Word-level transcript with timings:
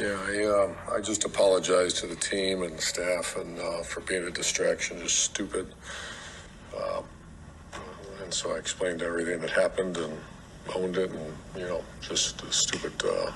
Yeah, 0.00 0.18
I, 0.28 0.64
um, 0.64 0.74
I 0.90 1.00
just 1.00 1.24
apologize 1.24 1.92
to 1.94 2.06
the 2.06 2.16
team 2.16 2.62
and 2.62 2.80
staff 2.80 3.36
and 3.36 3.58
uh, 3.58 3.82
for 3.82 4.00
being 4.00 4.24
a 4.24 4.30
distraction, 4.30 4.98
just 4.98 5.18
stupid. 5.18 5.74
Um, 6.74 7.04
and 8.22 8.32
so 8.32 8.54
I 8.54 8.58
explained 8.58 9.02
everything 9.02 9.40
that 9.40 9.50
happened 9.50 9.98
and 9.98 10.16
owned 10.74 10.96
it, 10.96 11.10
and 11.10 11.36
you 11.54 11.66
know, 11.66 11.84
just 12.00 12.42
a 12.42 12.52
stupid. 12.52 12.92
Uh, 13.04 13.30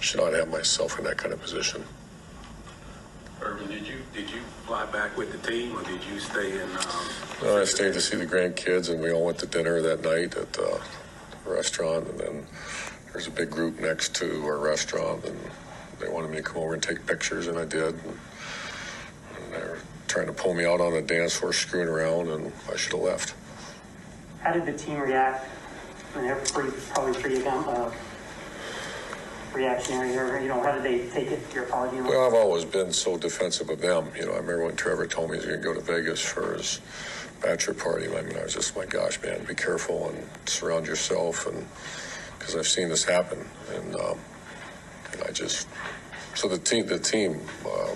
should 0.00 0.20
not 0.20 0.34
have 0.34 0.48
myself 0.48 0.98
in 0.98 1.04
that 1.04 1.16
kind 1.16 1.32
of 1.32 1.40
position. 1.40 1.82
Urban, 3.40 3.68
did 3.68 3.86
you 3.86 3.96
did 4.14 4.30
you 4.30 4.40
fly 4.66 4.84
back 4.86 5.16
with 5.16 5.32
the 5.32 5.50
team, 5.50 5.76
or 5.76 5.82
did 5.82 6.00
you 6.04 6.18
stay 6.20 6.52
in? 6.52 6.70
Um, 6.70 7.08
No, 7.42 7.60
I 7.60 7.64
stayed 7.64 7.94
to 7.94 8.00
see 8.00 8.16
the 8.16 8.26
grandkids, 8.26 8.90
and 8.90 9.00
we 9.00 9.12
all 9.12 9.24
went 9.24 9.38
to 9.38 9.46
dinner 9.46 9.80
that 9.82 10.02
night 10.02 10.36
at 10.36 10.58
uh, 10.58 10.78
the 11.44 11.50
restaurant. 11.50 12.06
And 12.08 12.20
then 12.20 12.46
there's 13.12 13.26
a 13.26 13.30
big 13.30 13.50
group 13.50 13.80
next 13.80 14.14
to 14.16 14.44
our 14.44 14.58
restaurant, 14.58 15.24
and 15.24 15.38
they 16.00 16.08
wanted 16.08 16.30
me 16.30 16.36
to 16.36 16.42
come 16.42 16.62
over 16.62 16.74
and 16.74 16.82
take 16.82 17.06
pictures, 17.06 17.46
and 17.46 17.58
I 17.58 17.64
did. 17.64 17.94
And, 17.94 18.18
and 19.36 19.52
they 19.52 19.58
were 19.58 19.78
trying 20.08 20.26
to 20.26 20.32
pull 20.32 20.54
me 20.54 20.64
out 20.64 20.80
on 20.80 20.92
the 20.92 21.02
dance 21.02 21.36
floor, 21.36 21.52
screwing 21.52 21.88
around, 21.88 22.28
and 22.28 22.52
I 22.72 22.76
should 22.76 22.92
have 22.92 23.02
left. 23.02 23.34
How 24.42 24.52
did 24.52 24.66
the 24.66 24.72
team 24.72 24.98
react? 24.98 25.48
I 26.14 26.18
mean, 26.18 26.26
they're 26.26 26.36
pretty, 26.36 26.70
probably 26.90 27.20
pretty 27.20 27.46
uh, 27.46 27.90
reactionary, 29.52 30.16
or 30.16 30.38
you 30.40 30.48
know, 30.48 30.62
how 30.62 30.72
did 30.72 30.82
they 30.82 31.08
take 31.08 31.30
it? 31.30 31.40
Your 31.54 31.64
apology? 31.64 32.00
Well, 32.00 32.26
I've 32.26 32.34
always 32.34 32.64
been 32.64 32.92
so 32.92 33.16
defensive 33.16 33.70
of 33.70 33.80
them. 33.80 34.10
You 34.16 34.26
know, 34.26 34.32
I 34.32 34.36
remember 34.36 34.64
when 34.66 34.76
Trevor 34.76 35.06
told 35.06 35.30
me 35.30 35.38
he 35.38 35.46
was 35.46 35.46
going 35.46 35.60
to 35.60 35.64
go 35.64 35.74
to 35.74 35.80
Vegas 35.80 36.20
for 36.20 36.54
his 36.54 36.80
bachelor 37.42 37.74
party. 37.74 38.06
I 38.06 38.22
mean, 38.22 38.36
I 38.38 38.44
was 38.44 38.54
just, 38.54 38.76
my 38.76 38.86
gosh, 38.86 39.20
man, 39.22 39.44
be 39.44 39.54
careful 39.54 40.10
and 40.10 40.26
surround 40.46 40.86
yourself, 40.86 41.46
and 41.46 41.66
because 42.38 42.54
I've 42.54 42.68
seen 42.68 42.88
this 42.88 43.04
happen, 43.04 43.44
and, 43.74 43.96
um, 43.96 44.18
and 45.16 45.28
I 45.28 45.32
just 45.32 45.68
so 46.36 46.48
the 46.48 46.58
team, 46.58 46.86
the 46.86 46.98
team. 46.98 47.40
Uh, 47.64 47.94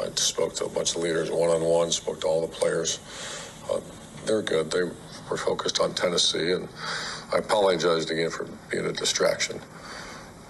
I 0.00 0.08
spoke 0.14 0.54
to 0.56 0.64
a 0.64 0.68
bunch 0.68 0.96
of 0.96 1.02
leaders 1.02 1.30
one 1.30 1.50
on 1.50 1.62
one. 1.62 1.90
Spoke 1.92 2.20
to 2.22 2.26
all 2.26 2.40
the 2.40 2.52
players. 2.52 2.98
Uh, 3.70 3.80
they're 4.24 4.42
good. 4.42 4.70
They 4.70 4.82
were 4.82 5.36
focused 5.36 5.80
on 5.80 5.94
Tennessee, 5.94 6.52
and 6.52 6.68
I 7.32 7.38
apologized 7.38 8.10
again 8.10 8.30
for 8.30 8.48
being 8.70 8.86
a 8.86 8.92
distraction. 8.92 9.60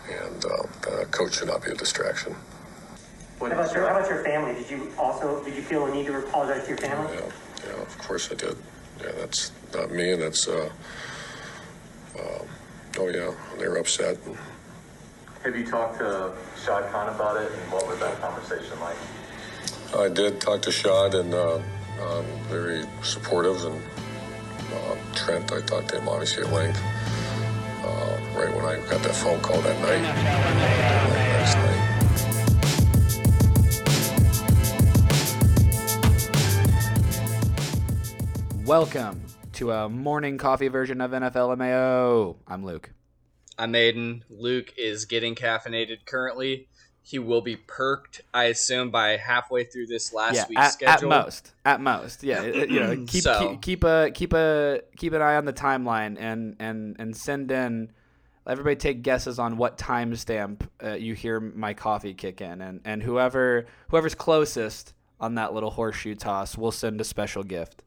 And 0.08 0.44
uh, 0.44 1.02
a 1.02 1.06
coach 1.06 1.38
should 1.38 1.48
not 1.48 1.62
be 1.62 1.70
a 1.70 1.74
distraction. 1.74 2.34
How 3.38 3.46
about, 3.46 3.74
your, 3.74 3.88
how 3.88 3.96
about 3.96 4.08
your 4.08 4.24
family? 4.24 4.54
Did 4.54 4.70
you 4.70 4.92
also 4.98 5.42
did 5.44 5.54
you 5.54 5.62
feel 5.62 5.86
a 5.86 5.94
need 5.94 6.06
to 6.06 6.18
apologize 6.18 6.62
to 6.64 6.68
your 6.70 6.78
family? 6.78 7.14
Yeah, 7.14 7.30
yeah, 7.66 7.82
of 7.82 7.98
course 7.98 8.30
I 8.30 8.34
did. 8.34 8.56
Yeah, 9.00 9.12
that's 9.18 9.52
not 9.74 9.90
me, 9.90 10.12
and 10.12 10.22
that's. 10.22 10.48
Uh, 10.48 10.70
uh, 12.18 12.44
oh 12.98 13.08
yeah, 13.08 13.32
they 13.58 13.68
were 13.68 13.78
upset. 13.78 14.18
Have 15.42 15.56
you 15.56 15.64
talked 15.64 15.98
to 16.00 16.34
Shad 16.62 16.92
Khan 16.92 17.08
about 17.08 17.38
it, 17.38 17.50
and 17.50 17.72
what 17.72 17.88
was 17.88 17.98
that 18.00 18.20
conversation 18.20 18.78
like? 18.80 18.96
I 19.96 20.10
did 20.10 20.38
talk 20.38 20.60
to 20.60 20.70
Shad, 20.70 21.14
and 21.14 21.32
uh, 21.32 21.54
um, 21.54 21.62
very 22.50 22.84
supportive, 23.02 23.64
and 23.64 23.82
uh, 24.74 24.96
Trent. 25.14 25.50
I 25.50 25.62
talked 25.62 25.88
to 25.88 25.98
him 25.98 26.10
obviously 26.10 26.44
at 26.44 26.52
length. 26.52 26.78
Uh, 27.82 28.18
right 28.36 28.54
when 28.54 28.66
I 28.66 28.80
got 28.90 29.02
that 29.02 29.14
phone 29.14 29.40
call 29.40 29.58
that 29.62 29.80
night. 29.80 30.02
Last 31.40 31.56
night. 31.56 31.86
Welcome 38.66 39.22
to 39.54 39.72
a 39.72 39.88
morning 39.88 40.36
coffee 40.36 40.68
version 40.68 41.00
of 41.00 41.12
NFL 41.12 41.56
MAO. 41.56 42.36
I'm 42.46 42.62
Luke. 42.62 42.90
I'm 43.60 43.74
Aiden. 43.74 44.22
Luke 44.30 44.72
is 44.78 45.04
getting 45.04 45.34
caffeinated 45.34 46.06
currently. 46.06 46.66
He 47.02 47.18
will 47.18 47.42
be 47.42 47.56
perked, 47.56 48.22
I 48.32 48.44
assume, 48.44 48.90
by 48.90 49.18
halfway 49.18 49.64
through 49.64 49.86
this 49.86 50.14
last 50.14 50.36
yeah, 50.36 50.46
week's 50.48 50.60
at, 50.60 50.66
at 50.66 50.72
schedule. 50.72 51.10
most, 51.10 51.52
at 51.64 51.80
most, 51.80 52.22
yeah. 52.22 52.42
you 52.42 52.80
know, 52.80 53.04
keep, 53.06 53.22
So- 53.22 53.50
keep 53.50 53.60
keep 53.60 53.84
a 53.84 54.10
keep 54.12 54.32
a 54.32 54.80
keep 54.96 55.12
an 55.12 55.20
eye 55.20 55.36
on 55.36 55.44
the 55.44 55.52
timeline 55.52 56.16
and 56.18 56.56
and 56.58 56.96
and 56.98 57.14
send 57.14 57.50
in. 57.50 57.92
Everybody 58.46 58.76
take 58.76 59.02
guesses 59.02 59.38
on 59.38 59.58
what 59.58 59.76
timestamp 59.76 60.66
uh, 60.82 60.94
you 60.94 61.14
hear 61.14 61.38
my 61.38 61.74
coffee 61.74 62.14
kick 62.14 62.40
in, 62.40 62.62
and 62.62 62.80
and 62.86 63.02
whoever 63.02 63.66
whoever's 63.88 64.14
closest 64.14 64.94
on 65.20 65.34
that 65.34 65.52
little 65.52 65.70
horseshoe 65.70 66.14
toss, 66.14 66.56
will 66.56 66.72
send 66.72 67.00
a 67.00 67.04
special 67.04 67.42
gift. 67.42 67.82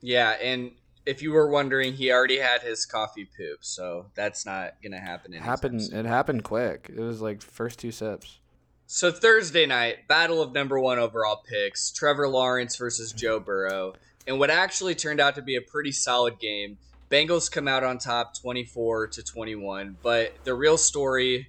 Yeah, 0.00 0.30
and 0.30 0.72
if 1.06 1.22
you 1.22 1.32
were 1.32 1.48
wondering, 1.48 1.94
he 1.94 2.12
already 2.12 2.38
had 2.38 2.62
his 2.62 2.86
coffee 2.86 3.24
poop, 3.36 3.58
so 3.62 4.06
that's 4.14 4.44
not 4.44 4.74
gonna 4.82 5.00
happen. 5.00 5.32
anytime 5.32 5.48
happened 5.48 5.80
it 5.92 6.06
happened 6.06 6.44
quick. 6.44 6.90
It 6.94 7.00
was 7.00 7.20
like 7.20 7.42
first 7.42 7.78
two 7.78 7.90
sips. 7.90 8.38
So 8.86 9.10
Thursday 9.10 9.66
night, 9.66 10.08
battle 10.08 10.42
of 10.42 10.52
number 10.52 10.78
one 10.78 10.98
overall 10.98 11.42
picks: 11.48 11.90
Trevor 11.90 12.28
Lawrence 12.28 12.76
versus 12.76 13.12
Joe 13.12 13.40
Burrow, 13.40 13.94
and 14.26 14.38
what 14.38 14.50
actually 14.50 14.94
turned 14.94 15.20
out 15.20 15.36
to 15.36 15.42
be 15.42 15.56
a 15.56 15.60
pretty 15.60 15.92
solid 15.92 16.38
game. 16.38 16.78
Bengals 17.10 17.50
come 17.50 17.66
out 17.66 17.82
on 17.82 17.98
top, 17.98 18.38
twenty-four 18.40 19.08
to 19.08 19.22
twenty-one. 19.22 19.96
But 20.02 20.32
the 20.44 20.54
real 20.54 20.76
story, 20.76 21.48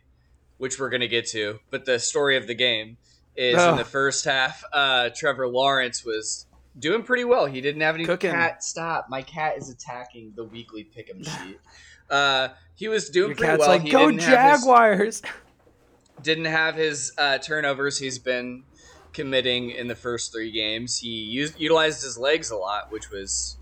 which 0.57 0.79
we're 0.79 0.89
gonna 0.89 1.07
get 1.07 1.27
to, 1.29 1.59
but 1.69 1.85
the 1.85 1.99
story 1.99 2.35
of 2.37 2.47
the 2.47 2.55
game 2.55 2.97
is 3.35 3.61
in 3.61 3.75
the 3.77 3.85
first 3.85 4.25
half. 4.25 4.63
Uh, 4.73 5.09
Trevor 5.15 5.47
Lawrence 5.47 6.03
was 6.03 6.45
doing 6.77 7.03
pretty 7.03 7.23
well. 7.25 7.45
He 7.45 7.61
didn't 7.61 7.81
have 7.81 7.95
any 7.95 8.05
Cooking. 8.05 8.31
cat. 8.31 8.63
Stop! 8.63 9.07
My 9.09 9.21
cat 9.21 9.57
is 9.57 9.69
attacking 9.69 10.33
the 10.35 10.43
weekly 10.43 10.83
pick'em 10.95 11.25
sheet. 11.45 11.59
Uh, 12.09 12.49
he 12.75 12.87
was 12.87 13.09
doing 13.09 13.29
Your 13.29 13.37
pretty 13.37 13.57
well. 13.57 13.69
like, 13.69 13.81
He 13.83 13.89
"Go 13.91 14.09
didn't 14.09 14.23
have 14.23 14.51
his- 14.51 14.59
Jaguars!" 14.61 15.21
didn't 16.21 16.45
have 16.45 16.75
his 16.75 17.11
uh, 17.17 17.37
turnovers 17.39 17.97
he's 17.97 18.19
been 18.19 18.63
committing 19.13 19.71
in 19.71 19.87
the 19.87 19.95
first 19.95 20.31
three 20.31 20.51
games. 20.51 20.97
He 20.99 21.07
used 21.09 21.59
utilized 21.59 22.03
his 22.03 22.17
legs 22.17 22.51
a 22.51 22.55
lot, 22.57 22.91
which 22.91 23.09
was, 23.09 23.57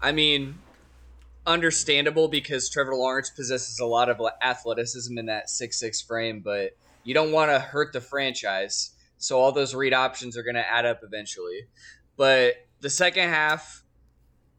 I 0.00 0.12
mean, 0.12 0.58
understandable 1.46 2.28
because 2.28 2.68
Trevor 2.68 2.94
Lawrence 2.94 3.30
possesses 3.30 3.78
a 3.80 3.86
lot 3.86 4.08
of 4.08 4.20
athleticism 4.42 5.16
in 5.18 5.26
that 5.26 5.48
six 5.50 5.78
six 5.78 6.00
frame, 6.00 6.40
but 6.40 6.76
you 7.04 7.14
don't 7.14 7.32
want 7.32 7.50
to 7.50 7.58
hurt 7.58 7.92
the 7.92 8.00
franchise. 8.00 8.90
So 9.18 9.38
all 9.38 9.52
those 9.52 9.74
read 9.74 9.92
options 9.94 10.36
are 10.36 10.42
going 10.42 10.56
to 10.56 10.68
add 10.68 10.84
up 10.84 11.00
eventually. 11.02 11.66
But 12.16 12.54
the 12.80 12.90
second 12.90 13.28
half, 13.28 13.84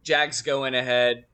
Jags 0.03 0.41
go 0.41 0.65
in 0.65 0.73
ahead. 0.73 1.25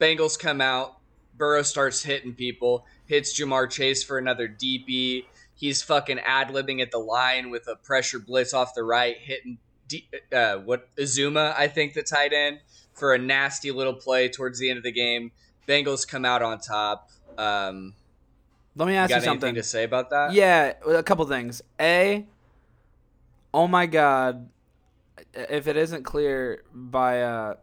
Bengals 0.00 0.38
come 0.38 0.60
out. 0.60 0.98
Burrow 1.34 1.62
starts 1.62 2.02
hitting 2.02 2.34
people, 2.34 2.84
hits 3.06 3.38
Ja'Marr 3.38 3.70
Chase 3.70 4.04
for 4.04 4.18
another 4.18 4.46
DP. 4.48 5.24
He's 5.54 5.82
fucking 5.82 6.18
ad 6.20 6.48
libbing 6.48 6.82
at 6.82 6.90
the 6.90 6.98
line 6.98 7.50
with 7.50 7.66
a 7.68 7.76
pressure 7.76 8.18
blitz 8.18 8.52
off 8.52 8.74
the 8.74 8.82
right, 8.82 9.16
hitting 9.18 9.58
D, 9.88 10.08
uh, 10.32 10.56
what 10.56 10.94
Uzomah, 10.96 11.54
I 11.56 11.68
think, 11.68 11.94
the 11.94 12.02
tight 12.02 12.32
end 12.32 12.60
for 12.94 13.14
a 13.14 13.18
nasty 13.18 13.70
little 13.70 13.94
play 13.94 14.28
towards 14.28 14.58
the 14.58 14.70
end 14.70 14.78
of 14.78 14.84
the 14.84 14.92
game. 14.92 15.32
Bengals 15.66 16.06
come 16.06 16.24
out 16.24 16.42
on 16.42 16.58
top. 16.58 17.10
Um, 17.38 17.94
Let 18.76 18.88
me 18.88 18.94
ask 18.94 19.10
you, 19.10 19.16
got 19.16 19.24
something. 19.24 19.48
anything 19.48 19.62
to 19.62 19.68
say 19.68 19.84
about 19.84 20.10
that? 20.10 20.32
Yeah, 20.32 20.74
a 20.86 21.02
couple 21.02 21.24
things. 21.26 21.62
A, 21.80 22.26
oh 23.54 23.66
my 23.66 23.86
god, 23.86 24.48
if 25.34 25.66
it 25.66 25.76
isn't 25.76 26.02
clear 26.04 26.62
by 26.72 27.22
uh, 27.22 27.54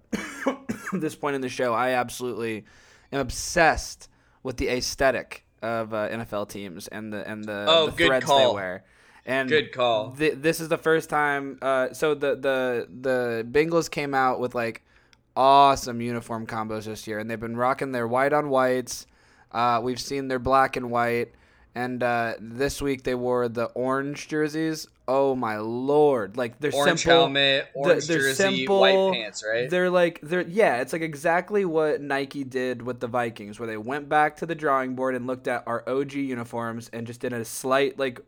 this 0.93 1.15
point 1.15 1.35
in 1.35 1.41
the 1.41 1.49
show, 1.49 1.73
I 1.73 1.91
absolutely 1.91 2.65
am 3.11 3.19
obsessed 3.19 4.09
with 4.43 4.57
the 4.57 4.69
aesthetic 4.69 5.45
of 5.61 5.93
uh, 5.93 6.09
NFL 6.09 6.49
teams 6.49 6.87
and 6.87 7.11
the 7.11 7.27
and 7.29 7.43
the, 7.43 7.65
Oh, 7.67 7.87
the 7.87 7.91
threads 8.05 8.25
call. 8.25 8.49
they 8.49 8.55
wear. 8.55 8.83
And 9.25 9.49
Good 9.49 9.71
call. 9.73 10.11
Th- 10.11 10.33
this 10.37 10.59
is 10.59 10.69
the 10.69 10.77
first 10.77 11.09
time. 11.09 11.59
Uh, 11.61 11.93
so 11.93 12.13
the 12.15 12.35
the 12.35 12.87
the 13.01 13.45
Bengals 13.51 13.91
came 13.91 14.13
out 14.13 14.39
with 14.39 14.55
like 14.55 14.81
awesome 15.35 16.01
uniform 16.01 16.47
combos 16.47 16.85
this 16.85 17.05
year, 17.07 17.19
and 17.19 17.29
they've 17.29 17.39
been 17.39 17.57
rocking 17.57 17.91
their 17.91 18.07
white 18.07 18.33
on 18.33 18.49
whites. 18.49 19.05
Uh, 19.51 19.79
we've 19.83 19.99
seen 19.99 20.27
their 20.29 20.39
black 20.39 20.75
and 20.77 20.89
white, 20.89 21.33
and 21.75 22.01
uh, 22.01 22.33
this 22.39 22.81
week 22.81 23.03
they 23.03 23.15
wore 23.15 23.47
the 23.49 23.65
orange 23.65 24.27
jerseys. 24.27 24.87
Oh 25.11 25.33
my 25.33 25.57
lord! 25.57 26.37
Like 26.37 26.59
they're 26.59 26.71
Orange 26.71 27.01
simple, 27.01 27.21
helmet, 27.21 27.67
orange 27.73 28.05
they're 28.05 28.19
jersey, 28.19 28.57
simple, 28.57 28.79
white 28.79 29.13
pants, 29.13 29.43
right? 29.43 29.67
They're 29.67 29.89
like 29.89 30.19
they're 30.21 30.47
yeah, 30.47 30.81
it's 30.81 30.93
like 30.93 31.01
exactly 31.01 31.65
what 31.65 31.99
Nike 31.99 32.43
did 32.43 32.83
with 32.83 32.99
the 32.99 33.07
Vikings, 33.07 33.59
where 33.59 33.65
they 33.65 33.75
went 33.75 34.07
back 34.07 34.37
to 34.37 34.45
the 34.45 34.53
drawing 34.53 34.93
board 34.93 35.15
and 35.15 35.25
looked 35.25 35.47
at 35.47 35.63
our 35.65 35.83
OG 35.89 36.13
uniforms 36.13 36.91
and 36.93 37.07
just 37.07 37.21
did 37.21 37.33
a 37.33 37.43
slight 37.43 37.97
like 37.97 38.21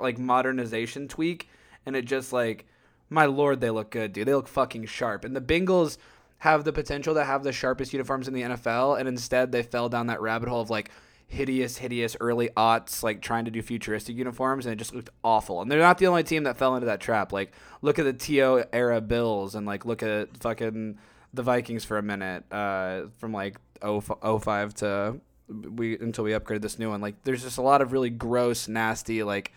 like 0.00 0.18
modernization 0.18 1.06
tweak, 1.06 1.48
and 1.86 1.94
it 1.94 2.04
just 2.04 2.32
like 2.32 2.66
my 3.08 3.26
lord, 3.26 3.60
they 3.60 3.70
look 3.70 3.92
good, 3.92 4.12
dude. 4.12 4.26
They 4.26 4.34
look 4.34 4.48
fucking 4.48 4.86
sharp, 4.86 5.24
and 5.24 5.36
the 5.36 5.40
Bengals 5.40 5.98
have 6.38 6.64
the 6.64 6.72
potential 6.72 7.14
to 7.14 7.22
have 7.22 7.44
the 7.44 7.52
sharpest 7.52 7.92
uniforms 7.92 8.26
in 8.26 8.34
the 8.34 8.42
NFL, 8.42 8.98
and 8.98 9.08
instead 9.08 9.52
they 9.52 9.62
fell 9.62 9.88
down 9.88 10.08
that 10.08 10.20
rabbit 10.20 10.48
hole 10.48 10.60
of 10.60 10.68
like 10.68 10.90
hideous, 11.26 11.78
hideous 11.78 12.16
early 12.20 12.50
aughts, 12.56 13.02
like 13.02 13.20
trying 13.20 13.44
to 13.44 13.50
do 13.50 13.62
futuristic 13.62 14.16
uniforms, 14.16 14.66
and 14.66 14.72
it 14.72 14.76
just 14.76 14.94
looked 14.94 15.10
awful. 15.22 15.62
And 15.62 15.70
they're 15.70 15.78
not 15.78 15.98
the 15.98 16.06
only 16.06 16.22
team 16.22 16.44
that 16.44 16.56
fell 16.56 16.74
into 16.74 16.86
that 16.86 17.00
trap. 17.00 17.32
Like, 17.32 17.52
look 17.82 17.98
at 17.98 18.04
the 18.04 18.12
To 18.12 18.64
era 18.72 19.00
Bills, 19.00 19.54
and 19.54 19.66
like 19.66 19.84
look 19.84 20.02
at 20.02 20.36
fucking 20.38 20.98
the 21.32 21.42
Vikings 21.42 21.84
for 21.84 21.98
a 21.98 22.02
minute, 22.02 22.44
uh, 22.52 23.02
from 23.18 23.32
like 23.32 23.58
0 23.82 24.00
05 24.00 24.74
to 24.74 25.20
we 25.48 25.98
until 25.98 26.24
we 26.24 26.32
upgraded 26.32 26.62
this 26.62 26.78
new 26.78 26.90
one. 26.90 27.00
Like 27.00 27.22
there's 27.24 27.42
just 27.42 27.58
a 27.58 27.62
lot 27.62 27.82
of 27.82 27.92
really 27.92 28.10
gross, 28.10 28.68
nasty, 28.68 29.22
like 29.22 29.52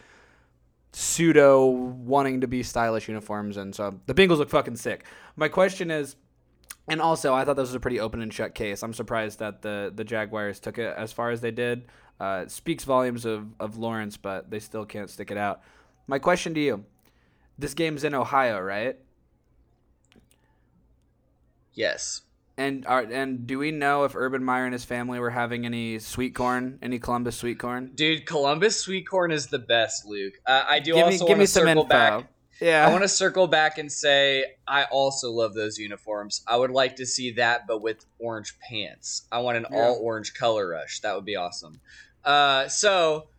pseudo 0.93 1.65
wanting 1.65 2.41
to 2.41 2.47
be 2.47 2.63
stylish 2.63 3.07
uniforms, 3.07 3.57
and 3.57 3.73
so 3.73 3.99
the 4.05 4.13
Bengals 4.13 4.37
look 4.37 4.49
fucking 4.49 4.75
sick. 4.75 5.05
My 5.35 5.47
question 5.47 5.91
is, 5.91 6.15
and 6.87 7.01
also 7.01 7.33
I 7.33 7.43
thought 7.45 7.55
this 7.55 7.67
was 7.67 7.75
a 7.75 7.79
pretty 7.79 7.99
open 7.99 8.21
and 8.21 8.33
shut 8.33 8.55
case. 8.55 8.83
I'm 8.83 8.93
surprised 8.93 9.39
that 9.39 9.61
the 9.61 9.91
the 9.93 10.03
Jaguars 10.03 10.59
took 10.59 10.77
it 10.77 10.93
as 10.97 11.11
far 11.11 11.31
as 11.31 11.41
they 11.41 11.51
did. 11.51 11.85
Uh, 12.19 12.41
it 12.45 12.51
speaks 12.51 12.83
volumes 12.83 13.25
of 13.25 13.47
of 13.59 13.77
Lawrence, 13.77 14.17
but 14.17 14.49
they 14.49 14.59
still 14.59 14.85
can't 14.85 15.09
stick 15.09 15.31
it 15.31 15.37
out. 15.37 15.61
My 16.07 16.19
question 16.19 16.53
to 16.53 16.59
you: 16.59 16.85
This 17.59 17.73
game's 17.73 18.03
in 18.03 18.13
Ohio, 18.15 18.59
right? 18.59 18.97
Yes. 21.73 22.21
And 22.59 22.87
are 22.87 23.01
and 23.01 23.45
do 23.45 23.59
we 23.59 23.69
know 23.69 24.03
if 24.03 24.15
Urban 24.15 24.43
Meyer 24.43 24.65
and 24.65 24.73
his 24.73 24.83
family 24.83 25.19
were 25.19 25.29
having 25.29 25.63
any 25.63 25.99
sweet 25.99 26.33
corn, 26.33 26.79
any 26.81 26.97
Columbus 26.97 27.37
sweet 27.37 27.59
corn? 27.59 27.91
Dude, 27.93 28.25
Columbus 28.25 28.79
sweet 28.79 29.07
corn 29.07 29.31
is 29.31 29.45
the 29.47 29.59
best, 29.59 30.07
Luke. 30.07 30.33
Uh, 30.43 30.63
I 30.67 30.79
do 30.79 30.93
Give 30.95 31.05
me, 31.05 31.13
also 31.13 31.17
give 31.27 31.37
want 31.37 31.39
me 31.39 31.45
to 31.45 31.51
some 31.51 31.63
circle 31.65 31.83
info. 31.83 31.89
back. 31.89 32.27
Yeah, 32.59 32.87
I 32.87 32.91
want 32.91 33.03
to 33.03 33.07
circle 33.07 33.47
back 33.47 33.77
and 33.77 33.91
say 33.91 34.45
I 34.67 34.85
also 34.85 35.31
love 35.31 35.53
those 35.53 35.77
uniforms. 35.77 36.41
I 36.47 36.57
would 36.57 36.71
like 36.71 36.95
to 36.97 37.05
see 37.05 37.31
that, 37.33 37.67
but 37.67 37.81
with 37.81 38.05
orange 38.19 38.57
pants. 38.59 39.23
I 39.31 39.39
want 39.39 39.57
an 39.57 39.65
Yeah. 39.71 39.77
all 39.77 39.99
orange 40.01 40.33
color 40.33 40.67
rush. 40.69 41.01
That 41.01 41.15
would 41.15 41.25
be 41.25 41.35
awesome. 41.35 41.81
Uh, 42.23 42.67
so 42.67 43.29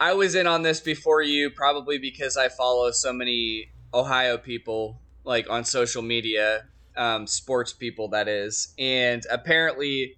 I 0.00 0.14
was 0.14 0.34
in 0.34 0.46
on 0.46 0.62
this 0.62 0.80
before 0.80 1.22
you, 1.22 1.50
probably 1.50 1.98
because 1.98 2.36
I 2.36 2.48
follow 2.48 2.90
so 2.90 3.12
many 3.12 3.70
Ohio 3.94 4.36
people, 4.38 5.00
like 5.24 5.48
on 5.48 5.64
social 5.64 6.02
media, 6.02 6.66
um, 6.96 7.26
sports 7.26 7.72
people, 7.72 8.08
that 8.08 8.26
is. 8.26 8.74
And 8.78 9.24
apparently, 9.30 10.16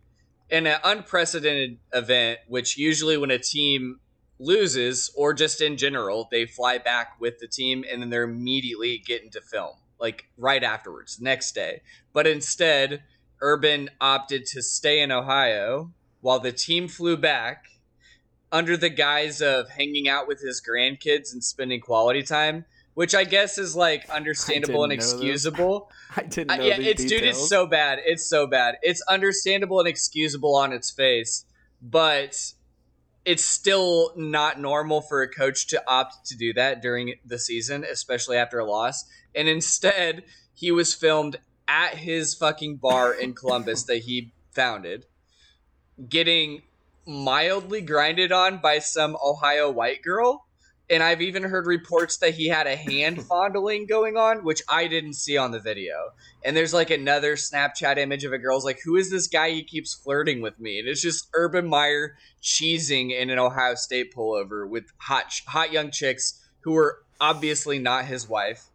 in 0.49 0.67
an 0.67 0.79
unprecedented 0.85 1.79
event, 1.93 2.39
which 2.49 2.79
usually 2.79 3.17
when 3.17 3.31
a 3.31 3.39
team 3.39 4.01
loses 4.39 5.11
or 5.17 5.33
just 5.33 5.61
in 5.61 5.77
general, 5.77 6.29
they 6.31 6.47
fly 6.47 6.79
back 6.79 7.21
with 7.21 7.39
the 7.39 7.47
team 7.47 7.85
and 7.91 8.03
then 8.03 8.11
they're 8.11 8.25
immediately 8.25 8.99
getting 8.99 9.31
to 9.31 9.41
film, 9.41 9.75
like 10.01 10.27
right 10.37 10.63
afterwards, 10.63 11.21
next 11.21 11.55
day. 11.55 11.83
But 12.13 12.27
instead, 12.27 13.03
Urban 13.41 13.91
opted 14.01 14.47
to 14.47 14.63
stay 14.63 15.01
in 15.01 15.13
Ohio 15.13 15.93
while 16.21 16.41
the 16.41 16.53
team 16.53 16.89
flew 16.89 17.17
back 17.17 17.65
under 18.51 18.77
the 18.77 18.89
guise 18.89 19.43
of 19.43 19.69
hanging 19.71 20.09
out 20.09 20.29
with 20.29 20.41
his 20.41 20.63
grandkids 20.63 21.33
and 21.33 21.43
spending 21.43 21.81
quality 21.81 22.23
time, 22.23 22.65
which 22.95 23.15
I 23.15 23.25
guess 23.25 23.59
is 23.59 23.75
like 23.75 24.09
understandable 24.09 24.85
and 24.85 24.91
know 24.91 24.95
excusable. 24.95 25.91
I 26.17 26.23
didn't 26.23 26.51
Uh, 26.53 26.63
yeah, 26.63 26.77
it's 26.79 27.03
dude, 27.03 27.11
details. 27.21 27.39
it's 27.39 27.49
so 27.49 27.67
bad. 27.67 27.99
It's 28.05 28.25
so 28.25 28.47
bad. 28.47 28.77
It's 28.83 29.03
understandable 29.09 29.81
and 29.81 29.89
excusable 29.89 30.55
on 30.55 30.73
its 30.73 30.91
face, 30.91 31.45
but 31.83 32.55
it's 33.25 33.45
still 33.45 34.13
not 34.17 34.61
normal 34.61 35.01
for 35.01 35.23
a 35.23 35.29
coach 35.29 35.69
to 35.69 35.83
opt 35.87 36.27
to 36.27 36.37
do 36.37 36.53
that 36.53 36.83
during 36.83 37.15
the 37.25 37.39
season, 37.39 37.85
especially 37.85 38.37
after 38.37 38.59
a 38.59 38.65
loss. 38.65 39.05
And 39.35 39.49
instead, 39.49 40.25
he 40.53 40.71
was 40.71 40.95
filmed 40.95 41.39
at 41.67 41.95
his 41.97 42.35
fucking 42.35 42.77
bar 42.77 43.13
in 43.15 43.33
Columbus 43.35 43.85
that 43.85 43.99
he 43.99 44.33
founded, 44.53 45.07
getting 46.09 46.63
mildly 47.07 47.81
grinded 47.81 48.33
on 48.33 48.59
by 48.59 48.79
some 48.79 49.17
Ohio 49.25 49.71
white 49.71 50.03
girl. 50.03 50.44
And 50.91 51.03
I've 51.03 51.23
even 51.23 51.43
heard 51.43 51.67
reports 51.67 52.19
that 52.19 52.35
he 52.35 52.49
had 52.49 52.67
a 52.67 52.77
hand 52.77 53.23
fondling 53.29 53.87
going 53.87 54.17
on, 54.17 54.45
which 54.45 54.63
I 54.69 54.87
didn't 54.87 55.15
see 55.15 55.37
on 55.37 55.51
the 55.51 55.61
video. 55.61 56.11
And 56.45 56.57
there's 56.57 56.75
like 56.75 56.91
another 56.91 57.37
Snapchat 57.37 57.97
image 57.97 58.25
of 58.25 58.33
a 58.33 58.39
girl's 58.39 58.65
like, 58.65 58.81
"Who 58.85 58.97
is 58.97 59.11
this 59.11 59.27
guy? 59.27 59.51
He 59.51 59.63
keeps 59.63 59.95
flirting 59.95 60.43
with 60.43 60.61
me." 60.61 60.79
And 60.79 60.89
it's 60.89 61.01
just 61.01 61.29
Urban 61.35 61.67
Meyer 61.67 62.17
cheesing 62.43 63.19
in 63.19 63.31
an 63.31 63.39
Ohio 63.39 63.75
State 63.75 64.15
pullover 64.15 64.69
with 64.69 64.85
hot, 64.99 65.33
hot 65.47 65.73
young 65.73 65.91
chicks 65.91 66.41
who 66.61 66.77
are 66.77 66.99
obviously 67.21 67.79
not 67.79 68.05
his 68.05 68.29
wife. 68.29 68.69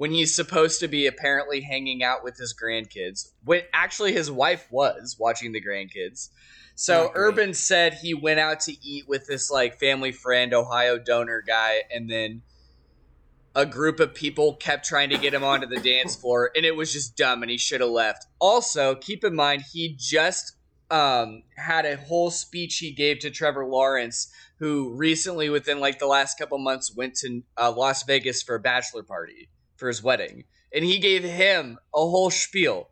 When 0.00 0.12
he's 0.12 0.34
supposed 0.34 0.80
to 0.80 0.88
be 0.88 1.06
apparently 1.06 1.60
hanging 1.60 2.02
out 2.02 2.24
with 2.24 2.38
his 2.38 2.54
grandkids, 2.54 3.32
when 3.44 3.64
actually 3.74 4.14
his 4.14 4.30
wife 4.30 4.66
was 4.70 5.16
watching 5.18 5.52
the 5.52 5.62
grandkids. 5.62 6.30
So. 6.74 7.12
Urban 7.14 7.52
said 7.52 7.92
he 7.92 8.14
went 8.14 8.40
out 8.40 8.60
to 8.60 8.72
eat 8.82 9.06
with 9.06 9.26
this 9.26 9.50
like 9.50 9.78
family 9.78 10.10
friend, 10.10 10.54
Ohio 10.54 10.98
donor 10.98 11.42
guy, 11.46 11.82
and 11.94 12.08
then 12.08 12.40
a 13.54 13.66
group 13.66 14.00
of 14.00 14.14
people 14.14 14.54
kept 14.54 14.86
trying 14.86 15.10
to 15.10 15.18
get 15.18 15.34
him 15.34 15.44
onto 15.44 15.66
the 15.66 15.80
dance 15.80 16.16
floor, 16.20 16.50
and 16.56 16.64
it 16.64 16.74
was 16.74 16.94
just 16.94 17.14
dumb, 17.14 17.42
and 17.42 17.50
he 17.50 17.58
should 17.58 17.82
have 17.82 17.90
left. 17.90 18.24
Also, 18.38 18.94
keep 18.94 19.22
in 19.22 19.34
mind 19.34 19.64
he 19.70 19.94
just 19.98 20.56
um, 20.90 21.42
had 21.58 21.84
a 21.84 21.98
whole 21.98 22.30
speech 22.30 22.78
he 22.78 22.90
gave 22.90 23.18
to 23.18 23.28
Trevor 23.28 23.66
Lawrence, 23.66 24.32
who 24.60 24.94
recently, 24.94 25.50
within 25.50 25.78
like 25.78 25.98
the 25.98 26.06
last 26.06 26.38
couple 26.38 26.56
months, 26.56 26.96
went 26.96 27.16
to 27.16 27.42
uh, 27.58 27.70
Las 27.70 28.04
Vegas 28.04 28.42
for 28.42 28.54
a 28.54 28.60
bachelor 28.60 29.02
party 29.02 29.50
for 29.80 29.88
his 29.88 30.02
wedding, 30.02 30.44
and 30.72 30.84
he 30.84 30.98
gave 30.98 31.24
him 31.24 31.78
a 31.92 31.98
whole 31.98 32.30
spiel. 32.30 32.90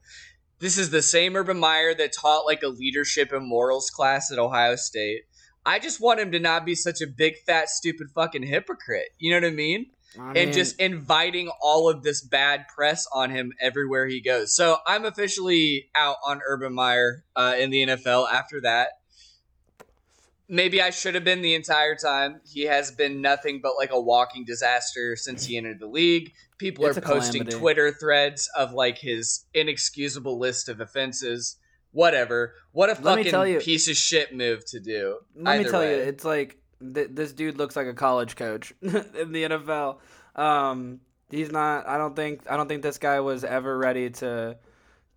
This 0.58 0.76
is 0.76 0.90
the 0.90 1.02
same 1.02 1.37
Urban 1.37 1.58
Meyer 1.58 1.94
that 1.94 2.12
taught 2.12 2.46
like 2.46 2.64
a 2.64 2.69
leadership 2.69 3.32
and 3.32 3.46
morals 3.46 3.90
class 3.90 4.32
at 4.32 4.40
Ohio 4.40 4.75
State. 4.75 5.23
I 5.64 5.79
just 5.79 6.00
want 6.00 6.19
him 6.19 6.32
to 6.32 6.40
not 6.40 6.64
be 6.64 6.75
such 6.75 7.00
a 7.00 7.06
big, 7.06 7.37
fat, 7.46 7.69
stupid 7.69 8.08
fucking 8.14 8.43
hypocrite. 8.43 9.11
You 9.19 9.31
know 9.31 9.46
what 9.46 9.52
I 9.52 9.55
mean? 9.55 9.87
I 10.19 10.32
and 10.32 10.52
just 10.52 10.81
inviting 10.81 11.50
all 11.61 11.88
of 11.88 12.02
this 12.02 12.23
bad 12.23 12.67
press 12.75 13.06
on 13.12 13.31
him 13.31 13.52
everywhere 13.61 14.06
he 14.06 14.20
goes. 14.20 14.56
So 14.56 14.79
I'm 14.87 15.05
officially 15.05 15.90
out 15.94 16.17
on 16.26 16.40
Urban 16.46 16.73
Meyer 16.73 17.25
uh, 17.37 17.55
in 17.58 17.70
the 17.70 17.87
NFL 17.87 18.32
after 18.32 18.62
that. 18.62 18.93
Maybe 20.49 20.81
I 20.81 20.90
should 20.90 21.14
have 21.14 21.25
been 21.25 21.43
the 21.43 21.55
entire 21.55 21.94
time. 21.94 22.40
He 22.50 22.62
has 22.62 22.90
been 22.90 23.20
nothing 23.20 23.61
but 23.62 23.75
like 23.76 23.90
a 23.90 24.00
walking 24.00 24.46
disaster 24.46 25.14
since 25.14 25.44
he 25.44 25.58
entered 25.58 25.79
the 25.79 25.87
league. 25.87 26.32
People 26.58 26.87
It's 26.87 26.99
are 26.99 27.00
posting 27.00 27.43
calamity. 27.44 27.58
Twitter 27.58 27.93
threads 27.93 28.49
of 28.56 28.72
like 28.72 28.99
his 28.99 29.44
inexcusable 29.55 30.38
list 30.38 30.69
of 30.69 30.81
offenses. 30.81 31.56
Whatever. 31.93 32.55
What 32.72 32.90
a 32.90 33.00
Let 33.00 33.16
me 33.16 33.25
tell 33.25 33.40
fucking 33.43 33.55
you- 33.55 33.60
piece 33.60 33.88
of 33.88 33.96
shit 33.96 34.34
move 34.34 34.64
to 34.66 34.81
do. 34.81 35.19
let 35.37 35.58
me 35.62 35.70
tell 35.70 35.82
you, 35.84 35.90
it's 35.90 36.25
like 36.25 36.58
th- 36.94 37.08
this 37.12 37.32
dude 37.32 37.56
looks 37.58 37.76
like 37.76 37.87
a 37.87 37.94
college 37.94 38.37
coach 38.37 38.72
in 38.82 39.32
the 39.32 39.44
NFL. 39.44 39.99
Um, 40.37 41.00
he's 41.31 41.50
not. 41.50 41.88
I 41.88 41.96
don't 41.96 42.14
think. 42.14 42.43
I 42.50 42.56
don't 42.56 42.69
think 42.69 42.82
this 42.82 42.99
guy 42.99 43.20
was 43.20 43.43
ever 43.44 43.76
ready 43.78 44.11
to 44.11 44.56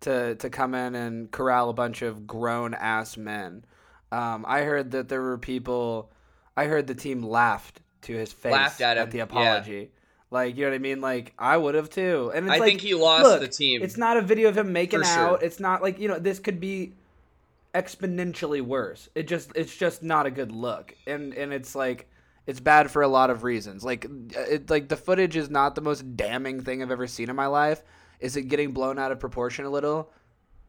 to 0.00 0.34
to 0.36 0.50
come 0.50 0.74
in 0.74 0.94
and 0.94 1.30
corral 1.30 1.68
a 1.70 1.74
bunch 1.74 2.02
of 2.02 2.26
grown 2.26 2.72
ass 2.74 3.16
men. 3.16 3.64
Um, 4.10 4.44
I 4.46 4.62
heard 4.62 4.92
that 4.92 5.08
there 5.08 5.22
were 5.22 5.38
people. 5.38 6.10
I 6.56 6.64
heard 6.64 6.86
the 6.86 6.94
team 6.94 7.22
laughed 7.22 7.80
to 8.02 8.14
his 8.14 8.32
face 8.32 8.52
Laughed 8.52 8.80
at 8.80 8.98
him, 8.98 9.10
the 9.10 9.18
yeah. 9.18 9.24
Like 10.32 10.56
you 10.56 10.64
know 10.64 10.70
what 10.70 10.76
I 10.76 10.78
mean? 10.78 11.00
Like 11.00 11.34
I 11.38 11.56
would 11.56 11.74
have 11.74 11.90
too. 11.90 12.32
And 12.34 12.46
it's 12.46 12.54
I 12.54 12.58
like, 12.58 12.68
think 12.68 12.80
he 12.80 12.94
lost 12.94 13.24
look, 13.24 13.40
the 13.40 13.48
team. 13.48 13.82
It's 13.82 13.98
not 13.98 14.16
a 14.16 14.22
video 14.22 14.48
of 14.48 14.56
him 14.56 14.72
making 14.72 15.02
sure. 15.02 15.12
out. 15.12 15.42
It's 15.42 15.60
not 15.60 15.82
like 15.82 15.98
you 15.98 16.08
know 16.08 16.18
this 16.18 16.38
could 16.38 16.58
be 16.58 16.94
exponentially 17.74 18.62
worse. 18.62 19.10
It 19.14 19.28
just 19.28 19.52
it's 19.54 19.76
just 19.76 20.02
not 20.02 20.24
a 20.24 20.30
good 20.30 20.50
look, 20.50 20.94
and 21.06 21.34
and 21.34 21.52
it's 21.52 21.74
like 21.74 22.08
it's 22.46 22.60
bad 22.60 22.90
for 22.90 23.02
a 23.02 23.08
lot 23.08 23.28
of 23.28 23.44
reasons. 23.44 23.84
Like 23.84 24.06
it 24.30 24.70
like 24.70 24.88
the 24.88 24.96
footage 24.96 25.36
is 25.36 25.50
not 25.50 25.74
the 25.74 25.82
most 25.82 26.16
damning 26.16 26.62
thing 26.62 26.82
I've 26.82 26.90
ever 26.90 27.06
seen 27.06 27.28
in 27.28 27.36
my 27.36 27.46
life. 27.46 27.82
Is 28.18 28.36
it 28.36 28.44
getting 28.44 28.72
blown 28.72 28.98
out 28.98 29.12
of 29.12 29.20
proportion 29.20 29.66
a 29.66 29.70
little? 29.70 30.10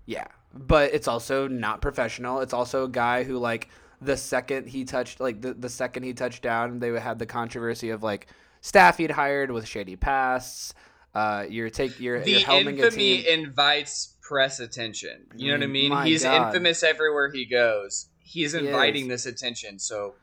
Yeah, 0.06 0.28
but 0.54 0.94
it's 0.94 1.08
also 1.08 1.48
not 1.48 1.82
professional. 1.82 2.42
It's 2.42 2.54
also 2.54 2.84
a 2.84 2.90
guy 2.90 3.24
who 3.24 3.38
like 3.38 3.70
the 4.02 4.18
second 4.18 4.68
he 4.68 4.84
touched 4.84 5.22
like 5.22 5.42
the, 5.42 5.54
the 5.54 5.70
second 5.70 6.04
he 6.04 6.14
touched 6.14 6.42
down, 6.42 6.80
they 6.80 7.00
had 7.00 7.20
the 7.20 7.26
controversy 7.26 7.92
of 7.92 8.04
like 8.04 8.28
staff 8.64 8.98
he'd 8.98 9.12
hired 9.12 9.52
with 9.52 9.68
shady 9.68 9.96
pasts. 9.96 10.74
Uh, 11.14 11.46
you're 11.48 11.70
take 11.70 12.00
you're, 12.00 12.22
the 12.22 12.32
you're 12.32 12.40
infamy 12.50 13.28
invites 13.30 14.16
press 14.24 14.60
attention. 14.60 15.28
You 15.36 15.52
know 15.52 15.60
what 15.60 15.64
I 15.64 15.68
Mm, 15.68 15.72
mean? 15.72 15.92
my 15.92 16.06
He's 16.08 16.24
God. 16.24 16.48
infamous 16.48 16.82
everywhere 16.82 17.30
he 17.32 17.46
goes. 17.46 18.08
He's 18.20 18.56
inviting 18.56 19.04
is. 19.04 19.10
this 19.10 19.26
attention. 19.28 19.78
So 19.78 20.16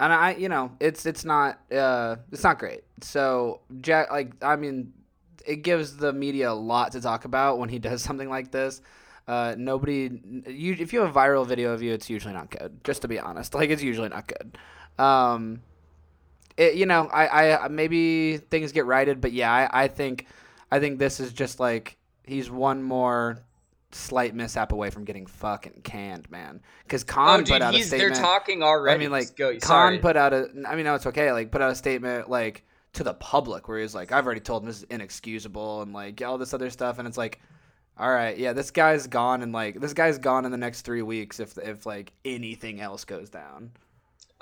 and 0.00 0.12
I, 0.12 0.34
you 0.34 0.48
know, 0.48 0.72
it's 0.80 1.06
it's 1.06 1.24
not 1.24 1.60
uh 1.70 2.16
it's 2.32 2.42
not 2.42 2.58
great. 2.58 2.82
So 3.02 3.60
Jack, 3.80 4.10
like, 4.10 4.32
I 4.42 4.56
mean, 4.56 4.92
it 5.46 5.56
gives 5.56 5.96
the 5.96 6.12
media 6.12 6.50
a 6.50 6.54
lot 6.54 6.92
to 6.92 7.00
talk 7.00 7.24
about 7.24 7.58
when 7.58 7.68
he 7.68 7.78
does 7.78 8.02
something 8.08 8.28
like 8.28 8.50
this. 8.50 8.80
Uh, 9.28 9.54
nobody, 9.56 10.10
you 10.48 10.74
if 10.80 10.92
you 10.92 11.00
have 11.00 11.14
a 11.14 11.18
viral 11.18 11.46
video 11.46 11.72
of 11.72 11.80
you, 11.80 11.92
it's 11.92 12.10
usually 12.10 12.34
not 12.34 12.50
good. 12.50 12.82
Just 12.82 13.02
to 13.02 13.08
be 13.08 13.20
honest, 13.20 13.54
like 13.54 13.70
it's 13.70 13.82
usually 13.82 14.08
not 14.08 14.26
good. 14.26 14.58
Um, 15.04 15.60
it, 16.56 16.74
you 16.74 16.86
know, 16.86 17.08
I, 17.12 17.56
I 17.56 17.68
maybe 17.68 18.36
things 18.36 18.72
get 18.72 18.86
righted, 18.86 19.20
but 19.20 19.32
yeah, 19.32 19.52
I, 19.52 19.84
I 19.84 19.88
think, 19.88 20.26
I 20.70 20.80
think 20.80 20.98
this 20.98 21.20
is 21.20 21.32
just 21.32 21.60
like 21.60 21.96
he's 22.24 22.50
one 22.50 22.82
more 22.82 23.38
slight 23.94 24.34
mishap 24.34 24.72
away 24.72 24.90
from 24.90 25.04
getting 25.04 25.26
fucking 25.26 25.80
canned, 25.84 26.30
man. 26.30 26.62
Because 26.84 27.04
Khan 27.04 27.28
oh, 27.28 27.38
put 27.38 27.46
dude, 27.46 27.62
out 27.62 27.74
a 27.74 27.76
he's 27.76 27.90
they're 27.90 28.14
statement. 28.14 28.20
talking 28.20 28.62
already. 28.62 28.94
I 28.94 28.98
mean, 28.98 29.10
like 29.10 29.36
Go, 29.36 29.58
Khan 29.58 29.98
put 29.98 30.16
out 30.16 30.32
a. 30.32 30.48
I 30.66 30.74
mean, 30.76 30.84
no, 30.84 30.94
it's 30.94 31.06
okay. 31.06 31.32
Like, 31.32 31.50
put 31.50 31.60
out 31.60 31.70
a 31.70 31.74
statement 31.74 32.30
like 32.30 32.64
to 32.94 33.04
the 33.04 33.14
public 33.14 33.68
where 33.68 33.78
he's 33.80 33.94
like, 33.94 34.12
"I've 34.12 34.24
already 34.26 34.40
told 34.40 34.62
him 34.62 34.68
this 34.68 34.78
is 34.78 34.84
inexcusable," 34.84 35.82
and 35.82 35.92
like 35.92 36.22
all 36.22 36.38
this 36.38 36.54
other 36.54 36.70
stuff. 36.70 36.98
And 36.98 37.06
it's 37.06 37.18
like, 37.18 37.40
All 37.98 38.10
right, 38.10 38.36
yeah, 38.36 38.52
this 38.54 38.70
guy's 38.70 39.06
gone 39.06 39.42
and 39.42 39.52
like 39.52 39.78
this 39.80 39.92
guy's 39.92 40.18
gone 40.18 40.44
in 40.44 40.50
the 40.50 40.56
next 40.58 40.82
three 40.82 41.02
weeks 41.02 41.40
if 41.40 41.58
if 41.58 41.84
like 41.84 42.12
anything 42.24 42.80
else 42.80 43.04
goes 43.04 43.28
down. 43.28 43.70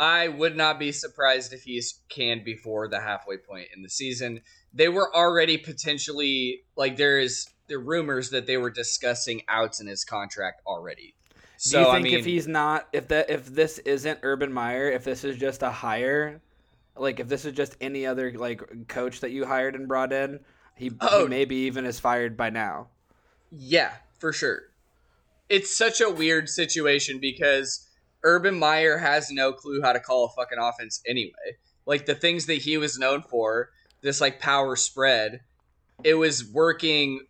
I 0.00 0.28
would 0.28 0.56
not 0.56 0.78
be 0.78 0.92
surprised 0.92 1.52
if 1.52 1.64
he's 1.64 2.00
canned 2.08 2.42
before 2.42 2.88
the 2.88 3.00
halfway 3.02 3.36
point 3.36 3.68
in 3.76 3.82
the 3.82 3.90
season. 3.90 4.40
They 4.72 4.88
were 4.88 5.14
already 5.14 5.58
potentially 5.58 6.62
like 6.74 6.96
there 6.96 7.18
is 7.18 7.46
the 7.68 7.76
rumors 7.78 8.30
that 8.30 8.46
they 8.46 8.56
were 8.56 8.70
discussing 8.70 9.42
outs 9.46 9.78
in 9.78 9.86
his 9.86 10.02
contract 10.02 10.62
already. 10.66 11.14
So 11.58 11.80
Do 11.80 11.90
you 11.90 11.94
I 11.94 12.00
mean, 12.00 12.18
if 12.18 12.24
he's 12.24 12.48
not 12.48 12.88
if 12.94 13.08
that 13.08 13.28
if 13.28 13.44
this 13.44 13.78
isn't 13.80 14.20
Urban 14.22 14.50
Meyer, 14.50 14.90
if 14.90 15.04
this 15.04 15.22
is 15.22 15.36
just 15.36 15.62
a 15.62 15.70
hire, 15.70 16.40
like 16.96 17.20
if 17.20 17.28
this 17.28 17.44
is 17.44 17.52
just 17.52 17.76
any 17.78 18.06
other 18.06 18.32
like 18.32 18.88
coach 18.88 19.20
that 19.20 19.32
you 19.32 19.44
hired 19.44 19.74
and 19.74 19.86
brought 19.86 20.14
in, 20.14 20.40
he, 20.76 20.90
Oh. 21.02 21.24
he 21.24 21.28
maybe 21.28 21.56
even 21.56 21.84
is 21.84 22.00
fired 22.00 22.38
by 22.38 22.48
now. 22.48 22.88
Yeah, 23.50 23.92
for 24.18 24.32
sure. 24.32 24.62
It's 25.50 25.76
such 25.76 26.00
a 26.00 26.08
weird 26.08 26.48
situation 26.48 27.18
because 27.18 27.86
Urban 28.22 28.58
Meyer 28.58 28.98
has 28.98 29.30
no 29.30 29.52
clue 29.52 29.80
how 29.82 29.92
to 29.92 30.00
call 30.00 30.26
a 30.26 30.28
fucking 30.30 30.58
offense 30.58 31.00
anyway. 31.06 31.56
Like 31.86 32.06
the 32.06 32.14
things 32.14 32.46
that 32.46 32.58
he 32.58 32.76
was 32.76 32.98
known 32.98 33.22
for, 33.22 33.70
this 34.02 34.20
like 34.20 34.40
power 34.40 34.76
spread, 34.76 35.40
it 36.04 36.14
was 36.14 36.44
working 36.44 37.20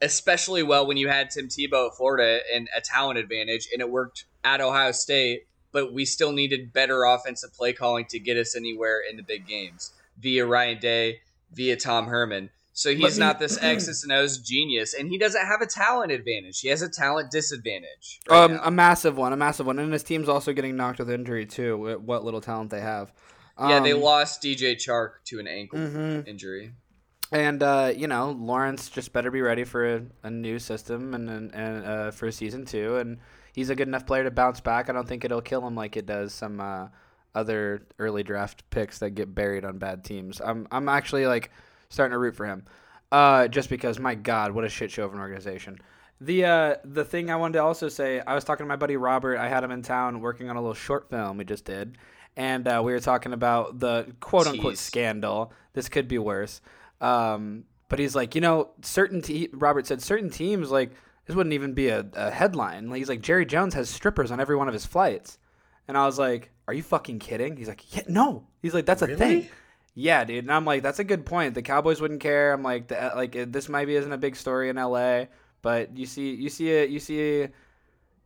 especially 0.00 0.62
well 0.62 0.86
when 0.86 0.96
you 0.96 1.08
had 1.08 1.30
Tim 1.30 1.48
Tebow 1.48 1.88
at 1.88 1.96
Florida 1.96 2.40
and 2.52 2.68
a 2.76 2.80
talent 2.80 3.18
advantage, 3.18 3.68
and 3.72 3.80
it 3.80 3.90
worked 3.90 4.24
at 4.44 4.60
Ohio 4.60 4.92
State. 4.92 5.46
But 5.72 5.92
we 5.92 6.06
still 6.06 6.32
needed 6.32 6.72
better 6.72 7.04
offensive 7.04 7.52
play 7.52 7.74
calling 7.74 8.06
to 8.06 8.18
get 8.18 8.38
us 8.38 8.56
anywhere 8.56 9.00
in 9.08 9.16
the 9.16 9.22
big 9.22 9.46
games 9.46 9.92
via 10.18 10.46
Ryan 10.46 10.78
Day, 10.78 11.20
via 11.52 11.76
Tom 11.76 12.06
Herman. 12.06 12.48
So 12.78 12.94
he's 12.94 13.18
me- 13.18 13.24
not 13.24 13.38
this 13.38 13.56
X's 13.62 14.02
and 14.02 14.12
O's 14.12 14.36
genius, 14.36 14.92
and 14.92 15.08
he 15.08 15.16
doesn't 15.16 15.46
have 15.46 15.62
a 15.62 15.66
talent 15.66 16.12
advantage. 16.12 16.60
He 16.60 16.68
has 16.68 16.82
a 16.82 16.90
talent 16.90 17.30
disadvantage. 17.30 18.20
right 18.28 18.36
Um, 18.44 18.52
now. 18.54 18.60
a 18.64 18.70
massive 18.70 19.16
one, 19.16 19.32
a 19.32 19.36
massive 19.36 19.64
one, 19.66 19.78
and 19.78 19.90
his 19.92 20.02
team's 20.02 20.28
also 20.28 20.52
getting 20.52 20.76
knocked 20.76 20.98
with 20.98 21.10
injury 21.10 21.46
too. 21.46 21.98
What 22.04 22.22
little 22.22 22.42
talent 22.42 22.68
they 22.70 22.82
have. 22.82 23.12
yeah, 23.58 23.80
they 23.80 23.92
Um, 23.92 24.02
lost 24.02 24.42
DJ 24.42 24.74
Chark 24.76 25.12
to 25.24 25.38
an 25.40 25.46
ankle 25.48 25.78
mhm. 25.78 26.28
injury. 26.28 26.72
And 27.32 27.62
uh, 27.62 27.92
you 27.96 28.06
know, 28.08 28.30
Lawrence 28.38 28.90
just 28.90 29.12
better 29.14 29.30
be 29.30 29.40
ready 29.40 29.64
for 29.64 29.96
a, 29.96 30.02
a 30.22 30.30
new 30.30 30.58
system 30.58 31.14
and 31.14 31.30
and, 31.30 31.54
and 31.54 31.84
uh, 31.86 32.10
for 32.10 32.30
season 32.30 32.66
two. 32.66 32.98
And 32.98 33.18
he's 33.54 33.70
a 33.70 33.74
good 33.74 33.88
enough 33.88 34.04
player 34.06 34.24
to 34.24 34.30
bounce 34.30 34.60
back. 34.60 34.90
I 34.90 34.92
don't 34.92 35.08
think 35.08 35.24
it'll 35.24 35.40
kill 35.40 35.66
him 35.66 35.74
like 35.74 35.96
it 35.96 36.04
does 36.04 36.34
some 36.34 36.60
uh, 36.60 36.88
other 37.34 37.86
early 37.98 38.22
draft 38.22 38.68
picks 38.68 38.98
that 38.98 39.10
get 39.12 39.34
buried 39.34 39.64
on 39.64 39.78
bad 39.78 40.04
teams. 40.04 40.42
I'm 40.44 40.68
I'm 40.70 40.88
actually 40.90 41.26
like 41.26 41.50
starting 41.88 42.12
to 42.12 42.18
root 42.18 42.34
for 42.36 42.46
him, 42.46 42.64
uh, 43.12 43.48
just 43.48 43.68
because 43.70 43.98
my 43.98 44.14
God, 44.14 44.52
what 44.52 44.64
a 44.64 44.68
shit 44.68 44.90
show 44.90 45.04
of 45.04 45.12
an 45.14 45.20
organization. 45.20 45.78
The 46.20 46.44
uh, 46.44 46.74
the 46.84 47.04
thing 47.04 47.30
I 47.30 47.36
wanted 47.36 47.54
to 47.54 47.62
also 47.62 47.88
say, 47.88 48.20
I 48.20 48.34
was 48.34 48.44
talking 48.44 48.64
to 48.64 48.68
my 48.68 48.76
buddy 48.76 48.96
Robert. 48.96 49.36
I 49.38 49.48
had 49.48 49.62
him 49.62 49.70
in 49.70 49.82
town 49.82 50.20
working 50.20 50.48
on 50.48 50.56
a 50.56 50.60
little 50.60 50.74
short 50.74 51.10
film 51.10 51.36
we 51.36 51.44
just 51.44 51.64
did, 51.64 51.98
and 52.36 52.66
uh, 52.66 52.80
we 52.84 52.92
were 52.92 53.00
talking 53.00 53.32
about 53.32 53.78
the 53.80 54.14
quote 54.20 54.46
unquote 54.46 54.72
Tease. 54.72 54.80
scandal. 54.80 55.52
This 55.74 55.88
could 55.88 56.08
be 56.08 56.18
worse. 56.18 56.60
Um, 57.00 57.64
but 57.88 57.98
he's 57.98 58.16
like, 58.16 58.34
you 58.34 58.40
know, 58.40 58.70
certain 58.82 59.20
te- 59.22 59.50
Robert 59.52 59.86
said 59.86 60.02
certain 60.02 60.30
teams 60.30 60.70
like 60.70 60.92
this 61.26 61.36
wouldn't 61.36 61.52
even 61.52 61.74
be 61.74 61.88
a, 61.88 62.06
a 62.14 62.30
headline. 62.30 62.88
Like, 62.88 62.98
he's 62.98 63.08
like 63.08 63.20
Jerry 63.20 63.44
Jones 63.44 63.74
has 63.74 63.90
strippers 63.90 64.30
on 64.30 64.40
every 64.40 64.56
one 64.56 64.68
of 64.68 64.74
his 64.74 64.86
flights, 64.86 65.38
and 65.86 65.98
I 65.98 66.06
was 66.06 66.18
like, 66.18 66.50
are 66.66 66.74
you 66.74 66.82
fucking 66.82 67.18
kidding? 67.18 67.56
He's 67.56 67.68
like, 67.68 67.94
yeah, 67.94 68.02
no. 68.08 68.46
He's 68.62 68.74
like, 68.74 68.86
that's 68.86 69.02
a 69.02 69.16
thing. 69.16 69.48
Yeah, 69.98 70.24
dude. 70.24 70.44
And 70.44 70.52
I'm 70.52 70.64
like, 70.66 70.82
that's 70.82 70.98
a 70.98 71.04
good 71.04 71.24
point. 71.24 71.54
The 71.54 71.62
Cowboys 71.62 72.00
wouldn't 72.02 72.20
care. 72.20 72.52
I'm 72.52 72.62
like, 72.62 72.88
the, 72.88 73.12
like 73.16 73.34
uh, 73.34 73.46
this 73.48 73.68
maybe 73.68 73.96
isn't 73.96 74.12
a 74.12 74.18
big 74.18 74.36
story 74.36 74.68
in 74.68 74.76
L.A., 74.78 75.28
but 75.62 75.96
you 75.96 76.04
see, 76.06 76.34
you 76.34 76.50
see 76.50 76.70
it, 76.70 76.90
you 76.90 77.00
see. 77.00 77.16
you 77.40 77.48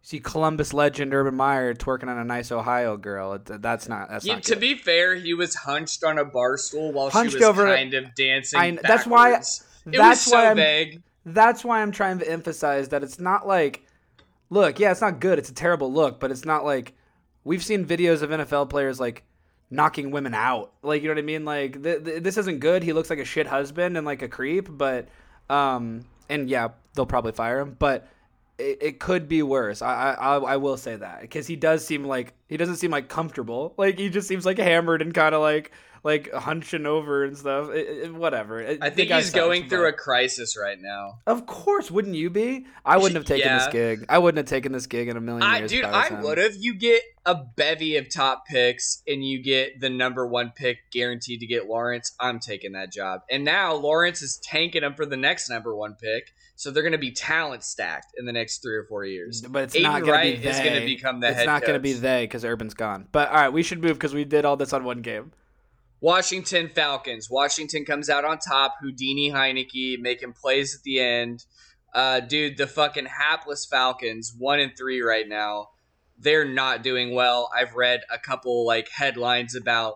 See 0.02 0.18
Columbus 0.18 0.72
legend 0.72 1.12
Urban 1.12 1.34
Meyer 1.34 1.74
twerking 1.74 2.08
on 2.08 2.16
a 2.18 2.24
nice 2.24 2.50
Ohio 2.50 2.96
girl. 2.96 3.34
It- 3.34 3.44
That's 3.62 3.86
not. 3.86 4.08
That's 4.08 4.24
Yeah, 4.24 4.34
not 4.36 4.44
to 4.44 4.54
good. 4.54 4.60
be 4.60 4.74
fair, 4.74 5.14
he 5.14 5.34
was 5.34 5.54
hunched 5.54 6.02
on 6.04 6.16
a 6.16 6.24
bar 6.24 6.56
stool 6.56 6.90
while 6.92 7.10
Hunched 7.10 7.32
she 7.32 7.36
was 7.36 7.44
over- 7.46 7.66
kind 7.66 7.92
of 7.92 8.14
dancing. 8.14 8.58
I- 8.58 8.78
that's 8.82 9.06
why-. 9.06 9.34
It 9.34 9.44
that's 9.84 10.26
why 10.26 10.30
so 10.30 10.38
I'm- 10.38 10.56
vague. 10.56 11.02
that's 11.26 11.62
why 11.66 11.82
I'm 11.82 11.92
trying 11.92 12.18
to 12.20 12.26
emphasize 12.30 12.88
that 12.88 13.02
it's 13.02 13.20
not 13.20 13.46
like, 13.46 13.84
look, 14.48 14.80
yeah, 14.80 14.90
it's 14.90 15.02
not 15.02 15.20
good. 15.20 15.38
It's 15.38 15.50
a 15.50 15.54
terrible 15.54 15.92
look, 15.92 16.18
but 16.18 16.30
it's 16.30 16.46
not 16.46 16.64
like 16.64 16.94
we've 17.44 17.62
seen 17.62 17.84
videos 17.84 18.22
of 18.22 18.30
NFL 18.30 18.70
players 18.70 18.98
like 19.00 19.22
knocking 19.70 20.10
women 20.10 20.34
out. 20.34 20.72
Like, 20.82 21.02
you 21.02 21.08
know 21.08 21.14
what 21.14 21.22
I 21.22 21.24
mean? 21.24 21.44
Like, 21.44 21.82
th- 21.82 22.04
th- 22.04 22.22
this 22.22 22.36
isn't 22.36 22.58
good. 22.60 22.82
He 22.82 22.92
looks 22.92 23.10
like 23.10 23.18
a 23.18 23.24
shit 23.24 23.46
husband 23.46 23.96
and 23.96 24.04
like 24.04 24.22
a 24.22 24.28
creep, 24.28 24.68
but, 24.70 25.08
um, 25.48 26.02
and 26.28 26.48
yeah, 26.48 26.68
they'll 26.94 27.06
probably 27.06 27.32
fire 27.32 27.60
him, 27.60 27.76
but 27.78 28.08
it, 28.58 28.78
it 28.80 29.00
could 29.00 29.28
be 29.28 29.42
worse. 29.42 29.82
I, 29.82 30.12
I, 30.12 30.36
I 30.36 30.56
will 30.56 30.76
say 30.76 30.96
that 30.96 31.22
because 31.22 31.46
he 31.46 31.56
does 31.56 31.84
seem 31.84 32.04
like 32.04 32.34
he 32.48 32.56
doesn't 32.56 32.76
seem 32.76 32.90
like 32.90 33.08
comfortable. 33.08 33.74
Like 33.76 33.98
he 33.98 34.10
just 34.10 34.28
seems 34.28 34.44
like 34.44 34.58
hammered 34.58 35.02
and 35.02 35.14
kind 35.14 35.34
of 35.34 35.40
like 35.40 35.72
like 36.02 36.32
hunching 36.32 36.86
over 36.86 37.24
and 37.24 37.36
stuff. 37.36 37.70
It, 37.70 37.86
it- 38.04 38.14
whatever. 38.14 38.60
It- 38.60 38.78
I 38.82 38.90
think 38.90 39.10
he's 39.10 39.30
going 39.30 39.68
through 39.68 39.86
a 39.88 39.92
crisis 39.92 40.56
right 40.60 40.78
now. 40.80 41.18
of 41.26 41.46
course, 41.46 41.90
wouldn't 41.90 42.14
you 42.14 42.30
be? 42.30 42.66
I 42.84 42.96
wouldn't 42.96 43.16
have 43.16 43.24
taken 43.26 43.52
this 43.56 43.68
gig. 43.68 44.06
I 44.08 44.18
wouldn't 44.18 44.38
have 44.38 44.46
taken 44.46 44.72
this 44.72 44.86
gig 44.86 45.08
in 45.08 45.16
a 45.16 45.20
million 45.20 45.58
years. 45.58 45.70
dude, 45.70 45.84
I, 45.84 46.10
was 46.10 46.12
I 46.12 46.22
would 46.22 46.38
have. 46.38 46.54
You 46.56 46.74
get 46.74 47.02
a 47.26 47.34
bevy 47.34 47.96
of 47.96 48.08
top 48.08 48.46
picks, 48.46 49.02
and 49.06 49.24
you 49.24 49.42
get 49.42 49.80
the 49.80 49.90
number 49.90 50.26
one 50.26 50.52
pick 50.56 50.78
guaranteed 50.90 51.40
to 51.40 51.46
get 51.46 51.66
Lawrence. 51.66 52.12
I'm 52.18 52.40
taking 52.40 52.72
that 52.72 52.92
job. 52.92 53.20
And 53.30 53.44
now 53.44 53.74
Lawrence 53.74 54.22
is 54.22 54.38
tanking 54.42 54.82
him 54.82 54.94
for 54.94 55.04
the 55.06 55.16
next 55.18 55.50
number 55.50 55.74
one 55.76 55.94
pick, 56.00 56.32
so 56.56 56.70
they're 56.70 56.82
going 56.82 56.92
to 56.92 56.98
be 56.98 57.12
talent 57.12 57.62
stacked 57.62 58.14
in 58.18 58.24
the 58.24 58.32
next 58.32 58.62
three 58.62 58.74
or 58.76 58.84
four 58.84 59.04
years. 59.04 59.42
But 59.42 59.64
it's 59.64 59.76
Aiden 59.76 59.82
not 59.82 60.02
going 60.04 60.34
to 60.34 60.36
be 60.36 60.42
they. 60.42 60.50
is 60.50 60.58
going 60.60 60.80
to 60.80 60.86
become 60.86 61.20
the 61.20 61.28
it's 61.28 61.44
not 61.46 61.60
going 61.62 61.74
to 61.74 61.78
be 61.80 61.92
they 61.92 62.24
because 62.24 62.44
Urban's 62.44 62.74
gone. 62.74 63.06
But 63.12 63.28
all 63.28 63.34
right, 63.36 63.52
we 63.52 63.62
should 63.62 63.82
move 63.82 63.94
because 63.98 64.14
we 64.14 64.24
did 64.24 64.44
all 64.46 64.56
this 64.56 64.72
on 64.72 64.84
one 64.84 65.02
game. 65.02 65.32
Washington 66.00 66.68
Falcons. 66.68 67.28
Washington 67.30 67.84
comes 67.84 68.08
out 68.08 68.24
on 68.24 68.38
top. 68.38 68.76
Houdini 68.80 69.30
Heinicke 69.30 70.00
making 70.00 70.32
plays 70.32 70.74
at 70.74 70.82
the 70.82 71.00
end. 71.00 71.44
Uh, 71.94 72.20
dude, 72.20 72.56
the 72.56 72.66
fucking 72.66 73.06
hapless 73.06 73.66
Falcons, 73.66 74.34
one 74.38 74.60
and 74.60 74.72
three 74.76 75.02
right 75.02 75.28
now. 75.28 75.68
They're 76.18 76.44
not 76.44 76.82
doing 76.82 77.14
well. 77.14 77.50
I've 77.56 77.74
read 77.74 78.00
a 78.12 78.18
couple 78.18 78.66
like 78.66 78.88
headlines 78.88 79.54
about 79.54 79.94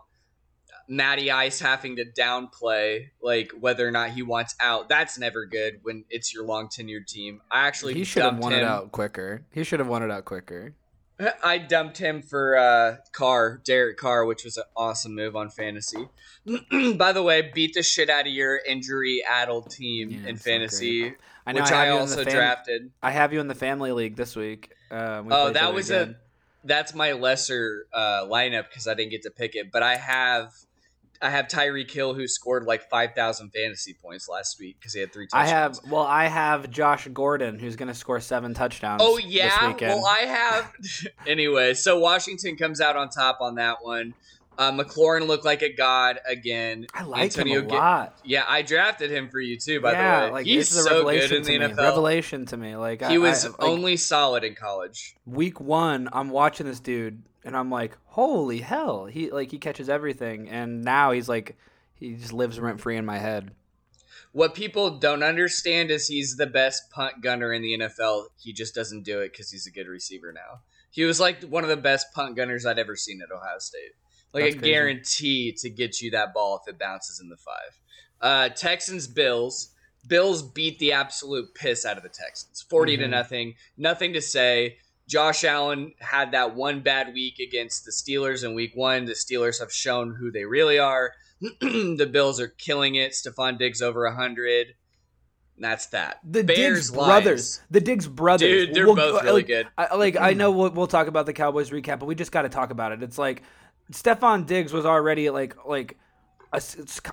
Matty 0.88 1.30
Ice 1.30 1.61
having 1.61 1.96
to 1.96 2.04
downplay 2.04 3.08
like 3.23 3.52
whether 3.58 3.87
or 3.87 3.90
not 3.90 4.11
he 4.11 4.23
wants 4.23 4.54
out. 4.61 4.88
That's 4.88 5.18
never 5.18 5.46
good 5.46 5.80
when 5.82 6.04
it's 6.11 6.34
your 6.34 6.44
long 6.44 6.68
tenured 6.68 7.06
team. 7.06 7.40
I 7.50 7.66
actually 7.66 7.94
He 7.94 8.04
should 8.04 8.23
have 8.23 8.38
won 8.38 8.52
him. 8.52 8.61
it 8.61 8.64
out 8.64 8.92
quicker. 8.92 9.46
He 9.52 9.64
should 9.64 9.80
have 9.80 9.88
won 9.88 10.02
it 10.02 10.11
out 10.11 10.25
quicker. 10.25 10.75
I 11.44 11.59
dumped 11.59 11.99
him 11.99 12.23
for 12.23 12.56
uh, 12.56 12.97
Carr, 13.12 13.61
Derek 13.64 13.97
Carr, 13.97 14.25
which 14.25 14.44
was 14.44 14.56
an 14.56 14.64
awesome 14.76 15.14
move 15.14 15.37
on 15.37 15.50
fantasy. 15.50 16.09
By 16.97 17.12
the 17.12 17.23
way, 17.23 17.50
beat 17.54 17.75
the 17.75 17.83
shit 17.83 18.11
out 18.11 18.26
of 18.26 18.33
your 18.33 18.56
injury-addled 18.56 19.71
team 19.71 20.11
Yeah, 20.11 20.28
in 20.30 20.37
fantasy, 20.37 21.14
I 21.47 21.52
know 21.52 21.62
which 21.62 21.73
I, 21.73 21.83
I, 21.83 21.85
have 21.85 21.88
you 21.88 21.94
in 21.94 22.00
also 22.00 22.25
fam- 22.25 22.35
drafted. 22.35 22.90
I 23.02 23.11
have 23.11 23.33
you 23.33 23.40
in 23.40 23.49
the 23.49 23.54
family 23.54 23.92
league 23.92 24.16
this 24.16 24.35
week. 24.35 24.71
Uh, 24.90 25.23
we 25.25 25.33
Oh, 25.33 25.50
that 25.52 25.73
was 25.75 25.90
again. 25.90 26.11
a 26.11 26.66
that's 26.66 26.94
my 26.94 27.12
lesser 27.12 27.87
uh, 27.92 28.25
lineup 28.25 28.68
because 28.68 28.88
I 28.88 28.94
didn't 28.94 29.11
get 29.11 29.23
to 29.23 29.30
pick 29.30 29.54
it. 29.54 29.71
But 29.71 29.83
I 29.83 29.97
have 29.97 30.52
I 31.23 31.30
have 31.30 31.47
Tyreek 31.49 31.90
Hill 31.90 32.14
who 32.14 32.26
scored 32.28 32.64
like 32.64 32.88
five 32.90 33.14
thousand 33.14 33.50
fantasy 33.50 33.94
points 33.94 34.28
last 34.28 34.59
week 34.59 34.76
because 34.78 34.92
he 34.92 35.00
had 35.00 35.12
three 35.12 35.26
touchdowns. 35.26 35.49
I 35.49 35.50
have 35.50 35.92
well, 35.92 36.02
I 36.02 36.26
have 36.26 36.71
Josh 36.71 37.09
Gordon 37.12 37.59
who's 37.59 37.76
going 37.76 37.88
to 37.88 37.94
score 37.94 38.21
seven 38.21 38.54
touchdowns. 38.54 39.00
Oh 39.04 39.18
yeah. 39.18 39.75
Well, 39.80 40.06
I 40.06 40.21
have. 40.21 40.73
anyway, 41.26 41.75
so 41.75 41.99
Washington 41.99 42.56
comes 42.56 42.80
out 42.80 42.97
on 42.97 43.09
top 43.09 43.38
on 43.40 43.54
that 43.56 43.78
one. 43.83 44.14
Uh, 44.56 44.71
McLaurin 44.71 45.26
looked 45.26 45.44
like 45.44 45.62
a 45.62 45.73
god 45.73 46.21
again. 46.28 46.87
I 46.94 47.02
like 47.02 47.23
Antonio 47.25 47.61
him 47.62 47.71
a 47.71 47.75
lot. 47.75 48.18
Yeah, 48.25 48.44
I 48.47 48.62
drafted 48.62 49.11
him 49.11 49.28
for 49.28 49.40
you 49.40 49.59
too. 49.59 49.80
By 49.80 49.92
yeah, 49.92 50.21
the 50.21 50.26
way, 50.26 50.33
like 50.33 50.47
he's 50.47 50.68
this 50.71 50.78
is 50.78 50.87
a 50.87 50.88
so 50.90 51.02
good 51.02 51.33
in 51.33 51.42
the 51.42 51.59
me. 51.59 51.66
NFL. 51.75 51.76
Revelation 51.78 52.47
to 52.47 52.56
me. 52.56 52.76
Like 52.76 53.00
He 53.00 53.14
I- 53.14 53.18
was 53.18 53.44
I, 53.44 53.49
like, 53.49 53.62
only 53.62 53.97
solid 53.97 54.44
in 54.44 54.54
college. 54.54 55.16
week 55.26 55.61
one. 55.61 56.09
I'm 56.12 56.30
watching 56.30 56.66
this 56.66 56.78
dude, 56.78 57.23
and 57.44 57.56
I'm 57.56 57.70
like, 57.70 57.96
holy 58.06 58.58
hell! 58.60 59.06
He 59.06 59.30
like 59.30 59.50
he 59.50 59.58
catches 59.58 59.88
everything, 59.88 60.48
and 60.48 60.82
now 60.82 61.12
he's 61.12 61.28
like, 61.28 61.56
he 61.94 62.14
just 62.14 62.32
lives 62.32 62.58
rent 62.60 62.80
free 62.80 62.96
in 62.96 63.04
my 63.06 63.18
head. 63.18 63.52
What 64.32 64.54
people 64.54 64.98
don't 64.98 65.22
understand 65.22 65.90
is 65.90 66.08
he's 66.08 66.36
the 66.36 66.46
best 66.46 66.90
punt 66.90 67.22
gunner 67.22 67.52
in 67.52 67.62
the 67.62 67.78
NFL. 67.78 68.26
He 68.36 68.52
just 68.52 68.74
doesn't 68.74 69.04
do 69.04 69.20
it 69.20 69.30
because 69.32 69.50
he's 69.50 69.66
a 69.66 69.70
good 69.70 69.86
receiver 69.86 70.32
now. 70.32 70.60
He 70.90 71.04
was 71.04 71.20
like 71.20 71.42
one 71.44 71.62
of 71.62 71.70
the 71.70 71.76
best 71.76 72.08
punt 72.14 72.34
gunners 72.36 72.66
I'd 72.66 72.78
ever 72.78 72.96
seen 72.96 73.20
at 73.22 73.30
Ohio 73.34 73.58
State. 73.58 73.92
Like 74.32 74.44
That's 74.44 74.54
a 74.56 74.58
crazy. 74.58 74.72
guarantee 74.72 75.52
to 75.60 75.70
get 75.70 76.00
you 76.00 76.10
that 76.12 76.34
ball 76.34 76.60
if 76.64 76.72
it 76.72 76.78
bounces 76.80 77.20
in 77.20 77.28
the 77.28 77.36
five. 77.36 77.78
Uh, 78.20 78.48
Texans 78.48 79.06
Bills. 79.06 79.70
Bills 80.06 80.42
beat 80.42 80.78
the 80.80 80.92
absolute 80.92 81.54
piss 81.54 81.86
out 81.86 81.96
of 81.96 82.02
the 82.02 82.08
Texans, 82.10 82.60
40 82.68 82.96
to 82.98 83.04
Mhm. 83.04 83.10
nothing. 83.10 83.54
Nothing 83.76 84.12
to 84.14 84.20
say. 84.20 84.78
Josh 85.08 85.44
Allen 85.44 85.92
had 85.99 86.32
that 86.32 86.54
one 86.54 86.80
bad 86.80 87.12
week 87.12 87.38
against 87.38 87.84
the 87.84 87.90
Steelers 87.90 88.44
in 88.44 88.54
week 88.54 88.73
one. 88.75 89.04
The 89.04 89.12
Steelers 89.12 89.61
have 89.61 89.73
shown 89.73 90.14
who 90.14 90.30
they 90.30 90.44
really 90.44 90.78
are. 90.78 91.12
the 91.61 92.08
Bills 92.11 92.40
are 92.40 92.49
killing 92.49 92.94
it. 92.94 93.12
Stefon 93.12 93.58
Diggs 93.58 93.82
over 93.82 94.04
100. 94.04 94.68
That's 95.58 95.87
that. 95.87 96.20
The 96.25 96.42
Bears 96.42 96.88
Diggs 96.88 96.90
brothers. 96.90 97.61
The 97.70 97.80
Diggs 97.80 98.08
brothers. 98.08 98.66
Dude, 98.66 98.75
they're 98.75 98.87
We'll- 98.87 98.96
both 98.96 99.23
really 99.23 99.40
like, 99.42 99.46
good. 99.46 99.68
I, 99.78 99.94
like 99.94 100.16
I 100.16 100.32
know 100.32 100.50
we'll, 100.50 100.70
we'll 100.70 100.87
talk 100.87 101.06
about 101.06 101.26
the 101.26 101.32
Cowboys 101.32 101.70
recap, 101.70 101.99
but 102.00 102.06
we 102.06 102.14
just 102.14 102.32
got 102.32 102.42
to 102.42 102.49
talk 102.49 102.70
about 102.70 102.92
it. 102.92 103.02
It's 103.02 103.18
like 103.18 103.42
Stefon 103.92 104.46
Diggs 104.46 104.73
was 104.73 104.87
already 104.87 105.30
like 105.30 105.54
like 105.66 105.99
a, 106.54 106.61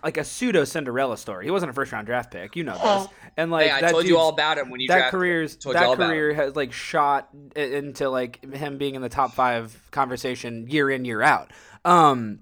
like 0.03 0.17
a 0.17 0.23
pseudo 0.23 0.63
Cinderella 0.63 1.17
story. 1.17 1.45
He 1.45 1.51
wasn't 1.51 1.69
a 1.71 1.73
first 1.73 1.91
round 1.91 2.07
draft 2.07 2.31
pick, 2.31 2.55
you 2.55 2.63
know 2.63 2.73
this. 2.73 3.07
And 3.37 3.51
like 3.51 3.67
Hey, 3.67 3.71
I 3.71 3.81
that 3.81 3.91
told 3.91 4.05
you 4.07 4.17
all 4.17 4.29
about 4.29 4.57
him 4.57 4.69
when 4.69 4.79
you 4.81 4.87
that 4.89 5.11
career's 5.11 5.55
that 5.57 5.97
career 5.97 6.33
has 6.33 6.55
like 6.55 6.73
shot 6.73 7.29
into 7.55 8.09
like 8.09 8.43
him 8.53 8.77
being 8.77 8.95
in 8.95 9.01
the 9.01 9.09
top 9.09 9.33
five 9.33 9.79
conversation 9.91 10.67
year 10.67 10.89
in 10.89 11.05
year 11.05 11.21
out. 11.21 11.51
Um, 11.85 12.39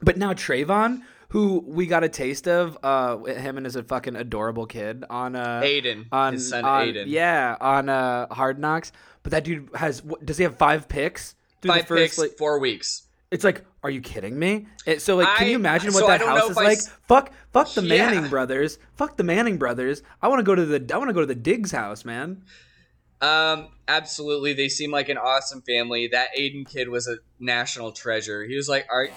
but 0.00 0.16
now 0.16 0.32
Trevon, 0.32 1.02
who 1.28 1.62
we 1.66 1.86
got 1.86 2.04
a 2.04 2.08
taste 2.08 2.48
of, 2.48 2.76
uh, 2.82 3.16
him 3.18 3.56
and 3.56 3.64
his 3.64 3.76
fucking 3.86 4.16
adorable 4.16 4.66
kid 4.66 5.04
on 5.08 5.36
uh 5.36 5.60
Aiden, 5.62 6.06
on 6.12 6.34
his 6.34 6.48
son 6.48 6.64
on- 6.64 6.88
Aiden. 6.88 7.04
yeah, 7.06 7.56
on 7.60 7.88
uh 7.88 8.26
Hard 8.34 8.58
Knocks. 8.58 8.92
But 9.22 9.30
that 9.32 9.44
dude 9.44 9.68
has 9.74 10.02
what, 10.02 10.24
does 10.26 10.36
he 10.38 10.44
have 10.44 10.56
five 10.58 10.88
picks? 10.88 11.34
Five 11.64 11.86
first, 11.86 12.02
picks, 12.02 12.18
like- 12.18 12.36
four 12.38 12.58
weeks. 12.58 13.02
it's 13.30 13.44
like, 13.44 13.64
are 13.82 13.90
you 13.90 14.00
kidding 14.00 14.38
me? 14.38 14.66
It, 14.86 15.02
so 15.02 15.16
like, 15.16 15.36
can 15.38 15.46
I- 15.46 15.50
you 15.50 15.56
imagine 15.56 15.92
what 15.92 16.04
I 16.04 16.18
that 16.18 16.26
house 16.26 16.50
is 16.50 16.56
I 16.58 16.64
like? 16.64 16.78
s- 16.78 16.88
fuck, 17.08 17.32
fuck 17.52 17.72
the 17.74 17.82
Yeah. 17.82 18.10
Manning 18.10 18.30
brothers. 18.30 18.78
Fuck 18.96 19.16
the 19.16 19.24
Manning 19.24 19.56
brothers. 19.58 20.02
I 20.20 20.28
want 20.28 20.38
to 20.40 20.44
go 20.44 20.54
to 20.54 20.64
the 20.64 20.94
I 20.94 20.98
want 20.98 21.08
to 21.08 21.14
go 21.14 21.20
to 21.20 21.26
the 21.26 21.34
Diggs 21.34 21.72
house, 21.72 22.04
man. 22.04 22.42
Um, 23.20 23.68
absolutely. 23.88 24.52
They 24.52 24.68
seem 24.68 24.90
like 24.90 25.08
an 25.08 25.18
awesome 25.18 25.62
family. 25.62 26.08
That 26.08 26.28
Aiden 26.38 26.68
kid 26.68 26.88
was 26.88 27.06
a 27.06 27.16
national 27.38 27.92
treasure. 27.92 28.44
He 28.44 28.56
was 28.56 28.68
like, 28.68 28.86
"Are 28.90 29.08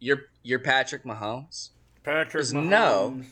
you're 0.00 0.22
you're 0.42 0.58
Patrick 0.58 1.04
Mahomes?" 1.04 1.70
Patrick 2.02 2.44
Mahomes. 2.44 2.68
No. 2.68 3.22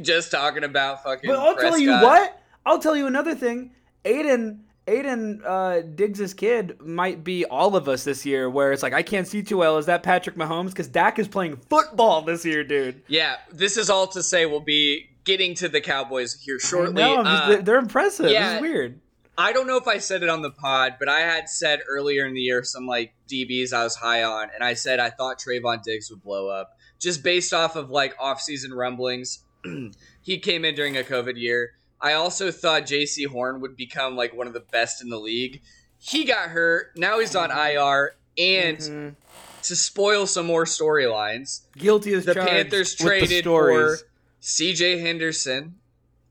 Just 0.00 0.30
talking 0.30 0.64
about 0.64 1.02
fucking. 1.02 1.28
But 1.30 1.38
I'll 1.38 1.56
tell 1.56 1.78
you 1.78 1.92
what. 1.92 2.38
I'll 2.64 2.78
tell 2.78 2.96
you 2.96 3.06
another 3.06 3.34
thing. 3.34 3.72
Aiden, 4.04 4.60
Aiden 4.86 5.40
uh, 5.44 5.82
Diggs' 5.94 6.34
kid 6.34 6.80
might 6.80 7.22
be 7.22 7.44
all 7.44 7.76
of 7.76 7.88
us 7.88 8.04
this 8.04 8.26
year. 8.26 8.50
Where 8.50 8.72
it's 8.72 8.82
like 8.82 8.92
I 8.92 9.02
can't 9.02 9.26
see 9.28 9.42
too 9.42 9.58
well. 9.58 9.78
Is 9.78 9.86
that 9.86 10.02
Patrick 10.02 10.36
Mahomes? 10.36 10.70
Because 10.70 10.88
Dak 10.88 11.18
is 11.18 11.28
playing 11.28 11.56
football 11.70 12.22
this 12.22 12.44
year, 12.44 12.64
dude. 12.64 13.02
Yeah, 13.06 13.36
this 13.52 13.76
is 13.76 13.90
all 13.90 14.06
to 14.08 14.22
say 14.22 14.46
we'll 14.46 14.60
be 14.60 15.08
getting 15.24 15.54
to 15.56 15.68
the 15.68 15.80
Cowboys 15.80 16.34
here 16.42 16.58
shortly. 16.58 16.94
No, 16.94 17.18
Uh, 17.22 17.62
they're 17.62 17.78
impressive. 17.78 18.30
yeah. 18.30 18.54
This 18.54 18.56
is 18.56 18.60
weird. 18.62 19.00
I 19.38 19.52
don't 19.52 19.66
know 19.66 19.76
if 19.78 19.86
I 19.88 19.98
said 19.98 20.22
it 20.22 20.28
on 20.28 20.42
the 20.42 20.50
pod, 20.50 20.96
but 20.98 21.08
I 21.08 21.20
had 21.20 21.48
said 21.48 21.80
earlier 21.88 22.26
in 22.26 22.34
the 22.34 22.40
year 22.40 22.62
some 22.64 22.86
like 22.86 23.14
DBs 23.30 23.72
I 23.72 23.84
was 23.84 23.94
high 23.96 24.24
on, 24.24 24.48
and 24.54 24.62
I 24.64 24.74
said 24.74 25.00
I 25.00 25.10
thought 25.10 25.38
Trevon 25.38 25.82
Diggs 25.82 26.10
would 26.10 26.22
blow 26.22 26.48
up 26.48 26.76
just 26.98 27.22
based 27.22 27.54
off 27.54 27.74
of 27.76 27.88
like 27.88 28.14
off-season 28.20 28.74
rumblings. 28.74 29.44
he 30.22 30.38
came 30.38 30.64
in 30.64 30.74
during 30.74 30.96
a 30.98 31.02
COVID 31.02 31.38
year. 31.40 31.72
I 32.02 32.14
also 32.14 32.50
thought 32.50 32.82
Jaycee 32.82 33.26
Horn 33.28 33.60
would 33.60 33.76
become 33.76 34.16
like 34.16 34.34
one 34.34 34.46
of 34.48 34.52
the 34.52 34.60
best 34.60 35.00
in 35.02 35.08
the 35.08 35.18
league. 35.18 35.62
He 35.98 36.24
got 36.24 36.48
hurt. 36.50 36.96
Now 36.96 37.20
he's 37.20 37.36
on 37.36 37.50
IR, 37.52 38.16
and 38.36 38.78
Mhm. 38.78 39.14
to 39.62 39.76
spoil 39.76 40.26
some 40.26 40.46
more 40.46 40.64
storylines, 40.64 41.60
Guilty 41.78 42.12
as 42.14 42.24
the 42.24 42.34
Panthers 42.34 42.90
with 42.92 42.98
the 42.98 43.04
traded 43.04 43.44
for. 43.44 43.98
C.J. 44.40 44.98
Henderson, 44.98 45.76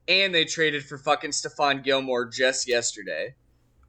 and 0.09 0.35
they 0.35 0.43
traded 0.43 0.83
for 0.85 0.97
fucking 0.97 1.31
Stephon 1.31 1.81
Gilmore 1.81 2.25
just 2.25 2.67
yesterday 2.67 3.35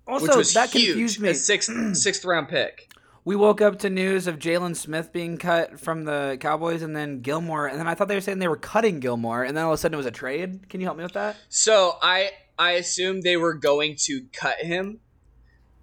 Also, 0.06 0.26
which 0.26 0.36
was 0.36 0.54
that 0.54 0.70
huge. 0.70 0.86
confused 0.90 1.20
me. 1.20 1.30
A 1.30 1.34
sixth 1.34 1.72
sixth 1.96 2.24
round 2.24 2.48
pick. 2.48 2.91
We 3.24 3.36
woke 3.36 3.60
up 3.60 3.78
to 3.80 3.90
news 3.90 4.26
of 4.26 4.38
Jaylon 4.40 4.74
Smith 4.74 5.12
being 5.12 5.38
cut 5.38 5.78
from 5.78 6.04
the 6.04 6.36
Cowboys, 6.40 6.82
and 6.82 6.96
then 6.96 7.20
Gilmore, 7.20 7.68
and 7.68 7.78
then 7.78 7.86
I 7.86 7.94
thought 7.94 8.08
they 8.08 8.16
were 8.16 8.20
saying 8.20 8.40
they 8.40 8.48
were 8.48 8.56
cutting 8.56 8.98
Gilmore, 8.98 9.44
and 9.44 9.56
then 9.56 9.64
all 9.64 9.72
of 9.72 9.74
a 9.74 9.78
sudden 9.78 9.94
it 9.94 9.96
was 9.96 10.06
a 10.06 10.10
trade. 10.10 10.68
Can 10.68 10.80
you 10.80 10.86
help 10.86 10.96
me 10.96 11.04
with 11.04 11.12
that? 11.12 11.36
So 11.48 11.98
I 12.02 12.32
I 12.58 12.72
assumed 12.72 13.22
they 13.22 13.36
were 13.36 13.54
going 13.54 13.94
to 14.06 14.22
cut 14.32 14.58
him 14.58 15.00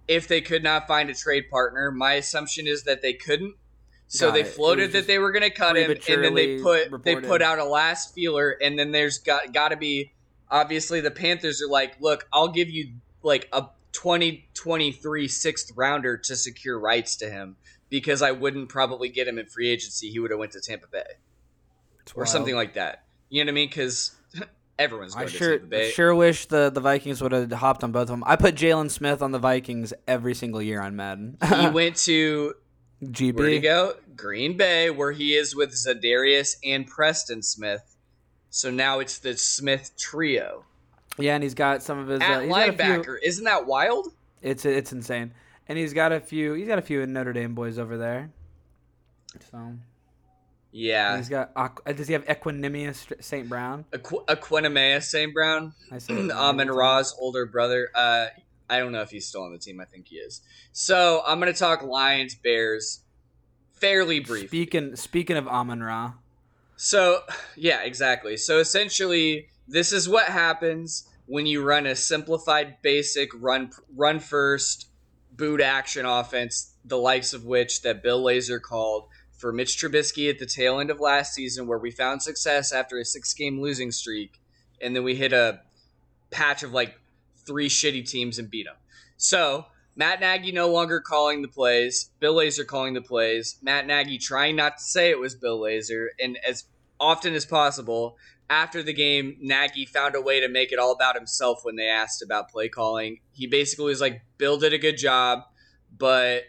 if 0.08 0.28
they 0.28 0.42
could 0.42 0.64
not 0.64 0.88
find 0.88 1.10
a 1.10 1.14
trade 1.14 1.46
partner. 1.50 1.92
My 1.92 2.14
assumption 2.16 2.68
is 2.68 2.84
that 2.84 3.02
they 3.02 3.14
couldn't. 3.14 3.56
So 4.08 4.32
they 4.32 4.44
floated 4.44 4.92
that 4.94 5.06
they 5.06 5.20
were 5.20 5.32
going 5.32 5.44
to 5.44 5.52
cut 5.52 5.78
him, 5.78 5.92
and 5.92 6.24
then 6.24 6.34
they 6.34 6.60
put 6.60 7.04
they 7.04 7.16
put 7.16 7.42
out 7.42 7.60
a 7.60 7.64
last 7.64 8.14
feeler, 8.14 8.58
and 8.62 8.78
then 8.78 8.92
there's 8.92 9.20
got 9.20 9.54
got 9.54 9.70
to 9.70 9.78
be 9.78 10.12
obviously 10.50 11.00
the 11.00 11.12
Panthers 11.12 11.62
are 11.62 11.70
like, 11.70 12.02
look, 12.02 12.28
I'll 12.34 12.48
give 12.48 12.70
you 12.70 12.96
like 13.22 13.48
a 13.54 13.68
2023 13.92 15.28
sixth 15.28 15.72
rounder 15.76 16.18
to 16.18 16.36
secure 16.36 16.80
rights 16.80 17.16
to 17.18 17.30
him 17.30 17.56
because 17.90 18.22
I 18.22 18.32
wouldn't 18.32 18.70
probably 18.70 19.10
get 19.10 19.28
him 19.28 19.40
in 19.40 19.46
free 19.48 19.70
agency. 19.70 20.10
He 20.10 20.20
would 20.20 20.32
have 20.32 20.40
went 20.40 20.52
to 20.54 20.62
Tampa 20.62 20.88
Bay. 20.88 21.04
or 22.16 22.26
something 22.26 22.56
like 22.56 22.76
that. 22.76 23.04
You 23.30 23.44
know 23.44 23.50
what 23.50 23.54
I 23.54 23.56
mean? 23.56 23.70
Because 23.70 24.12
everyone's 24.80 25.16
I 25.16 25.20
going 25.20 25.30
to 25.30 25.38
sure 25.38 25.52
Tampa 25.52 25.66
Bay. 25.68 25.88
I 25.88 25.92
sure 25.92 26.16
wish 26.16 26.46
the, 26.46 26.70
the 26.70 26.82
Vikings 26.82 27.22
would 27.22 27.32
have 27.32 27.52
hopped 27.52 27.84
on 27.84 27.92
both 27.92 28.04
of 28.04 28.08
them. 28.10 28.24
I 28.26 28.36
put 28.36 28.56
Jaylon 28.56 28.92
Smith 28.92 29.22
on 29.22 29.32
the 29.32 29.40
Vikings 29.40 29.94
every 30.08 30.36
single 30.36 30.62
year 30.62 30.82
on 30.82 30.96
Madden. 30.96 31.38
he 31.60 31.70
went 31.70 31.96
to 31.98 32.54
GB. 33.04 33.36
where'd 33.36 33.52
he 33.52 33.60
go? 33.60 33.96
Green 34.16 34.58
Bay, 34.58 34.90
where 34.90 35.12
he 35.12 35.36
is 35.36 35.56
with 35.56 35.72
Za'Darius 35.72 36.56
and 36.64 36.86
Preston 36.86 37.42
Smith. 37.42 37.96
So 38.50 38.70
now 38.70 39.00
it's 39.00 39.20
the 39.20 39.38
Smith 39.38 39.92
trio 39.98 40.66
Yeah, 41.20 41.36
and 41.36 41.44
he's 41.44 41.54
got 41.54 41.84
some 41.84 42.00
of 42.00 42.08
his 42.08 42.22
uh, 42.22 42.24
at 42.24 42.42
he's 42.44 42.50
got 42.50 42.66
few- 42.66 42.74
linebacker. 42.76 43.16
Isn't 43.24 43.46
that 43.46 43.66
wild? 43.66 44.08
It's 44.42 44.66
it's 44.66 44.92
insane, 44.94 45.34
and 45.68 45.78
he's 45.78 45.94
got 45.94 46.12
a 46.12 46.20
few. 46.20 46.54
He's 46.54 46.68
got 46.68 46.80
a 46.80 46.82
few 46.82 47.06
Notre 47.06 47.34
Dame 47.34 47.54
boys 47.56 47.78
over 47.78 47.98
there. 47.98 48.32
So 49.52 49.74
Yeah. 50.72 51.18
he's 51.18 51.30
got. 51.30 51.54
Aqu- 51.56 51.96
Does 51.96 52.08
he 52.08 52.14
have 52.14 52.26
Equanimous 52.26 53.12
St. 53.24 53.48
Brown? 53.50 53.86
Aqu- 53.92 54.26
Aquinamea 54.26 55.02
St. 55.04 55.34
Brown, 55.34 55.74
I 55.92 55.98
say 56.00 56.14
it 56.16 56.32
Amon 56.32 56.70
Ra's 56.70 57.16
older 57.20 57.46
brother. 57.46 57.90
Uh, 57.94 58.28
I 58.70 58.80
don't 58.80 58.92
know 58.92 59.02
if 59.02 59.10
he's 59.10 59.28
still 59.28 59.44
on 59.44 59.52
the 59.52 59.58
team. 59.58 59.80
I 59.80 59.86
think 59.86 60.08
he 60.08 60.18
is. 60.18 60.42
So 60.72 61.22
I'm 61.26 61.40
going 61.40 61.52
to 61.52 61.58
talk 61.60 61.82
Lions, 61.84 62.36
Bears, 62.36 63.02
fairly 63.74 64.20
brief. 64.20 64.50
Speaking 64.50 64.96
speaking 64.96 65.38
of 65.38 65.48
Amon 65.48 65.82
Ra, 65.82 66.14
So, 66.76 67.22
yeah, 67.56 67.82
exactly. 67.84 68.38
So 68.38 68.60
essentially, 68.60 69.50
this 69.70 69.94
is 69.94 70.10
what 70.10 70.26
happens 70.26 71.08
when 71.28 71.46
you 71.46 71.64
run 71.64 71.86
a 71.86 71.96
simplified, 71.96 72.78
basic 72.82 73.30
run 73.40 73.72
run 73.96 74.20
first 74.20 74.88
boot 75.32 75.62
action 75.62 76.06
offense, 76.06 76.74
the 76.84 76.98
likes 76.98 77.34
of 77.34 77.46
which 77.46 77.84
that 77.84 78.04
Bill 78.04 78.24
Lazor 78.24 78.60
called 78.62 79.08
for 79.38 79.54
Mitch 79.54 79.78
Trubisky 79.78 80.30
at 80.30 80.40
the 80.40 80.46
tail 80.46 80.80
end 80.80 80.90
of 80.90 81.00
last 81.00 81.34
season, 81.34 81.68
where 81.68 81.78
we 81.78 81.92
found 81.92 82.22
success 82.22 82.74
after 82.74 82.98
a 82.98 83.06
six 83.06 83.34
game 83.34 83.62
losing 83.62 83.92
streak, 83.92 84.42
and 84.82 84.96
then 84.96 85.04
we 85.04 85.16
hit 85.16 85.32
a 85.32 85.62
patch 86.32 86.64
of 86.64 86.74
like 86.74 87.00
three 87.46 87.70
shitty 87.70 88.10
teams 88.10 88.40
and 88.40 88.50
beat 88.50 88.66
them. 88.66 88.76
So 89.18 89.68
Matt 89.96 90.20
Nagy 90.20 90.52
no 90.52 90.70
longer 90.70 91.00
calling 91.00 91.42
the 91.42 91.48
plays, 91.48 92.10
Bill 92.20 92.36
Lazor 92.36 92.66
calling 92.66 92.96
the 92.96 93.02
plays, 93.02 93.58
Matt 93.62 93.86
Nagy 93.86 94.18
trying 94.18 94.56
not 94.56 94.78
to 94.80 94.84
say 94.84 95.10
it 95.10 95.20
was 95.20 95.36
Bill 95.36 95.60
Lazor, 95.60 96.08
and 96.20 96.38
as 96.48 96.66
often 97.00 97.34
as 97.34 97.46
possible. 97.46 98.18
After 98.50 98.82
the 98.82 98.94
game, 98.94 99.38
Nagy 99.40 99.86
found 99.86 100.16
a 100.16 100.22
way 100.22 100.40
to 100.40 100.48
make 100.48 100.72
it 100.72 100.80
all 100.80 100.92
about 100.92 101.16
himself 101.16 101.60
when 101.64 101.76
they 101.76 101.88
asked 101.88 102.24
about 102.24 102.50
play 102.50 102.68
calling. 102.68 103.20
He 103.32 103.46
basically 103.46 103.86
was 103.86 104.02
like, 104.02 104.22
Bill 104.38 104.58
did 104.58 104.74
a 104.74 104.78
good 104.80 104.98
job, 104.98 105.44
but 105.96 106.44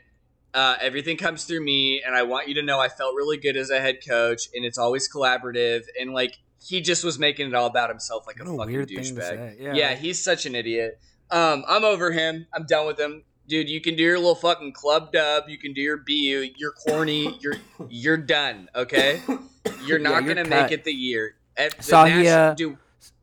uh, 0.55 0.77
everything 0.81 1.17
comes 1.17 1.45
through 1.45 1.63
me, 1.63 2.03
and 2.05 2.15
I 2.15 2.23
want 2.23 2.49
you 2.49 2.55
to 2.55 2.63
know 2.63 2.81
I 2.81 2.89
felt 2.89 3.15
really 3.15 3.37
good 3.37 3.57
as 3.57 3.71
a 3.71 3.81
head 3.81 3.99
coach, 4.07 4.49
and 4.55 4.65
it's 4.65 4.79
always 4.79 5.13
collaborative. 5.13 5.83
And 6.01 6.13
like, 6.13 6.39
he 6.63 6.81
just 6.81 7.05
was 7.05 7.19
making 7.19 7.49
it 7.49 7.55
all 7.55 7.67
about 7.67 7.91
himself 7.91 8.27
like 8.27 8.37
a, 8.41 8.45
What 8.45 8.55
a 8.55 8.57
fucking 8.57 8.75
weird 8.75 8.89
thing 8.89 9.03
to 9.05 9.21
douchebag. 9.21 9.57
Yeah. 9.61 9.75
Yeah, 9.75 9.95
he's 9.95 10.23
such 10.23 10.47
an 10.47 10.55
idiot. 10.55 10.99
Um, 11.31 11.65
I'm 11.69 11.85
over 11.85 12.11
him. 12.13 12.47
I'm 12.53 12.65
done 12.67 12.87
with 12.87 12.99
him. 12.99 13.25
Dude, 13.47 13.69
you 13.69 13.81
can 13.81 13.97
do 13.97 14.03
your 14.03 14.19
little 14.19 14.35
fucking 14.35 14.73
club 14.73 15.13
dub. 15.13 15.45
You 15.49 15.59
can 15.59 15.73
do 15.73 15.81
your 15.81 15.97
BU. 15.99 16.51
You're 16.57 16.73
corny. 16.73 17.37
You're 17.41 17.57
you're 17.89 18.17
done. 18.17 18.69
Okay, 18.77 19.21
you're 19.85 19.99
not 19.99 20.11
Yeah, 20.11 20.21
you're 20.21 20.35
gonna 20.35 20.49
cut. 20.49 20.63
make 20.63 20.73
it 20.73 20.85
the 20.85 20.93
year. 20.93 21.35
At 21.61 21.85
Saw 21.85 22.07
he, 22.07 22.27
uh, 22.27 22.55
dude, 22.55 22.79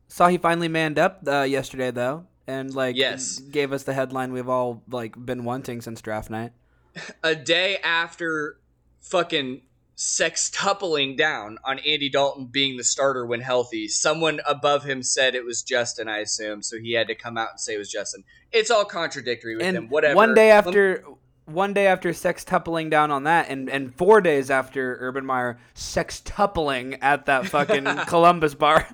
saw 0.06 0.28
he 0.28 0.38
finally 0.38 0.68
manned 0.68 0.98
up 0.98 1.20
uh, 1.26 1.42
yesterday 1.42 1.90
though, 1.90 2.26
and 2.46 2.72
like 2.72 2.96
Yes. 2.96 3.38
gave 3.38 3.72
us 3.72 3.82
the 3.82 3.92
headline 3.94 4.32
we've 4.32 4.48
all 4.48 4.82
like 4.88 5.14
been 5.24 5.44
wanting 5.44 5.80
since 5.80 6.00
draft 6.00 6.30
night. 6.30 6.52
a 7.22 7.34
day 7.34 7.78
after 7.78 8.58
fucking 9.00 9.62
sextupling 9.96 11.16
down 11.16 11.58
on 11.64 11.80
Andy 11.80 12.08
Dalton 12.08 12.46
being 12.46 12.76
the 12.76 12.84
starter 12.84 13.26
when 13.26 13.40
healthy, 13.40 13.88
someone 13.88 14.40
above 14.46 14.84
him 14.84 15.02
said 15.02 15.34
it 15.34 15.44
was 15.44 15.62
Justin. 15.62 16.08
I 16.08 16.18
assume 16.18 16.62
so. 16.62 16.78
He 16.78 16.92
had 16.92 17.08
to 17.08 17.14
come 17.16 17.36
out 17.36 17.50
and 17.50 17.60
say 17.60 17.74
it 17.74 17.78
was 17.78 17.90
Justin. 17.90 18.22
It's 18.52 18.70
all 18.70 18.84
contradictory 18.84 19.56
with 19.56 19.66
and 19.66 19.76
him. 19.76 19.88
Whatever. 19.88 20.14
one 20.14 20.34
day 20.34 20.50
after 20.50 21.04
one 21.48 21.72
day 21.72 21.86
after 21.86 22.10
sextupling 22.10 22.90
down 22.90 23.10
on 23.10 23.24
that 23.24 23.48
and 23.48 23.68
and 23.68 23.94
four 23.94 24.20
days 24.20 24.50
after 24.50 24.98
urban 25.00 25.24
meyer 25.24 25.58
sextupling 25.74 26.98
at 27.00 27.26
that 27.26 27.46
fucking 27.46 27.84
columbus 28.06 28.54
bar 28.54 28.86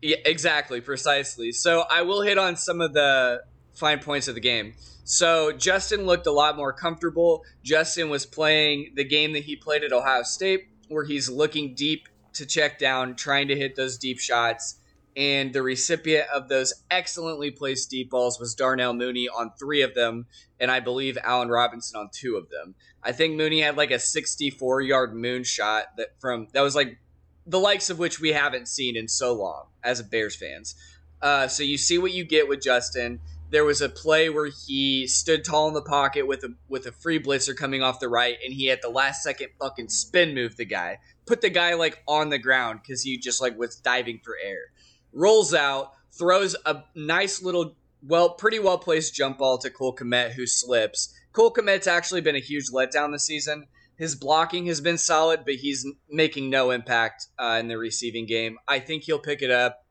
Yeah, 0.00 0.16
exactly, 0.24 0.80
precisely. 0.80 1.52
So 1.52 1.84
I 1.90 2.02
will 2.02 2.22
hit 2.22 2.38
on 2.38 2.56
some 2.56 2.80
of 2.80 2.92
the 2.92 3.42
fine 3.74 3.98
points 3.98 4.28
of 4.28 4.34
the 4.34 4.40
game. 4.40 4.74
So 5.04 5.52
Justin 5.52 6.06
looked 6.06 6.26
a 6.26 6.32
lot 6.32 6.56
more 6.56 6.72
comfortable. 6.72 7.42
Justin 7.64 8.10
was 8.10 8.26
playing 8.26 8.92
the 8.94 9.04
game 9.04 9.32
that 9.32 9.44
he 9.44 9.56
played 9.56 9.82
at 9.82 9.92
Ohio 9.92 10.22
State, 10.22 10.68
where 10.88 11.04
he's 11.04 11.28
looking 11.28 11.74
deep 11.74 12.08
to 12.34 12.46
check 12.46 12.78
down, 12.78 13.16
trying 13.16 13.48
to 13.48 13.56
hit 13.56 13.74
those 13.74 13.98
deep 13.98 14.20
shots. 14.20 14.77
And 15.18 15.52
the 15.52 15.62
recipient 15.62 16.28
of 16.32 16.48
those 16.48 16.72
excellently 16.92 17.50
placed 17.50 17.90
deep 17.90 18.08
balls 18.08 18.38
was 18.38 18.54
Darnell 18.54 18.94
Mooney 18.94 19.28
on 19.28 19.50
three 19.58 19.82
of 19.82 19.92
them, 19.94 20.26
and 20.60 20.70
I 20.70 20.78
believe 20.78 21.18
Allen 21.24 21.48
Robinson 21.48 21.98
on 21.98 22.08
two 22.12 22.36
of 22.36 22.48
them. 22.50 22.76
I 23.02 23.10
think 23.10 23.34
Mooney 23.34 23.60
had 23.60 23.76
like 23.76 23.90
a 23.90 23.98
64 23.98 24.80
yard 24.82 25.14
moonshot 25.14 25.82
that 25.96 26.20
from 26.20 26.46
that 26.52 26.60
was 26.60 26.76
like 26.76 26.98
the 27.44 27.58
likes 27.58 27.90
of 27.90 27.98
which 27.98 28.20
we 28.20 28.32
haven't 28.32 28.68
seen 28.68 28.96
in 28.96 29.08
so 29.08 29.34
long 29.34 29.64
as 29.82 30.00
Bears 30.02 30.36
fans. 30.36 30.76
Uh, 31.20 31.48
so 31.48 31.64
you 31.64 31.78
see 31.78 31.98
what 31.98 32.12
you 32.12 32.22
get 32.22 32.48
with 32.48 32.62
Justin. 32.62 33.18
There 33.50 33.64
was 33.64 33.80
a 33.80 33.88
play 33.88 34.28
where 34.28 34.50
he 34.66 35.08
stood 35.08 35.42
tall 35.42 35.66
in 35.66 35.74
the 35.74 35.82
pocket 35.82 36.28
with 36.28 36.44
a 36.44 36.54
with 36.68 36.86
a 36.86 36.92
free 36.92 37.18
blitzer 37.18 37.56
coming 37.56 37.82
off 37.82 37.98
the 37.98 38.08
right, 38.08 38.36
and 38.44 38.54
he 38.54 38.70
at 38.70 38.82
the 38.82 38.88
last 38.88 39.24
second 39.24 39.48
fucking 39.58 39.88
spin 39.88 40.32
move 40.32 40.56
the 40.56 40.64
guy, 40.64 40.98
put 41.26 41.40
the 41.40 41.50
guy 41.50 41.74
like 41.74 42.04
on 42.06 42.28
the 42.28 42.38
ground 42.38 42.80
because 42.82 43.02
he 43.02 43.18
just 43.18 43.42
like 43.42 43.58
was 43.58 43.74
diving 43.74 44.20
for 44.22 44.36
air. 44.40 44.70
Rolls 45.18 45.52
out, 45.52 45.94
throws 46.16 46.54
a 46.64 46.84
nice 46.94 47.42
little, 47.42 47.74
well, 48.06 48.30
pretty 48.30 48.60
well 48.60 48.78
placed 48.78 49.16
jump 49.16 49.38
ball 49.38 49.58
to 49.58 49.68
Cole 49.68 49.96
Kmet, 49.96 50.30
who 50.32 50.46
slips. 50.46 51.12
Cole 51.32 51.52
Kmet's 51.52 51.88
actually 51.88 52.20
been 52.20 52.36
a 52.36 52.40
huge 52.40 52.70
letdown 52.72 53.10
this 53.10 53.24
season. 53.24 53.66
His 53.96 54.14
blocking 54.14 54.66
has 54.66 54.80
been 54.80 54.96
solid, 54.96 55.40
but 55.44 55.56
he's 55.56 55.84
making 56.08 56.50
no 56.50 56.70
impact 56.70 57.26
uh, 57.36 57.56
in 57.58 57.66
the 57.66 57.76
receiving 57.76 58.26
game. 58.26 58.58
I 58.68 58.78
think 58.78 59.02
he'll 59.02 59.18
pick 59.18 59.42
it 59.42 59.50
up, 59.50 59.84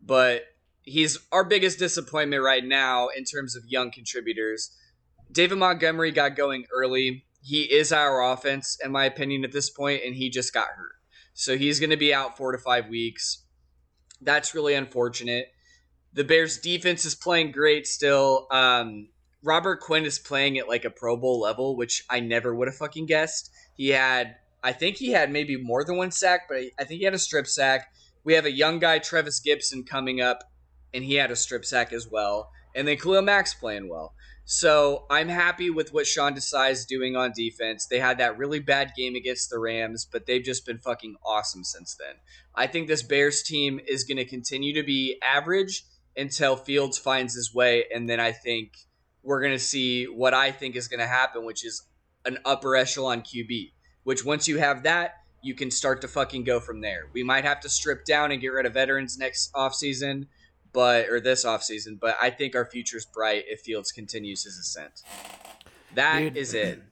but 0.00 0.44
he's 0.80 1.18
our 1.30 1.44
biggest 1.44 1.78
disappointment 1.78 2.42
right 2.42 2.64
now 2.64 3.08
in 3.08 3.24
terms 3.24 3.54
of 3.54 3.64
young 3.66 3.90
contributors. 3.90 4.74
David 5.30 5.58
Montgomery 5.58 6.12
got 6.12 6.34
going 6.34 6.64
early. 6.74 7.26
He 7.42 7.64
is 7.64 7.92
our 7.92 8.22
offense, 8.32 8.78
in 8.82 8.90
my 8.90 9.04
opinion, 9.04 9.44
at 9.44 9.52
this 9.52 9.68
point, 9.68 10.00
and 10.02 10.14
he 10.14 10.30
just 10.30 10.54
got 10.54 10.68
hurt. 10.68 10.92
So 11.34 11.58
he's 11.58 11.78
going 11.78 11.90
to 11.90 11.98
be 11.98 12.14
out 12.14 12.38
four 12.38 12.52
to 12.52 12.58
five 12.58 12.88
weeks. 12.88 13.41
That's 14.22 14.54
really 14.54 14.74
unfortunate. 14.74 15.52
The 16.14 16.24
Bears' 16.24 16.58
defense 16.58 17.04
is 17.04 17.14
playing 17.14 17.52
great 17.52 17.86
still. 17.86 18.46
Um, 18.50 19.08
Robert 19.42 19.80
Quinn 19.80 20.04
is 20.04 20.18
playing 20.18 20.58
at 20.58 20.68
like 20.68 20.84
a 20.84 20.90
Pro 20.90 21.16
Bowl 21.16 21.40
level, 21.40 21.76
which 21.76 22.04
I 22.08 22.20
never 22.20 22.54
would 22.54 22.68
have 22.68 22.76
fucking 22.76 23.06
guessed. 23.06 23.50
He 23.76 23.88
had, 23.88 24.36
I 24.62 24.72
think 24.72 24.96
he 24.96 25.10
had 25.10 25.30
maybe 25.30 25.56
more 25.56 25.84
than 25.84 25.96
one 25.96 26.10
sack, 26.10 26.42
but 26.48 26.58
I 26.78 26.84
think 26.84 26.98
he 26.98 27.04
had 27.04 27.14
a 27.14 27.18
strip 27.18 27.46
sack. 27.46 27.92
We 28.24 28.34
have 28.34 28.44
a 28.44 28.52
young 28.52 28.78
guy, 28.78 28.98
Trevis 28.98 29.40
Gipson, 29.44 29.86
coming 29.86 30.20
up 30.20 30.44
and 30.94 31.04
he 31.04 31.14
had 31.14 31.30
a 31.30 31.36
strip 31.36 31.64
sack 31.64 31.92
as 31.92 32.08
well. 32.08 32.50
And 32.74 32.86
then 32.86 32.96
Khalil 32.96 33.22
Mack's 33.22 33.54
playing 33.54 33.88
well. 33.88 34.14
So 34.44 35.06
I'm 35.08 35.28
happy 35.28 35.70
with 35.70 35.92
what 35.92 36.06
Sean 36.06 36.34
Desai's 36.34 36.84
doing 36.84 37.16
on 37.16 37.32
defense. 37.34 37.86
They 37.86 38.00
had 38.00 38.18
that 38.18 38.36
really 38.36 38.58
bad 38.58 38.92
game 38.96 39.14
against 39.14 39.50
the 39.50 39.58
Rams, 39.58 40.06
but 40.10 40.26
they've 40.26 40.42
just 40.42 40.66
been 40.66 40.78
fucking 40.78 41.16
awesome 41.24 41.64
since 41.64 41.94
then. 41.94 42.16
I 42.54 42.66
think 42.66 42.88
this 42.88 43.02
Bears 43.02 43.42
team 43.42 43.80
is 43.86 44.04
going 44.04 44.18
to 44.18 44.24
continue 44.24 44.74
to 44.74 44.82
be 44.82 45.18
average 45.22 45.84
until 46.16 46.56
Fields 46.56 46.98
finds 46.98 47.34
his 47.34 47.54
way, 47.54 47.84
and 47.94 48.08
then 48.08 48.20
I 48.20 48.32
think 48.32 48.72
we're 49.22 49.40
going 49.40 49.52
to 49.52 49.58
see 49.58 50.04
what 50.04 50.34
I 50.34 50.50
think 50.50 50.76
is 50.76 50.88
going 50.88 51.00
to 51.00 51.06
happen, 51.06 51.44
which 51.44 51.64
is 51.64 51.86
an 52.24 52.38
upper 52.44 52.76
echelon 52.76 53.22
QB. 53.22 53.72
Which 54.04 54.24
once 54.24 54.48
you 54.48 54.58
have 54.58 54.82
that, 54.82 55.14
you 55.42 55.54
can 55.54 55.70
start 55.70 56.00
to 56.00 56.08
fucking 56.08 56.42
go 56.42 56.58
from 56.58 56.80
there. 56.80 57.08
We 57.12 57.22
might 57.22 57.44
have 57.44 57.60
to 57.60 57.68
strip 57.68 58.04
down 58.04 58.32
and 58.32 58.40
get 58.40 58.48
rid 58.48 58.66
of 58.66 58.74
veterans 58.74 59.16
next 59.16 59.52
offseason 59.54 60.26
but 60.72 61.08
or 61.08 61.20
this 61.20 61.44
offseason, 61.44 61.98
but 62.00 62.16
I 62.20 62.30
think 62.30 62.54
our 62.56 62.64
future's 62.64 63.04
bright 63.04 63.44
if 63.48 63.60
Fields 63.60 63.92
continues 63.92 64.44
his 64.44 64.58
ascent. 64.58 65.02
That 65.94 66.18
Dude. 66.20 66.36
is 66.36 66.54
it. 66.54 66.82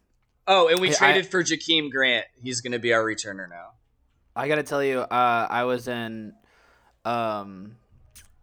Oh, 0.46 0.68
and 0.68 0.80
we 0.80 0.90
traded 0.90 1.26
I- 1.26 1.28
for 1.28 1.42
Jakeem 1.42 1.90
Grant. 1.90 2.26
He's 2.42 2.60
going 2.60 2.72
to 2.72 2.78
be 2.78 2.92
our 2.92 3.04
returner 3.04 3.48
now. 3.48 3.70
I 4.36 4.46
gotta 4.48 4.62
tell 4.62 4.82
you, 4.82 5.00
uh, 5.00 5.46
I 5.50 5.64
was 5.64 5.88
in 5.88 6.34
um, 7.04 7.76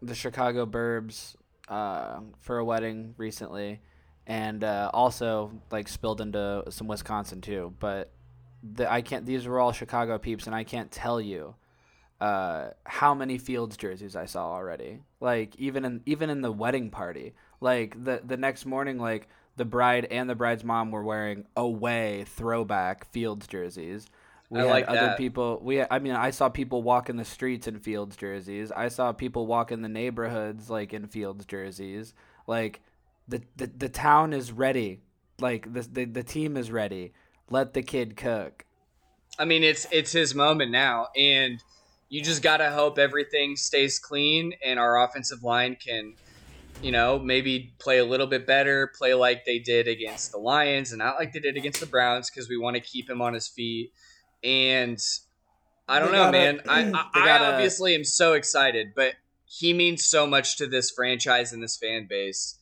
the 0.01 0.13
Chicago 0.13 0.65
Burbs 0.65 1.35
uh, 1.69 2.19
for 2.39 2.57
a 2.57 2.65
wedding 2.65 3.15
recently, 3.17 3.79
and 4.27 4.63
uh, 4.63 4.91
also 4.93 5.51
like 5.71 5.87
spilled 5.87 6.19
into 6.19 6.63
some 6.69 6.87
Wisconsin 6.87 7.39
too. 7.41 7.73
But 7.79 8.11
the, 8.61 8.91
I 8.91 9.01
can't. 9.01 9.25
These 9.25 9.47
were 9.47 9.59
all 9.59 9.71
Chicago 9.71 10.17
peeps, 10.17 10.45
and 10.45 10.55
I 10.55 10.63
can't 10.65 10.91
tell 10.91 11.21
you 11.21 11.55
uh, 12.19 12.69
how 12.85 13.13
many 13.13 13.37
Fields 13.37 13.77
jerseys 13.77 14.15
I 14.15 14.25
saw 14.25 14.51
already. 14.53 15.01
Like 15.19 15.55
even 15.57 15.85
in 15.85 16.01
even 16.05 16.29
in 16.29 16.41
the 16.41 16.51
wedding 16.51 16.89
party, 16.89 17.33
like 17.61 18.03
the 18.03 18.21
the 18.25 18.37
next 18.37 18.65
morning, 18.65 18.97
like 18.97 19.27
the 19.55 19.65
bride 19.65 20.05
and 20.05 20.29
the 20.29 20.35
bride's 20.35 20.63
mom 20.63 20.91
were 20.91 21.03
wearing 21.03 21.45
away 21.55 22.25
throwback 22.27 23.11
Fields 23.11 23.47
jerseys. 23.47 24.07
We 24.49 24.59
I 24.59 24.63
had 24.63 24.71
like 24.71 24.85
other 24.87 24.99
that. 24.99 25.17
people. 25.17 25.59
We 25.61 25.83
I 25.83 25.99
mean 25.99 26.13
I 26.13 26.31
saw 26.31 26.49
people 26.49 26.81
walk 26.81 27.09
in 27.09 27.17
the 27.17 27.25
streets 27.25 27.67
in 27.67 27.79
Fields 27.79 28.15
jerseys. 28.15 28.71
I 28.71 28.87
saw 28.87 29.11
people 29.11 29.45
walk 29.45 29.71
in 29.71 29.81
the 29.81 29.89
neighborhoods 29.89 30.69
like 30.69 30.93
in 30.93 31.07
Fields 31.07 31.45
jerseys. 31.45 32.13
Like 32.47 32.81
the 33.27 33.41
the, 33.57 33.67
the 33.67 33.89
town 33.89 34.33
is 34.33 34.51
ready. 34.51 35.01
Like 35.39 35.71
the, 35.71 35.81
the 35.81 36.05
the 36.05 36.23
team 36.23 36.57
is 36.57 36.71
ready. 36.71 37.13
Let 37.49 37.73
the 37.73 37.83
kid 37.83 38.17
cook. 38.17 38.65
I 39.39 39.45
mean, 39.45 39.63
it's 39.63 39.85
it's 39.91 40.13
his 40.13 40.33
moment 40.33 40.71
now, 40.71 41.09
and 41.15 41.61
you 42.09 42.21
just 42.21 42.41
gotta 42.41 42.71
hope 42.71 42.97
everything 42.97 43.55
stays 43.55 43.99
clean 43.99 44.53
and 44.65 44.79
our 44.79 45.03
offensive 45.03 45.43
line 45.43 45.75
can, 45.75 46.13
you 46.81 46.91
know, 46.91 47.19
maybe 47.19 47.73
play 47.79 47.97
a 47.99 48.05
little 48.05 48.27
bit 48.27 48.47
better, 48.47 48.91
play 48.97 49.13
like 49.13 49.43
they 49.45 49.59
did 49.59 49.87
against 49.87 50.31
the 50.31 50.37
Lions 50.37 50.91
and 50.91 50.99
not 50.99 51.17
like 51.19 51.33
they 51.33 51.39
did 51.39 51.57
against 51.57 51.79
the 51.79 51.85
Browns 51.85 52.29
because 52.29 52.47
we 52.49 52.57
want 52.57 52.75
to 52.75 52.81
keep 52.81 53.09
him 53.09 53.21
on 53.21 53.33
his 53.33 53.47
feet. 53.47 53.91
And 54.43 54.99
I 55.87 55.99
don't 55.99 56.11
They 56.11 56.17
know, 56.17 56.31
gotta- 56.31 56.37
man. 56.37 56.61
I 56.69 57.07
I, 57.13 57.25
gotta- 57.25 57.53
obviously 57.53 57.95
am 57.95 58.03
so 58.03 58.33
excited, 58.33 58.93
but 58.95 59.15
he 59.45 59.73
means 59.73 60.05
so 60.05 60.27
much 60.27 60.57
to 60.57 60.67
this 60.67 60.91
franchise 60.91 61.53
and 61.53 61.63
this 61.63 61.77
fan 61.77 62.05
base 62.09 62.59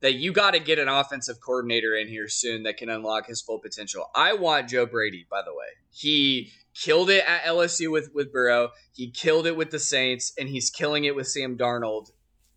that 0.00 0.14
you 0.14 0.32
got 0.32 0.52
to 0.52 0.60
get 0.60 0.78
an 0.78 0.88
offensive 0.88 1.36
coordinator 1.44 1.94
in 1.96 2.08
here 2.08 2.28
soon 2.28 2.62
that 2.62 2.76
can 2.76 2.88
unlock 2.88 3.26
his 3.26 3.40
full 3.42 3.58
potential. 3.58 4.08
I 4.14 4.32
want 4.34 4.68
Joe 4.68 4.86
Brady, 4.86 5.26
by 5.30 5.42
the 5.42 5.52
way. 5.52 5.66
He 5.90 6.52
killed 6.78 7.10
it 7.10 7.24
at 7.26 7.42
LSU 7.44 7.90
with 7.90 8.10
with 8.14 8.32
Burrow. 8.32 8.70
He 8.92 9.10
killed 9.10 9.46
it 9.46 9.56
with 9.56 9.70
the 9.70 9.78
Saints, 9.78 10.32
and 10.38 10.48
he's 10.48 10.70
killing 10.70 11.04
it 11.04 11.14
with 11.14 11.28
Sam 11.28 11.56
Darnold 11.56 12.10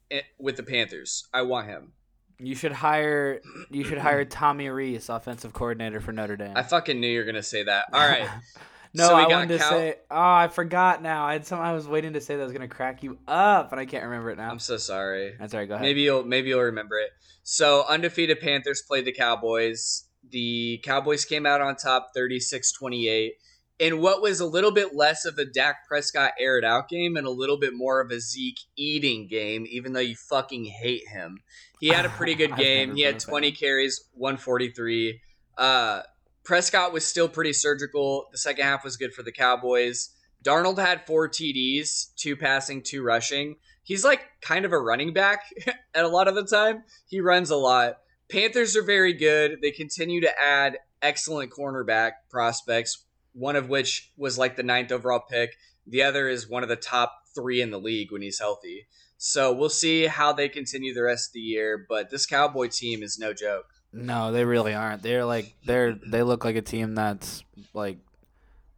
eh, 0.09 0.21
with 0.39 0.57
the 0.57 0.63
Panthers. 0.63 1.27
I 1.33 1.41
want 1.43 1.67
him. 1.67 1.93
You 2.39 2.55
should 2.55 2.71
hire 2.71 3.41
you 3.69 3.83
should 3.83 3.99
hire 3.99 4.25
Tommy 4.25 4.69
Rees, 4.69 5.09
offensive 5.09 5.53
coordinator 5.53 5.99
for 5.99 6.11
Notre 6.11 6.35
Dame. 6.35 6.53
I 6.55 6.63
fucking 6.63 6.99
knew 6.99 7.07
you 7.07 7.19
were 7.19 7.25
gonna 7.25 7.43
say 7.43 7.63
that. 7.63 7.85
All 7.93 7.99
right. 7.99 8.27
no, 8.93 9.07
So 9.07 9.15
I 9.15 9.27
wanted 9.27 9.49
to 9.49 9.57
Cal- 9.59 9.69
say. 9.69 9.95
Oh, 10.09 10.15
I 10.19 10.47
forgot 10.47 11.03
now. 11.03 11.25
I 11.25 11.33
had 11.33 11.45
some. 11.45 11.59
I 11.59 11.73
was 11.73 11.87
waiting 11.87 12.13
to 12.13 12.21
say 12.21 12.37
that 12.37 12.43
was 12.43 12.53
gonna 12.53 12.67
crack 12.67 13.03
you 13.03 13.19
up, 13.27 13.71
and 13.71 13.79
I 13.79 13.85
can't 13.85 14.05
remember 14.05 14.31
it 14.31 14.37
now. 14.37 14.49
I'm 14.49 14.59
so 14.59 14.77
sorry. 14.77 15.35
That's 15.39 15.53
all 15.53 15.59
right. 15.59 15.67
Go 15.69 15.75
ahead. 15.75 15.85
Maybe 15.85 16.01
you'll 16.01 16.23
maybe 16.23 16.49
you'll 16.49 16.61
remember 16.61 16.97
it. 16.97 17.09
So 17.43 17.85
undefeated 17.87 18.39
Panthers 18.39 18.83
played 18.87 19.05
the 19.05 19.11
Cowboys. 19.11 20.07
The 20.29 20.79
Cowboys 20.83 21.25
came 21.25 21.47
out 21.47 21.61
on 21.61 21.75
top 21.75 22.11
36-28 22.15 23.31
in 23.79 23.99
what 23.99 24.21
was 24.21 24.39
a 24.39 24.45
little 24.45 24.71
bit 24.71 24.95
less 24.95 25.25
of 25.25 25.37
a 25.37 25.45
Dak 25.45 25.87
Prescott 25.87 26.33
aired 26.39 26.63
out 26.63 26.87
game 26.87 27.17
and 27.17 27.25
a 27.25 27.31
little 27.31 27.57
bit 27.57 27.73
more 27.73 27.99
of 27.99 28.11
a 28.11 28.19
Zeke 28.19 28.59
eating 28.75 29.27
game, 29.27 29.65
even 29.69 29.93
though 29.93 29.99
you 29.99 30.15
fucking 30.15 30.65
hate 30.65 31.07
him. 31.07 31.39
He 31.79 31.87
had 31.87 32.05
a 32.05 32.09
pretty 32.09 32.35
good 32.35 32.55
game. 32.57 32.95
He 32.95 33.01
had 33.01 33.15
a 33.15 33.19
20 33.19 33.51
carries, 33.53 34.07
143. 34.13 35.19
Uh, 35.57 36.01
Prescott 36.43 36.93
was 36.93 37.05
still 37.05 37.27
pretty 37.27 37.53
surgical. 37.53 38.27
The 38.31 38.37
second 38.37 38.65
half 38.65 38.83
was 38.83 38.97
good 38.97 39.13
for 39.13 39.23
the 39.23 39.31
Cowboys. 39.31 40.09
Darnold 40.43 40.79
had 40.79 41.05
four 41.05 41.29
TDs, 41.29 42.15
two 42.15 42.35
passing, 42.35 42.81
two 42.81 43.03
rushing. 43.03 43.55
He's 43.83 44.03
like 44.03 44.21
kind 44.41 44.65
of 44.65 44.73
a 44.73 44.79
running 44.79 45.13
back 45.13 45.43
at 45.95 46.05
a 46.05 46.07
lot 46.07 46.27
of 46.27 46.35
the 46.35 46.45
time. 46.45 46.83
He 47.07 47.19
runs 47.19 47.49
a 47.49 47.55
lot. 47.55 47.97
Panthers 48.29 48.75
are 48.75 48.83
very 48.83 49.13
good. 49.13 49.59
They 49.61 49.71
continue 49.71 50.21
to 50.21 50.41
add 50.41 50.77
excellent 51.01 51.51
cornerback 51.51 52.11
prospects, 52.29 53.05
one 53.33 53.55
of 53.55 53.69
which 53.69 54.11
was 54.17 54.37
like 54.37 54.55
the 54.55 54.63
ninth 54.63 54.91
overall 54.91 55.19
pick. 55.19 55.51
The 55.87 56.03
other 56.03 56.27
is 56.27 56.49
one 56.49 56.63
of 56.63 56.69
the 56.69 56.75
top 56.75 57.23
three 57.33 57.61
in 57.61 57.71
the 57.71 57.79
league 57.79 58.11
when 58.11 58.21
he's 58.21 58.39
healthy. 58.39 58.87
So 59.17 59.53
we'll 59.53 59.69
see 59.69 60.07
how 60.07 60.33
they 60.33 60.49
continue 60.49 60.93
the 60.93 61.03
rest 61.03 61.29
of 61.29 61.33
the 61.33 61.39
year. 61.39 61.85
But 61.87 62.09
this 62.09 62.25
Cowboy 62.25 62.69
team 62.69 63.03
is 63.03 63.19
no 63.19 63.33
joke. 63.33 63.67
No, 63.93 64.31
they 64.31 64.45
really 64.45 64.73
aren't. 64.73 65.03
They're 65.03 65.25
like 65.25 65.53
they're 65.65 65.93
they 65.93 66.23
look 66.23 66.45
like 66.45 66.55
a 66.55 66.61
team 66.61 66.95
that's 66.95 67.43
like 67.73 67.99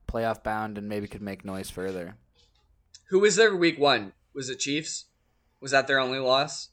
playoff 0.08 0.44
bound 0.44 0.78
and 0.78 0.90
maybe 0.90 1.08
could 1.08 1.22
make 1.22 1.46
noise 1.46 1.70
further. 1.70 2.16
Who 3.10 3.20
was 3.20 3.36
their 3.36 3.56
week 3.56 3.80
one? 3.80 4.14
Was 4.34 4.50
it 4.50 4.60
Chiefs? 4.60 5.06
Was 5.62 5.72
that 5.72 5.88
their 5.88 6.00
only 6.00 6.20
loss? 6.20 6.70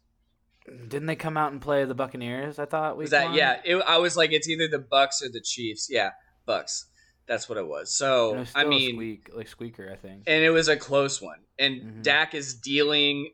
Didn't 0.66 1.06
they 1.06 1.16
come 1.16 1.36
out 1.36 1.52
and 1.52 1.60
play 1.60 1.84
the 1.84 1.94
Buccaneers? 1.94 2.58
I 2.58 2.64
thought 2.64 2.96
we 2.96 3.04
Was 3.04 3.10
that 3.10 3.34
yeah? 3.34 3.60
It, 3.64 3.76
I 3.86 3.98
was 3.98 4.16
like, 4.16 4.32
it's 4.32 4.48
either 4.48 4.68
the 4.68 4.78
Bucks 4.78 5.22
or 5.22 5.28
the 5.28 5.40
Chiefs. 5.40 5.88
Yeah, 5.90 6.10
Bucks. 6.46 6.86
That's 7.30 7.48
what 7.48 7.58
it 7.58 7.66
was. 7.66 7.94
So 7.96 8.34
It 8.34 8.38
was 8.40 8.52
I 8.56 8.64
mean, 8.64 8.96
squeak, 8.96 9.30
like 9.32 9.46
squeaker, 9.46 9.88
I 9.90 9.94
think. 9.94 10.24
and 10.26 10.42
it 10.42 10.50
was 10.50 10.66
a 10.66 10.76
close 10.76 11.22
one. 11.22 11.38
And 11.60 11.80
Mhm. 11.80 12.02
Dak 12.02 12.34
is 12.34 12.54
dealing. 12.56 13.32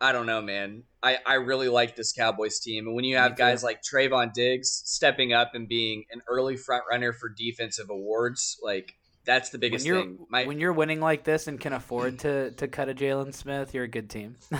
I 0.00 0.12
don't 0.12 0.24
know, 0.24 0.40
man. 0.40 0.84
I, 1.02 1.18
I 1.26 1.34
really 1.34 1.68
like 1.68 1.96
this 1.96 2.12
Cowboys 2.14 2.58
team, 2.60 2.86
and 2.86 2.96
when 2.96 3.04
you 3.04 3.16
have 3.18 3.36
guys 3.36 3.62
like 3.62 3.80
Trevon 3.82 4.32
Diggs 4.32 4.82
stepping 4.86 5.34
up 5.34 5.54
and 5.54 5.68
being 5.68 6.04
an 6.10 6.22
early 6.28 6.56
front 6.56 6.84
runner 6.90 7.12
for 7.12 7.28
defensive 7.28 7.90
awards, 7.90 8.58
like 8.62 8.94
That's 9.26 9.50
the 9.50 9.58
biggest 9.58 9.84
you're 9.84 10.00
thing. 10.00 10.18
My, 10.30 10.46
when 10.46 10.58
you're 10.58 10.72
winning 10.72 11.00
like 11.00 11.24
this 11.24 11.46
and 11.46 11.60
can 11.60 11.74
afford 11.74 12.18
to 12.20 12.52
to 12.52 12.68
cut 12.68 12.88
a 12.88 12.94
Jaylon 12.94 13.34
Smith, 13.34 13.74
you're 13.74 13.84
a 13.84 13.88
good 13.88 14.08
team. 14.08 14.36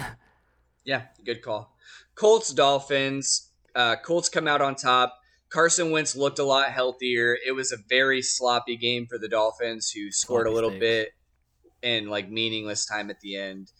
Yeah, 0.84 1.02
good 1.24 1.42
call. 1.42 1.74
Colts 2.14 2.52
Dolphins. 2.52 3.50
Uh, 3.74 3.96
Colts 3.96 4.28
come 4.28 4.46
out 4.46 4.60
on 4.62 4.76
top. 4.76 5.18
Carson 5.48 5.90
Wentz 5.90 6.16
looked 6.16 6.38
a 6.38 6.44
lot 6.44 6.70
healthier. 6.70 7.36
It 7.46 7.52
was 7.52 7.72
a 7.72 7.76
very 7.88 8.22
sloppy 8.22 8.76
game 8.76 9.06
for 9.06 9.18
the 9.18 9.28
Dolphins, 9.28 9.90
who 9.90 10.10
scored 10.10 10.46
a 10.46 10.50
little 10.50 10.70
bit 10.70 11.10
in 11.82 12.08
like 12.08 12.30
meaningless 12.30 12.86
time 12.86 13.10
at 13.10 13.20
the 13.20 13.36
end. 13.36 13.70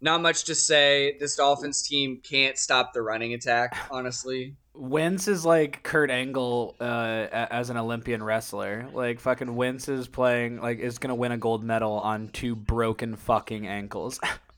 Not 0.00 0.22
much 0.22 0.44
to 0.44 0.54
say. 0.54 1.16
This 1.20 1.36
Dolphins 1.36 1.82
team 1.86 2.20
can't 2.22 2.56
stop 2.56 2.94
the 2.94 3.02
running 3.02 3.34
attack. 3.34 3.76
Honestly, 3.90 4.56
Wentz 4.72 5.28
is 5.28 5.44
like 5.44 5.82
Kurt 5.82 6.10
Angle 6.10 6.76
uh, 6.80 7.26
as 7.30 7.68
an 7.68 7.76
Olympian 7.76 8.22
wrestler. 8.22 8.88
Like 8.94 9.20
fucking 9.20 9.54
Wentz 9.54 9.88
is 9.88 10.08
playing 10.08 10.60
like 10.60 10.78
is 10.78 10.98
gonna 10.98 11.14
win 11.14 11.32
a 11.32 11.38
gold 11.38 11.62
medal 11.62 11.92
on 11.92 12.28
two 12.28 12.56
broken 12.56 13.16
fucking 13.16 13.66
ankles. 13.66 14.18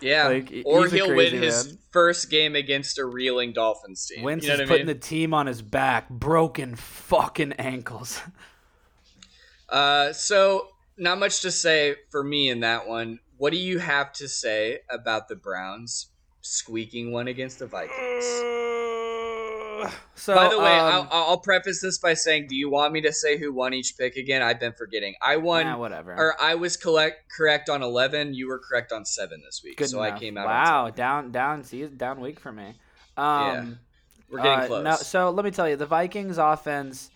yeah. 0.00 0.28
Like, 0.28 0.52
or 0.64 0.86
he'll 0.88 1.06
crazy 1.08 1.34
win 1.34 1.42
his 1.42 1.76
first 1.90 2.30
game 2.30 2.54
against 2.56 2.98
a 2.98 3.04
reeling 3.04 3.52
Dolphins 3.52 4.06
team. 4.06 4.22
Wentz 4.22 4.44
you 4.44 4.48
know 4.48 4.54
is 4.54 4.60
what 4.60 4.66
I 4.66 4.68
putting 4.68 4.86
mean? 4.86 4.96
the 4.96 5.00
team 5.00 5.34
on 5.34 5.46
his 5.46 5.62
back, 5.62 6.08
broken 6.08 6.76
fucking 6.76 7.52
ankles. 7.54 8.20
Uh, 9.68 10.12
so 10.12 10.68
not 10.96 11.18
much 11.18 11.40
to 11.40 11.50
say 11.50 11.96
for 12.10 12.22
me 12.22 12.50
in 12.50 12.60
that 12.60 12.86
one. 12.86 13.18
What 13.36 13.50
do 13.52 13.58
you 13.58 13.80
have 13.80 14.12
to 14.12 14.28
say 14.28 14.78
about 14.88 15.26
the 15.26 15.34
Browns 15.34 16.06
squeaking 16.40 17.10
one 17.10 17.26
against 17.26 17.58
the 17.58 17.66
Vikings? 17.66 18.24
So 20.14 20.34
by 20.34 20.48
the 20.48 20.58
way, 20.58 20.78
um, 20.78 21.08
I'll, 21.10 21.24
I'll 21.30 21.38
preface 21.40 21.80
this 21.80 21.98
by 21.98 22.14
saying, 22.14 22.46
do 22.48 22.56
you 22.56 22.70
want 22.70 22.92
me 22.92 23.00
to 23.02 23.12
say 23.12 23.38
who 23.38 23.52
won 23.52 23.74
each 23.74 23.96
pick 23.98 24.16
again? 24.16 24.42
I've 24.42 24.58
been 24.58 24.72
forgetting. 24.72 25.14
I 25.22 25.36
won, 25.36 25.66
nah, 25.66 25.78
whatever. 25.78 26.14
or 26.14 26.34
I 26.40 26.54
was 26.54 26.76
collect, 26.76 27.30
correct 27.36 27.68
on 27.68 27.82
eleven. 27.82 28.34
You 28.34 28.48
were 28.48 28.58
correct 28.58 28.92
on 28.92 29.04
seven 29.04 29.42
this 29.44 29.62
week, 29.64 29.76
Good 29.76 29.90
so 29.90 30.02
enough. 30.02 30.16
I 30.16 30.18
came 30.18 30.36
out. 30.36 30.46
Wow, 30.46 30.90
down 30.90 31.32
down 31.32 31.64
see 31.64 31.84
down 31.84 32.20
week 32.20 32.40
for 32.40 32.52
me. 32.52 32.74
Um, 33.16 33.24
Yeah, 33.26 33.64
we're 34.30 34.42
getting 34.42 34.58
uh, 34.60 34.66
close. 34.66 34.84
No, 34.84 34.96
so 34.96 35.30
let 35.30 35.44
me 35.44 35.50
tell 35.50 35.68
you, 35.68 35.76
the 35.76 35.86
Vikings 35.86 36.38
offense 36.38 37.10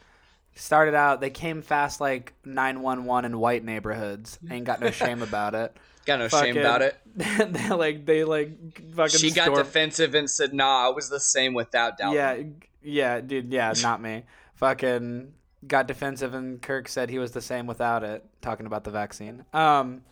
started 0.55 0.95
out. 0.95 1.21
They 1.21 1.31
came 1.31 1.63
fast 1.63 2.01
like 2.01 2.35
nine 2.45 2.83
one 2.83 3.05
one 3.05 3.25
in 3.25 3.39
white 3.39 3.65
neighborhoods. 3.65 4.39
Ain't 4.51 4.65
got 4.65 4.81
no 4.81 4.91
shame 4.91 5.23
about 5.23 5.55
it. 5.55 5.77
Got 6.07 6.19
no 6.19 6.29
shame 6.29 6.57
about 6.57 6.83
it. 6.83 6.97
they 7.15 7.69
like 7.71 8.07
they 8.07 8.25
like 8.25 8.93
fucking. 8.95 9.19
She 9.19 9.31
got 9.31 9.45
storm- 9.45 9.59
defensive 9.59 10.15
and 10.15 10.29
said, 10.31 10.55
"Nah, 10.55 10.87
I 10.87 10.89
was 10.91 11.09
the 11.11 11.21
same 11.21 11.55
without 11.55 11.99
Dalvin." 11.99 12.15
Yeah, 12.15 12.43
yeah, 12.83 13.21
dude. 13.21 13.53
Yeah, 13.53 13.73
not 13.83 14.01
me. 14.01 14.25
Fucking 14.55 15.33
got 15.67 15.87
defensive, 15.87 16.35
and 16.35 16.61
Kirk 16.63 16.89
said 16.89 17.11
he 17.11 17.19
was 17.19 17.33
the 17.33 17.43
same 17.43 17.67
without 17.67 18.03
it. 18.03 18.25
Talking 18.41 18.67
about 18.67 18.85
the 18.85 18.91
vaccine. 18.91 19.45
Um, 19.53 20.03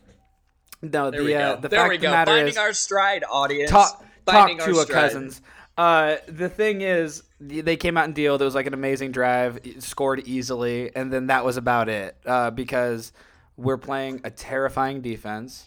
no, 0.82 1.10
there 1.10 1.22
the 1.24 1.34
uh, 1.34 1.56
the 1.56 1.68
there 1.68 1.80
fact 1.80 1.90
we 1.90 1.96
of 1.96 2.02
the 2.02 2.10
matter 2.10 2.30
Finding 2.32 2.48
is, 2.48 2.56
our 2.58 2.72
stride, 2.72 3.24
audience. 3.30 3.70
talk 3.70 3.98
talk 4.26 4.48
Finding 4.48 4.58
to 4.58 4.70
a 4.72 4.82
stride. 4.82 4.88
cousins. 4.88 5.42
Uh, 5.76 6.16
the 6.26 6.48
thing 6.48 6.80
is, 6.80 7.22
they 7.40 7.76
came 7.76 7.96
out 7.96 8.04
and 8.04 8.14
dealed. 8.14 8.42
It 8.42 8.44
was 8.44 8.54
like 8.54 8.66
an 8.66 8.74
amazing 8.74 9.12
drive, 9.12 9.60
scored 9.78 10.26
easily, 10.26 10.94
and 10.94 11.12
then 11.12 11.28
that 11.28 11.44
was 11.44 11.56
about 11.56 11.88
it. 11.88 12.16
Uh, 12.26 12.50
because 12.50 13.12
we're 13.56 13.76
playing 13.76 14.20
a 14.24 14.30
terrifying 14.30 15.00
defense, 15.02 15.66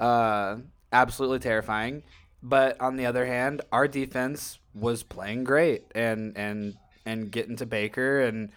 uh, 0.00 0.56
absolutely 0.92 1.38
terrifying. 1.40 2.02
But 2.42 2.80
on 2.80 2.96
the 2.96 3.06
other 3.06 3.24
hand, 3.26 3.62
our 3.70 3.86
defense 3.86 4.58
was 4.74 5.02
playing 5.02 5.44
great 5.44 5.84
and 5.94 6.36
and 6.36 6.74
and 7.06 7.30
getting 7.30 7.56
to 7.56 7.66
Baker 7.66 8.20
and 8.20 8.50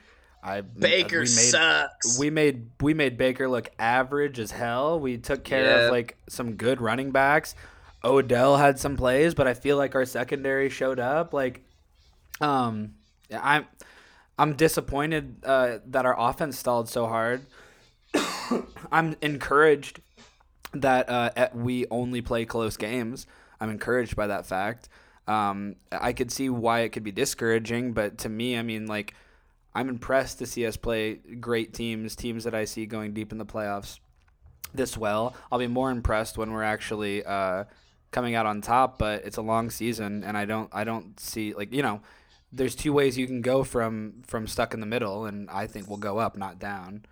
I 0.44 0.62
Baker 0.62 1.18
we 1.18 1.22
made, 1.22 1.28
sucks. 1.28 2.18
we 2.20 2.30
made 2.30 2.70
we 2.82 2.94
made 2.94 3.18
Baker 3.18 3.48
look 3.48 3.70
average 3.78 4.40
as 4.40 4.52
hell. 4.52 5.00
We 5.00 5.18
took 5.18 5.44
care 5.44 5.64
Yeah. 5.64 5.86
of 5.86 5.92
like 5.92 6.18
some 6.30 6.54
good 6.56 6.82
running 6.82 7.12
backs. 7.12 7.54
Odell 8.04 8.58
had 8.58 8.80
some 8.80 8.96
plays, 8.98 9.34
but 9.34 9.48
I 9.48 9.54
feel 9.56 9.78
like 9.78 9.96
our 9.96 10.06
secondary 10.06 10.70
showed 10.70 11.00
up. 11.00 11.34
Like, 11.34 11.64
um, 12.40 12.94
I'm 13.32 13.66
I'm 14.38 14.56
disappointed 14.56 15.38
uh, 15.44 15.78
that 15.88 16.06
our 16.06 16.16
offense 16.18 16.58
stalled 16.60 16.88
so 16.90 17.08
hard. 17.08 17.42
I'm 18.92 19.16
encouraged 19.22 20.02
that 20.82 21.10
uh, 21.10 21.50
we 21.54 21.86
only 21.90 22.22
play 22.22 22.46
close 22.46 22.78
games. 22.78 23.28
I'm 23.60 23.70
encouraged 23.70 24.16
by 24.16 24.28
that 24.28 24.46
fact. 24.46 24.90
Um, 25.28 25.76
I 25.92 26.14
could 26.14 26.32
see 26.32 26.50
why 26.50 26.82
it 26.82 26.90
could 26.90 27.04
be 27.04 27.12
discouraging, 27.12 27.94
but 27.94 28.20
to 28.20 28.30
me, 28.30 28.58
I 28.58 28.62
mean, 28.62 28.86
like, 28.86 29.14
I'm 29.74 29.90
impressed 29.90 30.40
to 30.40 30.46
see 30.46 30.66
us 30.66 30.78
play 30.78 31.16
great 31.16 31.74
teams, 31.74 32.16
teams 32.16 32.44
that 32.44 32.54
I 32.54 32.66
see 32.66 32.86
going 32.86 33.14
deep 33.14 33.32
in 33.32 33.38
the 33.38 33.46
playoffs 33.46 34.00
this 34.74 34.98
well. 34.98 35.36
I'll 35.52 35.60
be 35.60 35.68
more 35.68 35.92
impressed 35.92 36.38
when 36.38 36.52
we're 36.52 36.64
actually 36.64 37.26
uh, 37.26 37.66
coming 38.12 38.36
out 38.36 38.46
on 38.46 38.62
top. 38.62 38.98
But 39.00 39.26
it's 39.26 39.38
a 39.38 39.42
long 39.42 39.70
season, 39.70 40.24
and 40.24 40.38
I 40.38 40.46
don't, 40.46 40.70
I 40.72 40.84
don't 40.84 41.20
see 41.20 41.54
like 41.54 41.74
you 41.74 41.82
know, 41.82 42.02
there's 42.52 42.76
two 42.76 42.94
ways 42.94 43.18
you 43.18 43.28
can 43.28 43.42
go 43.42 43.64
from 43.64 44.24
from 44.26 44.48
stuck 44.48 44.74
in 44.74 44.80
the 44.80 44.86
middle, 44.86 45.26
and 45.26 45.50
I 45.50 45.68
think 45.68 45.90
we'll 45.90 45.98
go 45.98 46.20
up, 46.20 46.38
not 46.38 46.60
down. 46.60 47.06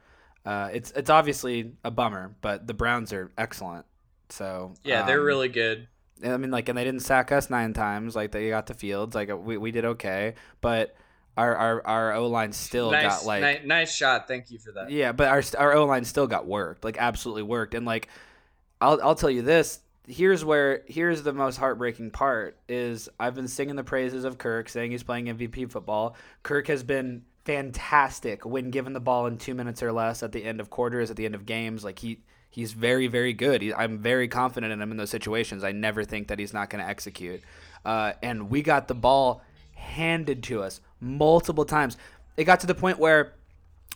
Uh, 0.45 0.69
it's 0.73 0.91
it's 0.91 1.09
obviously 1.09 1.73
a 1.83 1.91
bummer, 1.91 2.35
but 2.41 2.67
the 2.67 2.73
Browns 2.73 3.13
are 3.13 3.31
excellent. 3.37 3.85
So 4.29 4.73
yeah, 4.83 5.03
they're 5.03 5.19
um, 5.19 5.25
really 5.25 5.49
good. 5.49 5.87
I 6.23 6.37
mean, 6.37 6.51
like, 6.51 6.69
and 6.69 6.77
they 6.77 6.83
didn't 6.83 7.01
sack 7.01 7.31
us 7.31 7.49
nine 7.49 7.73
times. 7.73 8.15
Like 8.15 8.31
they 8.31 8.49
got 8.49 8.67
the 8.67 8.73
fields. 8.73 9.15
Like 9.15 9.29
we, 9.35 9.57
we 9.57 9.71
did 9.71 9.85
okay, 9.85 10.35
but 10.61 10.95
our 11.37 11.55
our, 11.55 11.87
our 11.87 12.13
O 12.13 12.27
line 12.27 12.51
still 12.51 12.91
Nice, 12.91 13.19
got 13.19 13.25
like 13.25 13.61
ni- 13.61 13.67
nice 13.67 13.93
shot. 13.93 14.27
Thank 14.27 14.51
you 14.51 14.59
for 14.59 14.71
that. 14.73 14.91
yeah, 14.91 15.11
but 15.11 15.27
our 15.29 15.43
our 15.57 15.73
O 15.75 15.85
line 15.85 16.05
still 16.05 16.27
got 16.27 16.45
worked, 16.45 16.83
like 16.83 16.97
absolutely 16.97 17.43
worked, 17.43 17.73
and 17.73 17.85
like 17.85 18.09
I'll 18.81 18.99
I'll 19.01 19.15
tell 19.15 19.31
you 19.31 19.41
this. 19.41 19.79
Here's 20.05 20.43
where 20.43 20.83
here's 20.87 21.23
the 21.23 21.31
most 21.31 21.57
heartbreaking 21.57 22.11
part 22.11 22.57
is 22.67 23.07
I've 23.19 23.35
been 23.35 23.47
singing 23.47 23.75
the 23.77 23.83
praises 23.85 24.25
of 24.25 24.37
Kirk, 24.37 24.67
saying 24.67 24.91
he's 24.91 25.03
playing 25.03 25.25
MVP 25.27 25.71
football. 25.71 26.15
Kirk 26.43 26.67
has 26.67 26.83
been 26.83 27.23
fantastic 27.45 28.45
when 28.45 28.69
given 28.69 28.93
the 28.93 28.99
ball 28.99 29.25
in 29.25 29.37
two 29.37 29.53
minutes 29.53 29.83
or 29.83 29.91
less 29.91 30.23
at 30.23 30.31
the 30.31 30.43
end 30.43 30.59
of 30.59 30.69
quarters, 30.69 31.11
at 31.11 31.17
the 31.17 31.25
end 31.25 31.35
of 31.35 31.45
games. 31.45 31.83
Like 31.83 31.99
he 31.99 32.19
he's 32.49 32.73
very 32.73 33.07
very 33.07 33.33
good. 33.33 33.61
He, 33.61 33.73
I'm 33.73 33.99
very 33.99 34.27
confident 34.27 34.71
in 34.71 34.81
him 34.81 34.91
in 34.91 34.97
those 34.97 35.09
situations. 35.09 35.63
I 35.63 35.71
never 35.71 36.03
think 36.03 36.27
that 36.27 36.39
he's 36.39 36.53
not 36.53 36.69
going 36.69 36.83
to 36.83 36.89
execute. 36.89 37.41
Uh, 37.85 38.13
and 38.21 38.49
we 38.49 38.61
got 38.61 38.87
the 38.87 38.95
ball 38.95 39.41
handed 39.75 40.43
to 40.43 40.63
us 40.63 40.79
multiple 40.99 41.65
times. 41.65 41.97
It 42.37 42.45
got 42.45 42.59
to 42.61 42.67
the 42.67 42.75
point 42.75 42.99
where 42.99 43.33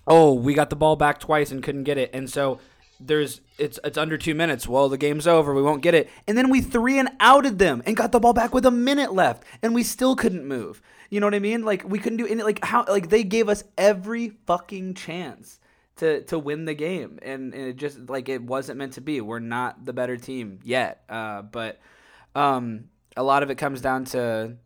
oh, 0.07 0.33
we 0.33 0.53
got 0.53 0.69
the 0.69 0.75
ball 0.75 0.95
back 0.95 1.19
twice 1.19 1.51
and 1.51 1.61
couldn't 1.61 1.83
get 1.83 1.97
it. 1.97 2.09
And 2.13 2.29
so 2.29 2.59
there's 2.99 3.41
it's 3.57 3.79
it's 3.83 3.97
under 3.97 4.17
two 4.17 4.35
minutes. 4.35 4.67
Well, 4.67 4.89
the 4.89 4.97
game's 4.97 5.27
over. 5.27 5.53
We 5.53 5.61
won't 5.61 5.81
get 5.81 5.93
it. 5.93 6.09
And 6.27 6.37
then 6.37 6.49
we 6.49 6.61
three 6.61 6.99
and 6.99 7.09
outed 7.19 7.59
them 7.59 7.83
and 7.85 7.95
got 7.95 8.11
the 8.11 8.19
ball 8.19 8.33
back 8.33 8.53
with 8.53 8.65
a 8.65 8.71
minute 8.71 9.13
left, 9.13 9.43
and 9.61 9.73
we 9.73 9.83
still 9.83 10.15
couldn't 10.15 10.45
move. 10.45 10.81
You 11.09 11.19
know 11.19 11.27
what 11.27 11.35
I 11.35 11.39
mean? 11.39 11.63
Like 11.63 11.87
we 11.87 11.99
couldn't 11.99 12.17
do 12.17 12.27
any 12.27 12.43
like 12.43 12.63
how 12.63 12.85
like 12.87 13.09
they 13.09 13.23
gave 13.23 13.49
us 13.49 13.63
every 13.77 14.29
fucking 14.45 14.95
chance 14.95 15.59
to 15.97 16.21
to 16.23 16.39
win 16.39 16.65
the 16.65 16.73
game, 16.73 17.19
and, 17.21 17.53
and 17.53 17.67
it 17.67 17.75
just 17.75 18.09
like 18.09 18.29
it 18.29 18.41
wasn't 18.41 18.77
meant 18.77 18.93
to 18.93 19.01
be. 19.01 19.21
We're 19.21 19.39
not 19.39 19.85
the 19.85 19.93
better 19.93 20.17
team 20.17 20.59
yet. 20.63 21.03
Uh, 21.09 21.41
but 21.43 21.79
um, 22.35 22.85
a 23.15 23.23
lot 23.23 23.43
of 23.43 23.49
it 23.49 23.55
comes 23.55 23.81
down 23.81 24.05
to 24.05 24.57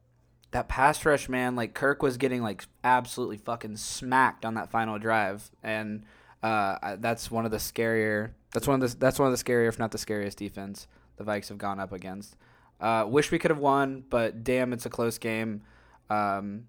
that 0.51 0.67
pass 0.67 1.05
rush, 1.05 1.29
man, 1.29 1.55
like 1.55 1.73
Kirk 1.73 2.03
was 2.03 2.17
getting 2.17 2.41
like 2.41 2.65
absolutely 2.83 3.37
fucking 3.37 3.77
smacked 3.77 4.45
on 4.45 4.55
that 4.55 4.69
final 4.69 4.99
drive, 4.99 5.49
and 5.63 6.03
uh, 6.43 6.95
that's 6.99 7.29
one 7.31 7.45
of 7.45 7.51
the 7.51 7.57
scarier. 7.57 8.31
That's 8.53 8.67
one 8.67 8.81
of 8.81 8.91
the 8.91 8.97
that's 8.97 9.19
one 9.19 9.31
of 9.31 9.37
the 9.37 9.43
scarier, 9.43 9.67
if 9.67 9.79
not 9.79 9.91
the 9.91 9.97
scariest 9.97 10.37
defense 10.37 10.87
the 11.17 11.23
Vikes 11.23 11.49
have 11.49 11.57
gone 11.57 11.79
up 11.79 11.91
against. 11.91 12.35
Uh, 12.79 13.05
wish 13.07 13.31
we 13.31 13.37
could 13.39 13.51
have 13.51 13.59
won, 13.59 14.03
but 14.09 14.43
damn, 14.43 14.73
it's 14.73 14.85
a 14.85 14.89
close 14.89 15.17
game. 15.19 15.61
Um, 16.09 16.65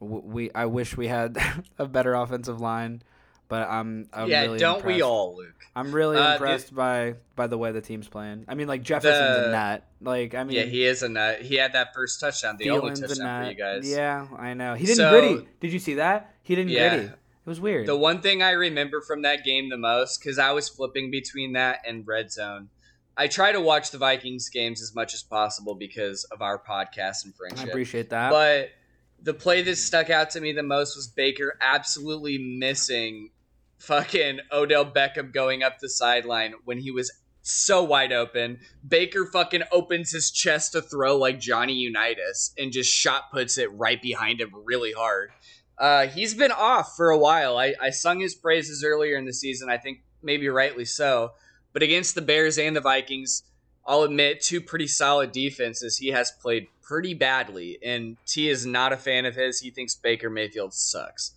we 0.00 0.50
I 0.54 0.66
wish 0.66 0.96
we 0.96 1.08
had 1.08 1.36
a 1.78 1.86
better 1.86 2.14
offensive 2.14 2.60
line, 2.60 3.02
but 3.48 3.68
I'm, 3.68 4.08
I'm 4.12 4.28
yeah, 4.28 4.42
really 4.42 4.58
don't 4.58 4.84
we 4.84 5.02
all, 5.02 5.36
Luke? 5.36 5.54
I'm 5.76 5.92
really 5.92 6.16
Uh, 6.16 6.22
the- 6.26 6.32
impressed 6.34 6.74
by 6.74 7.14
by 7.36 7.46
the 7.46 7.56
way 7.58 7.70
the 7.72 7.80
team's 7.80 8.08
playing. 8.08 8.44
I 8.48 8.54
mean, 8.54 8.66
like 8.66 8.82
Jefferson's 8.82 9.36
The- 9.36 9.48
a 9.48 9.52
nut. 9.52 9.86
Like 10.00 10.34
I 10.34 10.42
mean, 10.44 10.56
yeah, 10.56 10.64
he 10.64 10.84
is 10.84 11.02
a 11.02 11.08
nut. 11.08 11.42
He 11.42 11.54
had 11.56 11.74
that 11.74 11.94
first 11.94 12.18
touchdown, 12.18 12.56
the 12.56 12.70
only 12.70 12.90
Thielen's 12.90 13.02
a 13.02 13.08
touchdown 13.08 13.44
for 13.44 13.50
you 13.50 13.56
guys. 13.56 13.88
Yeah, 13.88 14.26
I 14.36 14.54
know. 14.54 14.74
He 14.74 14.86
didn't 14.86 14.96
So- 14.96 15.10
gritty. 15.10 15.48
Did 15.60 15.72
you 15.72 15.78
see 15.78 15.94
that? 15.94 16.34
He 16.42 16.54
didn't 16.56 16.70
Yeah. 16.72 16.96
gritty. 16.96 17.12
It 17.44 17.48
was 17.48 17.60
weird. 17.60 17.86
The 17.86 17.96
one 17.96 18.20
thing 18.20 18.42
I 18.42 18.52
remember 18.52 19.00
from 19.00 19.22
that 19.22 19.44
game 19.44 19.68
the 19.68 19.76
most, 19.76 20.20
because 20.20 20.38
I 20.38 20.52
was 20.52 20.68
flipping 20.68 21.10
between 21.10 21.54
that 21.54 21.80
and 21.86 22.06
Red 22.06 22.30
Zone. 22.30 22.68
I 23.16 23.26
try 23.26 23.52
to 23.52 23.60
watch 23.60 23.90
the 23.90 23.98
Vikings 23.98 24.48
games 24.48 24.80
as 24.80 24.94
much 24.94 25.12
as 25.12 25.22
possible 25.22 25.74
because 25.74 26.24
of 26.24 26.40
our 26.40 26.58
podcast 26.58 27.24
and 27.24 27.34
friendship. 27.34 27.66
I 27.66 27.70
appreciate 27.70 28.10
that. 28.10 28.30
But 28.30 28.70
the 29.20 29.34
play 29.34 29.62
that 29.62 29.76
stuck 29.76 30.08
out 30.08 30.30
to 30.30 30.40
me 30.40 30.52
the 30.52 30.62
most 30.62 30.96
was 30.96 31.08
Baker 31.08 31.58
absolutely 31.60 32.38
missing 32.38 33.30
fucking 33.78 34.38
Odell 34.52 34.86
Beckham 34.86 35.32
going 35.32 35.62
up 35.62 35.80
the 35.80 35.88
sideline 35.88 36.54
when 36.64 36.78
he 36.78 36.90
was 36.90 37.10
so 37.42 37.82
wide 37.82 38.12
open. 38.12 38.60
Baker 38.86 39.26
fucking 39.26 39.62
opens 39.72 40.12
his 40.12 40.30
chest 40.30 40.72
to 40.72 40.80
throw 40.80 41.16
like 41.16 41.40
Johnny 41.40 41.74
Unitas 41.74 42.54
and 42.56 42.72
just 42.72 42.92
shot 42.92 43.32
puts 43.32 43.58
it 43.58 43.72
right 43.72 44.00
behind 44.00 44.40
him 44.40 44.50
really 44.64 44.92
hard. 44.92 45.30
Uh, 45.78 46.06
he's 46.06 46.34
been 46.34 46.52
off 46.52 46.96
for 46.96 47.10
a 47.10 47.18
while. 47.18 47.56
I, 47.56 47.74
I 47.80 47.90
sung 47.90 48.20
his 48.20 48.34
praises 48.34 48.84
earlier 48.84 49.16
in 49.16 49.24
the 49.24 49.32
season. 49.32 49.68
I 49.68 49.78
think 49.78 50.02
maybe 50.22 50.48
rightly 50.48 50.84
so. 50.84 51.32
But 51.72 51.82
against 51.82 52.14
the 52.14 52.22
Bears 52.22 52.58
and 52.58 52.76
the 52.76 52.80
Vikings, 52.80 53.42
I'll 53.86 54.02
admit 54.02 54.42
two 54.42 54.60
pretty 54.60 54.86
solid 54.86 55.32
defenses. 55.32 55.96
He 55.96 56.08
has 56.08 56.30
played 56.30 56.68
pretty 56.82 57.14
badly, 57.14 57.78
and 57.82 58.16
T 58.26 58.48
is 58.48 58.66
not 58.66 58.92
a 58.92 58.96
fan 58.96 59.24
of 59.24 59.34
his. 59.34 59.60
He 59.60 59.70
thinks 59.70 59.94
Baker 59.94 60.30
Mayfield 60.30 60.74
sucks. 60.74 61.32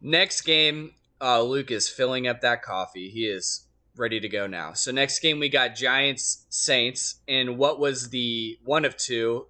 Next 0.00 0.42
game, 0.42 0.92
uh, 1.20 1.42
Luke 1.42 1.70
is 1.70 1.88
filling 1.88 2.26
up 2.26 2.40
that 2.40 2.62
coffee. 2.62 3.10
He 3.10 3.26
is 3.26 3.66
ready 3.96 4.18
to 4.20 4.28
go 4.28 4.46
now. 4.46 4.72
So 4.72 4.90
next 4.90 5.20
game 5.20 5.38
we 5.38 5.48
got 5.48 5.76
Giants 5.76 6.46
Saints 6.48 7.16
in 7.26 7.56
what 7.56 7.78
was 7.78 8.10
the 8.10 8.58
one 8.64 8.84
of 8.84 8.96
two 8.96 9.46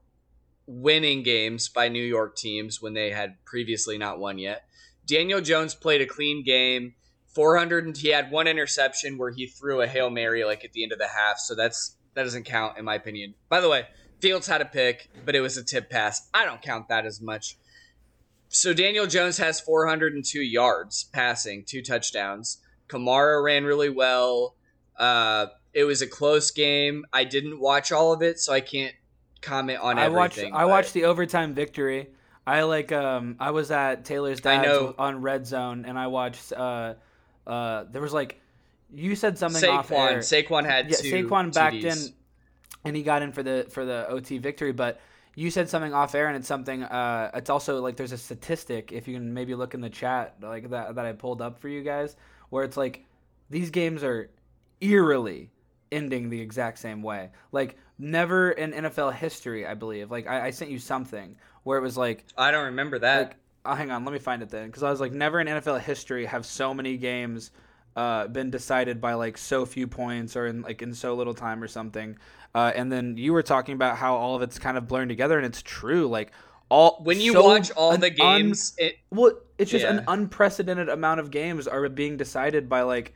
winning 0.66 1.22
games 1.22 1.68
by 1.68 1.88
New 1.88 2.02
York 2.02 2.36
teams 2.36 2.80
when 2.80 2.94
they 2.94 3.10
had 3.10 3.36
previously 3.44 3.98
not 3.98 4.18
won 4.18 4.38
yet. 4.38 4.64
Daniel 5.06 5.40
Jones 5.40 5.74
played 5.74 6.00
a 6.00 6.06
clean 6.06 6.42
game. 6.42 6.94
400 7.34 7.86
and 7.86 7.96
he 7.96 8.08
had 8.08 8.30
one 8.30 8.46
interception 8.46 9.18
where 9.18 9.32
he 9.32 9.46
threw 9.46 9.80
a 9.80 9.88
Hail 9.88 10.08
Mary 10.08 10.44
like 10.44 10.64
at 10.64 10.72
the 10.72 10.84
end 10.84 10.92
of 10.92 10.98
the 10.98 11.08
half, 11.08 11.38
so 11.38 11.54
that's 11.54 11.96
that 12.14 12.22
doesn't 12.22 12.44
count 12.44 12.78
in 12.78 12.84
my 12.84 12.94
opinion. 12.94 13.34
By 13.48 13.60
the 13.60 13.68
way, 13.68 13.86
Fields 14.20 14.46
had 14.46 14.60
a 14.60 14.66
pick, 14.66 15.10
but 15.24 15.34
it 15.34 15.40
was 15.40 15.56
a 15.56 15.64
tip 15.64 15.90
pass. 15.90 16.28
I 16.32 16.44
don't 16.44 16.62
count 16.62 16.88
that 16.88 17.04
as 17.04 17.20
much. 17.20 17.58
So 18.48 18.72
Daniel 18.72 19.06
Jones 19.06 19.36
has 19.38 19.60
402 19.60 20.40
yards 20.40 21.04
passing, 21.12 21.64
two 21.66 21.82
touchdowns. 21.82 22.58
Kamara 22.88 23.42
ran 23.42 23.64
really 23.64 23.90
well. 23.90 24.54
Uh, 24.96 25.46
it 25.72 25.84
was 25.84 26.02
a 26.02 26.06
close 26.06 26.52
game. 26.52 27.04
I 27.12 27.24
didn't 27.24 27.60
watch 27.60 27.90
all 27.90 28.12
of 28.12 28.22
it, 28.22 28.38
so 28.38 28.52
I 28.52 28.60
can't 28.60 28.94
comment 29.44 29.80
on 29.80 29.98
I 29.98 30.08
watched 30.08 30.38
everything. 30.38 30.54
I 30.54 30.64
watched 30.64 30.92
the 30.92 31.04
overtime 31.04 31.54
victory. 31.54 32.08
I 32.46 32.62
like 32.62 32.92
um 32.92 33.36
I 33.38 33.50
was 33.50 33.70
at 33.70 34.04
Taylor's 34.04 34.40
dad's 34.40 34.94
on 34.98 35.22
Red 35.22 35.46
Zone 35.46 35.84
and 35.86 35.98
I 35.98 36.08
watched 36.08 36.52
uh 36.52 36.94
uh 37.46 37.84
there 37.90 38.02
was 38.02 38.12
like 38.12 38.40
you 38.92 39.16
said 39.16 39.38
something 39.38 39.64
off 39.64 39.90
air. 39.90 40.18
Saquon. 40.18 40.46
Saquon 40.48 40.64
had 40.64 40.90
yeah, 40.90 40.96
two 40.96 41.28
Saquon 41.28 41.52
backed 41.54 41.76
TDs. 41.76 42.08
in 42.08 42.14
and 42.84 42.96
he 42.96 43.02
got 43.02 43.22
in 43.22 43.32
for 43.32 43.42
the 43.42 43.66
for 43.70 43.84
the 43.84 44.06
OT 44.08 44.38
victory, 44.38 44.72
but 44.72 45.00
you 45.36 45.50
said 45.50 45.68
something 45.68 45.92
off 45.92 46.14
air 46.14 46.28
and 46.28 46.36
it's 46.36 46.46
something 46.46 46.82
uh 46.84 47.30
it's 47.34 47.50
also 47.50 47.80
like 47.80 47.96
there's 47.96 48.12
a 48.12 48.18
statistic 48.18 48.92
if 48.92 49.08
you 49.08 49.14
can 49.14 49.34
maybe 49.34 49.54
look 49.54 49.74
in 49.74 49.80
the 49.80 49.90
chat 49.90 50.36
like 50.40 50.70
that 50.70 50.94
that 50.94 51.06
I 51.06 51.12
pulled 51.12 51.42
up 51.42 51.58
for 51.58 51.68
you 51.68 51.82
guys 51.82 52.16
where 52.50 52.62
it's 52.62 52.76
like 52.76 53.04
these 53.50 53.70
games 53.70 54.04
are 54.04 54.30
eerily 54.80 55.50
ending 55.90 56.28
the 56.28 56.40
exact 56.40 56.78
same 56.78 57.02
way. 57.02 57.30
Like 57.52 57.76
never 57.98 58.50
in 58.50 58.72
NFL 58.72 59.14
history, 59.14 59.66
I 59.66 59.74
believe. 59.74 60.10
Like 60.10 60.26
I, 60.26 60.46
I 60.46 60.50
sent 60.50 60.70
you 60.70 60.78
something 60.78 61.36
where 61.62 61.78
it 61.78 61.82
was 61.82 61.96
like 61.96 62.24
I 62.36 62.50
don't 62.50 62.66
remember 62.66 62.98
that. 63.00 63.18
like 63.18 63.36
oh, 63.66 63.74
hang 63.74 63.90
on, 63.90 64.04
let 64.04 64.12
me 64.12 64.18
find 64.18 64.42
it 64.42 64.50
then 64.50 64.66
because 64.66 64.82
I 64.82 64.90
was 64.90 65.00
like 65.00 65.12
never 65.12 65.40
in 65.40 65.46
NFL 65.46 65.80
history 65.80 66.26
have 66.26 66.44
so 66.44 66.74
many 66.74 66.96
games 66.96 67.50
uh, 67.96 68.26
been 68.26 68.50
decided 68.50 69.00
by 69.00 69.14
like 69.14 69.38
so 69.38 69.64
few 69.64 69.86
points 69.86 70.36
or 70.36 70.46
in 70.46 70.62
like 70.62 70.82
in 70.82 70.94
so 70.94 71.14
little 71.14 71.34
time 71.34 71.62
or 71.62 71.68
something. 71.68 72.18
Uh, 72.54 72.72
and 72.74 72.90
then 72.90 73.16
you 73.16 73.32
were 73.32 73.42
talking 73.42 73.74
about 73.74 73.96
how 73.96 74.14
all 74.14 74.36
of 74.36 74.42
it's 74.42 74.58
kind 74.58 74.76
of 74.76 74.86
blurring 74.86 75.08
together, 75.08 75.36
and 75.36 75.46
it's 75.46 75.62
true. 75.62 76.06
Like 76.06 76.32
all 76.68 77.00
when 77.02 77.20
you 77.20 77.32
so- 77.32 77.44
watch 77.44 77.70
all 77.72 77.96
the 77.96 78.08
un- 78.22 78.42
games, 78.42 78.74
it, 78.78 78.96
well, 79.10 79.32
it's 79.58 79.70
just 79.70 79.84
an 79.84 80.04
unprecedented 80.08 80.88
amount 80.88 81.20
of 81.20 81.30
games 81.30 81.66
are 81.68 81.88
being 81.88 82.16
decided 82.16 82.68
by 82.68 82.82
like, 82.82 83.14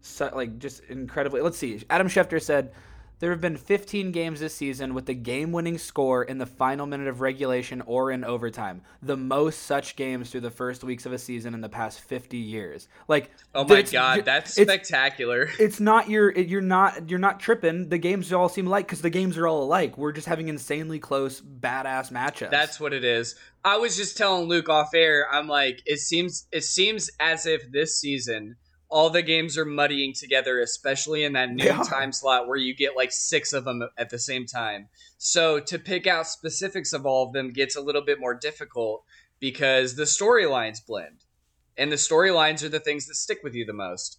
so, 0.00 0.30
like 0.34 0.58
just 0.58 0.84
incredibly. 0.84 1.40
Let's 1.40 1.58
see. 1.58 1.82
Adam 1.90 2.08
Schefter 2.08 2.40
said 2.40 2.72
there 3.20 3.30
have 3.30 3.40
been 3.40 3.56
15 3.56 4.12
games 4.12 4.40
this 4.40 4.54
season 4.54 4.94
with 4.94 5.06
the 5.06 5.14
game-winning 5.14 5.78
score 5.78 6.24
in 6.24 6.38
the 6.38 6.46
final 6.46 6.86
minute 6.86 7.06
of 7.06 7.20
regulation 7.20 7.82
or 7.82 8.10
in 8.10 8.24
overtime. 8.24 8.82
The 9.02 9.16
most 9.16 9.62
such 9.62 9.94
games 9.94 10.30
through 10.30 10.40
the 10.40 10.50
first 10.50 10.82
weeks 10.82 11.06
of 11.06 11.12
a 11.12 11.18
season 11.18 11.54
in 11.54 11.60
the 11.60 11.68
past 11.68 12.00
50 12.00 12.38
years. 12.38 12.88
Like, 13.08 13.30
oh 13.54 13.64
my 13.64 13.82
god, 13.82 14.24
that's 14.24 14.58
it's, 14.58 14.68
spectacular. 14.68 15.50
it's 15.58 15.80
not 15.80 16.08
your 16.08 16.32
you're 16.32 16.62
not 16.62 17.10
you're 17.10 17.18
not 17.18 17.40
tripping. 17.40 17.90
The 17.90 17.98
games 17.98 18.32
all 18.32 18.48
seem 18.48 18.66
alike 18.66 18.86
because 18.86 19.02
the 19.02 19.10
games 19.10 19.36
are 19.36 19.46
all 19.46 19.62
alike. 19.62 19.98
We're 19.98 20.12
just 20.12 20.26
having 20.26 20.48
insanely 20.48 20.98
close, 20.98 21.40
badass 21.40 22.10
matchups. 22.10 22.50
That's 22.50 22.80
what 22.80 22.92
it 22.94 23.04
is. 23.04 23.36
I 23.62 23.76
was 23.76 23.96
just 23.96 24.16
telling 24.16 24.48
Luke 24.48 24.70
off 24.70 24.94
air. 24.94 25.26
I'm 25.30 25.46
like, 25.46 25.82
it 25.84 25.98
seems 25.98 26.46
it 26.50 26.64
seems 26.64 27.10
as 27.20 27.44
if 27.44 27.70
this 27.70 27.98
season 28.00 28.56
all 28.90 29.08
the 29.08 29.22
games 29.22 29.56
are 29.56 29.64
muddying 29.64 30.12
together, 30.12 30.60
especially 30.60 31.22
in 31.22 31.32
that 31.34 31.50
noon 31.50 31.66
are. 31.66 31.82
time 31.84 32.12
slot 32.12 32.48
where 32.48 32.56
you 32.56 32.74
get 32.74 32.96
like 32.96 33.12
six 33.12 33.52
of 33.52 33.64
them 33.64 33.88
at 33.96 34.10
the 34.10 34.18
same 34.18 34.46
time. 34.46 34.88
So 35.16 35.60
to 35.60 35.78
pick 35.78 36.06
out 36.06 36.26
specifics 36.26 36.92
of 36.92 37.06
all 37.06 37.26
of 37.26 37.32
them 37.32 37.52
gets 37.52 37.76
a 37.76 37.80
little 37.80 38.02
bit 38.02 38.18
more 38.18 38.34
difficult 38.34 39.04
because 39.38 39.94
the 39.94 40.02
storylines 40.02 40.84
blend, 40.84 41.24
and 41.78 41.90
the 41.90 41.96
storylines 41.96 42.62
are 42.62 42.68
the 42.68 42.80
things 42.80 43.06
that 43.06 43.14
stick 43.14 43.38
with 43.44 43.54
you 43.54 43.64
the 43.64 43.72
most. 43.72 44.18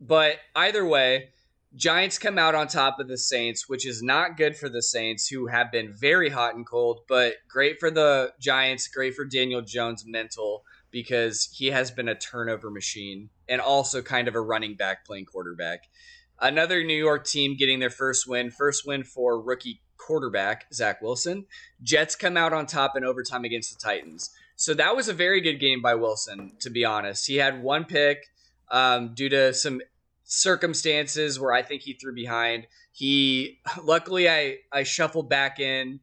But 0.00 0.38
either 0.56 0.84
way, 0.84 1.28
Giants 1.76 2.18
come 2.18 2.38
out 2.38 2.54
on 2.54 2.66
top 2.68 2.98
of 2.98 3.08
the 3.08 3.16
Saints, 3.16 3.68
which 3.68 3.86
is 3.86 4.02
not 4.02 4.36
good 4.36 4.56
for 4.56 4.68
the 4.68 4.82
Saints, 4.82 5.28
who 5.28 5.46
have 5.46 5.70
been 5.70 5.92
very 5.92 6.28
hot 6.28 6.54
and 6.54 6.66
cold, 6.66 7.00
but 7.08 7.34
great 7.48 7.78
for 7.78 7.90
the 7.90 8.32
Giants, 8.40 8.88
great 8.88 9.14
for 9.14 9.24
Daniel 9.24 9.62
Jones' 9.62 10.04
mental 10.06 10.64
because 10.92 11.48
he 11.52 11.68
has 11.68 11.90
been 11.90 12.08
a 12.08 12.14
turnover 12.14 12.70
machine 12.70 13.30
and 13.48 13.60
also 13.60 14.02
kind 14.02 14.28
of 14.28 14.34
a 14.34 14.40
running 14.40 14.74
back 14.74 15.04
playing 15.04 15.24
quarterback. 15.24 15.88
Another 16.40 16.84
New 16.84 16.96
York 16.96 17.26
team 17.26 17.56
getting 17.56 17.80
their 17.80 17.90
first 17.90 18.28
win, 18.28 18.50
first 18.50 18.86
win 18.86 19.02
for 19.02 19.40
rookie 19.40 19.80
quarterback 19.96 20.66
Zach 20.72 21.00
Wilson. 21.00 21.46
Jets 21.82 22.14
come 22.14 22.36
out 22.36 22.52
on 22.52 22.66
top 22.66 22.96
in 22.96 23.04
overtime 23.04 23.44
against 23.44 23.72
the 23.72 23.80
Titans. 23.80 24.30
So 24.56 24.74
that 24.74 24.94
was 24.94 25.08
a 25.08 25.12
very 25.12 25.40
good 25.40 25.58
game 25.58 25.80
by 25.80 25.94
Wilson, 25.94 26.52
to 26.60 26.70
be 26.70 26.84
honest. 26.84 27.26
He 27.26 27.36
had 27.36 27.62
one 27.62 27.84
pick 27.84 28.26
um, 28.70 29.14
due 29.14 29.28
to 29.28 29.54
some 29.54 29.80
circumstances 30.24 31.38
where 31.38 31.52
I 31.52 31.62
think 31.62 31.82
he 31.82 31.94
threw 31.94 32.14
behind. 32.14 32.66
He 32.92 33.60
luckily 33.82 34.28
I 34.28 34.58
I 34.72 34.82
shuffled 34.82 35.28
back 35.28 35.60
in 35.60 36.00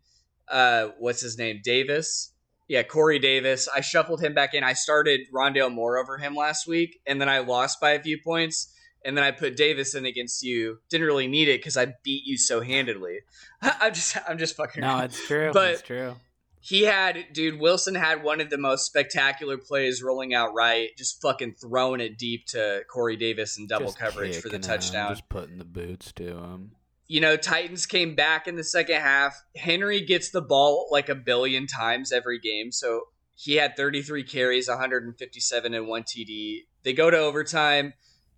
uh 0.48 0.90
what's 1.00 1.22
his 1.22 1.38
name? 1.38 1.62
Davis. 1.64 2.32
Yeah, 2.70 2.84
Corey 2.84 3.18
Davis. 3.18 3.68
I 3.76 3.82
shuffled 3.82 4.22
him 4.22 4.34
back 4.36 4.54
in. 4.54 4.64
I 4.64 4.74
started 4.74 5.22
Rondale 5.34 5.74
Moore 5.74 5.98
over 5.98 6.18
him 6.20 6.36
last 6.36 6.68
week, 6.68 7.00
and 7.06 7.20
then 7.20 7.28
I 7.28 7.40
lost 7.40 7.82
by 7.82 7.92
a 7.92 8.02
few 8.02 8.20
points. 8.24 8.72
And 9.04 9.18
then 9.18 9.24
I 9.24 9.32
put 9.32 9.58
Davis 9.58 9.96
in 9.96 10.06
against 10.06 10.44
you. 10.44 10.78
Didn't 10.90 11.08
really 11.08 11.28
need 11.28 11.48
it 11.48 11.60
because 11.60 11.78
I 11.78 11.94
beat 12.04 12.26
you 12.26 12.38
so 12.38 12.62
handedly. 12.62 13.20
I'm 13.62 13.94
just 13.94 14.18
I'm 14.28 14.38
just 14.38 14.56
fucking 14.56 14.82
no, 14.82 15.00
it's 15.00 15.26
true. 15.28 15.52
But- 15.54 15.74
it's 15.74 15.82
true. 15.82 16.16
He 16.62 16.84
had, 16.84 17.28
dude, 17.32 17.58
Wilson 17.58 17.96
had 17.96 18.22
one 18.22 18.42
of 18.42 18.50
the 18.50 18.58
most 18.58 18.86
spectacular 18.86 19.58
plays 19.58 20.04
rolling 20.04 20.34
out 20.34 20.54
right, 20.54 20.90
just 20.98 21.22
fucking 21.22 21.54
throwing 21.54 22.02
it 22.02 22.18
deep 22.18 22.48
to 22.48 22.82
Corey 22.92 23.16
Davis 23.16 23.58
in 23.58 23.66
double 23.66 23.86
Just 23.86 23.98
coverage 23.98 24.36
for 24.36 24.50
the 24.50 24.60
touchdown. 24.60 25.12
Just 25.12 25.30
putting 25.30 25.58
the 25.58 25.64
boots 25.64 26.12
to 26.18 26.36
him. 26.38 26.72
You 27.10 27.20
know, 27.22 27.36
Titans 27.36 27.88
came 27.88 28.14
back 28.14 28.48
in 28.48 28.56
the 28.56 28.64
second 28.64 29.02
half. 29.02 29.36
Henry 29.58 30.00
gets 30.00 30.30
the 30.30 30.44
ball 30.44 30.88
like 30.92 31.10
a 31.10 31.16
billion 31.16 31.66
times 31.66 32.12
every 32.12 32.40
game. 32.40 32.72
So 32.72 33.06
he 33.34 33.56
had 33.56 33.76
33 33.76 34.24
carries, 34.24 34.70
157 34.70 35.74
and 35.74 35.88
one 35.88 36.04
TD. 36.04 36.60
They 36.84 36.94
go 36.94 37.10
to 37.10 37.18
overtime. 37.18 37.94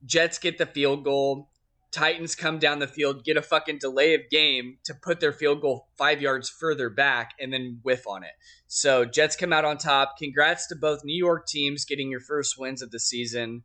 Jets 0.06 0.40
get 0.40 0.58
the 0.58 0.66
field 0.66 1.04
goal. 1.04 1.50
Titans 1.92 2.34
come 2.34 2.60
down 2.60 2.80
the 2.80 2.88
field, 2.88 3.26
get 3.26 3.36
a 3.36 3.42
fucking 3.42 3.80
delay 3.80 4.14
of 4.14 4.22
game 4.32 4.78
to 4.86 4.94
put 4.94 5.20
their 5.20 5.34
field 5.34 5.60
goal 5.60 5.90
five 5.98 6.22
yards 6.22 6.50
further 6.50 6.90
back, 6.90 7.32
and 7.38 7.52
then 7.52 7.82
whiff 7.84 8.08
on 8.08 8.24
it. 8.24 8.32
So 8.68 9.04
Jets 9.04 9.36
come 9.36 9.52
out 9.52 9.66
on 9.66 9.78
top. 9.78 10.16
Congrats 10.18 10.68
to 10.68 10.78
both 10.78 11.04
New 11.04 11.18
York 11.18 11.46
teams 11.46 11.84
getting 11.84 12.10
your 12.10 12.22
first 12.22 12.58
wins 12.58 12.82
of 12.82 12.92
the 12.92 13.00
season. 13.02 13.64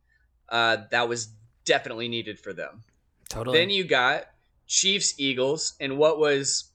Uh, 0.49 0.77
that 0.91 1.07
was 1.07 1.33
definitely 1.63 2.09
needed 2.09 2.37
for 2.37 2.51
them. 2.51 2.83
Totally. 3.29 3.57
Then 3.57 3.69
you 3.69 3.85
got 3.85 4.25
Chiefs 4.67 5.15
Eagles 5.17 5.75
and 5.79 5.97
what 5.97 6.19
was 6.19 6.71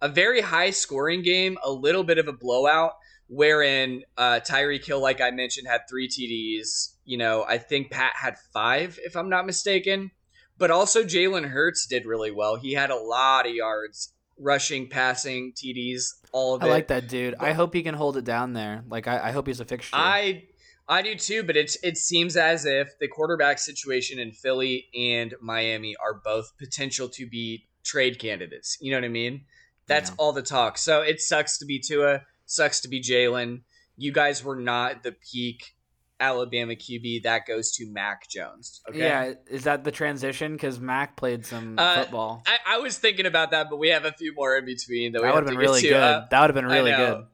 a 0.00 0.08
very 0.08 0.40
high 0.40 0.70
scoring 0.70 1.22
game, 1.22 1.58
a 1.62 1.70
little 1.70 2.04
bit 2.04 2.18
of 2.18 2.28
a 2.28 2.32
blowout, 2.32 2.92
wherein 3.28 4.02
uh, 4.16 4.40
Tyreek 4.40 4.84
Hill, 4.84 5.00
like 5.00 5.20
I 5.20 5.30
mentioned, 5.30 5.68
had 5.68 5.82
three 5.88 6.08
TDs. 6.08 6.94
You 7.04 7.18
know, 7.18 7.44
I 7.46 7.58
think 7.58 7.90
Pat 7.90 8.12
had 8.14 8.36
five, 8.52 8.98
if 9.04 9.16
I'm 9.16 9.28
not 9.28 9.46
mistaken. 9.46 10.10
But 10.56 10.72
also 10.72 11.04
Jalen 11.04 11.48
Hurts 11.48 11.86
did 11.86 12.04
really 12.04 12.32
well. 12.32 12.56
He 12.56 12.72
had 12.72 12.90
a 12.90 12.96
lot 12.96 13.46
of 13.46 13.54
yards, 13.54 14.12
rushing, 14.40 14.88
passing, 14.88 15.52
TDs, 15.52 16.14
all 16.32 16.56
of 16.56 16.62
I 16.62 16.66
it. 16.66 16.68
I 16.68 16.72
like 16.72 16.88
that 16.88 17.08
dude. 17.08 17.36
I 17.38 17.52
hope 17.52 17.74
he 17.74 17.82
can 17.84 17.94
hold 17.94 18.16
it 18.16 18.24
down 18.24 18.54
there. 18.54 18.82
Like 18.88 19.06
I, 19.06 19.28
I 19.28 19.30
hope 19.30 19.46
he's 19.46 19.60
a 19.60 19.64
fixture. 19.64 19.94
I 19.94 20.48
I 20.88 21.02
do 21.02 21.14
too, 21.14 21.42
but 21.42 21.56
it's 21.56 21.76
it 21.82 21.96
seems 21.98 22.36
as 22.36 22.64
if 22.64 22.98
the 22.98 23.08
quarterback 23.08 23.58
situation 23.58 24.18
in 24.18 24.32
Philly 24.32 24.88
and 24.96 25.34
Miami 25.40 25.94
are 26.02 26.14
both 26.14 26.56
potential 26.58 27.08
to 27.10 27.26
be 27.26 27.66
trade 27.84 28.18
candidates. 28.18 28.78
You 28.80 28.92
know 28.92 28.96
what 28.98 29.04
I 29.04 29.08
mean? 29.08 29.42
That's 29.86 30.10
Yeah. 30.10 30.16
all 30.18 30.32
the 30.32 30.42
talk. 30.42 30.78
So 30.78 31.02
it 31.02 31.20
sucks 31.20 31.58
to 31.58 31.66
be 31.66 31.78
Tua, 31.78 32.22
sucks 32.46 32.80
to 32.80 32.88
be 32.88 33.00
Jalen. 33.02 33.62
You 33.96 34.12
guys 34.12 34.42
were 34.44 34.56
not 34.56 35.02
the 35.02 35.12
peak 35.12 35.74
Alabama 36.20 36.74
QB. 36.74 37.22
That 37.22 37.46
goes 37.46 37.70
to 37.76 37.86
Mac 37.86 38.28
Jones. 38.28 38.80
Okay. 38.88 38.98
Yeah, 38.98 39.34
is 39.46 39.64
that 39.64 39.84
the 39.84 39.92
transition? 39.92 40.52
Because 40.54 40.80
Mac 40.80 41.16
played 41.16 41.46
some 41.46 41.78
Uh, 41.78 42.02
football. 42.02 42.42
I, 42.46 42.76
I 42.76 42.78
was 42.78 42.98
thinking 42.98 43.24
about 43.26 43.50
that, 43.52 43.68
but 43.70 43.76
we 43.76 43.88
have 43.88 44.04
a 44.04 44.12
few 44.12 44.34
more 44.34 44.56
in 44.56 44.64
between 44.64 45.12
that, 45.12 45.22
That 45.22 45.34
would 45.34 45.44
have 45.44 45.46
been 45.50 45.58
really 45.58 45.82
good. 45.82 45.92
Uh, 45.94 46.26
that 46.30 46.40
would 46.40 46.50
have 46.50 46.54
been 46.54 46.66
really 46.66 46.90
good. 46.92 47.24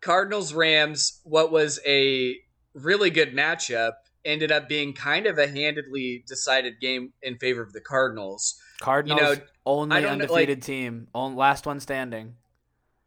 Cardinals 0.00 0.52
Rams, 0.52 1.20
what 1.24 1.50
was 1.50 1.80
a 1.86 2.36
really 2.74 3.10
good 3.10 3.34
matchup, 3.34 3.92
ended 4.24 4.52
up 4.52 4.68
being 4.68 4.92
kind 4.92 5.26
of 5.26 5.38
a 5.38 5.46
handedly 5.46 6.24
decided 6.26 6.80
game 6.80 7.12
in 7.22 7.38
favor 7.38 7.62
of 7.62 7.72
the 7.72 7.80
Cardinals. 7.80 8.60
Cardinals 8.80 9.20
you 9.20 9.26
know, 9.36 9.40
only 9.66 10.00
know, 10.02 10.08
undefeated 10.08 10.58
like- 10.58 10.64
team, 10.64 11.08
on, 11.14 11.36
last 11.36 11.66
one 11.66 11.80
standing. 11.80 12.34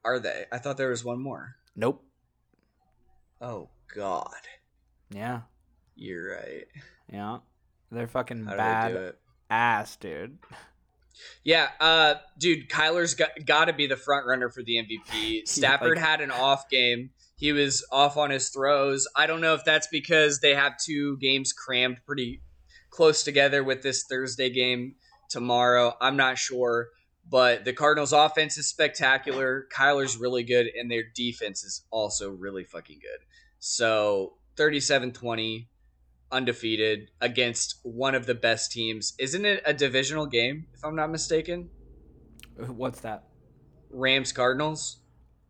Are 0.04 0.20
they? 0.20 0.46
I 0.52 0.58
thought 0.58 0.78
there 0.78 0.90
was 0.90 1.06
one 1.06 1.22
more. 1.22 1.56
Nope. 1.76 2.04
Oh 3.40 3.70
God, 3.96 4.30
Yeah, 5.10 5.42
you're 5.96 6.36
right. 6.36 6.66
yeah. 7.12 7.40
They're 7.92 8.08
fucking 8.08 8.46
How 8.46 8.56
bad 8.56 9.14
ass, 9.50 9.96
dude. 9.98 10.38
Yeah, 11.44 11.70
uh, 11.80 12.16
dude, 12.38 12.70
Kyler's 12.70 13.16
got, 13.16 13.30
got 13.46 13.66
to 13.66 13.74
be 13.74 13.86
the 13.88 13.98
front 13.98 14.26
runner 14.26 14.50
for 14.50 14.64
the 14.64 14.78
MVP. 14.78 15.42
Stafford 15.48 15.98
like- 15.98 16.06
had 16.06 16.22
an 16.22 16.32
off 16.32 16.70
game. 16.70 17.10
He 17.42 17.54
was 17.54 17.84
off 17.92 18.18
on 18.18 18.30
his 18.30 18.50
throws. 18.50 19.08
I 19.16 19.26
don't 19.26 19.42
know 19.42 19.56
if 19.56 19.66
that's 19.66 19.88
because 19.88 20.42
they 20.42 20.54
have 20.54 20.78
two 20.78 21.18
games 21.18 21.52
crammed 21.52 21.98
pretty 22.06 22.44
close 22.92 23.24
together 23.24 23.64
with 23.64 23.82
this 23.82 24.04
Thursday 24.04 24.52
game 24.52 24.94
tomorrow. 25.28 25.96
I'm 26.00 26.16
not 26.16 26.38
sure. 26.38 26.90
But 27.28 27.66
the 27.66 27.74
Cardinals' 27.74 28.14
offense 28.14 28.60
is 28.60 28.68
spectacular. 28.68 29.66
Kyler's 29.76 30.18
really 30.18 30.44
good, 30.44 30.68
and 30.68 30.92
their 30.92 31.02
defense 31.16 31.64
is 31.64 31.84
also 31.90 32.30
really 32.30 32.64
fucking 32.64 33.00
good. 33.02 33.26
So 33.58 34.34
37 34.56 35.12
20, 35.12 35.68
undefeated 36.32 37.10
against 37.22 37.80
one 37.82 38.14
of 38.14 38.28
the 38.28 38.36
best 38.36 38.72
teams. 38.72 39.14
Isn't 39.18 39.46
it 39.46 39.64
a 39.66 39.74
divisional 39.74 40.28
game, 40.28 40.68
if 40.76 40.86
I'm 40.86 40.96
not 40.96 41.10
mistaken? 41.10 41.72
What's 42.56 43.02
that? 43.02 43.24
Rams 43.90 44.32
Cardinals. 44.32 44.98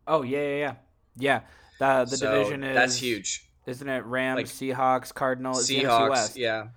Oh 0.08 0.22
yeah, 0.22 0.39
yeah, 0.39 0.56
yeah. 0.56 0.74
Yeah. 1.18 1.42
The 1.82 2.06
the 2.10 2.18
So 2.18 2.32
division 2.32 2.64
is 2.64 2.76
that's 2.76 2.96
huge. 2.98 3.44
Isn't 3.66 3.90
it 3.90 4.06
Rams, 4.06 4.38
Like- 4.38 4.46
Seahawks, 4.46 5.12
Cardinals, 5.14 5.68
Seahawks, 5.68 6.10
West. 6.10 6.38
yeah, 6.38 6.68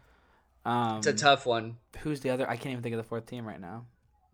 Um, 0.64 0.98
it's 0.98 1.06
a 1.06 1.12
tough 1.12 1.44
one. 1.46 1.76
Who's 2.00 2.20
the 2.20 2.30
other? 2.30 2.48
I 2.48 2.56
can't 2.56 2.72
even 2.72 2.82
think 2.82 2.94
of 2.94 2.98
the 2.98 3.08
fourth 3.08 3.26
team 3.26 3.46
right 3.46 3.60
now. 3.60 3.86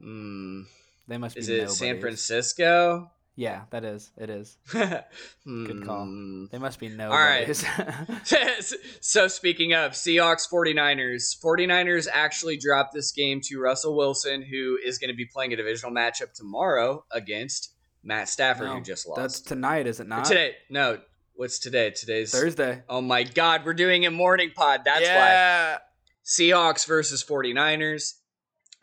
Mm, 0.03 0.67
They 1.09 1.19
must 1.19 1.35
be. 1.35 1.41
is 1.41 1.49
be. 1.49 1.55
it 1.61 1.71
San. 1.71 2.01
Francisco? 2.01 3.11
Yeah, 3.37 3.63
that 3.71 3.85
is. 3.85 4.11
It 4.19 4.29
is. 4.31 4.59
Good 4.71 5.03
Good 5.45 5.85
call. 5.87 6.05
They 6.51 6.59
must 6.59 6.79
be 6.79 6.89
no. 6.89 7.09
right. 7.11 7.49
nobodies. 7.49 8.75
so 9.01 9.29
speaking 9.29 9.73
of 9.73 9.93
Seahawks 9.93 10.49
49ers, 10.53 11.37
49ers 11.43 12.07
actually 12.13 12.59
dropped 12.59 12.93
this 12.93 13.13
game 13.13 13.41
to 13.45 13.59
Russell 13.59 13.97
Wilson, 13.97 14.43
who 14.43 14.79
is 14.85 14.99
going 14.99 15.11
to 15.11 15.17
be 15.17 15.25
playing 15.27 15.53
a 15.53 15.57
divisional 15.57 15.93
matchup 15.95 16.33
tomorrow 16.35 17.05
against 17.13 17.73
Matt 18.03 18.29
Stafford, 18.29 18.67
No, 18.69 18.77
who 18.77 18.81
just 18.83 19.07
lost. 19.07 19.21
That's 19.21 19.41
tonight, 19.41 19.87
is 19.87 20.01
it 20.01 20.05
Or 20.05 20.09
not? 20.09 20.25
today. 20.25 20.57
No, 20.71 21.01
what's 21.35 21.59
today? 21.59 21.91
Today's 21.91 22.33
Thursday. 22.33 22.83
Oh 22.89 23.01
my 23.01 23.23
god, 23.25 23.65
we're 23.65 23.75
doing 23.75 24.07
a 24.07 24.11
morning 24.11 24.51
pod. 24.55 24.83
That's 24.85 25.07
why. 25.09 25.79
Seahawks 26.25 26.87
versus 26.87 27.25
49ers. 27.25 28.15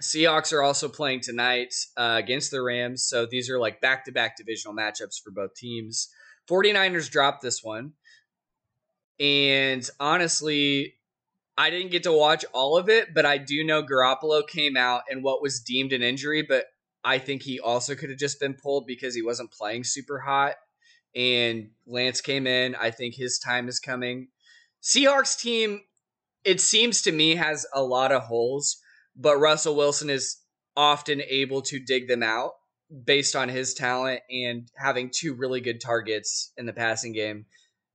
Seahawks 0.01 0.53
are 0.53 0.61
also 0.61 0.87
playing 0.89 1.21
tonight 1.21 1.73
uh, 1.95 2.15
against 2.17 2.51
the 2.51 2.61
Rams. 2.61 3.03
So 3.03 3.25
these 3.25 3.49
are 3.49 3.59
like 3.59 3.81
back 3.81 4.05
to 4.05 4.11
back 4.11 4.37
divisional 4.37 4.75
matchups 4.75 5.21
for 5.23 5.31
both 5.31 5.55
teams. 5.55 6.09
49ers 6.49 7.09
dropped 7.09 7.41
this 7.41 7.63
one. 7.63 7.93
And 9.19 9.87
honestly, 9.99 10.93
I 11.57 11.71
didn't 11.71 11.91
get 11.91 12.03
to 12.03 12.11
watch 12.11 12.45
all 12.53 12.77
of 12.77 12.89
it, 12.89 13.13
but 13.15 13.25
I 13.25 13.39
do 13.39 13.63
know 13.63 13.81
Garoppolo 13.81 14.47
came 14.47 14.77
out 14.77 15.03
in 15.09 15.23
what 15.23 15.41
was 15.41 15.59
deemed 15.61 15.93
an 15.93 16.03
injury, 16.03 16.43
but 16.43 16.65
I 17.03 17.19
think 17.19 17.43
he 17.43 17.59
also 17.59 17.95
could 17.95 18.09
have 18.09 18.19
just 18.19 18.39
been 18.39 18.53
pulled 18.53 18.85
because 18.85 19.15
he 19.15 19.21
wasn't 19.21 19.51
playing 19.51 19.83
super 19.83 20.19
hot. 20.19 20.55
And 21.15 21.69
Lance 21.85 22.21
came 22.21 22.45
in. 22.45 22.75
I 22.75 22.91
think 22.91 23.15
his 23.15 23.39
time 23.39 23.67
is 23.67 23.79
coming. 23.79 24.27
Seahawks 24.83 25.39
team, 25.39 25.81
it 26.43 26.61
seems 26.61 27.01
to 27.03 27.11
me, 27.11 27.35
has 27.35 27.65
a 27.73 27.81
lot 27.81 28.11
of 28.11 28.23
holes, 28.23 28.77
but 29.15 29.37
Russell 29.37 29.75
Wilson 29.75 30.09
is 30.09 30.37
often 30.75 31.21
able 31.27 31.61
to 31.63 31.79
dig 31.79 32.07
them 32.07 32.23
out 32.23 32.51
based 33.03 33.35
on 33.35 33.49
his 33.49 33.73
talent 33.73 34.21
and 34.29 34.69
having 34.77 35.09
two 35.13 35.33
really 35.33 35.59
good 35.59 35.81
targets 35.81 36.53
in 36.55 36.65
the 36.65 36.73
passing 36.73 37.13
game. 37.13 37.45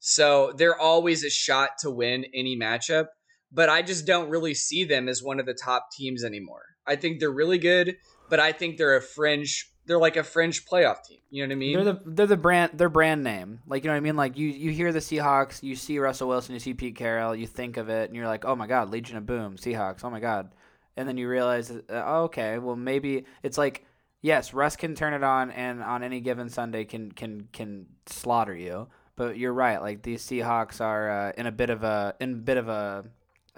So 0.00 0.52
they're 0.56 0.78
always 0.78 1.24
a 1.24 1.30
shot 1.30 1.70
to 1.80 1.90
win 1.90 2.26
any 2.34 2.58
matchup, 2.58 3.06
but 3.52 3.68
I 3.68 3.82
just 3.82 4.04
don't 4.04 4.30
really 4.30 4.54
see 4.54 4.84
them 4.84 5.08
as 5.08 5.22
one 5.22 5.38
of 5.38 5.46
the 5.46 5.54
top 5.54 5.88
teams 5.96 6.24
anymore. 6.24 6.64
I 6.86 6.96
think 6.96 7.20
they're 7.20 7.30
really 7.30 7.58
good, 7.58 7.96
but 8.32 8.40
I 8.40 8.52
think 8.52 8.78
they're 8.78 8.96
a 8.96 9.02
fringe. 9.02 9.70
They're 9.84 9.98
like 9.98 10.16
a 10.16 10.24
fringe 10.24 10.64
playoff 10.64 11.04
team. 11.04 11.18
You 11.28 11.42
know 11.42 11.48
what 11.48 11.52
I 11.52 11.58
mean? 11.58 11.74
They're 11.74 11.92
the 11.92 12.00
they're 12.06 12.26
the 12.26 12.36
brand 12.38 12.78
their 12.78 12.88
brand 12.88 13.22
name. 13.22 13.60
Like 13.66 13.84
you 13.84 13.88
know 13.88 13.92
what 13.92 13.98
I 13.98 14.00
mean? 14.00 14.16
Like 14.16 14.38
you 14.38 14.48
you 14.48 14.70
hear 14.70 14.90
the 14.90 15.00
Seahawks, 15.00 15.62
you 15.62 15.76
see 15.76 15.98
Russell 15.98 16.28
Wilson, 16.28 16.54
you 16.54 16.58
see 16.58 16.72
Pete 16.72 16.96
Carroll, 16.96 17.36
you 17.36 17.46
think 17.46 17.76
of 17.76 17.90
it, 17.90 18.08
and 18.08 18.16
you're 18.16 18.26
like, 18.26 18.46
oh 18.46 18.56
my 18.56 18.66
god, 18.66 18.88
Legion 18.88 19.18
of 19.18 19.26
Boom, 19.26 19.56
Seahawks, 19.56 20.02
oh 20.02 20.08
my 20.08 20.18
god, 20.18 20.54
and 20.96 21.06
then 21.06 21.18
you 21.18 21.28
realize, 21.28 21.70
uh, 21.70 21.82
oh, 21.90 22.22
okay, 22.22 22.56
well 22.56 22.74
maybe 22.74 23.26
it's 23.42 23.58
like 23.58 23.84
yes, 24.22 24.54
Russ 24.54 24.76
can 24.76 24.94
turn 24.94 25.12
it 25.12 25.22
on, 25.22 25.50
and 25.50 25.82
on 25.82 26.02
any 26.02 26.20
given 26.22 26.48
Sunday 26.48 26.86
can 26.86 27.12
can 27.12 27.48
can 27.52 27.84
slaughter 28.06 28.56
you. 28.56 28.88
But 29.14 29.36
you're 29.36 29.52
right. 29.52 29.82
Like 29.82 30.02
these 30.02 30.22
Seahawks 30.22 30.80
are 30.80 31.10
uh, 31.10 31.32
in 31.36 31.46
a 31.46 31.52
bit 31.52 31.68
of 31.68 31.84
a 31.84 32.14
in 32.18 32.40
bit 32.44 32.56
of 32.56 32.68
a 32.68 33.04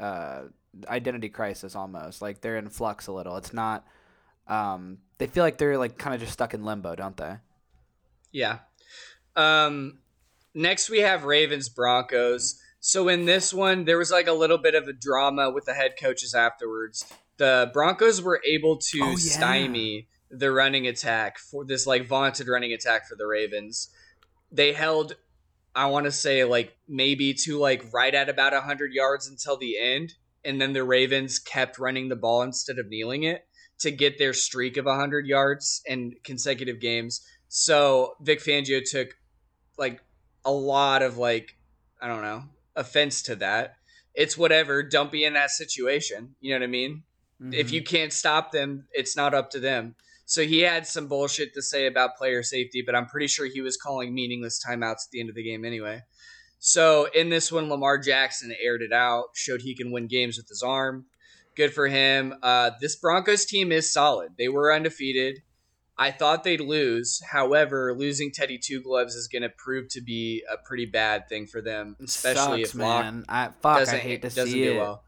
uh, 0.01 0.43
identity 0.89 1.29
crisis 1.29 1.77
almost. 1.77 2.20
Like 2.20 2.41
they're 2.41 2.57
in 2.57 2.70
flux 2.70 3.07
a 3.07 3.12
little. 3.12 3.37
It's 3.37 3.53
not. 3.53 3.87
Um, 4.47 4.99
they 5.18 5.26
feel 5.26 5.45
like 5.45 5.59
they're 5.59 5.78
like 5.78 5.99
kind 5.99 6.14
of 6.14 6.20
just 6.20 6.32
stuck 6.32 6.55
in 6.55 6.64
limbo, 6.64 6.95
don't 6.95 7.16
they? 7.16 7.36
Yeah. 8.32 8.59
Um, 9.36 10.01
next 10.55 10.90
we 10.90 11.01
have 11.01 11.24
Ravens 11.24 11.68
Broncos. 11.68 12.61
So 12.80 13.09
in 13.09 13.24
this 13.24 13.55
one, 13.55 13.84
there 13.84 13.97
was 13.99 14.11
like 14.11 14.26
a 14.26 14.32
little 14.32 14.59
bit 14.59 14.74
of 14.74 14.86
a 14.88 14.92
drama 14.92 15.51
with 15.51 15.64
the 15.64 15.74
head 15.74 15.95
coaches 16.01 16.34
afterwards. 16.34 17.07
The 17.38 17.70
Broncos 17.72 18.20
were 18.22 18.40
able 18.47 18.76
to 18.78 19.01
Oh, 19.03 19.11
yeah. 19.11 19.16
stymie 19.16 20.09
the 20.30 20.51
running 20.51 20.86
attack 20.86 21.38
for 21.38 21.64
this 21.64 21.86
like 21.86 22.07
vaunted 22.07 22.49
running 22.49 22.72
attack 22.72 23.09
for 23.09 23.14
the 23.16 23.26
Ravens. 23.26 23.88
They 24.51 24.72
held, 24.72 25.16
I 25.74 25.86
want 25.86 26.05
to 26.07 26.12
say 26.12 26.45
like 26.45 26.76
maybe 26.88 27.34
to 27.45 27.59
like 27.59 27.92
right 27.92 28.14
at 28.14 28.28
about 28.28 28.53
hundred 28.53 28.92
yards 28.92 29.28
until 29.28 29.57
the 29.57 29.78
end, 29.78 30.14
and 30.45 30.61
then 30.61 30.72
the 30.72 30.84
Ravens 30.84 31.38
kept 31.38 31.78
running 31.78 32.09
the 32.09 32.16
ball 32.16 32.42
instead 32.42 32.78
of 32.78 32.88
kneeling 32.88 33.22
it 33.22 33.47
to 33.81 33.91
get 33.91 34.18
their 34.18 34.33
streak 34.33 34.77
of 34.77 34.87
100 34.87 35.27
yards 35.27 35.83
in 35.87 36.14
consecutive 36.25 36.81
games. 36.81 37.27
So 37.49 38.14
Vic 38.20 38.41
Fangio 38.41 38.81
took 38.89 39.16
like 39.79 40.01
a 40.45 40.53
lot 40.53 41.03
of 41.03 41.18
like 41.18 41.57
I 42.01 42.09
don't 42.09 42.22
know 42.22 42.45
offense 42.77 43.22
to 43.22 43.37
that. 43.37 43.75
It's 44.14 44.39
whatever. 44.39 44.83
Don't 44.83 45.11
be 45.12 45.25
in 45.25 45.35
that 45.35 45.51
situation. 45.51 46.35
You 46.41 46.55
know 46.55 46.61
what 46.61 46.64
I 46.64 46.68
mean? 46.68 47.03
If 47.41 47.66
Mm-hmm. 47.66 47.75
you 47.75 47.83
can't 47.83 48.12
stop 48.12 48.53
them, 48.53 48.87
it's 48.93 49.16
not 49.16 49.35
up 49.35 49.51
to 49.51 49.61
them. 49.61 49.97
So 50.25 50.43
he 50.43 50.61
had 50.61 50.87
some 50.87 51.09
bullshit 51.09 51.53
to 51.55 51.62
say 51.62 51.87
about 51.87 52.16
player 52.16 52.43
safety, 52.43 52.83
but 52.87 52.95
I'm 52.95 53.07
pretty 53.07 53.27
sure 53.27 53.47
he 53.47 53.61
was 53.61 53.77
calling 53.77 54.14
meaningless 54.14 54.64
timeouts 54.64 55.07
at 55.07 55.11
the 55.12 55.20
end 55.20 55.29
of 55.29 55.35
the 55.35 55.43
game 55.43 55.64
anyway. 55.64 56.03
So 56.61 57.09
in 57.14 57.29
this 57.29 57.53
one, 57.53 57.68
Lamar 57.68 57.99
Jackson 57.99 58.55
aired 58.62 58.83
it 58.83 58.93
out, 58.93 59.25
showed 59.35 59.61
he 59.61 59.75
can 59.75 59.91
win 59.91 60.07
games 60.07 60.37
with 60.39 60.49
his 60.49 60.62
arm. 60.62 61.07
Good 61.57 61.72
for 61.72 61.86
him. 61.86 62.34
Uh, 62.42 62.72
this 62.80 62.96
Broncos 62.96 63.44
team 63.44 63.70
is 63.72 63.92
solid. 63.92 64.32
They 64.36 64.48
were 64.48 64.72
undefeated. 64.72 65.42
I 65.96 66.11
thought 66.11 66.42
they'd 66.42 66.61
lose. 66.61 67.22
However, 67.30 67.94
losing 67.96 68.32
Teddy 68.32 68.59
Two 68.59 68.82
Gloves 68.82 69.14
is 69.14 69.28
going 69.28 69.42
to 69.42 69.48
prove 69.48 69.88
to 69.90 70.00
be 70.00 70.42
a 70.52 70.57
pretty 70.57 70.86
bad 70.86 71.28
thing 71.28 71.46
for 71.46 71.62
them, 71.62 71.96
especially 72.02 72.64
sucks, 72.64 72.74
if 72.74 72.80
Lock 72.80 73.05
man. 73.05 73.24
I 73.28 73.50
fuck. 73.61 73.78
doesn't 73.78 73.94
I 73.94 73.98
hate 73.98 74.22
to 74.22 74.28
doesn't 74.28 74.48
see 74.48 74.64
do 74.64 74.72
it. 74.72 74.78
well. 74.78 75.05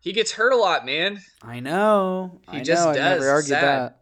He 0.00 0.12
gets 0.12 0.32
hurt 0.32 0.52
a 0.52 0.56
lot, 0.56 0.84
man. 0.84 1.20
I 1.40 1.60
know. 1.60 2.40
He 2.50 2.58
I 2.58 2.62
just 2.62 2.84
know. 2.84 2.90
I 2.90 2.94
does. 2.94 3.20
never 3.20 3.30
argued 3.30 3.50
that. 3.52 4.00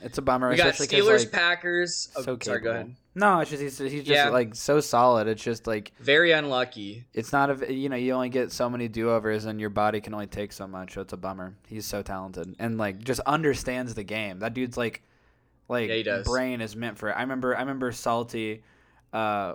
It's 0.00 0.18
a 0.18 0.22
bummer. 0.22 0.50
We 0.50 0.56
got 0.56 0.74
Steelers, 0.74 1.20
like, 1.20 1.32
Packers. 1.32 2.08
Oh, 2.16 2.22
so 2.22 2.38
sorry, 2.42 2.60
go 2.60 2.70
ahead. 2.70 2.96
No, 3.16 3.38
it's 3.40 3.50
just 3.50 3.62
he's, 3.62 3.78
he's 3.78 4.02
just 4.04 4.08
Yeah. 4.08 4.28
like 4.30 4.54
so 4.56 4.80
solid. 4.80 5.28
It's 5.28 5.42
just 5.42 5.66
like 5.68 5.92
Very 6.00 6.32
unlucky. 6.32 7.04
it's 7.14 7.32
not 7.32 7.62
a 7.62 7.72
you 7.72 7.88
know 7.88 7.96
you 7.96 8.12
only 8.12 8.28
get 8.28 8.50
so 8.50 8.68
many 8.68 8.88
do 8.88 9.10
overs 9.10 9.44
and 9.44 9.60
your 9.60 9.70
body 9.70 10.00
can 10.00 10.14
only 10.14 10.26
take 10.26 10.52
so 10.52 10.66
much. 10.66 10.94
So 10.94 11.00
it's 11.02 11.12
a 11.12 11.16
bummer. 11.16 11.54
He's 11.68 11.86
so 11.86 12.02
talented 12.02 12.56
and 12.58 12.76
like 12.76 13.04
just 13.04 13.20
understands 13.20 13.94
the 13.94 14.02
game. 14.02 14.40
That 14.40 14.52
dude's 14.54 14.76
like 14.76 15.02
like 15.68 15.88
Yeah, 15.88 16.22
brain 16.24 16.60
is 16.60 16.74
meant 16.74 16.98
for 16.98 17.08
it. 17.10 17.12
I 17.12 17.20
remember 17.22 17.56
I 17.56 17.60
remember 17.60 17.92
Salty 17.92 18.62
uh 19.12 19.54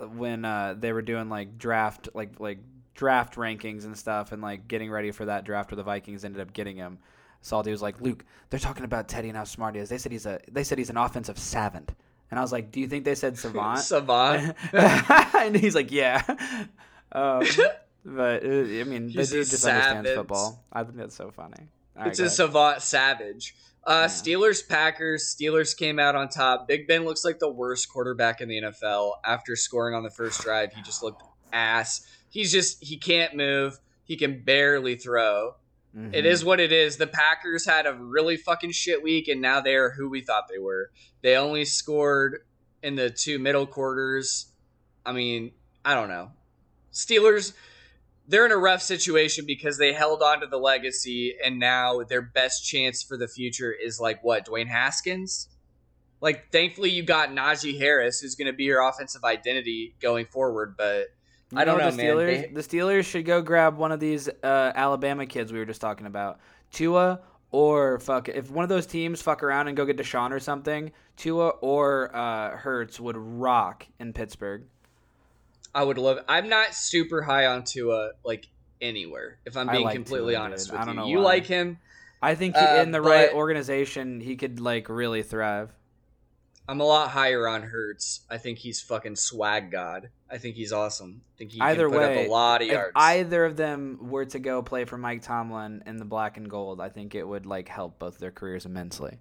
when 0.00 0.44
uh 0.44 0.74
they 0.78 0.92
were 0.92 1.02
doing 1.02 1.28
like 1.28 1.56
draft 1.58 2.08
like 2.14 2.40
like 2.40 2.58
draft 2.94 3.36
rankings 3.36 3.84
and 3.84 3.96
stuff 3.96 4.32
and 4.32 4.42
like 4.42 4.66
getting 4.66 4.90
ready 4.90 5.12
for 5.12 5.24
that 5.26 5.44
draft 5.44 5.70
where 5.70 5.76
the 5.76 5.84
Vikings 5.84 6.24
ended 6.24 6.40
up 6.40 6.52
getting 6.52 6.76
him. 6.76 6.98
Salty 7.42 7.70
was 7.70 7.80
like, 7.80 8.00
"Luke, 8.00 8.24
they're 8.50 8.58
talking 8.58 8.84
about 8.84 9.06
Teddy 9.06 9.28
and 9.28 9.36
how 9.36 9.44
smart 9.44 9.76
he 9.76 9.80
is. 9.80 9.88
They 9.88 9.98
said 9.98 10.10
he's 10.10 10.26
a 10.26 10.40
they 10.50 10.64
said 10.64 10.78
he's 10.78 10.90
an 10.90 10.96
offensive 10.96 11.38
savant." 11.38 11.92
And 12.30 12.38
I 12.38 12.42
was 12.42 12.52
like, 12.52 12.70
"Do 12.72 12.80
you 12.80 12.88
think 12.88 13.04
they 13.04 13.14
said 13.14 13.38
savant?" 13.44 13.80
Savant. 13.80 14.54
and 14.72 15.56
he's 15.56 15.74
like, 15.74 15.90
"Yeah." 15.90 16.22
Um, 17.10 17.42
but 18.04 18.44
uh, 18.44 18.48
I 18.48 18.84
mean, 18.84 19.06
the 19.06 19.12
He's 19.12 19.32
a 19.32 19.36
dude 19.36 19.46
just 19.48 19.64
understands 19.64 20.08
savant. 20.08 20.28
football. 20.28 20.62
I 20.70 20.84
think 20.84 20.96
that's 20.98 21.14
so 21.14 21.30
funny. 21.30 21.68
All 21.96 22.02
right, 22.02 22.08
it's 22.10 22.20
go 22.20 22.26
a 22.26 22.28
savant 22.28 22.82
savage. 22.82 23.54
Uh, 23.82 24.00
Yeah. 24.02 24.06
Steelers 24.08 24.68
Packers. 24.68 25.34
Steelers 25.34 25.74
came 25.74 25.98
out 25.98 26.14
on 26.16 26.28
top. 26.28 26.68
Big 26.68 26.86
Ben 26.86 27.06
looks 27.06 27.24
like 27.24 27.38
the 27.38 27.48
worst 27.50 27.88
quarterback 27.88 28.42
in 28.42 28.48
the 28.50 28.60
NFL. 28.60 29.12
After 29.24 29.56
scoring 29.56 29.94
on 29.94 30.02
the 30.02 30.10
first 30.10 30.42
drive, 30.42 30.74
he 30.74 30.82
just 30.82 31.02
looked 31.02 31.22
ass. 31.50 32.06
He's 32.28 32.52
just 32.52 32.84
he 32.84 32.98
can't 32.98 33.34
move. 33.34 33.78
He 34.04 34.16
can 34.16 34.42
barely 34.44 34.96
throw. 34.96 35.54
Mhm. 35.96 36.14
It 36.14 36.26
is 36.26 36.44
what 36.44 36.60
it 36.60 36.72
is. 36.72 36.96
The 36.96 37.06
Packers 37.06 37.64
had 37.64 37.86
a 37.86 37.94
really 37.94 38.36
fucking 38.36 38.72
shit 38.72 39.02
week, 39.02 39.28
and 39.28 39.40
now 39.40 39.60
they 39.60 39.74
are 39.74 39.90
who 39.90 40.08
we 40.08 40.20
thought 40.20 40.48
they 40.48 40.58
were. 40.58 40.90
They 41.22 41.36
only 41.36 41.64
scored 41.64 42.44
in 42.82 42.94
the 42.94 43.10
two 43.10 43.38
middle 43.38 43.66
quarters. 43.66 44.52
I 45.04 45.12
mean, 45.12 45.52
I 45.84 45.94
don't 45.94 46.08
know. 46.08 46.32
Steelers, 46.92 47.54
they're 48.26 48.44
in 48.44 48.52
a 48.52 48.56
rough 48.58 48.82
situation 48.82 49.46
because 49.46 49.78
they 49.78 49.92
held 49.92 50.22
on 50.22 50.40
to 50.40 50.46
the 50.46 50.58
legacy, 50.58 51.36
and 51.42 51.58
now 51.58 52.02
their 52.02 52.22
best 52.22 52.66
chance 52.66 53.02
for 53.02 53.16
the 53.16 53.28
future 53.28 53.72
is 53.72 53.98
like 53.98 54.22
what? 54.22 54.46
Dwayne 54.46 54.68
Haskins? 54.68 55.48
Like, 56.20 56.50
thankfully, 56.50 56.90
you 56.90 57.04
got 57.04 57.30
Najee 57.30 57.78
Harris, 57.78 58.20
who's 58.20 58.34
going 58.34 58.50
to 58.50 58.52
be 58.52 58.64
your 58.64 58.86
offensive 58.86 59.24
identity 59.24 59.94
going 60.00 60.26
forward, 60.26 60.76
but 60.76 61.06
I 61.54 61.64
don't 61.64 61.78
know, 61.78 61.90
the. 61.90 62.02
Steelers, 62.02 62.26
They- 62.26 62.54
the 62.54 62.60
Steelers 62.62 63.04
should 63.06 63.24
go 63.24 63.40
grab 63.42 63.76
one 63.76 63.92
of 63.92 64.00
these 64.00 64.28
uh, 64.28 64.72
Alabama 64.74 65.26
kids 65.26 65.52
we 65.52 65.58
were 65.58 65.64
just 65.64 65.80
talking 65.80 66.06
about, 66.06 66.38
Tua 66.72 67.20
or 67.50 67.98
fuck. 68.00 68.28
If 68.28 68.50
one 68.50 68.62
of 68.62 68.68
those 68.68 68.86
teams 68.86 69.22
fuck 69.22 69.42
around 69.42 69.68
and 69.68 69.76
go 69.76 69.86
get 69.86 69.96
Deshaun 69.96 70.30
or 70.32 70.40
something, 70.40 70.92
Tua 71.16 71.48
or 71.48 72.14
uh, 72.14 72.56
Hurts 72.56 73.00
would 73.00 73.16
rock 73.16 73.86
in 73.98 74.12
Pittsburgh. 74.12 74.64
I 75.74 75.84
would 75.84 75.96
love. 75.98 76.18
I'm 76.28 76.48
not 76.48 76.74
super 76.74 77.22
high 77.22 77.46
on 77.46 77.64
Tua 77.64 78.10
like 78.24 78.48
anywhere. 78.80 79.38
If 79.46 79.56
I'm 79.56 79.68
being 79.68 79.84
like 79.84 79.94
completely 79.94 80.34
Tua, 80.34 80.42
honest 80.44 80.66
dude. 80.66 80.72
with 80.72 80.80
I 80.82 80.84
don't 80.84 80.94
you, 80.96 81.00
know 81.00 81.06
you 81.08 81.16
why. 81.18 81.22
like 81.24 81.46
him. 81.46 81.78
I 82.20 82.34
think 82.34 82.56
he, 82.56 82.62
Uh, 82.64 82.82
in 82.82 82.90
the 82.90 83.00
right 83.00 83.32
organization, 83.32 84.20
he 84.20 84.36
could 84.36 84.60
like 84.60 84.88
really 84.88 85.22
thrive. 85.22 85.70
I'm 86.68 86.80
a 86.80 86.84
lot 86.84 87.08
higher 87.10 87.48
on 87.48 87.62
Hurts. 87.62 88.20
I 88.28 88.36
think 88.36 88.58
he's 88.58 88.80
fucking 88.82 89.16
swag 89.16 89.70
god. 89.70 90.10
I 90.30 90.36
think 90.36 90.54
he's 90.54 90.70
awesome. 90.72 91.22
I 91.34 91.38
think 91.38 91.52
he 91.52 91.60
Either 91.60 91.88
can 91.88 91.98
put 91.98 92.00
way, 92.00 92.22
up 92.22 92.28
a 92.28 92.30
lot 92.30 92.60
of 92.60 92.68
if 92.68 92.72
yards. 92.74 92.92
either 92.94 93.44
of 93.46 93.56
them 93.56 93.98
were 94.02 94.26
to 94.26 94.38
go 94.38 94.62
play 94.62 94.84
for 94.84 94.98
Mike 94.98 95.22
Tomlin 95.22 95.82
in 95.86 95.96
the 95.96 96.04
black 96.04 96.36
and 96.36 96.48
gold, 96.50 96.80
I 96.80 96.90
think 96.90 97.14
it 97.14 97.26
would 97.26 97.46
like 97.46 97.68
help 97.68 97.98
both 97.98 98.18
their 98.18 98.30
careers 98.30 98.66
immensely. 98.66 99.18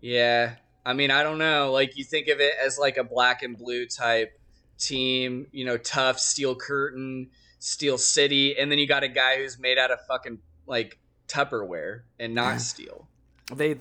yeah, 0.00 0.54
I 0.86 0.92
mean, 0.92 1.10
I 1.10 1.22
don't 1.22 1.38
know. 1.38 1.72
Like 1.72 1.96
you 1.96 2.04
think 2.04 2.28
of 2.28 2.40
it 2.40 2.52
as 2.64 2.78
like 2.78 2.96
a 2.96 3.04
black 3.04 3.42
and 3.42 3.56
blue 3.56 3.86
type 3.86 4.38
team. 4.78 5.46
You 5.50 5.64
know, 5.64 5.78
tough 5.78 6.18
steel 6.20 6.54
curtain, 6.54 7.30
steel 7.58 7.98
city, 7.98 8.56
and 8.58 8.70
then 8.70 8.78
you 8.78 8.86
got 8.86 9.02
a 9.02 9.08
guy 9.08 9.38
who's 9.38 9.58
made 9.58 9.78
out 9.78 9.90
of 9.90 9.98
fucking 10.06 10.38
like 10.66 10.98
Tupperware 11.26 12.02
and 12.20 12.34
not 12.34 12.60
steel. 12.60 13.08
They 13.52 13.74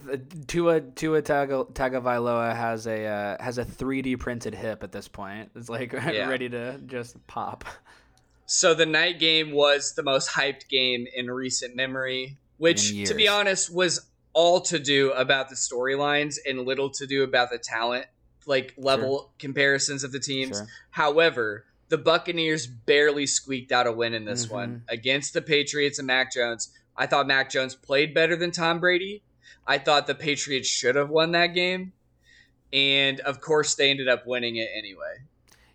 Tua 0.47 0.81
Tua 0.81 1.21
Tago- 1.21 1.71
Tagovailoa 1.73 2.53
has 2.55 2.85
a 2.85 3.05
uh, 3.05 3.43
has 3.43 3.57
a 3.57 3.63
3D 3.65 4.19
printed 4.19 4.53
hip 4.53 4.83
at 4.83 4.91
this 4.91 5.07
point. 5.07 5.51
It's 5.55 5.69
like 5.69 5.93
Yeah. 5.93 6.27
ready 6.29 6.49
to 6.49 6.79
just 6.85 7.25
pop. 7.27 7.63
So 8.45 8.73
the 8.73 8.85
night 8.85 9.19
game 9.19 9.51
was 9.51 9.93
the 9.95 10.03
most 10.03 10.29
hyped 10.29 10.67
game 10.69 11.07
in 11.15 11.31
recent 11.31 11.75
memory, 11.77 12.37
which, 12.57 12.89
to 13.05 13.13
be 13.13 13.27
honest, 13.27 13.73
was 13.73 14.05
all 14.33 14.59
to 14.61 14.79
do 14.79 15.11
about 15.13 15.47
the 15.49 15.55
storylines 15.55 16.35
and 16.45 16.65
little 16.65 16.89
to 16.89 17.07
do 17.07 17.23
about 17.23 17.49
the 17.49 17.57
talent, 17.57 18.05
like 18.45 18.73
level 18.77 19.31
comparisons 19.39 20.03
of 20.03 20.11
the 20.11 20.19
teams. 20.19 20.57
Sure. 20.57 20.67
However, 20.89 21.65
the 21.87 21.97
Buccaneers 21.97 22.67
barely 22.67 23.25
squeaked 23.27 23.71
out 23.71 23.87
a 23.87 23.91
win 23.93 24.13
in 24.13 24.25
this 24.25 24.47
Mhm. 24.47 24.51
one 24.51 24.83
against 24.89 25.33
the 25.33 25.41
Patriots 25.41 25.97
and 25.99 26.07
Mac 26.07 26.33
Jones. 26.33 26.69
I 26.97 27.05
thought 27.05 27.27
Mac 27.27 27.49
Jones 27.49 27.75
played 27.75 28.13
better 28.13 28.35
than 28.35 28.51
Tom 28.51 28.79
Brady. 28.81 29.23
I 29.67 29.77
thought 29.77 30.07
the 30.07 30.15
Patriots 30.15 30.67
should 30.67 30.95
have 30.95 31.09
won 31.09 31.31
that 31.31 31.47
game. 31.47 31.93
And 32.71 33.19
of 33.21 33.39
course, 33.39 33.75
they 33.75 33.89
ended 33.91 34.07
up 34.07 34.25
winning 34.25 34.55
it 34.55 34.69
anyway. 34.75 35.17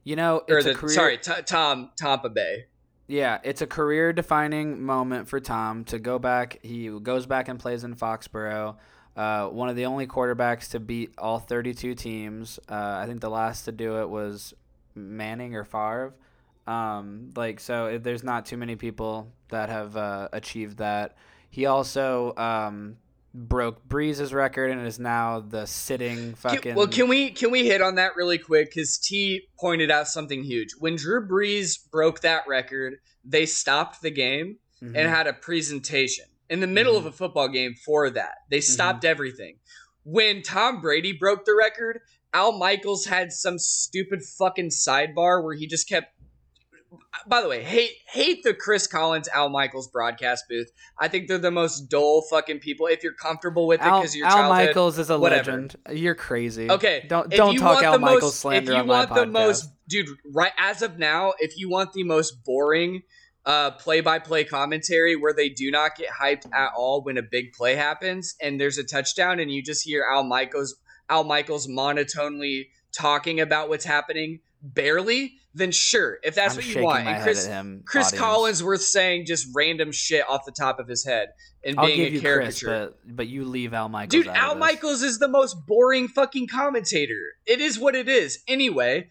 You 0.04 0.16
know, 0.16 0.42
Or 0.48 0.62
the 0.62 0.70
a 0.72 0.74
career. 0.74 0.94
sorry, 0.94 1.18
T- 1.18 1.42
Tom 1.46 1.90
Tampa 1.96 2.28
Bay. 2.28 2.66
Yeah, 3.06 3.38
it's 3.42 3.62
a 3.62 3.66
career 3.66 4.12
defining 4.12 4.82
moment 4.82 5.28
for 5.28 5.40
Tom 5.40 5.84
to 5.84 5.98
go 5.98 6.18
back. 6.18 6.58
He 6.62 6.88
goes 6.88 7.24
back 7.26 7.48
and 7.48 7.58
plays 7.58 7.84
in 7.84 7.94
Foxborough. 7.94 8.76
Uh, 9.16 9.48
one 9.48 9.68
of 9.68 9.76
the 9.76 9.86
only 9.86 10.06
quarterbacks 10.06 10.70
to 10.70 10.80
beat 10.80 11.12
all 11.18 11.38
32 11.38 11.94
teams. 11.94 12.58
Uh, 12.68 12.74
I 13.02 13.06
think 13.06 13.20
the 13.20 13.30
last 13.30 13.64
to 13.64 13.72
do 13.72 13.98
it 14.00 14.08
was 14.08 14.54
Manning 14.94 15.54
or 15.54 15.64
Favre. 15.64 16.14
Um, 16.66 17.30
like 17.34 17.60
so, 17.60 17.96
there's 17.98 18.22
not 18.22 18.44
too 18.46 18.56
many 18.58 18.76
people 18.76 19.32
that 19.48 19.70
have 19.70 19.96
uh, 19.96 20.28
achieved 20.32 20.78
that. 20.78 21.16
He 21.50 21.64
also 21.66 22.34
um, 22.36 22.96
broke 23.34 23.84
Brees's 23.86 24.32
record 24.32 24.70
and 24.70 24.86
is 24.86 24.98
now 24.98 25.40
the 25.40 25.66
sitting 25.66 26.34
fucking. 26.34 26.60
Can, 26.60 26.74
well, 26.74 26.86
can 26.86 27.08
we 27.08 27.30
can 27.30 27.50
we 27.50 27.66
hit 27.66 27.80
on 27.82 27.96
that 27.96 28.16
really 28.16 28.38
quick? 28.38 28.70
Because 28.74 28.98
T 28.98 29.42
pointed 29.58 29.90
out 29.90 30.08
something 30.08 30.42
huge. 30.42 30.70
When 30.78 30.96
Drew 30.96 31.26
Brees 31.26 31.78
broke 31.90 32.20
that 32.20 32.42
record, 32.48 32.94
they 33.24 33.46
stopped 33.46 34.00
the 34.02 34.10
game 34.10 34.58
Mhm. 34.82 34.96
and 34.96 35.08
had 35.08 35.26
a 35.26 35.32
presentation 35.32 36.24
in 36.48 36.60
the 36.60 36.66
middle 36.66 36.96
of 36.96 37.04
a 37.04 37.12
football 37.12 37.48
game 37.48 37.74
for 37.84 38.08
that. 38.10 38.36
They 38.50 38.60
stopped 38.60 39.04
everything. 39.04 39.58
When 40.04 40.42
Tom 40.42 40.80
Brady 40.80 41.12
broke 41.12 41.44
the 41.44 41.54
record, 41.54 42.00
Al 42.32 42.52
Michaels 42.52 43.06
had 43.06 43.32
some 43.32 43.58
stupid 43.58 44.22
fucking 44.22 44.70
sidebar 44.70 45.42
where 45.42 45.54
he 45.54 45.66
just 45.66 45.88
kept. 45.88 46.14
By 47.26 47.42
the 47.42 47.48
way, 47.48 47.62
hate 47.62 47.92
hate 48.06 48.42
the 48.42 48.54
Chris 48.54 48.86
Collins 48.86 49.28
Al 49.28 49.48
Michaels 49.50 49.88
broadcast 49.88 50.44
booth. 50.48 50.70
I 50.98 51.08
think 51.08 51.28
they're 51.28 51.36
the 51.38 51.50
most 51.50 51.90
dull 51.90 52.22
fucking 52.22 52.60
people. 52.60 52.86
If 52.86 53.02
you're 53.02 53.12
comfortable 53.12 53.66
with 53.66 53.80
it 53.80 53.84
because 53.84 54.16
your 54.16 54.26
Al 54.26 54.48
Michaels 54.48 54.98
is 54.98 55.10
a 55.10 55.18
whatever. 55.18 55.50
legend. 55.50 55.76
You're 55.90 56.14
crazy. 56.14 56.70
Okay, 56.70 57.04
don't 57.08 57.32
if 57.32 57.36
don't 57.36 57.54
you 57.54 57.60
talk 57.60 57.82
Al 57.82 57.98
Michaels 57.98 58.22
most, 58.22 58.40
slander 58.40 58.72
If 58.72 58.76
you 58.76 58.80
on 58.82 58.86
my 58.86 58.98
want 59.00 59.14
the 59.14 59.26
podcast. 59.26 59.32
most, 59.32 59.68
dude, 59.88 60.08
right 60.32 60.52
as 60.58 60.82
of 60.82 60.98
now, 60.98 61.34
if 61.38 61.58
you 61.58 61.68
want 61.68 61.92
the 61.92 62.04
most 62.04 62.42
boring 62.44 63.02
uh, 63.44 63.70
play-by-play 63.72 64.44
commentary 64.44 65.16
where 65.16 65.32
they 65.32 65.48
do 65.48 65.70
not 65.70 65.96
get 65.96 66.10
hyped 66.10 66.46
at 66.52 66.70
all 66.76 67.02
when 67.02 67.16
a 67.16 67.22
big 67.22 67.52
play 67.52 67.74
happens 67.74 68.34
and 68.42 68.60
there's 68.60 68.76
a 68.76 68.84
touchdown 68.84 69.40
and 69.40 69.50
you 69.50 69.62
just 69.62 69.84
hear 69.84 70.04
Al 70.10 70.22
Michaels, 70.22 70.76
Al 71.08 71.24
Michaels 71.24 71.66
monotonely 71.66 72.68
talking 72.92 73.40
about 73.40 73.70
what's 73.70 73.86
happening, 73.86 74.40
barely, 74.62 75.38
then 75.58 75.72
sure, 75.72 76.18
if 76.22 76.34
that's 76.34 76.54
I'm 76.54 76.58
what 76.58 76.66
you 76.66 76.82
want. 76.82 77.06
And 77.06 77.22
Chris, 77.22 77.46
him, 77.46 77.82
Chris 77.84 78.08
audience. 78.08 78.62
Collinsworth 78.62 78.80
saying 78.80 79.26
just 79.26 79.48
random 79.54 79.92
shit 79.92 80.24
off 80.28 80.44
the 80.44 80.52
top 80.52 80.78
of 80.78 80.88
his 80.88 81.04
head 81.04 81.28
and 81.64 81.78
I'll 81.78 81.86
being 81.86 82.00
a 82.00 82.04
you 82.04 82.20
Chris, 82.20 82.60
caricature. 82.60 82.94
but 83.06 83.16
but 83.16 83.26
you 83.28 83.44
leave 83.44 83.74
Al 83.74 83.88
Michaels. 83.88 84.24
Dude, 84.24 84.34
Al. 84.34 84.54
Michaels 84.54 85.02
is 85.02 85.18
the 85.18 85.28
most 85.28 85.66
boring 85.66 86.08
fucking 86.08 86.48
commentator. 86.48 87.20
It 87.46 87.60
is 87.60 87.78
what 87.78 87.94
it 87.94 88.08
is. 88.08 88.38
Anyway, 88.48 89.08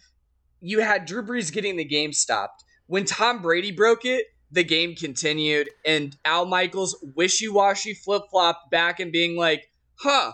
you 0.62 0.80
had 0.80 1.06
Drew 1.06 1.24
Brees 1.24 1.52
getting 1.52 1.76
the 1.76 1.84
game 1.84 2.14
stopped. 2.14 2.64
When 2.88 3.06
Tom 3.06 3.42
Brady 3.42 3.72
broke 3.72 4.06
it, 4.06 4.26
the 4.52 4.64
game 4.64 4.96
continued, 4.96 5.70
and 5.86 6.16
Al 6.24 6.46
Michaels 6.46 6.96
wishy 7.16 7.50
washy 7.50 7.94
flip 7.94 8.24
flop 8.32 8.72
back 8.72 9.00
and 9.00 9.12
being 9.12 9.36
like, 9.36 9.70
huh. 10.00 10.32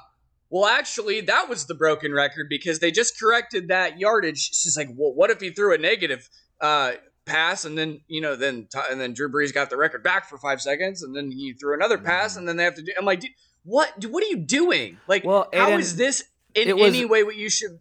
Well, 0.54 0.68
actually, 0.68 1.22
that 1.22 1.49
was 1.49 1.66
the 1.66 1.74
broken 1.74 2.14
record 2.14 2.45
because 2.47 2.78
they 2.78 2.91
just 2.91 3.20
corrected 3.20 3.70
that 3.70 3.97
yardage. 3.97 4.38
She's 4.54 4.78
like, 4.78 4.89
well, 4.95 5.12
what 5.12 5.32
if 5.32 5.41
he 5.41 5.49
threw 5.49 5.74
a 5.74 5.80
negative 5.80 6.30
uh, 6.62 6.91
pass 7.26 7.66
and 7.66 7.76
then 7.76 8.01
you 8.08 8.22
know 8.22 8.36
then 8.36 8.68
and 8.91 9.01
then 9.01 9.14
Drew 9.14 9.32
Brees 9.32 9.51
got 9.51 9.72
the 9.72 9.78
record 9.78 10.04
back 10.04 10.30
for 10.30 10.38
five 10.38 10.62
seconds 10.62 11.01
and 11.01 11.16
then 11.16 11.32
he 11.32 11.54
threw 11.54 11.74
another 11.74 11.97
pass 11.97 12.36
and 12.38 12.47
then 12.47 12.58
they 12.58 12.66
have 12.66 12.76
to 12.76 12.84
do. 12.84 12.91
I'm 12.99 13.04
like, 13.04 13.22
dude, 13.22 13.32
what? 13.64 14.06
What 14.06 14.24
are 14.24 14.28
you 14.28 14.38
doing? 14.38 14.99
Like, 15.08 15.24
Well, 15.24 15.49
how 15.51 15.72
is 15.72 15.95
this 15.95 16.24
in 16.54 16.78
was- 16.78 16.86
any 16.88 17.04
way 17.04 17.24
what 17.24 17.36
you 17.36 17.49
should? 17.49 17.80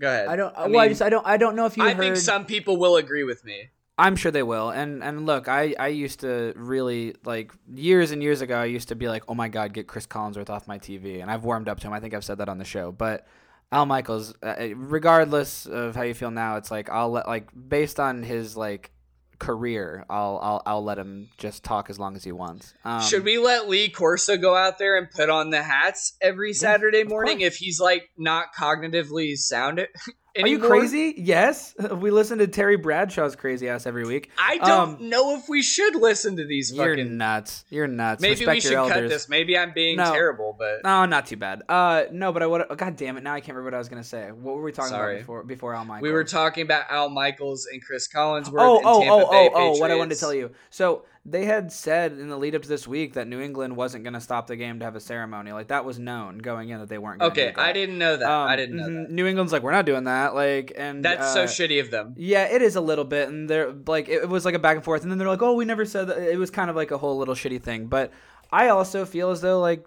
Go 0.00 0.08
ahead. 0.08 0.28
I 0.28 0.36
don't. 0.36 0.56
I 0.56 0.66
well, 0.66 0.80
I 0.80 0.88
just 0.88 1.02
I 1.02 1.10
don't. 1.10 1.26
I 1.26 1.36
don't 1.36 1.54
know 1.54 1.66
if 1.66 1.76
you 1.76 1.84
I 1.84 1.92
heard. 1.92 1.98
think 1.98 2.16
some 2.16 2.46
people 2.46 2.78
will 2.78 2.96
agree 2.96 3.24
with 3.24 3.44
me. 3.44 3.68
I'm 3.96 4.16
sure 4.16 4.32
they 4.32 4.42
will. 4.42 4.70
And 4.70 5.02
and 5.02 5.26
look, 5.26 5.48
I 5.48 5.74
I 5.78 5.88
used 5.88 6.20
to 6.20 6.52
really 6.56 7.14
like 7.24 7.52
years 7.72 8.10
and 8.10 8.22
years 8.22 8.40
ago. 8.40 8.56
I 8.56 8.64
used 8.64 8.88
to 8.88 8.94
be 8.94 9.08
like, 9.08 9.24
oh 9.28 9.34
my 9.34 9.48
god, 9.48 9.72
get 9.72 9.86
Chris 9.86 10.06
Collinsworth 10.06 10.50
off 10.50 10.66
my 10.66 10.78
TV, 10.78 11.22
and 11.22 11.30
I've 11.30 11.44
warmed 11.44 11.68
up 11.68 11.80
to 11.80 11.86
him. 11.86 11.92
I 11.92 12.00
think 12.00 12.14
I've 12.14 12.24
said 12.24 12.38
that 12.38 12.48
on 12.48 12.58
the 12.58 12.64
show, 12.64 12.92
but. 12.92 13.26
Al 13.72 13.86
Michaels, 13.86 14.34
uh, 14.40 14.68
regardless 14.76 15.66
of 15.66 15.96
how 15.96 16.02
you 16.02 16.14
feel 16.14 16.30
now, 16.30 16.56
it's 16.58 16.70
like 16.70 16.90
I'll 16.90 17.10
let 17.10 17.26
like 17.26 17.48
based 17.68 17.98
on 17.98 18.22
his 18.22 18.56
like 18.56 18.92
career, 19.38 20.04
I'll 20.08 20.38
I'll 20.42 20.62
I'll 20.64 20.84
let 20.84 20.98
him 20.98 21.28
just 21.38 21.64
talk 21.64 21.90
as 21.90 21.98
long 21.98 22.16
as 22.16 22.24
he 22.24 22.32
wants. 22.32 22.74
Um, 22.84 23.02
Should 23.02 23.24
we 23.24 23.38
let 23.38 23.68
Lee 23.68 23.88
Corso 23.88 24.36
go 24.36 24.54
out 24.54 24.78
there 24.78 24.96
and 24.96 25.10
put 25.10 25.28
on 25.28 25.50
the 25.50 25.62
hats 25.62 26.16
every 26.20 26.52
Saturday 26.52 27.00
of 27.00 27.08
morning 27.08 27.40
if 27.40 27.56
he's 27.56 27.80
like 27.80 28.10
not 28.16 28.54
cognitively 28.56 29.36
sound 29.36 29.86
it? 30.34 30.44
Are 30.44 30.48
you 30.48 30.58
crazy? 30.58 31.14
Yes. 31.16 31.74
We 31.94 32.10
listen 32.10 32.38
to 32.38 32.46
Terry 32.46 32.76
Bradshaw's 32.76 33.36
crazy 33.36 33.68
ass 33.68 33.86
every 33.86 34.04
week. 34.04 34.30
I 34.36 34.58
don't 34.58 35.00
Um, 35.00 35.08
know 35.08 35.36
if 35.36 35.48
we 35.48 35.62
should 35.62 35.94
listen 35.94 36.36
to 36.36 36.44
these 36.46 36.72
You're 36.72 36.96
nuts. 36.96 37.64
You're 37.70 37.86
nuts. 37.86 38.20
Maybe 38.20 38.32
Respect 38.32 38.54
we 38.54 38.60
should 38.60 38.70
your 38.72 38.88
cut 38.88 39.08
this. 39.08 39.28
Maybe 39.28 39.56
I'm 39.56 39.72
being 39.72 39.96
No. 39.96 40.12
terrible, 40.12 40.56
but 40.58 40.82
No, 40.82 41.04
not 41.06 41.26
too 41.26 41.36
bad. 41.36 41.62
Uh, 41.68 42.04
no, 42.10 42.32
but 42.32 42.42
I 42.42 42.46
would. 42.46 42.64
Oh, 42.68 42.74
God 42.74 42.96
damn 42.96 43.16
it! 43.16 43.22
Now 43.22 43.34
I 43.34 43.40
can't 43.40 43.48
remember 43.56 43.66
what 43.68 43.74
I 43.74 43.78
was 43.78 43.88
gonna 43.88 44.02
say. 44.04 44.30
What 44.32 44.56
were 44.56 44.62
we 44.62 44.72
talking 44.72 44.90
Sorry. 44.90 45.14
about 45.16 45.20
before? 45.22 45.42
Before 45.44 45.74
Al 45.74 45.84
Michaels? 45.84 46.02
we 46.02 46.10
were 46.10 46.24
talking 46.24 46.62
about 46.62 46.84
Al 46.90 47.08
Michaels 47.10 47.66
and 47.72 47.82
Chris 47.84 48.08
Collinsworth. 48.08 48.54
Oh, 48.58 48.78
and 48.78 48.86
oh, 48.86 49.00
Tampa 49.00 49.14
oh, 49.26 49.30
Bay 49.30 49.50
oh, 49.54 49.74
oh! 49.76 49.78
What 49.78 49.90
I 49.90 49.94
wanted 49.96 50.14
to 50.14 50.20
tell 50.20 50.34
you. 50.34 50.50
So 50.70 51.04
they 51.26 51.46
had 51.46 51.72
said 51.72 52.12
in 52.12 52.28
the 52.28 52.36
lead 52.36 52.54
up 52.54 52.62
to 52.62 52.68
this 52.68 52.86
week 52.86 53.14
that 53.14 53.26
New 53.26 53.40
England 53.40 53.76
wasn't 53.76 54.04
going 54.04 54.12
to 54.14 54.20
stop 54.20 54.46
the 54.46 54.56
game 54.56 54.78
to 54.80 54.84
have 54.84 54.94
a 54.94 55.00
ceremony. 55.00 55.52
Like 55.52 55.68
that 55.68 55.84
was 55.84 55.98
known 55.98 56.36
going 56.38 56.68
in 56.68 56.80
that 56.80 56.88
they 56.90 56.98
weren't. 56.98 57.22
Okay. 57.22 57.52
I 57.56 57.72
didn't 57.72 57.96
know 57.96 58.16
that. 58.16 58.28
I 58.28 58.52
Um, 58.52 58.56
didn't 58.58 58.76
know 58.76 58.88
mhm. 58.88 59.06
that. 59.06 59.10
New 59.10 59.26
England's 59.26 59.52
like 59.52 59.62
we're 59.62 59.72
not 59.72 59.86
doing 59.86 60.04
that. 60.04 60.34
Like 60.34 60.72
and 60.76 61.04
That's 61.04 61.32
so 61.32 61.44
uh, 61.44 61.46
shitty 61.46 61.80
of 61.80 61.90
them. 61.90 62.14
Yeah, 62.18 62.44
it 62.44 62.60
is 62.60 62.76
a 62.76 62.80
little 62.80 63.04
bit, 63.04 63.28
and 63.28 63.48
they're 63.48 63.72
like 63.86 64.08
it 64.08 64.28
was 64.28 64.44
like 64.44 64.54
a 64.54 64.58
back 64.58 64.76
and 64.76 64.84
forth, 64.84 65.02
and 65.02 65.10
then 65.10 65.18
they're 65.18 65.28
like, 65.28 65.42
oh, 65.42 65.54
we 65.54 65.64
never 65.64 65.84
said 65.84 66.08
that. 66.08 66.18
It 66.18 66.38
was 66.38 66.50
kind 66.50 66.68
of 66.68 66.76
like 66.76 66.90
a 66.90 66.98
whole 66.98 67.16
little 67.16 67.34
shitty 67.34 67.62
thing. 67.62 67.86
But 67.86 68.12
I 68.52 68.68
also 68.68 69.04
feel 69.06 69.30
as 69.30 69.40
though 69.40 69.60
like. 69.60 69.86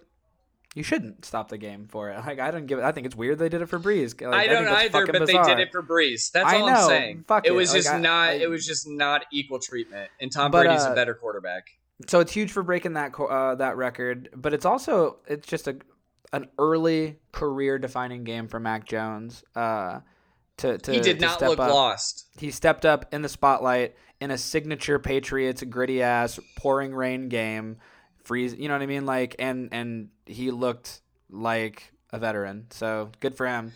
You 0.78 0.84
shouldn't 0.84 1.24
stop 1.24 1.48
the 1.48 1.58
game 1.58 1.86
for 1.88 2.08
it. 2.10 2.18
Like 2.26 2.38
I 2.38 2.50
don't 2.50 2.66
give 2.66 2.78
it. 2.78 2.84
I 2.84 2.92
think 2.92 3.06
it's 3.06 3.16
weird 3.16 3.38
they 3.38 3.48
did 3.48 3.60
it 3.62 3.66
for 3.66 3.78
Brees. 3.80 4.20
Like, 4.20 4.32
I 4.32 4.46
don't 4.46 4.68
either, 4.68 5.06
but 5.06 5.26
bizarre. 5.26 5.44
they 5.46 5.54
did 5.56 5.60
it 5.66 5.72
for 5.72 5.82
Brees. 5.82 6.30
That's 6.30 6.46
I 6.50 6.60
all 6.60 6.66
know. 6.68 6.72
I'm 6.74 6.88
saying. 6.88 7.24
Fuck 7.26 7.46
it 7.46 7.50
it. 7.50 7.52
was 7.52 7.70
Like, 7.72 7.82
just 7.82 7.94
I- 7.94 7.98
not. 8.00 8.28
I- 8.30 8.32
it 8.34 8.48
was 8.48 8.64
just 8.64 8.88
not 8.88 9.24
equal 9.32 9.58
treatment. 9.58 10.10
And 10.20 10.30
Tom 10.32 10.50
But, 10.50 10.64
Brady's 10.66 10.84
uh, 10.84 10.92
a 10.92 10.94
better 10.94 11.14
quarterback. 11.14 11.64
so 12.06 12.20
it's 12.20 12.32
huge 12.32 12.52
for 12.52 12.62
breaking 12.62 12.92
that 12.94 13.12
uh, 13.18 13.56
that 13.56 13.76
record, 13.76 14.28
but 14.36 14.54
it's 14.54 14.64
also 14.64 15.16
it's 15.26 15.46
just 15.46 15.66
a 15.68 15.76
an 16.32 16.46
early 16.58 17.18
career 17.32 17.78
defining 17.78 18.22
game 18.24 18.46
for 18.48 18.60
Mac 18.60 18.84
Jones. 18.86 19.42
Uh, 19.56 20.00
to, 20.58 20.76
to 20.78 20.92
He 20.92 21.00
did 21.00 21.20
not 21.20 21.40
look 21.40 21.58
up. 21.58 21.70
lost. 21.70 22.26
He 22.38 22.50
stepped 22.50 22.84
up 22.84 23.12
in 23.14 23.22
the 23.22 23.28
spotlight 23.28 23.94
in 24.20 24.30
a 24.30 24.36
signature 24.38 24.98
Patriots 24.98 25.62
gritty 25.62 26.02
ass 26.02 26.38
pouring 26.56 26.92
rain 26.94 27.28
game, 27.28 27.78
freeze. 28.28 28.54
You 28.54 28.68
know 28.68 28.74
what 28.74 28.82
I 28.82 28.86
mean? 28.86 29.06
Like 29.06 29.34
and 29.40 29.68
and 29.72 30.10
he 30.26 30.50
looked 30.52 31.00
like 31.30 31.92
a 32.12 32.18
veteran. 32.18 32.66
So 32.70 33.10
good 33.20 33.34
for 33.34 33.46
him. 33.48 33.72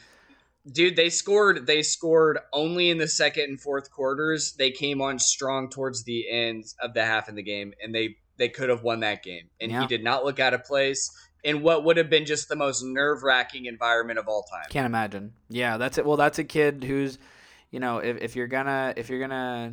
Dude, 0.71 0.95
they 0.95 1.11
scored. 1.11 1.67
They 1.67 1.83
scored 1.83 2.39
only 2.53 2.91
in 2.91 2.99
the 2.99 3.09
second 3.09 3.45
and 3.45 3.61
fourth 3.61 3.91
quarters. 3.91 4.53
They 4.53 4.71
came 4.71 5.03
on 5.03 5.19
strong 5.19 5.69
towards 5.69 6.05
the 6.05 6.31
end 6.31 6.67
of 6.81 6.95
the 6.95 7.05
half 7.05 7.29
in 7.29 7.35
the 7.35 7.43
game, 7.43 7.75
and 7.83 7.93
they 7.93 8.17
they 8.37 8.49
could 8.49 8.69
have 8.69 8.83
won 8.85 9.01
that 9.01 9.25
game. 9.25 9.49
And 9.61 9.73
Yeah. 9.73 9.81
he 9.81 9.87
did 9.89 10.05
not 10.05 10.25
look 10.25 10.39
out 10.39 10.55
of 10.55 10.65
place 10.65 11.11
in 11.43 11.63
what 11.63 11.85
would 11.85 11.97
have 11.97 12.09
been 12.09 12.25
just 12.25 12.49
the 12.49 12.55
most 12.57 12.83
nerve 12.85 13.25
wracking 13.25 13.67
environment 13.67 14.19
of 14.21 14.29
all 14.29 14.45
time. 14.45 14.65
Can't 14.71 14.87
imagine. 14.87 15.33
Yeah, 15.49 15.77
that's 15.79 15.99
it. 15.99 16.07
Well, 16.07 16.17
that's 16.17 16.39
a 16.39 16.45
kid 16.45 16.85
who's, 16.85 17.19
you 17.73 17.81
know, 17.81 17.99
if, 17.99 18.19
if 18.23 18.37
you're 18.37 18.47
gonna 18.47 18.95
if 18.97 19.11
you're 19.11 19.21
gonna 19.21 19.73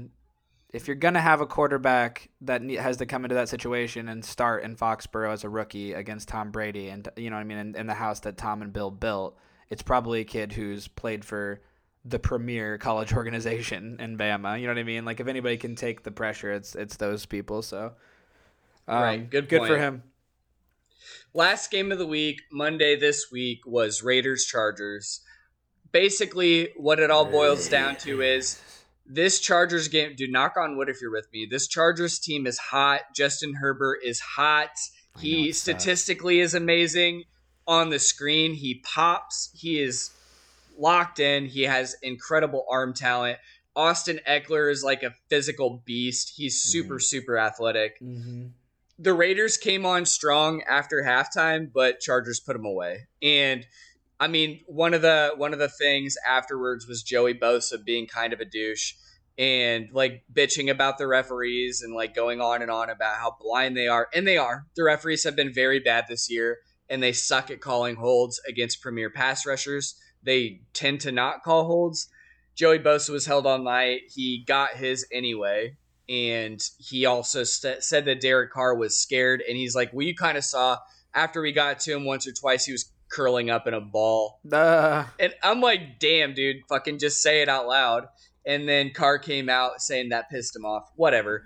if 0.72 0.88
you're 0.88 0.96
gonna 0.96 1.22
have 1.22 1.42
a 1.42 1.48
quarterback 1.48 2.30
that 2.42 2.62
has 2.70 2.98
to 2.98 3.06
come 3.06 3.26
into 3.26 3.36
that 3.36 3.50
situation 3.50 4.08
and 4.08 4.24
start 4.24 4.64
in 4.64 4.76
Foxborough 4.76 5.34
as 5.34 5.44
a 5.44 5.50
rookie 5.50 5.94
against 5.94 6.28
Tom 6.28 6.52
Brady 6.52 6.90
and 6.90 7.08
you 7.16 7.30
know 7.30 7.36
what 7.36 7.42
I 7.42 7.46
mean 7.46 7.58
in, 7.58 7.76
in 7.76 7.88
the 7.88 7.96
house 7.96 8.20
that 8.22 8.38
Tom 8.38 8.62
and 8.62 8.72
Bill 8.72 8.92
built, 8.92 9.38
it's 9.70 9.82
probably 9.82 10.22
a 10.22 10.26
kid 10.26 10.54
who's 10.54 10.88
played 10.88 11.26
for 11.26 11.62
the 12.06 12.20
premier 12.20 12.78
college 12.78 13.14
organization 13.16 13.98
in 14.00 14.18
Bama. 14.18 14.60
You 14.60 14.68
know 14.68 14.74
what 14.74 14.80
I 14.80 14.84
mean? 14.84 15.06
Like 15.06 15.20
if 15.20 15.28
anybody 15.28 15.58
can 15.58 15.76
take 15.76 16.04
the 16.04 16.12
pressure, 16.12 16.52
it's 16.52 16.76
it's 16.76 16.98
those 16.98 17.26
people. 17.26 17.62
So, 17.62 17.94
um, 18.88 19.02
Right, 19.02 19.30
good 19.30 19.50
good 19.50 19.66
for 19.66 19.78
him. 19.78 20.04
Last 21.34 21.72
game 21.72 21.92
of 21.92 22.00
the 22.00 22.08
week, 22.08 22.42
Monday 22.52 22.96
this 22.96 23.32
week, 23.32 23.62
was 23.66 24.04
Raiders 24.04 24.46
Chargers. 24.46 25.22
Basically, 25.92 26.70
what 26.76 27.00
it 27.00 27.10
all 27.10 27.26
boils 27.26 27.68
down 27.68 27.96
to 27.98 28.22
is 28.22 28.60
this 29.10 29.40
Chargers 29.40 29.88
game. 29.88 30.14
Do 30.16 30.28
knock 30.28 30.56
on 30.58 30.78
wood 30.78 30.88
if 30.90 31.02
you're 31.02 31.12
with 31.12 31.28
me. 31.34 31.48
This 31.50 31.68
Chargers 31.68 32.20
team 32.20 32.46
is 32.48 32.58
hot. 32.58 33.02
Justin 33.16 33.56
Herbert 33.56 34.00
is 34.06 34.20
hot. 34.20 34.70
I 35.16 35.20
He 35.20 35.52
statistically 35.52 36.40
is 36.40 36.54
amazing. 36.54 37.24
On 37.68 37.90
the 37.90 38.00
screen, 38.00 38.54
he 38.54 38.76
pops. 38.76 39.50
He 39.54 39.82
is 39.82 40.12
locked 40.78 41.20
in. 41.20 41.46
He 41.48 41.64
has 41.64 41.96
incredible 42.02 42.66
arm 42.70 42.94
talent. 42.94 43.40
Austin 43.76 44.20
Ekeler 44.28 44.72
is 44.72 44.84
like 44.84 45.04
a 45.04 45.14
physical 45.30 45.82
beast. 45.86 46.34
He's 46.36 46.62
super, 46.62 46.96
Mhm. 46.98 47.04
super 47.04 47.38
athletic 47.38 48.00
Mm-hmm. 48.02 48.48
the 49.02 49.14
Raiders 49.14 49.56
came 49.56 49.86
on 49.86 50.06
strong 50.06 50.62
after 50.64 51.04
halftime, 51.04 51.72
but 51.72 52.00
Chargers 52.02 52.40
put 52.42 52.54
them 52.54 52.66
away. 52.66 53.08
And 53.22 53.66
I 54.20 54.28
mean, 54.28 54.62
one 54.68 54.94
of 54.94 55.02
the 55.02 55.34
one 55.38 55.54
of 55.54 55.60
the 55.60 55.70
things 55.70 56.16
afterwards 56.28 56.88
was 56.88 57.04
Joey 57.04 57.34
Bosa 57.34 57.84
being 57.84 58.08
kind 58.08 58.34
of 58.34 58.40
a 58.40 58.46
douche 58.46 58.94
and 59.38 59.88
like 59.94 60.24
bitching 60.32 60.70
about 60.70 60.98
the 60.98 61.08
referees 61.08 61.82
and 61.82 61.96
like 61.96 62.14
going 62.14 62.42
on 62.42 62.62
and 62.62 62.70
on 62.70 62.90
about 62.90 63.18
how 63.18 63.38
blind 63.40 63.78
they 63.78 63.88
are. 63.88 64.10
And 64.14 64.28
they 64.28 64.38
are. 64.38 64.66
The 64.76 64.84
referees 64.84 65.24
have 65.24 65.36
been 65.36 65.54
very 65.54 65.80
bad 65.80 66.06
this 66.10 66.30
year 66.30 66.58
and 66.90 67.02
they 67.02 67.14
suck 67.14 67.50
at 67.50 67.62
calling 67.62 67.96
holds 67.96 68.42
against 68.48 68.82
premier 68.82 69.10
pass 69.10 69.46
rushers. 69.46 69.96
They 70.22 70.62
tend 70.74 71.00
to 71.02 71.12
not 71.14 71.44
call 71.44 71.66
holds. 71.66 72.10
Joey 72.56 72.80
Bosa 72.80 73.12
was 73.12 73.26
held 73.26 73.48
all 73.48 73.60
night. 73.60 74.02
He 74.14 74.44
got 74.46 74.72
his 74.72 75.08
anyway 75.14 75.78
and 76.10 76.60
he 76.80 77.06
also 77.06 77.44
st- 77.44 77.84
said 77.84 78.06
that 78.06 78.20
Derek 78.20 78.52
Carr 78.52 78.76
was 78.76 79.00
scared, 79.00 79.44
and 79.48 79.56
he's 79.56 79.76
like, 79.76 79.94
"Well, 79.94 80.08
you 80.08 80.16
kind 80.16 80.40
of 80.40 80.44
saw 80.44 80.80
after 81.14 81.40
we 81.42 81.52
got 81.52 81.80
to 81.82 81.94
him 81.94 82.04
once 82.04 82.28
or 82.28 82.32
twice, 82.32 82.66
he 82.66 82.72
was 82.72 82.92
curling 83.12 83.50
up 83.50 83.68
in 83.68 83.74
a 83.74 83.82
ball." 83.82 84.40
Uh, 84.52 85.06
And 85.20 85.34
I'm 85.44 85.62
like, 85.62 86.00
"Damn, 86.00 86.34
dude, 86.34 86.58
fucking 86.68 87.00
just 87.00 87.22
say 87.22 87.42
it 87.42 87.50
out 87.50 87.68
loud." 87.68 88.08
And 88.46 88.68
then 88.68 88.92
Carr 88.94 89.20
came 89.20 89.50
out 89.50 89.82
saying 89.82 90.10
that 90.10 90.30
pissed 90.30 90.56
him 90.56 90.66
off. 90.66 90.90
Whatever. 90.96 91.46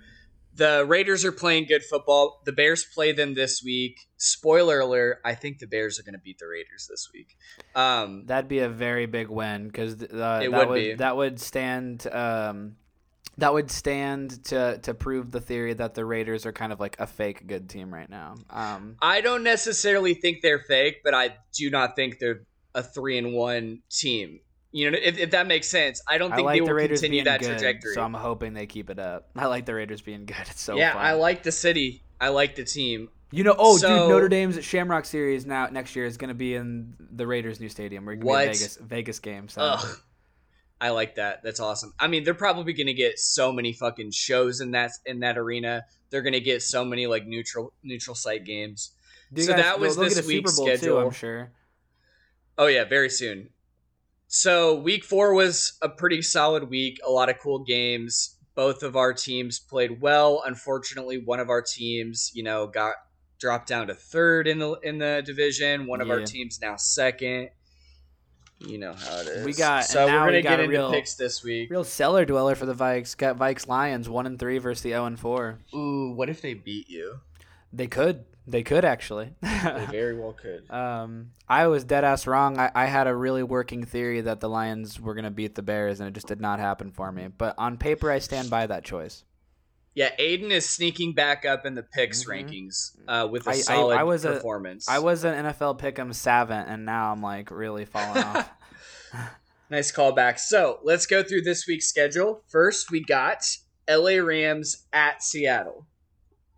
The 0.56 0.84
Raiders 0.86 1.24
are 1.24 1.32
playing 1.32 1.66
good 1.66 1.82
football. 1.82 2.40
The 2.44 2.52
Bears 2.52 2.84
play 2.84 3.10
them 3.10 3.34
this 3.34 3.60
week. 3.64 3.98
Spoiler 4.16 4.78
alert: 4.80 5.18
I 5.24 5.34
think 5.34 5.58
the 5.58 5.66
Bears 5.66 5.98
are 5.98 6.04
going 6.04 6.14
to 6.14 6.20
beat 6.20 6.38
the 6.38 6.46
Raiders 6.46 6.86
this 6.88 7.08
week. 7.12 7.36
Um, 7.74 8.24
That'd 8.26 8.48
be 8.48 8.60
a 8.60 8.68
very 8.68 9.06
big 9.06 9.28
win 9.28 9.66
because 9.66 10.00
uh, 10.00 10.06
that 10.48 10.68
would 10.68 10.98
that 10.98 11.16
would 11.16 11.40
stand 11.40 12.06
um, 12.06 12.76
that 13.38 13.52
would 13.52 13.70
stand 13.70 14.44
to 14.46 14.78
to 14.82 14.94
prove 14.94 15.30
the 15.30 15.40
theory 15.40 15.74
that 15.74 15.94
the 15.94 16.04
Raiders 16.04 16.46
are 16.46 16.52
kind 16.52 16.72
of 16.72 16.80
like 16.80 16.96
a 16.98 17.06
fake 17.06 17.46
good 17.46 17.68
team 17.68 17.92
right 17.92 18.08
now. 18.08 18.36
Um, 18.50 18.96
I 19.00 19.20
don't 19.20 19.42
necessarily 19.42 20.14
think 20.14 20.42
they're 20.42 20.60
fake, 20.60 21.02
but 21.04 21.14
I 21.14 21.36
do 21.52 21.70
not 21.70 21.96
think 21.96 22.18
they're 22.18 22.42
a 22.74 22.82
three 22.82 23.18
and 23.18 23.34
one 23.34 23.80
team. 23.90 24.40
You 24.72 24.90
know, 24.90 24.98
if, 25.00 25.18
if 25.18 25.30
that 25.30 25.46
makes 25.46 25.68
sense. 25.68 26.02
I 26.08 26.18
don't 26.18 26.32
I 26.32 26.36
think 26.36 26.46
like 26.46 26.54
they 26.54 26.58
the 26.60 26.64
will 26.66 26.74
Raiders 26.74 27.00
continue 27.00 27.24
that 27.24 27.40
good, 27.40 27.50
trajectory. 27.50 27.94
so 27.94 28.02
I'm 28.02 28.14
hoping 28.14 28.54
they 28.54 28.66
keep 28.66 28.90
it 28.90 28.98
up. 28.98 29.30
I 29.36 29.46
like 29.46 29.66
the 29.66 29.74
Raiders 29.74 30.00
being 30.00 30.26
good. 30.26 30.36
It's 30.50 30.60
so 30.62 30.76
yeah, 30.76 30.94
fun. 30.94 31.04
I 31.04 31.12
like 31.12 31.44
the 31.44 31.52
city. 31.52 32.02
I 32.20 32.30
like 32.30 32.56
the 32.56 32.64
team. 32.64 33.08
You 33.30 33.44
know, 33.44 33.54
oh, 33.56 33.76
So- 33.76 33.88
dude, 33.88 34.08
Notre 34.08 34.28
Dame's 34.28 34.64
Shamrock 34.64 35.04
Series 35.04 35.46
now 35.46 35.66
next 35.66 35.94
year 35.94 36.06
is 36.06 36.16
going 36.16 36.28
to 36.28 36.34
be 36.34 36.54
in 36.54 36.94
the 36.98 37.26
Raiders' 37.26 37.60
new 37.60 37.68
stadium. 37.68 38.04
We're 38.04 38.16
going 38.16 38.46
to 38.46 38.52
be 38.52 38.56
Vegas 38.56 38.76
Vegas 38.76 39.18
game. 39.20 39.48
So 39.48 39.60
Ugh. 39.62 39.98
I 40.84 40.90
like 40.90 41.14
that. 41.14 41.42
That's 41.42 41.60
awesome. 41.60 41.94
I 41.98 42.08
mean, 42.08 42.24
they're 42.24 42.34
probably 42.34 42.74
going 42.74 42.88
to 42.88 42.92
get 42.92 43.18
so 43.18 43.50
many 43.50 43.72
fucking 43.72 44.10
shows 44.10 44.60
in 44.60 44.72
that 44.72 44.90
in 45.06 45.20
that 45.20 45.38
arena. 45.38 45.84
They're 46.10 46.20
going 46.20 46.34
to 46.34 46.40
get 46.40 46.62
so 46.62 46.84
many 46.84 47.06
like 47.06 47.26
neutral 47.26 47.72
neutral 47.82 48.14
site 48.14 48.44
games. 48.44 48.90
So 49.34 49.46
guys- 49.46 49.62
that 49.62 49.80
was 49.80 49.96
this 49.96 50.26
week's 50.26 50.54
Bowl 50.54 50.66
too. 50.66 50.76
schedule. 50.76 50.98
I'm 50.98 51.10
sure. 51.10 51.52
Oh 52.58 52.66
yeah, 52.66 52.84
very 52.84 53.08
soon. 53.08 53.48
So 54.26 54.74
week 54.74 55.04
four 55.04 55.32
was 55.32 55.78
a 55.80 55.88
pretty 55.88 56.20
solid 56.20 56.68
week. 56.68 57.00
A 57.02 57.10
lot 57.10 57.30
of 57.30 57.38
cool 57.38 57.60
games. 57.60 58.36
Both 58.54 58.82
of 58.82 58.94
our 58.94 59.14
teams 59.14 59.58
played 59.58 60.02
well. 60.02 60.42
Unfortunately, 60.44 61.16
one 61.16 61.40
of 61.40 61.48
our 61.48 61.62
teams, 61.62 62.30
you 62.34 62.42
know, 62.42 62.66
got 62.66 62.96
dropped 63.40 63.68
down 63.68 63.86
to 63.86 63.94
third 63.94 64.46
in 64.46 64.58
the 64.58 64.72
in 64.82 64.98
the 64.98 65.22
division. 65.24 65.86
One 65.86 66.02
of 66.02 66.10
our 66.10 66.20
teams 66.26 66.60
now 66.60 66.76
second. 66.76 67.48
You 68.66 68.78
know 68.78 68.92
how 68.92 69.20
it 69.20 69.26
is. 69.28 69.46
We 69.46 69.52
got- 69.52 69.84
so 69.84 70.06
we're 70.06 70.12
gonna 70.12 70.42
got 70.42 70.50
get 70.50 70.60
a 70.60 70.62
into 70.64 70.76
real- 70.78 70.90
picks 70.92 71.14
this 71.14 71.42
week. 71.44 71.70
Real 71.70 71.84
cellar 71.84 72.24
dweller 72.24 72.54
for 72.54 72.66
the 72.66 72.74
Vikes. 72.74 73.16
Got 73.16 73.38
Vikes 73.38 73.68
Lions 73.68 74.08
one 74.08 74.26
and 74.26 74.38
three 74.38 74.58
versus 74.58 74.82
the 74.82 74.90
zero 74.90 75.06
and 75.06 75.18
four. 75.18 75.58
Ooh, 75.74 76.12
what 76.14 76.28
if 76.28 76.40
they 76.40 76.54
beat 76.54 76.88
you? 76.88 77.20
They 77.72 77.86
could. 77.86 78.24
They 78.46 78.62
could 78.62 78.84
actually. 78.84 79.30
They 79.40 79.86
very 79.90 80.18
well 80.18 80.34
could. 80.34 80.70
um, 80.70 81.30
I 81.48 81.66
was 81.66 81.82
dead 81.84 82.04
ass 82.04 82.26
wrong. 82.26 82.58
I, 82.58 82.70
I 82.74 82.84
had 82.84 83.06
a 83.06 83.14
really 83.16 83.42
working 83.42 83.84
theory 83.84 84.20
that 84.20 84.40
the 84.40 84.48
Lions 84.50 85.00
were 85.00 85.14
gonna 85.14 85.30
beat 85.30 85.54
the 85.54 85.62
Bears, 85.62 85.98
and 85.98 86.06
it 86.08 86.12
just 86.12 86.26
did 86.26 86.40
not 86.42 86.58
happen 86.60 86.90
for 86.92 87.10
me. 87.10 87.28
But 87.36 87.54
on 87.56 87.78
paper, 87.78 88.10
I 88.10 88.18
stand 88.18 88.50
by 88.50 88.66
that 88.66 88.84
choice. 88.84 89.24
Yeah, 89.94 90.10
Aiden 90.18 90.50
is 90.50 90.68
sneaking 90.68 91.12
back 91.14 91.44
up 91.44 91.64
in 91.64 91.74
the 91.76 91.82
picks 91.84 92.24
Mhm. 92.24 92.28
rankings 92.28 92.96
uh, 93.06 93.28
with 93.28 93.46
a 93.46 93.50
I- 93.50 93.52
I- 93.52 93.56
solid 93.60 93.96
I 93.98 94.02
was 94.02 94.24
performance. 94.24 94.88
I 94.88 94.98
was 94.98 95.22
an 95.24 95.34
NFL 95.46 95.78
pick'em 95.78 96.12
savant, 96.14 96.68
and 96.68 96.84
now 96.84 97.12
I'm 97.12 97.22
like 97.22 97.50
really 97.50 97.84
falling 97.84 98.22
off. 98.22 98.50
Nice 99.70 99.90
callback. 99.90 100.38
So 100.38 100.78
let's 100.84 101.06
go 101.06 101.22
through 101.22 101.40
this 101.42 101.66
week's 101.66 101.86
schedule. 101.88 102.44
First, 102.48 102.90
we 102.90 103.02
got 103.02 103.44
LA 103.88 104.16
Rams 104.18 104.86
at 104.92 105.22
Seattle. 105.22 105.86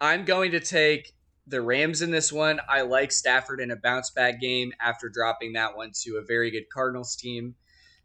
I'm 0.01 0.25
going 0.25 0.51
to 0.51 0.61
take 0.61 1.13
the 1.47 1.63
Rams 1.63 2.03
in 2.03 2.11
this 2.11 2.33
one. 2.33 2.61
I 2.69 2.83
like 2.83 3.13
Stafford 3.13 3.61
in 3.61 3.71
a 3.71 3.77
bounce 3.77 4.11
back 4.11 4.41
game 4.41 4.73
after 4.81 5.09
dropping 5.09 5.53
that 5.53 5.77
one 5.77 5.93
to 6.03 6.17
a 6.17 6.23
very 6.27 6.51
good 6.51 6.65
Cardinals 6.75 7.15
team. 7.15 7.55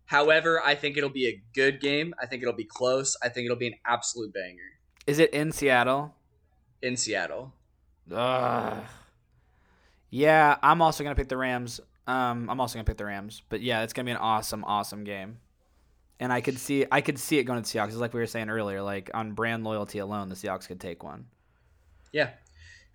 However, 0.05 0.61
I 0.63 0.75
think 0.75 0.97
it'll 0.97 1.09
be 1.09 1.27
a 1.27 1.41
good 1.55 1.81
game. 1.81 2.13
I 2.21 2.27
think 2.27 2.43
it'll 2.43 2.53
be 2.53 2.67
close. 2.69 3.17
I 3.23 3.29
think 3.29 3.45
it'll 3.45 3.57
be 3.57 3.67
an 3.67 3.79
absolute 3.85 4.31
banger 4.33 4.69
Is 5.07 5.19
it 5.19 5.31
in 5.33 5.51
Seattle? 5.51 6.13
in 6.81 6.97
Seattle. 6.97 7.53
Ugh. 8.11 8.83
Yeah, 10.09 10.57
I'm 10.61 10.81
also 10.81 11.03
gonna 11.03 11.15
pick 11.15 11.29
the 11.29 11.37
Rams. 11.37 11.79
Um, 12.07 12.49
I'm 12.49 12.59
also 12.59 12.75
gonna 12.75 12.83
pick 12.83 12.97
the 12.97 13.05
Rams. 13.05 13.43
But 13.49 13.61
yeah, 13.61 13.83
it's 13.83 13.93
gonna 13.93 14.05
be 14.05 14.11
an 14.11 14.17
awesome, 14.17 14.63
awesome 14.65 15.03
game. 15.03 15.37
And 16.19 16.31
I 16.31 16.41
could 16.41 16.59
see, 16.59 16.85
I 16.91 17.01
could 17.01 17.17
see 17.17 17.39
it 17.39 17.45
going 17.45 17.61
to 17.61 17.71
the 17.71 17.79
Seahawks. 17.79 17.87
It's 17.87 17.97
like 17.97 18.13
we 18.13 18.19
were 18.19 18.27
saying 18.27 18.49
earlier, 18.49 18.81
like 18.81 19.09
on 19.13 19.31
brand 19.31 19.63
loyalty 19.63 19.99
alone, 19.99 20.29
the 20.29 20.35
Seahawks 20.35 20.67
could 20.67 20.79
take 20.79 21.03
one. 21.03 21.25
Yeah. 22.11 22.31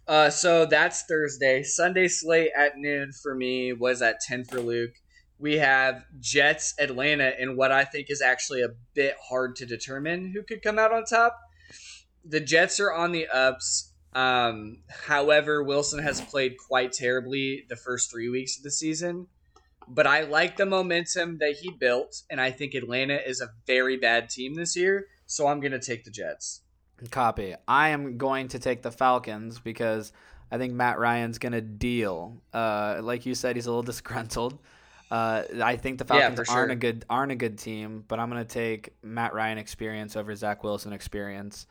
Uh, 0.06 0.30
so 0.30 0.64
that's 0.66 1.02
Thursday. 1.08 1.64
Sunday 1.64 2.06
slate 2.06 2.52
at 2.56 2.78
noon 2.78 3.10
for 3.10 3.34
me 3.34 3.72
was 3.72 4.00
at 4.00 4.20
10 4.20 4.44
for 4.44 4.60
Luke. 4.60 4.92
We 5.40 5.56
have 5.56 6.04
Jets 6.20 6.74
Atlanta 6.78 7.32
in 7.36 7.56
what 7.56 7.72
I 7.72 7.84
think 7.84 8.10
is 8.10 8.22
actually 8.22 8.62
a 8.62 8.68
bit 8.94 9.16
hard 9.28 9.56
to 9.56 9.66
determine 9.66 10.30
who 10.32 10.44
could 10.44 10.62
come 10.62 10.78
out 10.78 10.92
on 10.92 11.04
top. 11.04 11.36
The 12.28 12.40
Jets 12.40 12.80
are 12.80 12.92
on 12.92 13.12
the 13.12 13.26
ups. 13.28 13.92
Um, 14.12 14.78
however, 14.88 15.62
Wilson 15.62 16.02
has 16.02 16.20
played 16.20 16.56
quite 16.56 16.92
terribly 16.92 17.64
the 17.68 17.76
first 17.76 18.10
three 18.10 18.28
weeks 18.28 18.56
of 18.56 18.62
the 18.62 18.70
season. 18.70 19.26
But 19.88 20.06
I 20.06 20.22
like 20.22 20.56
the 20.56 20.66
momentum 20.66 21.38
that 21.38 21.56
he 21.60 21.70
built, 21.70 22.22
and 22.28 22.40
I 22.40 22.50
think 22.50 22.74
Atlanta 22.74 23.16
is 23.24 23.40
a 23.40 23.50
very 23.66 23.96
bad 23.96 24.30
team 24.30 24.54
this 24.54 24.76
year. 24.76 25.06
So 25.26 25.46
I'm 25.46 25.60
going 25.60 25.72
to 25.72 25.78
take 25.78 26.04
the 26.04 26.10
Jets. 26.10 26.62
Copy. 27.10 27.54
I 27.68 27.90
am 27.90 28.16
going 28.16 28.48
to 28.48 28.58
take 28.58 28.82
the 28.82 28.90
Falcons 28.90 29.60
because 29.60 30.12
I 30.50 30.58
think 30.58 30.72
Matt 30.72 30.98
Ryan's 30.98 31.38
going 31.38 31.52
to 31.52 31.60
deal. 31.60 32.42
Uh, 32.52 33.00
like 33.02 33.26
you 33.26 33.34
said, 33.34 33.56
he's 33.56 33.66
a 33.66 33.70
little 33.70 33.82
disgruntled. 33.92 34.58
Uh, 35.10 35.42
I 35.62 35.76
think 35.76 35.98
the 35.98 36.04
Falcons 36.04 36.48
sure. 36.48 36.56
aren't 36.56 36.72
a 36.72 36.76
good 36.76 37.04
aren't 37.08 37.30
a 37.30 37.36
good 37.36 37.58
team, 37.58 38.04
but 38.08 38.18
I'm 38.18 38.28
going 38.28 38.44
to 38.44 38.48
take 38.48 38.94
Matt 39.02 39.34
Ryan 39.34 39.58
experience 39.58 40.16
over 40.16 40.34
Zach 40.34 40.64
Wilson 40.64 40.92
experience 40.92 41.66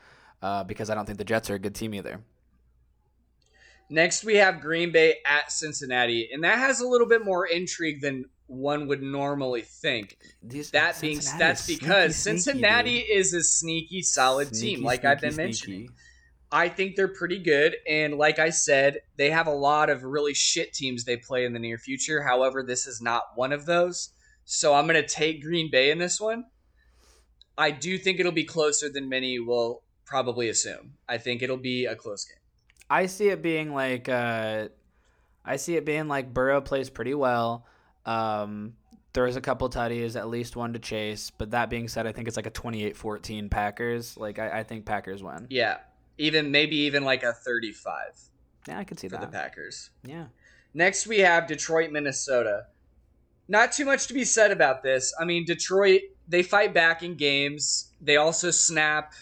uh, 0.46 0.64
because 0.64 0.92
I 0.92 0.96
don't 0.96 1.08
think 1.08 1.18
the 1.18 1.26
Jets 1.26 1.50
are 1.50 1.56
a 1.56 1.60
good 1.60 1.74
team 1.74 1.96
either. 1.96 2.22
Next, 3.90 4.24
we 4.24 4.36
have 4.36 4.62
Green 4.62 4.92
Bay 4.92 5.16
at 5.26 5.52
Cincinnati, 5.52 6.30
and 6.32 6.44
that 6.44 6.60
has 6.60 6.82
a 6.82 6.88
little 6.88 7.08
bit 7.08 7.26
more 7.26 7.48
intrigue 7.48 8.02
than 8.02 8.26
one 8.46 8.88
would 8.88 9.02
normally 9.02 9.64
think. 9.64 10.18
These, 10.44 10.70
That 10.70 11.02
being 11.02 11.20
that's 11.40 11.64
sneaky, 11.64 11.80
because 11.80 12.16
sneaky, 12.16 12.40
Cincinnati 12.40 13.00
dude. 13.00 13.18
is 13.18 13.34
a 13.34 13.42
sneaky, 13.42 14.04
solid 14.04 14.56
Sneaky, 14.56 14.76
team, 14.76 14.86
like 14.86 15.04
I've 15.04 15.20
been 15.20 15.36
mentioning. 15.36 15.90
I 16.52 16.70
think 16.70 16.96
they're 16.96 17.08
pretty 17.08 17.40
good, 17.40 17.78
and 17.90 18.14
like 18.14 18.38
I 18.38 18.52
said, 18.52 19.00
they 19.18 19.32
have 19.32 19.48
a 19.48 19.52
lot 19.52 19.90
of 19.90 20.04
really 20.04 20.36
shit 20.36 20.74
teams 20.74 21.06
they 21.06 21.18
play 21.18 21.44
in 21.46 21.54
the 21.54 21.60
near 21.60 21.80
future. 21.80 22.22
However, 22.22 22.62
this 22.62 22.86
is 22.86 23.02
not 23.02 23.24
one 23.34 23.52
of 23.52 23.66
those. 23.66 24.12
So 24.46 24.76
I'm 24.76 24.86
going 24.86 25.02
to 25.02 25.08
take 25.08 25.42
Green 25.42 25.72
Bay 25.72 25.90
in 25.90 25.98
this 25.98 26.22
one. 26.22 26.46
I 27.58 27.72
do 27.72 27.98
think 27.98 28.20
it'll 28.20 28.32
be 28.32 28.44
closer 28.44 28.90
than 28.90 29.10
many 29.10 29.40
will 29.40 29.82
probably 30.06 30.50
assume. 30.50 30.94
I 31.10 31.18
think 31.18 31.42
it'll 31.42 31.58
be 31.58 31.86
a 31.86 31.96
close 31.96 32.26
game. 32.26 32.38
I 32.90 33.08
see 33.08 33.30
it 33.30 33.42
being 33.42 33.74
like 33.74 34.08
uh, 34.10 34.70
I 35.44 35.56
see 35.58 35.76
it 35.76 35.86
being 35.86 36.08
like 36.08 36.34
Burrow 36.34 36.62
plays 36.62 36.90
pretty 36.90 37.14
well. 37.14 37.66
Um, 38.06 38.74
throws 39.14 39.36
a 39.36 39.42
couple 39.42 39.70
tutties, 39.70 40.16
at 40.16 40.28
least 40.30 40.56
one 40.56 40.74
to 40.74 40.80
Chase. 40.80 41.32
But 41.32 41.52
that 41.52 41.70
being 41.70 41.88
said, 41.88 42.06
I 42.06 42.12
think 42.12 42.28
it's 42.28 42.38
like 42.38 42.46
a 42.46 42.52
28-14 42.52 43.50
Packers. 43.50 44.18
Like 44.18 44.38
I, 44.40 44.60
I 44.60 44.64
think 44.64 44.86
Packers 44.86 45.24
win. 45.24 45.48
Yeah, 45.50 45.78
even 46.18 46.52
maybe 46.52 46.76
even 46.78 47.04
like 47.04 47.24
a 47.24 47.34
35 47.34 47.96
Yeah, 48.68 48.78
I 48.78 48.84
could 48.84 49.00
see 49.00 49.08
that. 49.08 49.20
for 49.20 49.26
the. 49.26 49.32
Packers. 49.32 49.90
Yeah. 50.04 50.26
Next, 50.74 51.08
we 51.08 51.20
have 51.20 51.48
Detroit, 51.48 51.92
Minnesota. 51.92 52.66
Not 53.48 53.72
too 53.72 53.86
much 53.86 54.08
to 54.08 54.14
be 54.14 54.26
said 54.26 54.52
about 54.52 54.84
this. 54.84 55.14
I 55.20 55.24
mean, 55.24 55.46
Detroit, 55.46 56.02
they 56.28 56.44
fight 56.44 56.74
back 56.74 57.02
in 57.02 57.16
games. 57.16 57.92
They 58.02 58.18
also 58.18 58.52
snap 58.52 59.14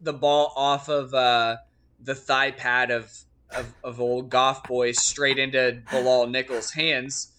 the 0.00 0.12
ball 0.12 0.52
off 0.56 0.88
of 0.88 1.12
uh, 1.14 1.56
the 2.02 2.14
thigh 2.14 2.50
pad 2.50 2.90
of, 2.90 3.10
of, 3.50 3.72
of 3.82 4.00
old 4.00 4.30
Goff 4.30 4.64
boy 4.64 4.92
straight 4.92 5.38
into 5.38 5.82
Bilal 5.90 6.26
Nichols' 6.28 6.72
hands, 6.72 7.32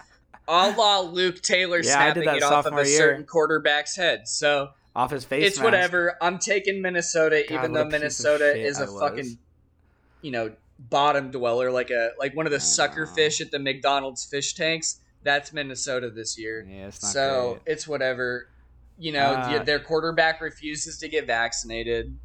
a 0.47 0.72
la 0.78 0.99
Luke 1.01 1.41
Taylor 1.41 1.78
Yeah, 1.78 1.91
snapping 2.14 2.24
it 2.24 2.43
off 2.43 2.66
of 2.66 2.74
a 2.74 2.88
year. 2.88 2.97
certain 2.97 3.26
quarterback's 3.26 3.95
head. 3.95 4.28
So 4.28 4.70
Off 4.95 5.12
his 5.12 5.26
face. 5.26 5.45
it's 5.45 5.58
mask. 5.58 5.64
whatever. 5.66 6.18
I'm 6.22 6.39
taking 6.39 6.82
Minnesota, 6.82 7.43
God, 7.47 7.55
even 7.55 7.74
though 7.74 7.86
Minnesota 7.86 8.55
is 8.58 8.80
a 8.80 8.86
was. 8.86 8.99
fucking, 8.99 9.38
you 10.22 10.32
know, 10.32 10.53
bottom 10.80 11.30
dweller, 11.32 11.72
like 11.72 11.89
a 11.91 12.12
like 12.20 12.36
one 12.36 12.45
of 12.47 12.51
the 12.51 12.58
I 12.58 12.62
sucker 12.62 13.05
know. 13.05 13.12
fish 13.14 13.41
at 13.41 13.51
the 13.51 13.60
McDonald's 13.60 14.26
fish 14.26 14.53
tanks. 14.55 14.99
That's 15.24 15.51
Minnesota 15.53 16.10
this 16.10 16.38
year. 16.39 16.66
Yeah, 16.70 16.88
it's 16.88 17.03
not 17.03 17.12
so 17.12 17.60
great. 17.64 17.74
it's 17.74 17.88
whatever. 17.88 18.47
You 18.99 19.12
know, 19.12 19.34
Uh, 19.34 19.64
their 19.64 19.80
quarterback 19.80 20.41
refuses 20.41 20.97
to 20.99 21.08
get 21.10 21.28
vaccinated. 21.28 22.18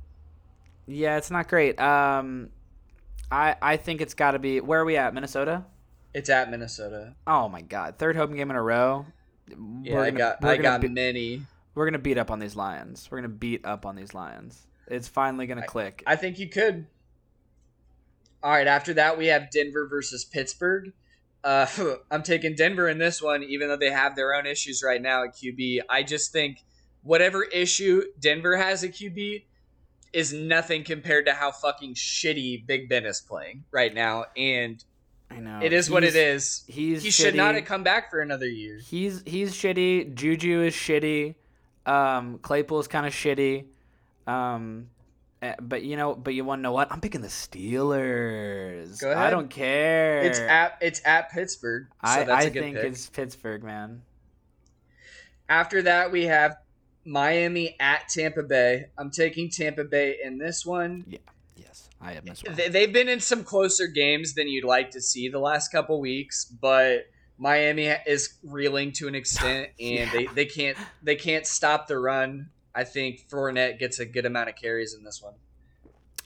Yeah, 0.86 1.16
it's 1.16 1.30
not 1.30 1.48
great. 1.48 1.78
Um, 1.80 2.50
I 3.30 3.56
I 3.62 3.76
think 3.76 4.00
it's 4.00 4.14
got 4.14 4.32
to 4.32 4.38
be. 4.38 4.60
Where 4.60 4.80
are 4.80 4.84
we 4.84 4.96
at? 4.96 5.14
Minnesota. 5.14 5.64
It's 6.14 6.28
at 6.28 6.50
Minnesota. 6.50 7.14
Oh 7.26 7.48
my 7.48 7.62
God! 7.62 7.98
Third 7.98 8.16
home 8.16 8.34
game 8.34 8.50
in 8.50 8.56
a 8.56 8.62
row. 8.62 9.06
Yeah, 9.48 9.94
We're 9.94 10.00
I 10.00 10.10
gonna- 10.10 10.18
got 10.18 10.44
I 10.44 10.56
got 10.56 10.80
be- 10.80 10.88
many. 10.88 11.42
We're 11.74 11.86
gonna 11.86 11.98
beat 11.98 12.18
up 12.18 12.30
on 12.30 12.38
these 12.38 12.54
Lions. 12.56 13.08
We're 13.10 13.18
gonna 13.18 13.28
beat 13.30 13.64
up 13.64 13.86
on 13.86 13.96
these 13.96 14.12
Lions. 14.12 14.66
It's 14.88 15.08
finally 15.08 15.46
gonna 15.46 15.66
click. 15.66 16.02
I 16.06 16.16
think 16.16 16.38
you 16.38 16.48
could. 16.48 16.86
All 18.42 18.50
right. 18.50 18.66
After 18.66 18.92
that, 18.94 19.16
we 19.16 19.26
have 19.26 19.50
Denver 19.50 19.86
versus 19.86 20.24
Pittsburgh. 20.24 20.92
Uh, 21.44 21.66
I'm 22.10 22.22
taking 22.22 22.54
Denver 22.54 22.88
in 22.88 22.98
this 22.98 23.22
one, 23.22 23.42
even 23.44 23.68
though 23.68 23.76
they 23.76 23.90
have 23.90 24.16
their 24.16 24.34
own 24.34 24.46
issues 24.46 24.82
right 24.84 25.00
now 25.00 25.24
at 25.24 25.34
QB. 25.34 25.80
I 25.88 26.02
just 26.02 26.32
think 26.32 26.58
whatever 27.02 27.42
issue 27.44 28.02
Denver 28.20 28.56
has 28.56 28.84
at 28.84 28.92
QB 28.92 29.44
is 30.12 30.32
nothing 30.32 30.84
compared 30.84 31.26
to 31.26 31.32
how 31.32 31.50
fucking 31.50 31.94
shitty 31.94 32.66
Big 32.66 32.88
Ben 32.88 33.04
is 33.06 33.20
playing 33.20 33.64
right 33.70 33.92
now, 33.94 34.26
and 34.36 34.82
I 35.30 35.36
know. 35.40 35.60
it 35.62 35.72
is 35.72 35.90
what 35.90 36.04
it 36.04 36.12
He's- 36.14 36.64
is. 36.68 36.74
He's 36.74 37.02
He 37.02 37.10
should 37.10 37.34
not 37.34 37.54
have 37.54 37.64
come 37.64 37.82
back 37.82 38.10
for 38.10 38.20
another 38.20 38.46
year. 38.48 38.78
He's 38.84 39.22
he's 39.26 39.52
shitty. 39.54 40.14
Juju 40.14 40.62
is 40.62 40.74
shitty. 40.74 41.36
Um, 41.86 42.38
is 42.44 42.88
kind 42.88 43.06
of 43.06 43.12
shitty. 43.12 43.64
Um, 44.26 44.90
eh, 45.40 45.54
but 45.60 45.82
you 45.82 45.96
know, 45.96 46.14
but 46.14 46.34
you 46.34 46.44
want 46.44 46.60
to 46.60 46.62
know 46.62 46.72
what? 46.72 46.92
I'm 46.92 47.00
picking 47.00 47.22
the 47.22 47.28
Steelers. 47.28 49.00
Go 49.00 49.10
ahead. 49.10 49.22
I 49.26 49.30
don't 49.30 49.48
care. 49.50 50.20
It's 50.22 50.38
at 50.38 50.78
it's 50.80 51.00
at 51.04 51.30
Pittsburgh, 51.30 51.86
so 51.90 51.96
I 52.02 52.24
that's 52.24 52.44
I 52.44 52.48
a 52.48 52.50
good 52.50 52.62
think 52.62 52.76
pick. 52.76 52.84
it's 52.84 53.08
Pittsburgh, 53.08 53.64
man. 53.64 54.02
After 55.48 55.82
that, 55.82 56.12
we 56.12 56.24
have 56.26 56.56
Miami 57.04 57.76
at 57.80 58.08
Tampa 58.08 58.42
Bay. 58.42 58.86
I'm 58.98 59.10
taking 59.10 59.50
Tampa 59.50 59.84
Bay 59.84 60.18
in 60.22 60.38
this 60.38 60.64
one. 60.64 61.04
Yeah. 61.08 61.18
Yes, 61.56 61.88
I 62.00 62.12
am 62.14 62.28
as 62.30 62.42
well. 62.44 62.54
They- 62.56 62.68
They've 62.68 62.92
been 62.92 63.08
in 63.08 63.20
some 63.20 63.44
closer 63.44 63.86
games 63.86 64.34
than 64.34 64.48
you'd 64.48 64.64
like 64.64 64.90
to 64.92 65.00
see 65.00 65.28
the 65.28 65.38
last 65.38 65.70
couple 65.70 66.00
weeks, 66.00 66.44
but 66.44 67.06
Miami 67.38 67.86
is 68.06 68.34
reeling 68.42 68.92
to 68.92 69.08
an 69.08 69.14
extent, 69.14 69.70
and 69.80 70.10
they, 70.12 70.26
they 70.26 70.44
can't 70.46 70.76
they 71.02 71.16
can't 71.16 71.46
stop 71.46 71.86
the 71.88 71.98
run. 71.98 72.50
I 72.74 72.84
think 72.84 73.28
Fournette 73.28 73.78
gets 73.78 73.98
a 73.98 74.06
good 74.06 74.24
amount 74.24 74.48
of 74.48 74.56
carries 74.56 74.94
in 74.94 75.04
this 75.04 75.22
one. 75.22 75.34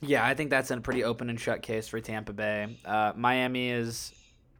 Yeah, 0.01 0.24
I 0.24 0.35
think 0.35 0.51
that's 0.51 0.70
a 0.70 0.81
pretty 0.81 1.03
open 1.05 1.29
and 1.31 1.41
shut 1.41 1.62
case 1.62 1.89
for 1.89 1.99
Tampa 2.01 2.33
Bay. 2.35 2.77
Uh, 2.85 3.12
Miami 3.16 3.70
is, 3.70 4.12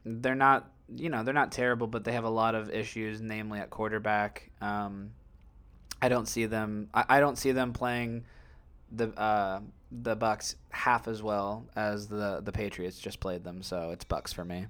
they're 0.03 0.33
not, 0.35 0.69
you 0.93 1.09
know, 1.09 1.23
they're 1.23 1.33
not 1.33 1.51
terrible, 1.51 1.85
but 1.87 2.03
they 2.03 2.11
have 2.13 2.23
a 2.23 2.29
lot 2.29 2.55
of 2.55 2.71
issues, 2.71 3.21
namely 3.21 3.59
at 3.59 3.69
quarterback. 3.69 4.49
Um, 4.61 5.11
I 6.01 6.09
don't 6.09 6.27
see 6.27 6.45
them. 6.45 6.89
I, 6.93 7.05
I 7.09 7.19
don't 7.19 7.37
see 7.37 7.51
them 7.51 7.73
playing 7.73 8.25
the 8.91 9.09
uh, 9.19 9.61
the 9.91 10.15
Bucks 10.15 10.55
half 10.69 11.07
as 11.07 11.23
well 11.23 11.67
as 11.75 12.07
the 12.07 12.41
the 12.43 12.51
Patriots 12.51 12.99
just 12.99 13.19
played 13.19 13.43
them. 13.43 13.63
So 13.63 13.91
it's 13.91 14.05
Bucks 14.05 14.33
for 14.33 14.45
me. 14.45 14.67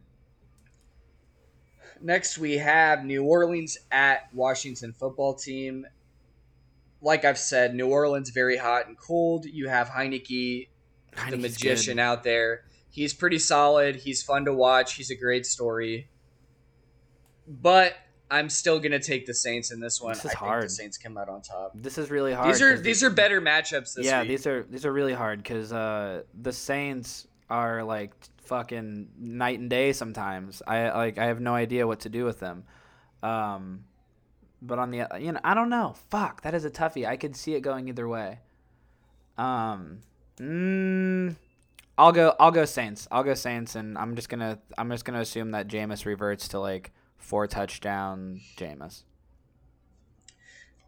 Next, 2.01 2.37
we 2.37 2.57
have 2.57 3.03
New 3.03 3.23
Orleans 3.23 3.77
at 3.91 4.33
Washington 4.33 4.93
football 4.93 5.33
team. 5.33 5.85
Like 7.01 7.25
I've 7.25 7.39
said, 7.39 7.73
New 7.73 7.87
Orleans 7.87 8.29
very 8.29 8.57
hot 8.57 8.87
and 8.87 8.97
cold. 8.97 9.45
You 9.45 9.67
have 9.67 9.89
Heinicke, 9.89 10.67
the 11.29 11.37
magician 11.37 11.95
good. 11.95 12.01
out 12.01 12.23
there. 12.23 12.65
He's 12.89 13.13
pretty 13.13 13.39
solid. 13.39 13.95
He's 13.95 14.23
fun 14.23 14.45
to 14.45 14.53
watch. 14.53 14.95
He's 14.95 15.11
a 15.11 15.15
great 15.15 15.45
story. 15.45 16.09
But 17.47 17.93
I'm 18.29 18.49
still 18.49 18.79
gonna 18.79 18.99
take 18.99 19.25
the 19.25 19.33
Saints 19.33 19.71
in 19.71 19.79
this 19.79 20.01
one. 20.01 20.13
This 20.13 20.19
is 20.19 20.25
I 20.25 20.29
think 20.29 20.39
hard. 20.39 20.65
the 20.65 20.69
Saints 20.69 20.97
come 20.97 21.17
out 21.17 21.29
on 21.29 21.41
top. 21.41 21.71
This 21.75 21.97
is 21.97 22.09
really 22.11 22.33
hard. 22.33 22.53
These 22.53 22.61
are 22.61 22.77
these 22.77 23.03
are 23.03 23.09
better 23.09 23.41
matchups 23.41 23.93
this 23.93 24.05
yeah, 24.05 24.21
week. 24.21 24.29
these 24.29 24.47
are 24.47 24.63
these 24.63 24.85
are 24.85 24.91
really 24.91 25.13
hard 25.13 25.41
because 25.41 25.71
uh, 25.71 26.23
the 26.41 26.51
Saints 26.51 27.27
are 27.49 27.83
like 27.83 28.11
fucking 28.43 29.09
night 29.17 29.59
and 29.59 29.69
day 29.69 29.93
sometimes. 29.93 30.61
I 30.67 30.89
like 30.89 31.17
I 31.17 31.25
have 31.25 31.39
no 31.39 31.55
idea 31.55 31.87
what 31.87 32.01
to 32.01 32.09
do 32.09 32.25
with 32.25 32.39
them. 32.39 32.63
Um, 33.23 33.85
but 34.61 34.79
on 34.79 34.91
the 34.91 35.07
you 35.19 35.31
know 35.31 35.39
I 35.43 35.53
don't 35.53 35.69
know. 35.69 35.95
Fuck, 36.09 36.41
that 36.41 36.53
is 36.53 36.65
a 36.65 36.71
toughie. 36.71 37.07
I 37.07 37.17
could 37.17 37.35
see 37.35 37.55
it 37.55 37.61
going 37.61 37.87
either 37.87 38.07
way. 38.07 38.39
Um, 39.37 39.99
mm, 40.37 41.35
I'll 41.97 42.11
go 42.11 42.35
I'll 42.39 42.51
go 42.51 42.65
Saints. 42.65 43.07
I'll 43.11 43.23
go 43.23 43.33
Saints, 43.35 43.75
and 43.75 43.97
I'm 43.97 44.15
just 44.15 44.29
gonna 44.29 44.59
I'm 44.77 44.89
just 44.89 45.05
gonna 45.05 45.21
assume 45.21 45.51
that 45.51 45.67
Jameis 45.67 46.05
reverts 46.05 46.49
to 46.49 46.59
like 46.59 46.91
four 47.17 47.47
touchdown 47.47 48.39
Jameis. 48.57 49.03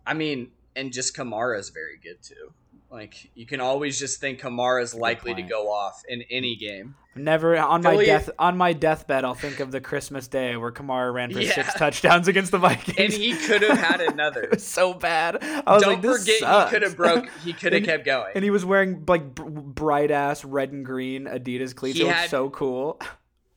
I 0.06 0.14
mean, 0.14 0.52
and 0.76 0.92
just 0.92 1.16
Kamara 1.16 1.60
is 1.60 1.70
very 1.70 1.98
good 2.02 2.22
too. 2.22 2.54
Like 2.92 3.30
you 3.36 3.46
can 3.46 3.62
always 3.62 4.00
just 4.00 4.20
think 4.20 4.40
Kamara 4.42 4.82
is 4.82 4.96
likely 4.96 5.36
to 5.36 5.44
go 5.44 5.72
off 5.72 6.02
in 6.10 6.24
any 6.32 6.56
game. 6.56 6.96
Never 7.16 7.56
on 7.56 7.84
my 7.84 8.04
death 8.04 8.32
on 8.40 8.58
my 8.58 8.74
deathbed. 8.74 9.24
I'll 9.24 9.36
think 9.36 9.60
of 9.60 9.72
the 9.72 9.80
Christmas 9.80 10.28
day 10.28 10.56
where 10.58 10.72
Kamara 10.72 11.14
ran 11.14 11.32
for 11.32 11.40
Yeah. 11.40 11.54
six 11.54 11.74
touchdowns 11.76 12.28
against 12.28 12.50
the 12.52 12.58
Vikings. 12.58 12.98
And 12.98 13.14
he 13.14 13.36
could 13.36 13.62
have 13.62 13.78
had 13.78 14.02
another. 14.14 14.42
it 14.42 14.50
was 14.52 14.66
so 14.66 14.96
bad. 14.96 15.38
I 15.44 15.74
was 15.74 15.84
Don't 15.84 15.94
like, 15.94 16.02
this 16.02 16.22
forget 16.22 16.40
sucks. 16.40 16.72
he 16.72 16.76
could 16.76 16.82
have 16.82 16.98
broke 16.98 17.30
he 17.44 17.54
could 17.54 17.74
have 17.74 17.84
kept 17.84 18.06
going. 18.06 18.32
And 18.34 18.44
he 18.44 18.50
was 18.50 18.66
wearing 18.66 19.04
like 19.08 19.36
b- 19.36 19.44
bright 19.46 20.10
ass 20.10 20.44
red 20.44 20.72
and 20.72 20.84
green 20.84 21.26
Adidas 21.26 21.76
cleats. 21.76 21.98
He 22.00 22.06
it 22.06 22.08
was 22.08 22.16
had- 22.16 22.30
so 22.32 22.50
cool. 22.50 23.00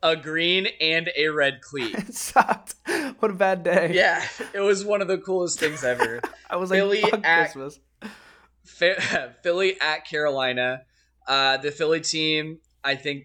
A 0.03 0.17
green 0.17 0.67
and 0.81 1.11
a 1.17 1.29
red 1.29 1.61
cleat. 1.61 1.95
it 1.99 2.15
sucked. 2.15 2.75
What 3.21 3.31
a 3.31 3.35
bad 3.35 3.63
day. 3.63 3.93
Yeah, 3.95 4.25
it 4.53 4.61
was 4.61 4.85
one 4.85 5.01
of 5.01 5.09
the 5.09 5.19
coolest 5.19 5.61
things 5.61 5.85
ever. 5.85 6.21
I 6.51 6.57
was 6.57 6.71
like, 6.71 6.81
Philly 6.81 7.03
at- 7.05 7.53
Christmas. 7.53 7.79
Philly 9.43 9.81
at 9.81 10.07
Carolina. 10.07 10.83
Uh, 11.27 11.57
the 11.59 11.71
Philly 11.71 12.01
team, 12.01 12.59
I 12.83 12.97
think 12.97 13.25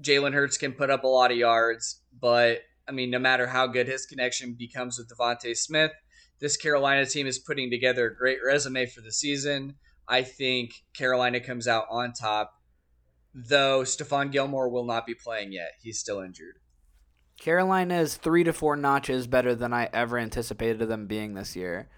Jalen 0.00 0.34
Hurts 0.34 0.58
can 0.58 0.72
put 0.72 0.90
up 0.90 1.04
a 1.04 1.08
lot 1.08 1.30
of 1.30 1.36
yards, 1.36 2.00
but 2.18 2.60
I 2.88 2.92
mean, 2.92 3.10
no 3.10 3.18
matter 3.18 3.46
how 3.46 3.66
good 3.66 3.88
his 3.88 4.06
connection 4.06 4.54
becomes 4.58 4.98
with 4.98 5.08
DeVonta 5.08 5.56
Smith, 5.56 5.92
this 6.40 6.56
Carolina 6.56 7.06
team 7.06 7.26
is 7.26 7.38
putting 7.38 7.70
together 7.70 8.06
a 8.06 8.14
great 8.14 8.38
resume 8.44 8.86
for 8.86 9.00
the 9.00 9.12
season. 9.12 9.76
I 10.08 10.22
think 10.22 10.72
Carolina 10.92 11.40
comes 11.40 11.68
out 11.68 11.86
on 11.90 12.12
top, 12.12 12.52
though 13.34 13.82
Stephon 13.82 14.30
Gilmore 14.30 14.68
will 14.68 14.84
not 14.84 15.06
be 15.06 15.14
playing 15.14 15.52
yet. 15.52 15.72
He's 15.80 15.98
still 15.98 16.20
injured. 16.20 16.58
Carolina 17.38 18.00
is 18.00 18.16
three 18.16 18.44
to 18.44 18.52
four 18.52 18.76
notches 18.76 19.26
better 19.26 19.54
than 19.54 19.72
I 19.72 19.88
ever 19.92 20.18
anticipated 20.18 20.86
them 20.86 21.06
being 21.06 21.34
this 21.34 21.56
year. 21.56 21.88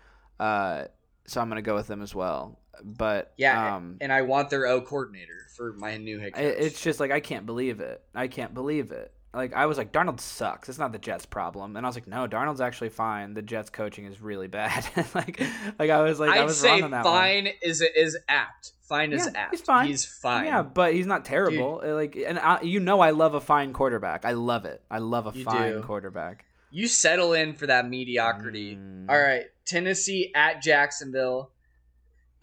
Uh, 0.40 0.84
so 1.26 1.40
I'm 1.40 1.48
gonna 1.48 1.62
go 1.62 1.74
with 1.74 1.86
them 1.86 2.02
as 2.02 2.14
well. 2.14 2.58
But 2.82 3.32
Yeah, 3.36 3.76
um, 3.76 3.98
and 4.00 4.12
I 4.12 4.22
want 4.22 4.50
their 4.50 4.66
O 4.66 4.80
coordinator 4.80 5.46
for 5.56 5.74
my 5.74 5.96
new 5.96 6.18
head 6.18 6.34
coach. 6.34 6.42
It's 6.42 6.80
just 6.80 7.00
like 7.00 7.10
I 7.10 7.20
can't 7.20 7.46
believe 7.46 7.80
it. 7.80 8.02
I 8.14 8.28
can't 8.28 8.54
believe 8.54 8.90
it. 8.90 9.12
Like 9.34 9.52
I 9.54 9.66
was 9.66 9.78
like, 9.78 9.92
Darnold 9.92 10.20
sucks. 10.20 10.68
It's 10.68 10.78
not 10.78 10.92
the 10.92 10.98
Jets' 10.98 11.26
problem, 11.26 11.76
and 11.76 11.84
I 11.84 11.88
was 11.88 11.96
like, 11.96 12.06
no, 12.06 12.26
Darnold's 12.28 12.60
actually 12.60 12.90
fine. 12.90 13.34
The 13.34 13.42
Jets' 13.42 13.70
coaching 13.70 14.04
is 14.06 14.20
really 14.20 14.46
bad. 14.48 14.86
like, 15.14 15.40
like 15.78 15.90
I 15.90 16.02
was 16.02 16.20
like, 16.20 16.30
I 16.30 16.40
I'd 16.40 16.44
was 16.44 16.58
say 16.60 16.68
wrong 16.70 16.82
on 16.84 16.90
that 16.92 17.04
one. 17.04 17.12
fine 17.14 17.48
is 17.62 17.80
is 17.80 18.16
apt. 18.28 18.72
Fine 18.82 19.12
is 19.14 19.26
apt. 19.34 19.50
he's 19.52 19.60
fine. 19.62 19.86
He's 19.88 20.04
fine. 20.04 20.44
Yeah, 20.44 20.62
but 20.62 20.92
he's 20.92 21.06
not 21.06 21.24
terrible. 21.24 21.80
Uh, 21.82 21.94
Like, 21.94 22.16
and 22.16 22.38
I, 22.38 22.60
you 22.60 22.80
know, 22.80 23.00
I 23.00 23.10
love 23.10 23.32
a 23.34 23.40
fine 23.40 23.72
quarterback. 23.72 24.24
I 24.26 24.32
love 24.32 24.66
it. 24.66 24.82
I 24.90 24.98
love 24.98 25.26
a 25.26 25.36
You 25.36 25.44
fine 25.44 25.72
do. 25.72 25.80
quarterback. 25.82 26.44
You 26.70 26.86
settle 26.86 27.32
in 27.32 27.54
for 27.54 27.66
that 27.66 27.88
mediocrity. 27.88 28.76
Mm. 28.76 29.08
All 29.08 29.18
right, 29.18 29.44
Tennessee 29.64 30.32
at 30.34 30.60
Jacksonville. 30.60 31.50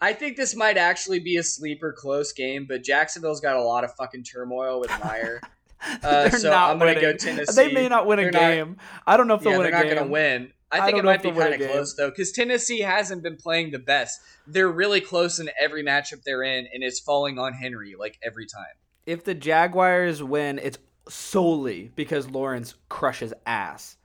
I 0.00 0.14
think 0.14 0.36
this 0.36 0.56
might 0.56 0.76
actually 0.78 1.20
be 1.20 1.36
a 1.36 1.44
sleeper 1.44 1.94
close 1.96 2.32
game, 2.32 2.66
but 2.68 2.82
Jacksonville's 2.82 3.40
got 3.40 3.54
a 3.56 3.62
lot 3.62 3.84
of 3.84 3.94
fucking 3.94 4.24
turmoil 4.24 4.80
with 4.80 4.90
Meyer. 5.04 5.40
Uh, 6.02 6.28
They're 6.28 6.38
so 6.38 6.50
not 6.50 6.70
I'm 6.70 6.78
gonna 6.78 6.94
go 6.94 7.00
winning. 7.00 7.18
Tennessee. 7.18 7.54
They 7.54 7.72
may 7.72 7.88
not 7.88 8.06
win 8.06 8.18
a 8.18 8.22
They're 8.22 8.30
not- 8.32 8.38
game. 8.40 8.76
I 9.06 9.16
don't 9.16 9.26
know 9.28 9.34
if 9.34 9.42
they'll 9.42 9.52
yeah, 9.52 9.58
win 9.58 9.70
they're 9.70 9.84
not 9.84 9.84
going 9.94 10.04
to 10.06 10.10
win. 10.12 10.52
I 10.70 10.78
I 10.78 10.80
think 10.86 10.96
don't 10.96 11.04
it 11.04 11.06
might 11.06 11.22
be 11.22 11.28
a 11.28 11.34
kind 11.34 11.60
of 11.60 11.70
close 11.70 11.94
though, 11.94 12.08
because 12.08 12.32
Tennessee 12.32 12.80
hasn't 12.80 13.22
been 13.22 13.36
playing 13.36 13.72
the 13.72 13.78
best. 13.78 14.20
They're 14.46 14.70
really 14.70 15.00
close 15.00 15.38
in 15.38 15.50
every 15.60 15.82
matchup 15.84 16.22
they're 16.24 16.42
in, 16.44 16.66
and 16.72 16.82
it's 16.82 16.98
falling 17.00 17.38
on 17.38 17.52
Henry 17.52 17.94
like 17.98 18.18
every 18.22 18.46
time. 18.46 18.74
If 19.06 19.24
the 19.24 19.34
Jaguars 19.34 20.22
win, 20.22 20.58
it's 20.62 20.78
solely 21.08 21.90
because 21.96 22.28
Lawrence 22.30 22.74
crushes 22.88 23.34
ass. 23.44 23.96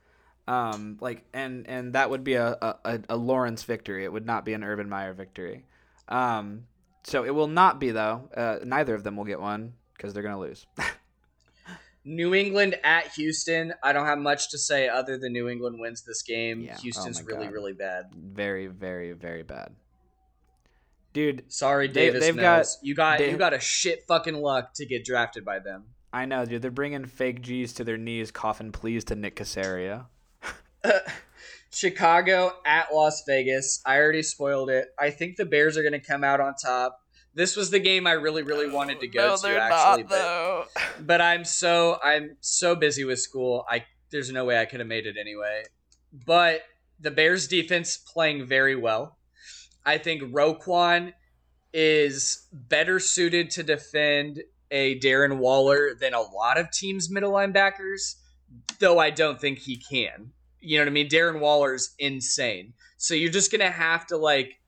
Um, 0.47 0.97
like, 0.99 1.23
and 1.34 1.67
and 1.69 1.93
that 1.93 2.09
would 2.09 2.23
be 2.23 2.34
a, 2.34 2.47
a, 2.61 2.75
a- 2.86 2.99
a 3.09 3.15
Lawrence 3.17 3.63
victory. 3.63 4.03
It 4.03 4.11
would 4.11 4.25
not 4.25 4.43
be 4.45 4.53
an 4.53 4.63
Urban 4.63 4.89
Meyer 4.89 5.13
victory. 5.13 5.63
Um, 6.09 6.63
so 7.03 7.23
it 7.23 7.32
will 7.36 7.47
not 7.47 7.80
be 7.80 7.91
though. 7.91 8.30
Uh, 8.36 8.57
neither 8.65 8.95
of 8.95 9.03
them 9.03 9.15
will 9.15 9.25
get 9.25 9.39
one 9.39 9.73
because 9.95 10.13
they're 10.13 10.23
gonna 10.23 10.39
lose. 10.39 10.65
New 12.08 12.34
England 12.34 12.80
at 12.86 13.12
Houston. 13.16 13.74
I 13.84 13.91
don't 13.91 14.05
have 14.05 14.18
much 14.18 14.49
to 14.51 14.58
say 14.58 14.88
other 14.88 15.18
than 15.18 15.34
New 15.34 15.49
England 15.49 15.78
wins 15.80 16.03
this 16.03 16.22
game. 16.22 16.62
Yeah. 16.62 16.76
Oh 16.78 16.82
Houston's 16.82 17.22
my 17.22 17.28
really, 17.28 17.45
God. 17.47 17.53
really 17.53 17.74
bad. 17.74 18.05
very, 18.16 18.68
very, 18.68 19.12
very 19.12 19.43
bad. 19.43 19.76
Dude, 21.14 21.43
Sorry, 21.51 21.88
They- 21.88 21.93
Davis 22.08 22.22
they've 22.24 22.36
got- 22.36 22.66
you 22.82 22.95
got 22.95 23.18
they- 23.20 23.32
you 23.32 23.38
got 23.38 23.53
a 23.53 23.60
shit 23.60 24.05
fucking 24.08 24.36
luck 24.36 24.74
to 24.76 24.86
get 24.86 25.03
drafted 25.03 25.43
by 25.43 25.60
them. 25.60 25.86
I 26.14 26.26
know, 26.26 26.45
dude. 26.45 26.62
They're 26.62 26.72
bringing 26.72 27.05
fake 27.05 27.41
G's 27.41 27.74
to 27.74 27.84
their 27.84 27.97
knees, 27.97 28.32
coughing 28.32 28.72
please 28.72 29.03
to 29.05 29.16
Nick 29.16 29.36
Caserio. 29.36 30.05
Chicago 31.70 32.53
at 32.66 32.93
Las 32.93 33.24
Vegas. 33.28 33.82
I 33.86 33.97
already 33.97 34.24
spoiled 34.24 34.70
it. 34.70 34.88
I 34.97 35.10
think 35.10 35.36
the 35.36 35.45
Bears 35.45 35.78
are 35.78 35.82
going 35.82 35.93
to 35.93 35.99
come 35.99 36.24
out 36.24 36.39
on 36.39 36.55
top. 36.55 37.01
This 37.38 37.56
was 37.56 37.70
the 37.70 37.78
game 37.78 38.08
I 38.08 38.14
really, 38.14 38.42
really 38.42 38.68
wanted 38.68 39.00
to 39.02 39.08
go 39.08 39.38
to 39.38 39.62
actually, 39.62 40.04
but, 40.04 40.70
but 41.00 41.22
I'm 41.22 41.46
so 41.46 42.00
I'm 42.04 42.36
so 42.42 42.76
busy 42.76 43.04
with 43.04 43.20
school. 43.20 43.64
I 43.70 43.86
there's 44.10 44.32
no 44.32 44.44
way 44.44 44.60
I 44.60 44.66
could 44.66 44.80
have 44.80 44.88
made 44.88 45.06
it 45.06 45.18
anyway. 45.20 45.66
But 46.26 46.64
the 47.00 47.12
Bears 47.12 47.48
defense 47.48 47.96
playing 47.96 48.48
very 48.48 48.76
well. 48.76 49.20
I 49.86 50.00
think 50.00 50.24
Roquan 50.24 51.14
is 51.74 52.48
better 52.52 53.00
suited 53.00 53.52
to 53.52 53.62
defend 53.62 54.42
a 54.72 55.00
Darren 55.00 55.38
Waller 55.38 55.94
than 55.94 56.16
a 56.16 56.22
lot 56.22 56.58
of 56.58 56.72
teams' 56.72 57.08
middle 57.08 57.34
linebackers, 57.34 58.16
though 58.80 58.98
I 58.98 59.12
don't 59.12 59.40
think 59.40 59.60
he 59.60 59.76
can. 59.76 60.32
You 60.60 60.78
know 60.80 60.86
what 60.86 60.90
I 60.90 60.92
mean? 60.92 61.08
Darren 61.08 61.40
Waller's 61.40 61.94
insane. 62.00 62.74
So 62.98 63.14
you're 63.14 63.32
just 63.32 63.52
gonna 63.52 63.70
have 63.70 64.08
to 64.08 64.18
like, 64.18 64.60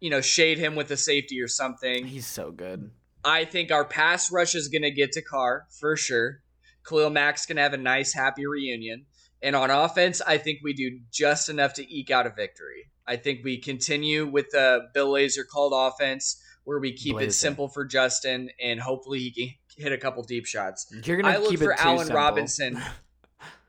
you 0.00 0.10
know, 0.10 0.20
shade 0.20 0.58
him 0.58 0.74
with 0.74 0.90
a 0.90 0.96
safety 0.96 1.40
or 1.40 1.48
something. 1.48 2.06
He's 2.06 2.26
so 2.26 2.50
good. 2.50 2.90
I 3.24 3.44
think 3.44 3.70
our 3.70 3.84
pass 3.84 4.32
rush 4.32 4.54
is 4.54 4.68
going 4.68 4.82
to 4.82 4.90
get 4.90 5.12
to 5.12 5.22
Carr 5.22 5.66
for 5.78 5.96
sure. 5.96 6.40
Khalil 6.84 7.10
Mack's 7.10 7.46
going 7.46 7.56
to 7.56 7.62
have 7.62 7.74
a 7.74 7.78
nice, 7.78 8.14
happy 8.14 8.46
reunion. 8.46 9.04
And 9.42 9.54
on 9.54 9.70
offense, 9.70 10.20
I 10.26 10.38
think 10.38 10.60
we 10.62 10.72
do 10.72 11.00
just 11.10 11.48
enough 11.48 11.74
to 11.74 11.94
eke 11.94 12.10
out 12.10 12.26
a 12.26 12.30
victory. 12.30 12.90
I 13.06 13.16
think 13.16 13.40
we 13.44 13.58
continue 13.58 14.26
with 14.26 14.50
the 14.50 14.88
Bill 14.94 15.12
Lazor 15.12 15.46
called 15.46 15.72
offense 15.74 16.42
where 16.64 16.78
we 16.78 16.92
keep 16.92 17.14
Blazer. 17.14 17.28
it 17.28 17.32
simple 17.32 17.68
for 17.68 17.84
Justin 17.84 18.50
and 18.62 18.80
hopefully 18.80 19.18
he 19.18 19.30
can 19.30 19.54
hit 19.76 19.92
a 19.92 19.98
couple 19.98 20.22
deep 20.22 20.46
shots. 20.46 20.86
You're 21.04 21.16
gonna 21.20 21.34
I 21.34 21.38
look 21.38 21.50
keep 21.50 21.60
for 21.60 21.72
Allen 21.72 22.06
simple. 22.06 22.16
Robinson. 22.16 22.80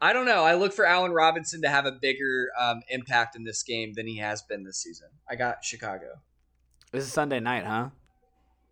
I 0.02 0.14
don't 0.14 0.26
know. 0.26 0.44
I 0.44 0.56
look 0.56 0.74
for 0.74 0.86
Allen 0.86 1.12
Robinson 1.12 1.62
to 1.62 1.70
have 1.70 1.86
a 1.86 1.92
bigger 1.92 2.50
um, 2.60 2.82
impact 2.90 3.36
in 3.36 3.44
this 3.44 3.62
game 3.62 3.94
than 3.94 4.08
he 4.08 4.18
has 4.18 4.42
been 4.42 4.64
this 4.64 4.78
season. 4.78 5.08
I 5.30 5.36
got 5.36 5.64
Chicago. 5.64 6.20
This 6.92 7.04
is 7.06 7.14
Sunday 7.14 7.40
night, 7.40 7.64
huh? 7.64 7.90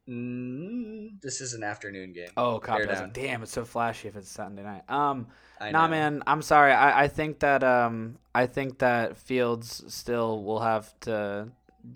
Mm, 0.10 1.22
this 1.22 1.40
is 1.40 1.54
an 1.54 1.64
afternoon 1.64 2.14
game. 2.14 2.30
Oh, 2.36 2.58
cop 2.58 2.82
doesn't. 2.82 3.14
Damn, 3.14 3.44
it's 3.44 3.52
so 3.52 3.64
flashy 3.64 4.08
if 4.08 4.16
it's 4.16 4.28
Sunday 4.28 4.64
night. 4.64 4.82
Um, 4.90 5.28
I 5.62 5.70
nah, 5.70 5.86
know. 5.86 5.92
man, 5.92 6.24
I'm 6.26 6.42
sorry. 6.42 6.72
I, 6.72 7.04
I 7.04 7.08
think 7.08 7.40
that 7.40 7.64
um, 7.64 8.18
I 8.34 8.48
think 8.48 8.80
that 8.80 9.18
Fields 9.18 9.84
still 9.88 10.44
will 10.44 10.62
have 10.62 11.00
to 11.02 11.50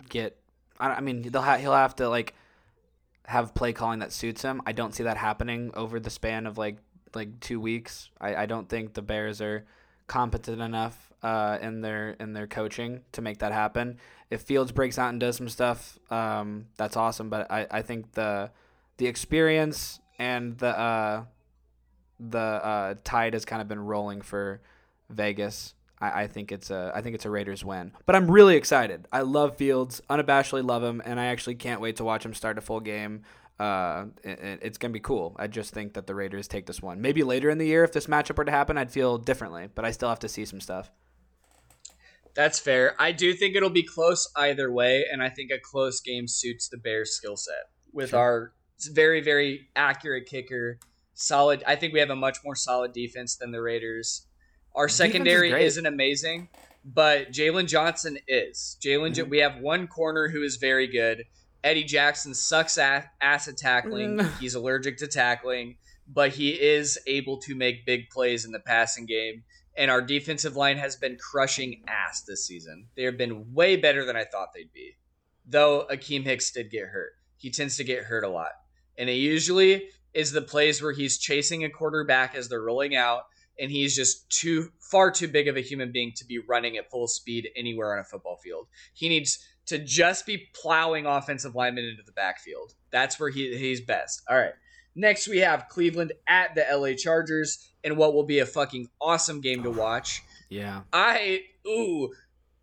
get. 0.08 0.38
I, 0.78 0.90
I 0.90 1.00
mean, 1.00 1.22
they'll 1.22 1.42
ha- 1.42 1.56
he'll 1.56 1.72
have 1.72 1.96
to 1.96 2.08
like 2.08 2.34
have 3.26 3.52
play 3.52 3.72
calling 3.72 3.98
that 3.98 4.12
suits 4.12 4.42
him. 4.42 4.62
I 4.64 4.70
don't 4.70 4.94
see 4.94 5.02
that 5.02 5.16
happening 5.16 5.72
over 5.74 5.98
the 5.98 6.10
span 6.10 6.46
of 6.46 6.56
like 6.56 6.76
like 7.16 7.40
two 7.40 7.60
weeks. 7.60 8.10
I, 8.20 8.34
I 8.36 8.46
don't 8.46 8.68
think 8.68 8.94
the 8.94 9.02
Bears 9.02 9.40
are 9.40 9.64
competent 10.06 10.60
enough 10.60 11.12
uh, 11.22 11.58
in 11.60 11.80
their 11.80 12.10
in 12.20 12.32
their 12.32 12.46
coaching 12.46 13.00
to 13.12 13.22
make 13.22 13.38
that 13.38 13.52
happen. 13.52 13.98
If 14.30 14.42
Fields 14.42 14.72
breaks 14.72 14.98
out 14.98 15.10
and 15.10 15.20
does 15.20 15.36
some 15.36 15.48
stuff, 15.48 15.98
um, 16.10 16.66
that's 16.76 16.96
awesome. 16.96 17.30
But 17.30 17.50
I, 17.50 17.66
I 17.70 17.82
think 17.82 18.12
the 18.12 18.50
the 18.98 19.06
experience 19.06 20.00
and 20.18 20.58
the 20.58 20.78
uh, 20.78 21.24
the 22.20 22.38
uh, 22.38 22.94
tide 23.04 23.34
has 23.34 23.44
kind 23.44 23.62
of 23.62 23.68
been 23.68 23.80
rolling 23.80 24.20
for 24.20 24.60
Vegas. 25.10 25.74
I, 26.00 26.22
I 26.22 26.26
think 26.26 26.52
it's 26.52 26.70
a 26.70 26.92
I 26.94 27.00
think 27.00 27.14
it's 27.14 27.24
a 27.24 27.30
Raiders 27.30 27.64
win. 27.64 27.92
But 28.06 28.16
I'm 28.16 28.30
really 28.30 28.56
excited. 28.56 29.08
I 29.12 29.22
love 29.22 29.56
Fields, 29.56 30.02
unabashedly 30.10 30.64
love 30.64 30.82
him, 30.82 31.02
and 31.04 31.18
I 31.18 31.26
actually 31.26 31.54
can't 31.54 31.80
wait 31.80 31.96
to 31.96 32.04
watch 32.04 32.24
him 32.24 32.34
start 32.34 32.58
a 32.58 32.60
full 32.60 32.80
game. 32.80 33.22
Uh, 33.58 34.06
it- 34.24 34.38
it- 34.40 34.58
it's 34.62 34.78
gonna 34.78 34.92
be 34.92 35.00
cool. 35.00 35.36
I 35.38 35.46
just 35.46 35.72
think 35.72 35.94
that 35.94 36.06
the 36.08 36.14
Raiders 36.14 36.48
take 36.48 36.66
this 36.66 36.82
one. 36.82 37.00
Maybe 37.00 37.22
later 37.22 37.50
in 37.50 37.58
the 37.58 37.66
year, 37.66 37.84
if 37.84 37.92
this 37.92 38.06
matchup 38.06 38.36
were 38.36 38.44
to 38.44 38.50
happen, 38.50 38.76
I'd 38.76 38.90
feel 38.90 39.16
differently. 39.18 39.68
But 39.72 39.84
I 39.84 39.90
still 39.92 40.08
have 40.08 40.18
to 40.20 40.28
see 40.28 40.44
some 40.44 40.60
stuff. 40.60 40.90
That's 42.34 42.58
fair. 42.58 43.00
I 43.00 43.12
do 43.12 43.32
think 43.32 43.54
it'll 43.54 43.70
be 43.70 43.84
close 43.84 44.28
either 44.36 44.70
way, 44.72 45.04
and 45.10 45.22
I 45.22 45.28
think 45.28 45.52
a 45.52 45.58
close 45.58 46.00
game 46.00 46.26
suits 46.26 46.68
the 46.68 46.76
Bears' 46.78 47.12
skill 47.16 47.36
set 47.36 47.68
with 47.92 48.10
Sure. 48.10 48.18
our 48.18 48.52
very, 48.92 49.20
very 49.20 49.68
accurate 49.76 50.26
kicker. 50.26 50.80
Solid. 51.14 51.62
I 51.64 51.76
think 51.76 51.92
we 51.92 52.00
have 52.00 52.10
a 52.10 52.16
much 52.16 52.38
more 52.44 52.56
solid 52.56 52.92
defense 52.92 53.36
than 53.36 53.52
the 53.52 53.62
Raiders. 53.62 54.26
Our 54.74 54.86
Defense 54.86 54.96
secondary 54.96 55.50
great. 55.50 55.64
isn't 55.64 55.86
amazing, 55.86 56.48
but 56.84 57.30
Jaylon 57.30 57.68
Johnson 57.68 58.18
is. 58.26 58.76
Jaylon, 58.84 59.12
Mm-hmm. 59.14 59.30
We 59.30 59.38
have 59.38 59.58
one 59.60 59.86
corner 59.86 60.28
who 60.28 60.42
is 60.42 60.56
very 60.56 60.88
good. 60.88 61.26
Eddie 61.64 61.82
Jackson 61.82 62.34
sucks 62.34 62.78
ass, 62.78 63.06
ass 63.20 63.48
at 63.48 63.56
tackling. 63.56 64.18
Mm. 64.18 64.38
He's 64.38 64.54
allergic 64.54 64.98
to 64.98 65.08
tackling, 65.08 65.78
but 66.06 66.30
he 66.30 66.50
is 66.50 66.98
able 67.08 67.38
to 67.38 67.56
make 67.56 67.86
big 67.86 68.08
plays 68.10 68.44
in 68.44 68.52
the 68.52 68.60
passing 68.60 69.06
game 69.06 69.42
and 69.76 69.90
our 69.90 70.00
defensive 70.00 70.56
line 70.56 70.76
has 70.76 70.96
been 70.96 71.16
crushing 71.16 71.82
ass 71.88 72.22
this 72.22 72.46
season. 72.46 72.86
They 72.96 73.02
have 73.04 73.18
been 73.18 73.52
way 73.52 73.76
better 73.76 74.04
than 74.04 74.16
I 74.16 74.24
thought 74.24 74.52
they'd 74.54 74.72
be, 74.72 74.96
though 75.46 75.86
Akiem 75.90 76.24
Hicks 76.24 76.52
did 76.52 76.70
get 76.70 76.88
hurt. 76.88 77.12
he 77.36 77.50
tends 77.50 77.76
to 77.76 77.84
get 77.84 78.04
hurt 78.04 78.24
a 78.24 78.28
lot. 78.28 78.52
And 78.96 79.10
it 79.10 79.14
usually 79.14 79.88
is 80.14 80.32
the 80.32 80.40
plays 80.40 80.80
where 80.80 80.92
he's 80.92 81.18
chasing 81.18 81.64
a 81.64 81.68
quarterback 81.68 82.34
as 82.34 82.48
they're 82.48 82.62
rolling 82.62 82.94
out 82.94 83.24
and 83.58 83.70
he's 83.70 83.94
just 83.94 84.28
too 84.30 84.70
far 84.80 85.10
too 85.10 85.28
big 85.28 85.46
of 85.46 85.56
a 85.56 85.60
human 85.60 85.92
being 85.92 86.12
to 86.16 86.24
be 86.24 86.38
running 86.38 86.76
at 86.76 86.90
full 86.90 87.06
speed 87.06 87.48
anywhere 87.56 87.92
on 87.92 87.98
a 87.98 88.04
football 88.04 88.36
field. 88.36 88.66
He 88.94 89.08
needs 89.08 89.46
to 89.66 89.78
just 89.78 90.26
be 90.26 90.48
plowing 90.54 91.06
offensive 91.06 91.54
linemen 91.54 91.84
into 91.84 92.02
the 92.04 92.12
backfield. 92.12 92.74
That's 92.90 93.18
where 93.18 93.30
he, 93.30 93.56
he's 93.56 93.80
best. 93.80 94.22
All 94.28 94.36
right. 94.36 94.52
Next, 94.96 95.26
we 95.26 95.38
have 95.38 95.68
Cleveland 95.68 96.12
at 96.28 96.54
the 96.54 96.64
LA 96.70 96.94
Chargers 96.96 97.70
in 97.82 97.96
what 97.96 98.14
will 98.14 98.26
be 98.26 98.38
a 98.38 98.46
fucking 98.46 98.88
awesome 99.00 99.40
game 99.40 99.62
to 99.64 99.70
watch. 99.70 100.22
Yeah. 100.48 100.82
I 100.92 101.40
ooh, 101.66 102.12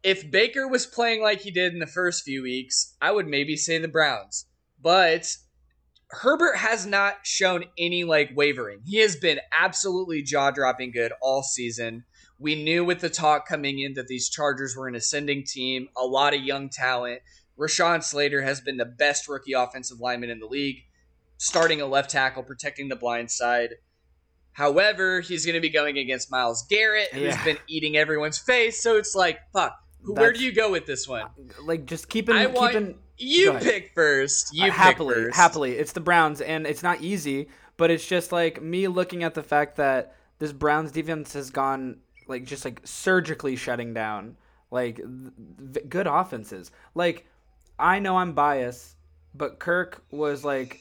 if 0.03 0.29
Baker 0.31 0.67
was 0.67 0.85
playing 0.85 1.21
like 1.21 1.41
he 1.41 1.51
did 1.51 1.73
in 1.73 1.79
the 1.79 1.87
first 1.87 2.23
few 2.23 2.43
weeks, 2.43 2.95
I 3.01 3.11
would 3.11 3.27
maybe 3.27 3.57
say 3.57 3.77
the 3.77 3.87
Browns. 3.87 4.45
But 4.81 5.27
Herbert 6.09 6.57
has 6.57 6.85
not 6.85 7.17
shown 7.23 7.65
any 7.77 8.03
like 8.03 8.31
wavering. 8.35 8.81
He 8.85 8.97
has 8.99 9.15
been 9.15 9.39
absolutely 9.51 10.21
jaw-dropping 10.23 10.91
good 10.91 11.11
all 11.21 11.43
season. 11.43 12.05
We 12.41 12.61
knew 12.63 12.83
with 12.83 13.01
the 13.01 13.09
talk 13.09 13.47
coming 13.47 13.77
in 13.79 13.93
that 13.93 14.07
these 14.07 14.27
Chargers 14.27 14.75
were 14.75 14.87
an 14.87 14.95
ascending 14.95 15.43
team, 15.45 15.89
a 15.95 16.03
lot 16.05 16.33
of 16.33 16.41
young 16.41 16.69
talent. 16.69 17.21
Rashawn 17.59 18.03
Slater 18.03 18.41
has 18.41 18.59
been 18.61 18.77
the 18.77 18.85
best 18.85 19.27
rookie 19.27 19.53
offensive 19.53 19.99
lineman 19.99 20.31
in 20.31 20.39
the 20.39 20.47
league, 20.47 20.77
starting 21.37 21.81
a 21.81 21.85
left 21.85 22.09
tackle, 22.09 22.41
protecting 22.41 22.89
the 22.89 22.95
blind 22.95 23.29
side. 23.29 23.75
However, 24.53 25.21
he's 25.21 25.45
going 25.45 25.53
to 25.55 25.61
be 25.61 25.69
going 25.69 25.97
against 25.97 26.31
Myles 26.31 26.65
Garrett, 26.69 27.09
who's 27.13 27.21
Yeah. 27.23 27.43
been 27.43 27.57
eating 27.67 27.95
everyone's 27.95 28.37
face. 28.37 28.81
So 28.81 28.97
it's 28.97 29.15
like, 29.15 29.39
fuck. 29.53 29.77
Who- 30.03 30.15
Where 30.15 30.33
do 30.33 30.43
you 30.43 30.51
go 30.51 30.71
with 30.71 30.85
this 30.87 31.07
one? 31.07 31.27
Like 31.63 31.85
just 31.85 32.09
keeping 32.09 32.35
I 32.35 32.47
want 32.47 32.73
keeping 32.73 32.97
you 33.17 33.53
pick 33.53 33.91
first. 33.93 34.49
You 34.51 34.63
Uh, 34.63 34.65
pick 34.67 34.73
happily, 34.73 35.13
first. 35.15 35.37
happily. 35.37 35.71
It's 35.77 35.91
the 35.91 35.99
Browns, 35.99 36.41
and 36.41 36.65
it's 36.65 36.81
not 36.81 37.01
easy, 37.01 37.49
but 37.77 37.91
it's 37.91 38.05
just 38.07 38.31
like 38.31 38.61
me 38.61 38.87
looking 38.87 39.23
at 39.23 39.35
the 39.35 39.43
fact 39.43 39.75
that 39.77 40.15
this 40.39 40.51
Browns 40.51 40.91
defense 40.91 41.33
has 41.33 41.51
gone 41.51 41.99
like 42.31 42.45
just 42.45 42.65
like 42.65 42.81
surgically 42.83 43.55
shutting 43.55 43.93
down 43.93 44.37
like 44.71 44.95
th- 44.95 45.87
good 45.89 46.07
offenses. 46.07 46.71
Like 46.95 47.27
I 47.77 47.99
know 47.99 48.17
I'm 48.17 48.33
biased, 48.33 48.95
but 49.35 49.59
Kirk 49.59 50.03
was 50.09 50.43
like 50.43 50.79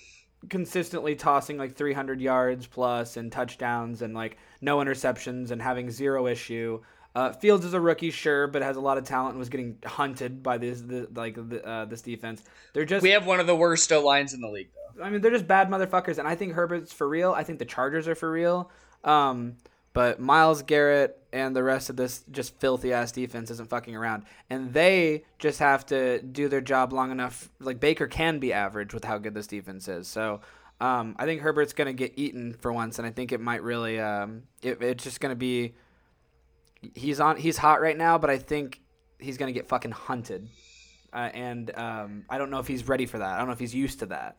consistently 0.49 1.15
tossing 1.15 1.59
like 1.59 1.77
300 1.77 2.21
yards 2.21 2.67
plus 2.67 3.17
and 3.17 3.31
touchdowns 3.31 4.01
and 4.01 4.15
like 4.15 4.39
no 4.63 4.79
interceptions 4.79 5.51
and 5.51 5.61
having 5.61 5.91
zero 5.91 6.27
issue. 6.27 6.81
Uh, 7.15 7.33
Fields 7.33 7.65
is 7.65 7.75
a 7.75 7.81
rookie, 7.81 8.13
sure, 8.13 8.47
but 8.47 8.63
has 8.63 8.77
a 8.77 8.81
lot 8.81 8.97
of 8.97 9.05
talent 9.05 9.31
and 9.31 9.39
was 9.41 9.49
getting 9.49 9.77
hunted 9.85 10.45
by 10.45 10.59
this 10.59 10.81
the, 10.81 11.09
like 11.15 11.35
the, 11.35 11.67
uh, 11.67 11.85
this 11.85 12.03
defense. 12.03 12.45
They're 12.73 12.85
just 12.85 13.03
We 13.03 13.11
have 13.11 13.27
one 13.27 13.41
of 13.41 13.49
the 13.49 13.57
worst 13.57 13.91
O 13.93 14.01
lines 14.01 14.33
in 14.33 14.41
the 14.41 14.49
league, 14.49 14.69
though. 14.73 15.03
I 15.03 15.11
mean, 15.11 15.21
they're 15.21 15.33
just 15.33 15.49
bad 15.49 15.69
motherfuckers, 15.69 16.19
and 16.19 16.29
I 16.29 16.37
think 16.37 16.53
Herbert's 16.53 16.93
for 16.93 17.09
real. 17.09 17.33
I 17.33 17.43
think 17.43 17.59
the 17.59 17.65
Chargers 17.65 18.07
are 18.07 18.15
for 18.15 18.31
real. 18.31 18.71
Um, 19.03 19.57
but 19.93 20.21
Myles 20.21 20.63
Garrett 20.63 21.19
and 21.33 21.55
the 21.55 21.63
rest 21.63 21.91
of 21.91 21.97
this 21.97 22.25
just 22.31 22.59
filthy 22.61 22.93
ass 22.93 23.13
defense 23.13 23.51
isn't 23.51 23.69
fucking 23.69 23.97
around, 23.97 24.25
and 24.49 24.73
they 24.73 25.25
just 25.39 25.59
have 25.59 25.87
to 25.87 26.21
do 26.23 26.49
their 26.49 26.61
job 26.61 26.93
long 26.93 27.11
enough. 27.11 27.51
Like 27.59 27.81
Baker 27.81 28.07
can 28.07 28.39
be 28.39 28.53
average 28.53 28.95
with 28.95 29.05
how 29.05 29.19
good 29.19 29.35
this 29.35 29.47
defense 29.47 29.89
is. 29.89 30.09
So 30.09 30.41
um, 30.81 31.15
I 31.19 31.27
think 31.27 31.43
Herbert's 31.43 31.73
gonna 31.73 31.93
get 31.93 32.15
eaten 32.17 32.55
for 32.55 32.73
once, 32.73 32.99
and 32.99 33.07
I 33.07 33.11
think 33.11 33.33
it 33.33 33.41
might 33.41 33.63
really. 33.63 34.01
Um, 34.01 34.45
it, 34.63 34.83
it's 34.83 35.05
just 35.05 35.21
gonna 35.21 35.35
be. 35.37 35.75
He's 36.95 37.21
on. 37.21 37.37
He's 37.37 37.59
hot 37.59 37.81
right 37.81 37.97
now, 37.97 38.17
but 38.17 38.31
I 38.31 38.39
think 38.39 38.81
he's 39.19 39.37
gonna 39.37 39.53
get 39.53 39.69
fucking 39.69 39.91
hunted. 39.91 40.49
Uh, 41.13 41.29
and 41.35 41.77
um, 41.77 42.25
I 42.31 42.39
don't 42.39 42.51
know 42.51 42.61
if 42.61 42.69
he's 42.69 42.87
ready 42.89 43.05
for 43.05 43.19
that. 43.19 43.35
I 43.35 43.39
don't 43.39 43.47
know 43.49 43.53
if 43.53 43.59
he's 43.59 43.75
used 43.75 43.99
to 43.99 44.07
that. 44.07 44.37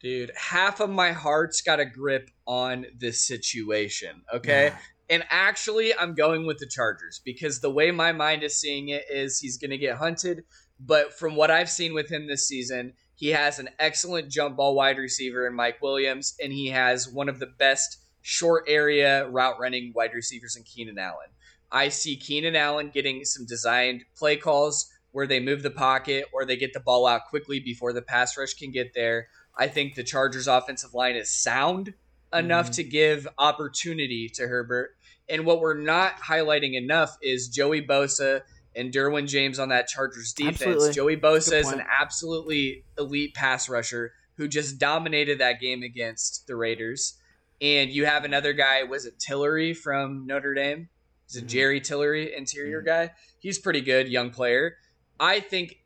Dude, 0.00 0.32
half 0.34 0.80
of 0.80 0.88
my 0.88 1.12
heart's 1.12 1.60
got 1.60 1.78
a 1.78 1.84
grip 1.84 2.30
on 2.46 2.86
this 2.96 3.26
situation, 3.26 4.22
okay? 4.34 4.72
And 5.10 5.24
actually, 5.28 5.92
I'm 5.94 6.14
going 6.14 6.46
with 6.46 6.58
the 6.58 6.66
Chargers 6.66 7.20
because 7.24 7.60
the 7.60 7.70
way 7.70 7.90
my 7.90 8.12
mind 8.12 8.42
is 8.42 8.58
seeing 8.58 8.88
it 8.88 9.04
is 9.10 9.38
he's 9.38 9.58
going 9.58 9.72
to 9.72 9.78
get 9.78 9.96
hunted. 9.96 10.44
But 10.78 11.12
from 11.12 11.36
what 11.36 11.50
I've 11.50 11.68
seen 11.68 11.92
with 11.92 12.10
him 12.10 12.26
this 12.26 12.48
season, 12.48 12.94
he 13.14 13.28
has 13.28 13.58
an 13.58 13.68
excellent 13.78 14.30
jump 14.30 14.56
ball 14.56 14.74
wide 14.74 14.96
receiver 14.96 15.46
in 15.46 15.54
Mike 15.54 15.82
Williams, 15.82 16.34
and 16.42 16.52
he 16.52 16.68
has 16.68 17.06
one 17.06 17.28
of 17.28 17.38
the 17.38 17.46
best 17.58 17.98
short 18.22 18.64
area 18.66 19.28
route 19.28 19.60
running 19.60 19.92
wide 19.94 20.14
receivers 20.14 20.56
in 20.56 20.62
Keenan 20.62 20.98
Allen. 20.98 21.28
I 21.70 21.90
see 21.90 22.16
Keenan 22.16 22.56
Allen 22.56 22.90
getting 22.92 23.24
some 23.24 23.44
designed 23.46 24.04
play 24.16 24.36
calls 24.36 24.90
where 25.12 25.26
they 25.26 25.40
move 25.40 25.62
the 25.62 25.70
pocket 25.70 26.24
or 26.32 26.44
they 26.44 26.56
get 26.56 26.72
the 26.72 26.80
ball 26.80 27.06
out 27.06 27.26
quickly 27.28 27.60
before 27.60 27.92
the 27.92 28.02
pass 28.02 28.38
rush 28.38 28.54
can 28.54 28.70
get 28.70 28.94
there. 28.94 29.28
I 29.56 29.68
think 29.68 29.94
the 29.94 30.04
Chargers 30.04 30.48
offensive 30.48 30.94
line 30.94 31.16
is 31.16 31.30
sound 31.30 31.94
enough 32.32 32.70
to 32.72 32.84
give 32.84 33.26
opportunity 33.38 34.28
to 34.34 34.46
Herbert. 34.46 34.96
And 35.28 35.44
what 35.44 35.60
we're 35.60 35.74
not 35.78 36.16
highlighting 36.20 36.74
enough 36.74 37.16
is 37.22 37.48
Joey 37.48 37.82
Bosa 37.82 38.42
and 38.76 38.92
Derwin 38.92 39.26
James 39.26 39.58
on 39.58 39.68
that 39.70 39.88
Chargers 39.88 40.32
defense. 40.32 40.62
Absolutely. 40.62 40.92
Joey 40.92 41.16
Bosa 41.16 41.60
is 41.60 41.72
an 41.72 41.82
absolutely 41.88 42.84
elite 42.98 43.34
pass 43.34 43.68
rusher 43.68 44.12
who 44.36 44.48
just 44.48 44.78
dominated 44.78 45.38
that 45.40 45.60
game 45.60 45.82
against 45.82 46.46
the 46.46 46.56
Raiders. 46.56 47.18
And 47.60 47.90
you 47.90 48.06
have 48.06 48.24
another 48.24 48.52
guy, 48.52 48.84
was 48.84 49.04
it 49.04 49.18
Tillery 49.18 49.74
from 49.74 50.26
Notre 50.26 50.54
Dame? 50.54 50.88
Is 51.28 51.36
it 51.36 51.44
Mhm. 51.44 51.48
Jerry 51.48 51.80
Tillery, 51.80 52.34
interior 52.34 52.80
Mhm. 52.80 52.86
guy? 52.86 53.10
He's 53.38 53.58
pretty 53.58 53.82
good, 53.82 54.08
young 54.08 54.30
player. 54.30 54.78
I 55.18 55.40
think, 55.40 55.82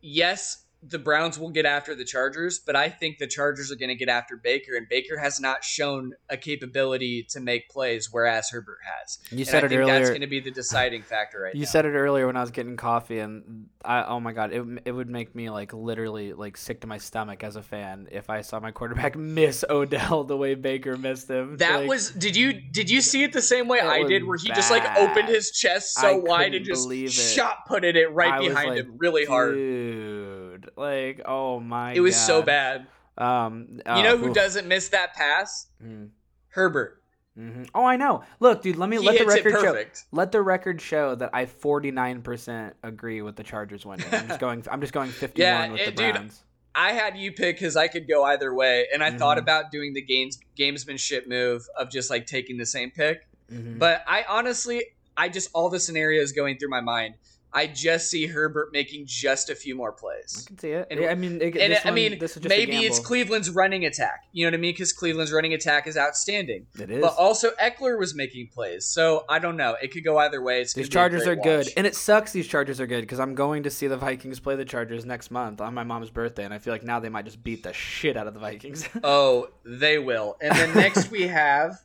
yes, 0.00 0.63
the 0.86 0.98
Browns 0.98 1.38
will 1.38 1.50
get 1.50 1.66
after 1.66 1.94
the 1.94 2.04
Chargers, 2.04 2.58
but 2.58 2.76
I 2.76 2.88
think 2.88 3.18
the 3.18 3.26
Chargers 3.26 3.70
are 3.72 3.76
going 3.76 3.88
to 3.88 3.94
get 3.94 4.08
after 4.08 4.36
Baker, 4.36 4.76
and 4.76 4.88
Baker 4.88 5.18
has 5.18 5.40
not 5.40 5.64
shown 5.64 6.12
a 6.28 6.36
capability 6.36 7.24
to 7.30 7.40
make 7.40 7.68
plays, 7.68 8.08
whereas 8.12 8.50
Herbert 8.50 8.78
has. 8.84 9.18
You 9.30 9.38
and 9.38 9.46
said 9.46 9.62
I 9.62 9.66
it 9.66 9.68
think 9.70 9.86
that's 9.86 10.08
going 10.10 10.20
to 10.20 10.26
be 10.26 10.40
the 10.40 10.50
deciding 10.50 11.02
factor 11.02 11.40
right 11.40 11.54
You 11.54 11.62
now. 11.62 11.66
said 11.66 11.86
it 11.86 11.90
earlier 11.92 12.26
when 12.26 12.36
I 12.36 12.40
was 12.40 12.50
getting 12.50 12.76
coffee, 12.76 13.18
and 13.18 13.66
I 13.84 14.04
oh 14.04 14.20
my 14.20 14.32
god, 14.32 14.52
it 14.52 14.64
it 14.84 14.92
would 14.92 15.08
make 15.08 15.34
me 15.34 15.50
like 15.50 15.72
literally 15.72 16.32
like 16.32 16.56
sick 16.56 16.80
to 16.82 16.86
my 16.86 16.98
stomach 16.98 17.42
as 17.44 17.56
a 17.56 17.62
fan 17.62 18.08
if 18.10 18.30
I 18.30 18.40
saw 18.42 18.60
my 18.60 18.70
quarterback 18.70 19.16
miss 19.16 19.64
Odell 19.68 20.24
the 20.24 20.36
way 20.36 20.54
Baker 20.54 20.96
missed 20.96 21.28
him. 21.28 21.56
That 21.58 21.80
Like, 21.80 21.88
was 21.88 22.10
did 22.10 22.36
you 22.36 22.52
did 22.52 22.90
you 22.90 23.00
see 23.00 23.22
it 23.22 23.32
the 23.32 23.42
same 23.42 23.68
way 23.68 23.80
I 23.80 24.02
did 24.04 24.24
where 24.24 24.38
he 24.38 24.48
just 24.48 24.70
like 24.70 24.84
opened 24.96 25.28
his 25.28 25.50
chest 25.50 25.94
so 25.94 26.08
I 26.08 26.12
wide 26.18 26.54
and 26.54 26.64
just 26.64 26.88
shot 27.12 27.66
putted 27.66 27.96
it 27.96 28.08
right 28.12 28.32
I 28.34 28.48
behind 28.48 28.70
like, 28.70 28.78
him 28.80 28.94
really 28.98 29.24
hard. 29.24 29.54
dude. 29.54 30.43
Like 30.76 31.20
oh 31.24 31.60
my, 31.60 31.92
It 31.92 32.00
was 32.00 32.16
so 32.16 32.42
bad. 32.42 32.86
Um, 33.16 33.80
You 33.86 34.02
know 34.02 34.16
who 34.16 34.28
oof. 34.28 34.34
doesn't 34.34 34.66
miss 34.66 34.88
that 34.88 35.14
pass? 35.14 35.68
Mm, 35.82 36.10
Herbert. 36.48 37.00
mhm. 37.38 37.68
Oh, 37.74 37.84
I 37.84 37.96
know. 37.96 38.22
Look, 38.40 38.62
dude. 38.62 38.76
Let 38.76 38.88
me 38.88 38.96
He 38.98 39.04
let 39.06 39.18
the 39.18 39.24
record 39.26 39.52
show. 39.60 39.84
Let 40.12 40.32
the 40.32 40.42
record 40.42 40.80
show 40.80 41.14
that 41.14 41.30
I 41.32 41.46
forty 41.46 41.90
nine 41.90 42.22
percent 42.22 42.74
agree 42.82 43.22
with 43.22 43.36
the 43.36 43.42
Chargers 43.44 43.84
winning. 43.86 44.06
I'm 44.12 44.28
just 44.28 44.40
going. 44.46 44.64
I'm 44.70 44.80
just 44.80 44.92
going 44.92 45.10
fifty 45.10 45.42
one 45.42 45.48
Yeah, 45.50 45.72
with 45.72 45.80
it- 45.80 45.96
the 45.96 46.02
dude, 46.02 46.14
Browns. 46.14 46.42
I 46.76 46.90
had 46.92 47.16
you 47.16 47.30
pick 47.30 47.54
because 47.56 47.76
I 47.76 47.86
could 47.86 48.08
go 48.08 48.24
either 48.24 48.52
way, 48.52 48.86
and 48.92 49.00
I 49.04 49.12
thought 49.16 49.36
Mhm. 49.36 49.42
about 49.42 49.70
doing 49.70 49.92
the 49.94 50.02
games 50.02 50.40
gamesmanship 50.58 51.28
move 51.28 51.62
of 51.78 51.88
just 51.88 52.10
like 52.10 52.26
taking 52.26 52.56
the 52.58 52.66
same 52.66 52.90
pick. 52.90 53.28
Mhm. 53.52 53.78
But 53.78 54.02
I 54.08 54.24
honestly, 54.28 54.82
I 55.16 55.28
just 55.28 55.50
all 55.54 55.70
the 55.70 55.78
scenarios 55.78 56.32
going 56.32 56.58
through 56.58 56.70
my 56.70 56.80
mind. 56.80 57.14
I 57.56 57.68
just 57.68 58.10
see 58.10 58.26
Herbert 58.26 58.70
making 58.72 59.04
just 59.06 59.48
a 59.48 59.54
few 59.54 59.76
more 59.76 59.92
plays. 59.92 60.42
I 60.44 60.48
can 60.48 60.58
see 60.58 60.70
it. 60.72 60.88
And- 60.90 61.04
I 61.04 61.14
mean, 61.14 61.40
it, 61.40 61.56
And 61.56 61.72
this 61.72 61.80
I 61.84 61.88
one- 61.88 61.94
mean, 61.94 62.18
this 62.18 62.36
is 62.36 62.42
just 62.42 62.48
maybe 62.48 62.78
it's. 62.78 62.98
Cleveland's 62.98 63.48
running 63.48 63.84
attack. 63.84 64.24
You 64.32 64.44
know 64.44 64.48
what 64.50 64.54
I 64.58 64.60
mean? 64.60 64.72
Because 64.72 64.92
Cleveland's 64.92 65.30
running 65.32 65.54
attack 65.54 65.86
is 65.86 65.96
outstanding. 65.96 66.66
It 66.80 66.90
is. 66.90 67.00
But 67.00 67.14
also 67.16 67.52
Ekeler 67.62 67.96
was 67.98 68.14
making 68.14 68.48
plays, 68.52 68.86
so 68.86 69.24
I 69.28 69.38
don't 69.38 69.56
know. 69.56 69.76
It 69.80 69.92
could 69.92 70.02
go 70.04 70.18
either 70.18 70.42
way. 70.42 70.60
It's 70.62 70.72
These 70.74 70.88
gonna 70.88 71.10
be 71.10 71.16
a 71.16 71.18
Chargers 71.20 71.28
are 71.28 71.36
good, 71.40 71.66
watch. 71.66 71.72
and 71.76 71.86
it 71.86 71.94
sucks. 71.94 72.32
These 72.32 72.48
Chargers 72.48 72.80
are 72.80 72.86
good 72.88 73.02
because 73.02 73.20
I'm 73.20 73.36
going 73.36 73.62
to 73.62 73.70
see 73.70 73.86
the 73.86 73.96
Vikings 73.96 74.40
play 74.40 74.56
the 74.56 74.64
Chargers 74.64 75.04
next 75.04 75.30
month 75.30 75.60
on 75.60 75.74
my 75.74 75.84
mom's 75.84 76.10
birthday, 76.10 76.44
and 76.44 76.52
I 76.52 76.58
feel 76.58 76.72
like 76.74 76.82
now 76.82 76.98
they 76.98 77.08
might 77.08 77.24
just 77.24 77.44
beat 77.44 77.62
the 77.62 77.72
shit 77.72 78.16
out 78.16 78.26
of 78.26 78.34
the 78.34 78.40
Vikings. 78.40 78.88
Oh, 79.04 79.48
they 79.64 79.98
will. 79.98 80.36
And 80.40 80.52
then 80.56 80.74
next 80.74 81.10
we 81.10 81.28
have 81.28 81.76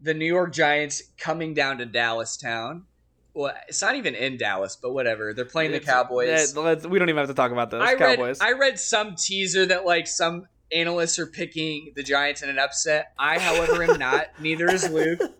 the 0.00 0.14
New 0.14 0.24
York 0.24 0.52
Giants 0.54 1.02
coming 1.18 1.52
down 1.52 1.76
to 1.78 1.84
Dallas 1.84 2.36
town. 2.38 2.84
Well, 3.40 3.54
it's 3.68 3.80
not 3.80 3.96
even 3.96 4.14
in 4.14 4.36
Dallas, 4.36 4.76
but 4.76 4.92
whatever. 4.92 5.32
They're 5.32 5.46
playing 5.46 5.72
the 5.72 5.80
Cowboys. 5.80 6.54
yeah, 6.54 6.74
we 6.86 6.98
don't 6.98 7.08
even 7.08 7.16
have 7.16 7.28
to 7.28 7.34
talk 7.34 7.52
about 7.52 7.70
those 7.70 7.80
I 7.80 7.94
read 7.94 8.18
Cowboys. 8.18 8.40
I 8.40 8.52
read 8.52 8.78
some 8.78 9.14
teaser 9.14 9.64
that 9.66 9.86
like 9.86 10.06
some 10.06 10.46
analysts 10.70 11.18
are 11.18 11.26
picking 11.26 11.92
the 11.96 12.02
Giants 12.02 12.42
in 12.42 12.50
an 12.50 12.58
upset. 12.58 13.14
I, 13.18 13.38
however, 13.38 13.82
am 13.82 13.98
not. 13.98 14.26
Neither 14.40 14.70
is 14.70 14.90
Luke. 14.90 15.20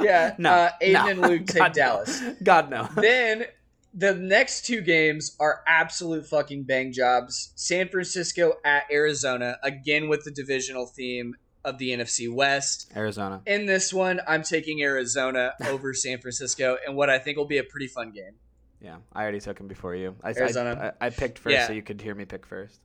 yeah, 0.00 0.34
No, 0.38 0.50
uh, 0.50 0.70
Aiden 0.82 0.92
no. 0.92 1.08
and 1.08 1.20
Luke 1.20 1.46
take 1.46 1.58
God, 1.58 1.68
no. 1.68 1.74
Dallas. 1.74 2.22
God 2.42 2.70
no. 2.70 2.88
then 2.96 3.44
the 3.92 4.14
next 4.14 4.64
two 4.64 4.80
games 4.80 5.36
are 5.38 5.62
absolute 5.66 6.26
fucking 6.26 6.64
bang 6.64 6.92
jobs. 6.92 7.52
San 7.56 7.88
Francisco 7.88 8.54
at 8.64 8.84
Arizona, 8.90 9.58
again 9.62 10.08
with 10.08 10.24
the 10.24 10.30
divisional 10.30 10.86
theme 10.86 11.36
of 11.66 11.76
the 11.78 11.90
NFC 11.90 12.32
West. 12.32 12.90
Arizona. 12.96 13.42
In 13.46 13.66
this 13.66 13.92
one, 13.92 14.20
I'm 14.26 14.42
taking 14.42 14.80
Arizona 14.82 15.52
over 15.68 15.92
San 15.92 16.18
Francisco 16.20 16.78
and 16.86 16.96
what 16.96 17.10
I 17.10 17.18
think 17.18 17.36
will 17.36 17.44
be 17.44 17.58
a 17.58 17.64
pretty 17.64 17.88
fun 17.88 18.12
game. 18.12 18.36
Yeah, 18.80 18.96
I 19.12 19.22
already 19.22 19.40
took 19.40 19.58
him 19.58 19.68
before 19.68 19.94
you. 19.94 20.14
I, 20.22 20.30
Arizona. 20.32 20.94
I, 21.00 21.06
I 21.06 21.10
picked 21.10 21.38
first, 21.38 21.54
Yeah. 21.54 21.66
so 21.66 21.72
you 21.72 21.82
could 21.82 22.00
hear 22.00 22.14
me 22.14 22.24
pick 22.24 22.46
first. 22.46 22.80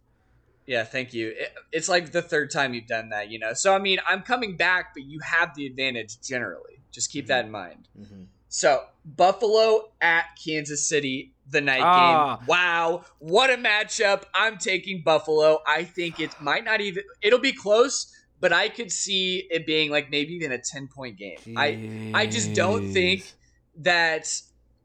Yeah, 0.65 0.83
thank 0.83 1.13
you. 1.13 1.29
It, 1.29 1.53
it's 1.71 1.89
like 1.89 2.11
the 2.11 2.21
third 2.21 2.49
time 2.51 2.73
you've 2.73 2.87
done 2.87 3.09
that, 3.09 3.29
you 3.29 3.39
know. 3.39 3.53
So 3.53 3.73
I 3.75 3.79
mean, 3.79 3.99
I'm 4.07 4.21
coming 4.21 4.57
back, 4.57 4.93
but 4.93 5.03
you 5.03 5.19
have 5.19 5.53
the 5.55 5.65
advantage 5.65 6.19
generally. 6.21 6.81
Just 6.91 7.11
keep 7.11 7.27
that 7.27 7.45
in 7.45 7.51
mind. 7.51 7.87
Mhm. 7.99 8.25
So 8.47 8.83
Buffalo 9.05 9.91
at 10.01 10.25
Kansas 10.43 10.87
City, 10.87 11.33
the 11.49 11.61
night 11.61 11.81
Ah. 11.83 12.37
game. 12.37 12.47
Wow, 12.47 13.05
what 13.19 13.49
a 13.49 13.55
matchup! 13.55 14.23
I'm 14.33 14.57
taking 14.57 15.01
Buffalo. 15.03 15.59
I 15.67 15.83
think 15.83 16.19
it 16.19 16.31
might 16.41 16.63
not 16.63 16.79
even. 16.81 17.03
It'll 17.21 17.39
be 17.39 17.53
close, 17.53 18.13
but 18.41 18.51
I 18.51 18.67
could 18.67 18.91
see 18.91 19.47
it 19.49 19.65
being 19.65 19.89
like 19.91 20.09
maybe 20.11 20.33
even 20.33 20.51
a 20.51 20.57
ten 20.57 20.87
point 20.87 21.17
game. 21.17 21.37
I 21.55 22.11
I 22.13 22.25
just 22.25 22.53
don't 22.53 22.91
think 22.91 23.31
that 23.77 24.27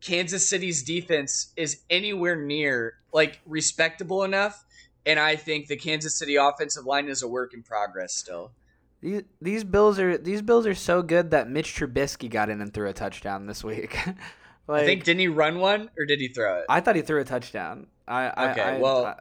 Kansas 0.01 0.49
City's 0.49 0.83
defense 0.85 1.53
is 1.57 1.81
anywhere 1.91 2.37
near 2.37 2.95
like 3.13 3.41
respectable 3.47 4.23
enough. 4.23 4.63
And 5.05 5.19
I 5.19 5.37
think 5.37 5.69
the 5.69 5.77
Kansas 5.77 6.19
City 6.19 6.37
offensive 6.37 6.85
line 6.85 7.09
is 7.09 7.23
a 7.23 7.29
work 7.29 7.55
in 7.55 7.63
progress 7.63 8.13
still. 8.15 8.53
These, 9.01 9.23
these 9.41 9.65
bills 9.65 9.99
are 9.99 10.19
these 10.19 10.43
bills 10.43 10.67
are 10.67 10.75
so 10.75 11.03
good 11.03 11.31
that 11.31 11.49
Mitch 11.49 11.75
Trubisky 11.75 12.29
got 12.29 12.49
in 12.51 12.61
and 12.61 12.73
threw 12.73 12.89
a 12.89 12.93
touchdown 12.93 13.47
this 13.47 13.63
week. 13.65 13.97
like, 14.07 14.17
I 14.83 14.85
think 14.85 15.05
didn't 15.05 15.21
he 15.21 15.29
run 15.29 15.61
one 15.61 15.91
or 15.99 16.05
did 16.07 16.21
he 16.21 16.29
throw 16.29 16.59
it? 16.59 16.65
I 16.69 16.81
thought 16.81 16.97
he 16.97 17.03
threw 17.03 17.21
a 17.21 17.25
touchdown. 17.25 17.87
I, 18.09 18.27
I 18.29 18.51
Okay, 18.51 18.63
I, 18.63 18.79
well- 18.79 19.07
I, 19.07 19.17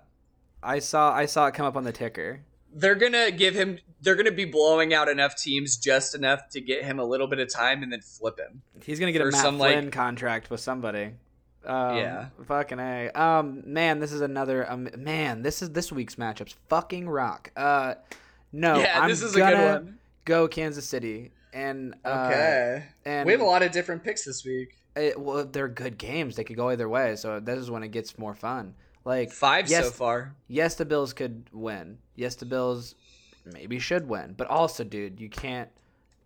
I 0.64 0.80
saw 0.80 1.14
I 1.14 1.26
saw 1.28 1.48
it 1.48 1.54
come 1.54 1.66
up 1.66 1.78
on 1.78 1.84
the 1.84 1.92
ticker. 1.92 2.42
They're 2.76 2.94
gonna 2.96 3.32
give 3.32 3.56
him. 3.56 3.80
They're 4.02 4.16
gonna 4.16 4.32
be 4.32 4.46
blowing 4.46 4.94
out 4.94 5.10
enough 5.10 5.36
teams 5.36 5.78
just 5.78 6.14
enough 6.14 6.50
to 6.50 6.62
get 6.62 6.84
him 6.84 7.00
a 7.00 7.04
little 7.06 7.26
bit 7.28 7.40
of 7.40 7.52
time 7.52 7.82
and 7.82 7.92
then 7.92 8.02
flip 8.02 8.38
him. 8.40 8.62
He's 8.84 9.00
gonna 9.00 9.12
get 9.12 9.22
a 9.22 9.32
Matt 9.32 9.42
some, 9.42 9.58
like- 9.58 9.74
Flynn 9.74 9.90
contract 9.92 10.50
with 10.52 10.60
somebody. 10.60 11.12
Um, 11.66 11.98
Yeah. 11.98 12.26
Fucking 12.46 12.78
a. 12.78 13.10
Um, 13.10 13.64
man, 13.66 14.00
this 14.00 14.12
is 14.12 14.22
another. 14.22 14.70
Um, 14.72 14.88
man, 14.96 15.42
this 15.42 15.64
is 15.64 15.72
this 15.72 15.92
week's 15.92 16.16
matchups. 16.16 16.54
Fucking 16.70 17.10
rock. 17.10 17.50
Uh, 17.58 17.96
no, 18.52 18.78
yeah, 18.80 19.02
I'm 19.02 19.10
this 19.10 19.24
is 19.24 19.36
a 19.36 19.40
gonna 19.40 19.56
good 19.56 19.74
one. 19.86 19.98
go 20.26 20.48
Kansas 20.48 20.86
City. 20.86 21.32
And 21.54 21.96
uh, 22.04 22.28
Okay, 22.30 22.84
and 23.06 23.26
we 23.26 23.32
have 23.32 23.42
a 23.42 23.46
lot 23.46 23.64
of 23.64 23.72
different 23.72 24.04
picks 24.04 24.26
this 24.26 24.44
week. 24.46 24.76
It, 24.96 25.20
well, 25.20 25.46
they're 25.46 25.68
good 25.70 25.98
games. 25.98 26.36
They 26.36 26.44
could 26.44 26.56
go 26.58 26.70
either 26.70 26.88
way. 26.88 27.16
So 27.16 27.40
this 27.40 27.58
is 27.58 27.72
when 27.72 27.82
it 27.82 27.90
gets 27.90 28.18
more 28.20 28.36
fun. 28.36 28.76
Like 29.06 29.32
Five 29.32 29.70
yes, 29.70 29.86
so 29.86 29.92
far. 29.92 30.36
yes, 30.48 30.76
the 30.76 30.86
Bills 30.86 31.14
could 31.14 31.48
win. 31.54 32.00
Yes, 32.16 32.36
the 32.36 32.46
Bills 32.46 32.96
maybe 33.46 33.78
should 33.80 34.08
win. 34.10 34.34
But 34.36 34.48
also, 34.48 34.84
dude, 34.84 35.20
you 35.20 35.30
can't 35.30 35.70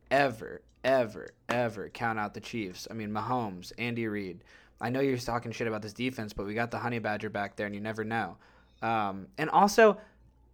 ever, 0.09 0.61
ever, 0.83 1.29
ever 1.49 1.89
count 1.89 2.17
out 2.17 2.33
the 2.33 2.39
Chiefs. 2.39 2.87
I 2.89 2.93
mean, 2.93 3.09
Mahomes, 3.09 3.73
Andy 3.77 4.07
Reid. 4.07 4.43
I 4.81 4.89
know 4.89 5.01
you're 5.01 5.17
talking 5.17 5.51
shit 5.51 5.67
about 5.67 5.81
this 5.81 5.91
defense, 5.91 6.31
but 6.31 6.45
we 6.45 6.53
got 6.53 6.71
the 6.71 6.79
Honey 6.79 6.99
Badger 6.99 7.29
back 7.29 7.57
there, 7.57 7.65
and 7.65 7.75
you 7.75 7.81
never 7.81 8.05
know. 8.05 8.37
Um, 8.81 9.27
and 9.37 9.49
also, 9.49 9.97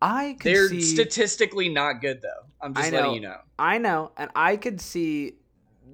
I 0.02 0.36
could 0.40 0.52
They're 0.52 0.70
see. 0.70 0.82
statistically 0.82 1.70
not 1.70 2.02
good 2.02 2.24
though. 2.24 2.48
I'm 2.60 2.74
just 2.74 2.92
know. 2.92 2.98
letting 2.98 3.14
you 3.14 3.22
know. 3.22 3.38
I 3.60 3.78
know, 3.78 4.12
and 4.18 4.32
I 4.36 4.58
could 4.58 4.82
see 4.82 5.36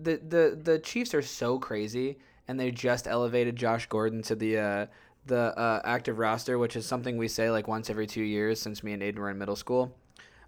the 0.01 0.15
the 0.15 0.57
the 0.61 0.79
Chiefs 0.79 1.13
are 1.13 1.21
so 1.21 1.59
crazy, 1.59 2.19
and 2.47 2.57
they 2.57 2.71
just 2.71 3.05
elevated 3.05 3.57
Josh 3.57 3.87
Gordon 3.87 4.21
to 4.23 4.35
the 4.35 4.57
uh, 4.57 4.85
the 5.27 5.57
uh, 5.57 5.81
active 5.85 6.17
roster, 6.19 6.57
which 6.57 6.75
is 6.75 6.85
something 6.85 7.17
we 7.17 7.27
say 7.27 7.51
like 7.51 7.67
once 7.67 7.89
every 7.89 8.07
two 8.07 8.23
years 8.23 8.59
since 8.61 8.83
me 8.83 8.93
and 8.93 9.01
Aiden 9.03 9.17
were 9.19 9.29
in 9.29 9.37
middle 9.37 9.55
school. 9.55 9.95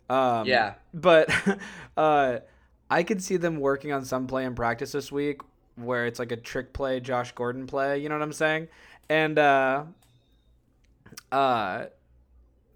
Um, 0.09 0.45
Yeah. 0.47 0.74
but 0.93 1.30
uh, 1.97 2.39
I 2.89 3.03
could 3.03 3.21
see 3.24 3.38
them 3.38 3.59
working 3.59 3.91
on 3.91 4.03
some 4.05 4.28
play 4.28 4.45
in 4.45 4.55
practice 4.55 4.91
this 4.91 5.11
week 5.11 5.41
where 5.76 6.05
it's 6.05 6.19
like 6.19 6.32
a 6.32 6.38
trick 6.38 6.74
play, 6.74 6.99
Josh 6.99 7.32
Gordon 7.34 7.65
play. 7.67 7.99
You 7.99 8.09
know 8.09 8.15
what 8.15 8.21
I'm 8.24 8.34
saying? 8.34 8.67
And 9.09 9.38
uh, 9.39 9.84
uh, 11.32 11.86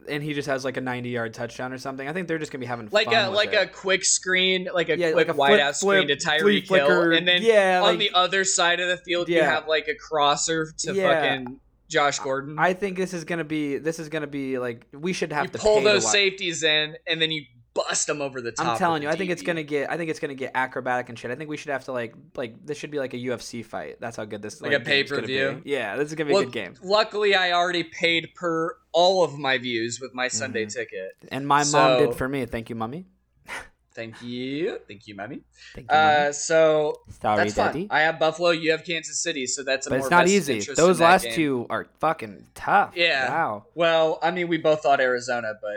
and 0.10 0.24
he 0.24 0.34
just 0.34 0.48
has 0.48 0.64
like 0.64 0.78
a 0.78 0.82
90 0.82 1.10
yard 1.10 1.34
touchdown 1.34 1.74
or 1.74 1.78
something. 1.78 2.08
I 2.08 2.14
think 2.14 2.28
they're 2.28 2.38
just 2.38 2.52
gonna 2.52 2.62
be 2.62 2.66
having 2.66 2.88
Like 2.92 3.08
fun 3.08 3.26
a 3.26 3.30
like 3.30 3.54
it. 3.54 3.68
a 3.68 3.68
quick 3.68 4.06
screen, 4.06 4.68
like 4.74 4.90
a 4.90 4.98
Yeah, 4.98 5.12
quick 5.12 5.28
like 5.28 5.36
a 5.36 5.38
wide 5.38 5.50
flip- 5.50 5.62
out 5.62 5.76
screen 5.76 6.08
to 6.08 6.16
Tyreek 6.16 6.68
Hill, 6.70 7.12
and 7.14 7.28
then 7.28 7.42
Yeah, 7.44 7.80
on 7.82 7.90
like- 7.90 8.00
the 8.00 8.12
other 8.14 8.44
side 8.44 8.80
of 8.80 8.88
the 8.88 8.98
field 8.98 9.28
you 9.30 9.42
have 9.42 9.68
like 9.68 9.88
a 9.88 9.96
crosser 9.96 10.72
to 10.80 10.94
Yeah. 10.94 11.10
fucking 11.40 11.60
Josh 11.90 12.20
Gordon. 12.20 12.58
I 12.60 12.74
think 12.74 12.98
this 12.98 13.14
is 13.14 13.24
gonna 13.24 13.44
be 13.44 13.78
this 13.78 14.00
is 14.00 14.10
gonna 14.10 14.28
be 14.28 14.60
like 14.60 14.86
we 14.94 15.14
should 15.14 15.32
have 15.34 15.46
you 15.46 15.52
to 15.52 15.58
pull 15.58 15.78
pay 15.78 15.84
to 15.84 15.90
those 15.90 16.04
watch- 16.04 16.12
safeties 16.14 16.64
in, 16.64 16.96
and 17.08 17.22
then 17.22 17.32
you 17.32 17.44
bust 17.74 18.08
them 18.08 18.22
over 18.24 18.42
the 18.42 18.52
top. 18.52 18.66
I'm 18.66 18.78
telling 18.80 19.04
you, 19.04 19.10
I 19.10 19.16
think 19.16 19.30
it's 19.30 19.44
gonna 19.44 19.62
get. 19.64 19.92
I 19.92 19.98
think 19.98 20.10
it's 20.10 20.20
gonna 20.20 20.34
get 20.34 20.52
acrobatic 20.56 21.10
and 21.10 21.18
shit. 21.20 21.30
I 21.30 21.36
think 21.36 21.50
we 21.50 21.58
should 21.58 21.72
have 21.72 21.86
to 21.86 21.92
like 21.92 22.16
like 22.36 22.66
this 22.66 22.78
should 22.78 22.90
be 22.92 22.98
like 23.00 23.14
a 23.14 23.18
UFC 23.18 23.64
fight. 23.64 23.98
That's 24.00 24.18
how 24.18 24.26
good 24.26 24.42
this 24.42 24.62
Like 24.62 24.72
like, 24.72 24.82
a 24.82 24.84
pay-per-view? 24.86 25.62
Yeah, 25.64 25.96
this 25.96 26.10
is 26.10 26.16
gonna 26.16 26.28
be 26.30 26.34
Well, 26.34 26.42
a 26.42 26.46
good 26.46 26.54
game. 26.54 26.74
Luckily, 26.82 27.36
I 27.36 27.52
already 27.52 27.84
paid 27.84 28.30
per 28.36 28.76
all 28.92 29.24
of 29.24 29.38
my 29.38 29.58
views 29.60 30.00
with 30.02 30.14
my 30.16 30.28
Sunday 30.28 30.66
Mhm. 30.66 30.74
ticket. 30.74 31.12
And 31.30 31.48
my 31.48 31.64
mom 31.66 32.00
did 32.00 32.16
for 32.16 32.28
me. 32.28 32.46
Thank 32.48 32.70
you, 32.70 32.76
mommy. 32.76 33.06
Thank 33.98 34.22
you, 34.22 34.78
thank 34.88 35.08
you, 35.08 35.16
mommy. 35.16 35.42
Thank 35.74 35.90
you, 35.90 35.98
Uh, 35.98 36.32
so 36.32 37.02
Sorry, 37.20 37.38
that's 37.46 37.56
fun. 37.56 37.66
daddy. 37.66 37.88
I 37.90 38.02
have 38.02 38.20
Buffalo. 38.20 38.52
You 38.52 38.70
have 38.70 38.84
Kansas 38.86 39.18
City. 39.18 39.48
So 39.48 39.64
that's 39.64 39.88
a 39.88 39.90
But 39.90 39.96
more 39.98 40.06
it's 40.06 40.12
not 40.12 40.28
easy. 40.28 40.60
Those 40.76 41.02
last 41.02 41.24
game. 41.24 41.34
two 41.34 41.66
are 41.72 41.88
fucking 42.00 42.46
tough. 42.54 42.94
Yeah. 42.96 43.28
Wow. 43.28 43.66
Well, 43.74 44.20
I 44.22 44.30
mean, 44.30 44.50
we 44.50 44.60
both 44.60 44.84
thought 44.84 45.02
Arizona, 45.02 45.54
but 45.60 45.72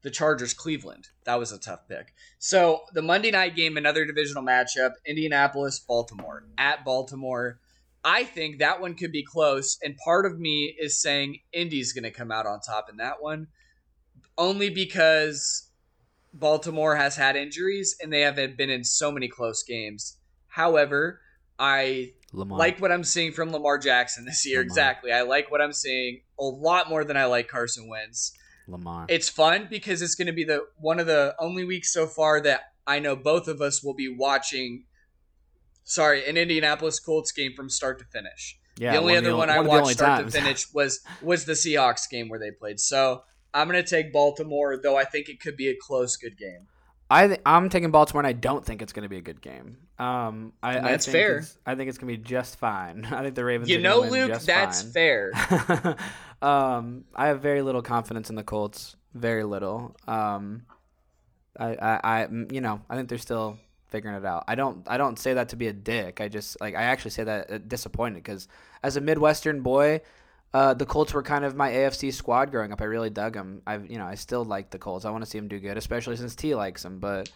the 0.00 0.10
Chargers, 0.10 0.54
Cleveland, 0.54 1.08
that 1.24 1.38
was 1.38 1.52
a 1.52 1.58
tough 1.58 1.80
pick. 1.86 2.14
So 2.38 2.84
the 2.94 3.02
Monday 3.02 3.30
night 3.30 3.54
game, 3.54 3.76
another 3.76 4.06
divisional 4.06 4.42
matchup: 4.42 4.92
Indianapolis, 5.04 5.78
Baltimore 5.78 6.44
at 6.56 6.82
Baltimore. 6.82 7.58
I 8.02 8.24
think 8.24 8.60
that 8.60 8.80
one 8.80 8.94
could 8.94 9.12
be 9.12 9.22
close, 9.22 9.78
and 9.82 9.98
part 9.98 10.24
of 10.24 10.40
me 10.40 10.74
is 10.80 10.96
saying 10.96 11.40
Indy's 11.52 11.92
going 11.92 12.04
to 12.04 12.10
come 12.10 12.32
out 12.32 12.46
on 12.46 12.60
top 12.60 12.88
in 12.88 12.96
that 12.96 13.20
one, 13.20 13.48
only 14.38 14.70
because 14.70 15.65
Baltimore 16.38 16.96
has 16.96 17.16
had 17.16 17.36
injuries 17.36 17.96
and 18.00 18.12
they 18.12 18.20
have 18.22 18.36
been 18.36 18.70
in 18.70 18.84
so 18.84 19.10
many 19.10 19.28
close 19.28 19.62
games. 19.62 20.18
However, 20.48 21.20
I 21.58 22.12
Lamar. 22.32 22.58
like 22.58 22.80
what 22.80 22.92
I'm 22.92 23.04
seeing 23.04 23.32
from 23.32 23.50
Lamar 23.50 23.78
Jackson 23.78 24.24
this 24.24 24.46
year. 24.46 24.58
Lamar. 24.58 24.66
Exactly. 24.66 25.12
I 25.12 25.22
like 25.22 25.50
what 25.50 25.60
I'm 25.60 25.72
seeing 25.72 26.20
a 26.38 26.44
lot 26.44 26.88
more 26.88 27.04
than 27.04 27.16
I 27.16 27.24
like 27.26 27.48
Carson 27.48 27.88
Wentz. 27.88 28.32
Lamar. 28.68 29.06
It's 29.08 29.28
fun 29.28 29.68
because 29.70 30.02
it's 30.02 30.14
going 30.14 30.26
to 30.26 30.32
be 30.32 30.44
the 30.44 30.64
one 30.78 30.98
of 30.98 31.06
the 31.06 31.34
only 31.38 31.64
weeks 31.64 31.92
so 31.92 32.06
far 32.06 32.40
that 32.42 32.62
I 32.86 32.98
know 32.98 33.16
both 33.16 33.48
of 33.48 33.60
us 33.60 33.82
will 33.82 33.94
be 33.94 34.08
watching. 34.14 34.84
Sorry, 35.84 36.28
an 36.28 36.36
Indianapolis 36.36 36.98
Colts 36.98 37.30
game 37.32 37.52
from 37.54 37.70
start 37.70 37.98
to 38.00 38.04
finish. 38.06 38.58
yeah, 38.76 38.92
the 38.92 38.98
only 38.98 39.16
other 39.16 39.36
one 39.36 39.50
I 39.50 39.60
watched 39.60 39.92
start 39.92 40.20
times. 40.22 40.32
to 40.34 40.40
finish 40.40 40.66
was 40.74 41.00
was 41.22 41.44
the 41.44 41.52
Seahawks 41.52 42.10
game 42.10 42.28
where 42.28 42.40
they 42.40 42.50
played. 42.50 42.80
So 42.80 43.22
I'm 43.54 43.68
going 43.68 43.82
to 43.82 43.88
take 43.88 44.12
Baltimore, 44.12 44.76
though 44.76 44.96
I 44.96 45.04
think 45.04 45.28
it 45.28 45.40
could 45.40 45.56
be 45.56 45.68
a 45.68 45.76
close, 45.76 46.16
good 46.16 46.36
game. 46.36 46.66
I 47.08 47.28
th- 47.28 47.40
I'm 47.46 47.68
taking 47.68 47.90
Baltimore, 47.90 48.20
and 48.20 48.26
I 48.26 48.32
don't 48.32 48.64
think 48.64 48.82
it's 48.82 48.92
going 48.92 49.04
to 49.04 49.08
be 49.08 49.18
a 49.18 49.22
good 49.22 49.40
game. 49.40 49.78
Um, 49.98 50.52
I, 50.62 50.74
That's 50.74 51.08
I 51.08 51.12
think 51.12 51.22
fair. 51.22 51.38
It's, 51.38 51.58
I 51.64 51.74
think 51.76 51.88
it's 51.88 51.98
going 51.98 52.12
to 52.12 52.18
be 52.18 52.24
just 52.24 52.58
fine. 52.58 53.04
I 53.10 53.22
think 53.22 53.34
the 53.34 53.44
Ravens. 53.44 53.70
You 53.70 53.78
know, 53.78 54.00
Luke, 54.00 54.40
that's 54.42 54.82
fine. 54.82 54.92
fair. 54.92 55.32
um, 56.42 57.04
I 57.14 57.28
have 57.28 57.40
very 57.40 57.62
little 57.62 57.82
confidence 57.82 58.28
in 58.28 58.36
the 58.36 58.42
Colts. 58.42 58.96
Very 59.14 59.44
little. 59.44 59.96
Um, 60.08 60.66
I, 61.58 61.74
I, 61.74 62.00
I, 62.02 62.28
you 62.50 62.60
know, 62.60 62.82
I 62.90 62.96
think 62.96 63.08
they're 63.08 63.18
still 63.18 63.58
figuring 63.88 64.16
it 64.16 64.24
out. 64.24 64.44
I 64.48 64.56
don't, 64.56 64.82
I 64.88 64.98
don't 64.98 65.18
say 65.18 65.34
that 65.34 65.50
to 65.50 65.56
be 65.56 65.68
a 65.68 65.72
dick. 65.72 66.20
I 66.20 66.28
just 66.28 66.60
like, 66.60 66.74
I 66.74 66.82
actually 66.82 67.12
say 67.12 67.24
that 67.24 67.50
uh, 67.50 67.58
disappointed 67.58 68.16
because 68.16 68.48
as 68.82 68.96
a 68.96 69.00
Midwestern 69.00 69.62
boy, 69.62 70.00
uh, 70.56 70.72
the 70.72 70.86
Colts 70.86 71.12
were 71.12 71.22
kind 71.22 71.44
of 71.44 71.54
my 71.54 71.70
AFC 71.70 72.14
squad 72.14 72.50
growing 72.50 72.72
up. 72.72 72.80
I 72.80 72.84
really 72.84 73.10
dug 73.10 73.34
them. 73.34 73.60
I, 73.66 73.76
you 73.76 73.98
know, 73.98 74.06
I 74.06 74.14
still 74.14 74.42
like 74.42 74.70
the 74.70 74.78
Colts. 74.78 75.04
I 75.04 75.10
want 75.10 75.22
to 75.22 75.28
see 75.28 75.38
them 75.38 75.48
do 75.48 75.60
good, 75.60 75.76
especially 75.76 76.16
since 76.16 76.34
T 76.34 76.54
likes 76.54 76.82
them. 76.82 76.98
But, 76.98 77.28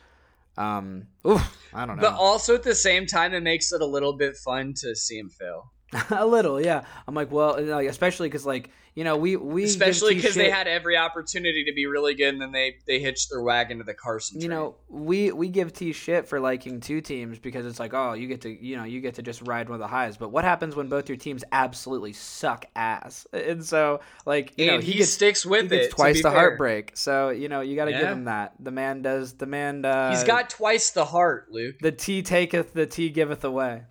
um, 0.56 1.06
oof, 1.26 1.54
I 1.74 1.84
don't 1.84 1.96
know. 1.96 2.00
But 2.00 2.14
also 2.14 2.54
at 2.54 2.62
the 2.62 2.74
same 2.74 3.04
time, 3.04 3.34
it 3.34 3.42
makes 3.42 3.72
it 3.72 3.82
a 3.82 3.86
little 3.86 4.14
bit 4.14 4.38
fun 4.38 4.72
to 4.78 4.96
see 4.96 5.18
him 5.18 5.28
fail. 5.28 5.70
a 6.10 6.26
little, 6.26 6.60
yeah. 6.60 6.84
I'm 7.08 7.14
like, 7.14 7.30
well, 7.32 7.60
like, 7.62 7.88
especially 7.88 8.28
because 8.28 8.46
like 8.46 8.70
you 8.94 9.04
know 9.04 9.16
we 9.16 9.36
we 9.36 9.64
Especially 9.64 10.14
because 10.16 10.34
they 10.34 10.50
had 10.50 10.66
every 10.66 10.96
opportunity 10.96 11.64
to 11.64 11.72
be 11.72 11.86
really 11.86 12.14
good, 12.14 12.28
and 12.34 12.40
then 12.40 12.52
they 12.52 12.76
they 12.86 12.98
hitched 12.98 13.30
their 13.30 13.42
wagon 13.42 13.78
to 13.78 13.84
the 13.84 13.94
Carson. 13.94 14.40
you 14.40 14.48
train. 14.48 14.58
know 14.58 14.74
we 14.88 15.32
we 15.32 15.48
give 15.48 15.72
T 15.72 15.92
shit 15.92 16.26
for 16.28 16.38
liking 16.40 16.80
two 16.80 17.00
teams 17.00 17.38
because 17.38 17.66
it's 17.66 17.78
like 17.80 17.94
oh 17.94 18.12
you 18.12 18.26
get 18.28 18.40
to 18.42 18.50
you 18.50 18.76
know 18.76 18.84
you 18.84 19.00
get 19.00 19.14
to 19.14 19.22
just 19.22 19.42
ride 19.42 19.68
one 19.68 19.74
of 19.76 19.80
the 19.80 19.86
highs. 19.88 20.16
But 20.16 20.30
what 20.30 20.44
happens 20.44 20.74
when 20.76 20.88
both 20.88 21.08
your 21.08 21.18
teams 21.18 21.42
absolutely 21.52 22.12
suck 22.12 22.66
ass? 22.76 23.26
And 23.32 23.64
so 23.64 24.00
like 24.26 24.52
you 24.58 24.66
and 24.66 24.76
know 24.76 24.80
he, 24.80 24.94
gets 24.98 25.10
sticks 25.10 25.44
with 25.46 25.70
he 25.70 25.76
it 25.78 25.90
twice 25.90 26.18
the 26.18 26.30
fair. 26.30 26.32
heartbreak. 26.32 26.92
So 26.94 27.30
you 27.30 27.48
know 27.48 27.62
you 27.62 27.74
got 27.76 27.86
to 27.86 27.92
give 27.92 28.02
him 28.08 28.24
that. 28.24 28.54
The 28.60 28.70
man 28.70 29.02
does 29.02 29.32
the 29.34 29.46
man. 29.46 29.84
Uh, 29.84 30.10
He's 30.10 30.24
got 30.24 30.50
twice 30.50 30.90
the 30.90 31.04
heart, 31.04 31.48
Luke. 31.50 31.76
the 31.80 31.90
T 31.92 32.22
taketh 32.22 32.72
the 32.74 32.86
T 32.86 33.08
giveth 33.08 33.44
away. 33.44 33.82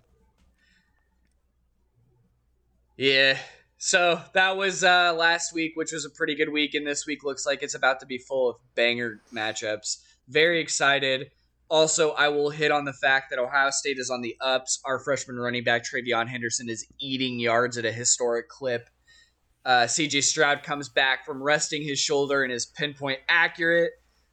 Yeah. 3.00 3.38
So 3.78 4.20
that 4.34 4.58
was 4.58 4.84
uh, 4.84 5.14
last 5.16 5.54
week, 5.54 5.72
which 5.74 5.90
was 5.90 6.04
a 6.04 6.10
pretty 6.10 6.34
good 6.34 6.50
week, 6.50 6.74
and 6.74 6.86
this 6.86 7.06
week 7.06 7.24
looks 7.24 7.46
like 7.46 7.62
it's 7.62 7.74
about 7.74 7.98
to 8.00 8.06
be 8.06 8.18
full 8.18 8.50
of 8.50 8.56
banger 8.74 9.22
matchups. 9.34 10.02
Very 10.28 10.60
excited. 10.60 11.30
Also, 11.70 12.10
I 12.10 12.28
will 12.28 12.50
hit 12.50 12.70
on 12.70 12.84
the 12.84 12.92
fact 12.92 13.30
that 13.30 13.38
Ohio 13.38 13.70
State 13.70 13.96
is 13.96 14.10
on 14.10 14.20
the 14.20 14.36
ups. 14.42 14.82
Our 14.84 14.98
freshman 14.98 15.38
running 15.38 15.64
back 15.64 15.82
TreVeyon 15.82 16.28
Henderson 16.28 16.68
is 16.68 16.86
eating 17.00 17.40
yards 17.40 17.78
at 17.78 17.86
a 17.86 17.92
historic 17.92 18.50
clip. 18.50 18.90
Uh, 19.64 19.84
CJ 19.84 20.22
Stroud 20.22 20.62
comes 20.62 20.90
back 20.90 21.24
from 21.24 21.42
resting 21.42 21.82
his 21.82 21.98
shoulder 21.98 22.44
and 22.44 22.52
is 22.52 22.66
pinpoint 22.66 23.20
accurate. 23.30 23.92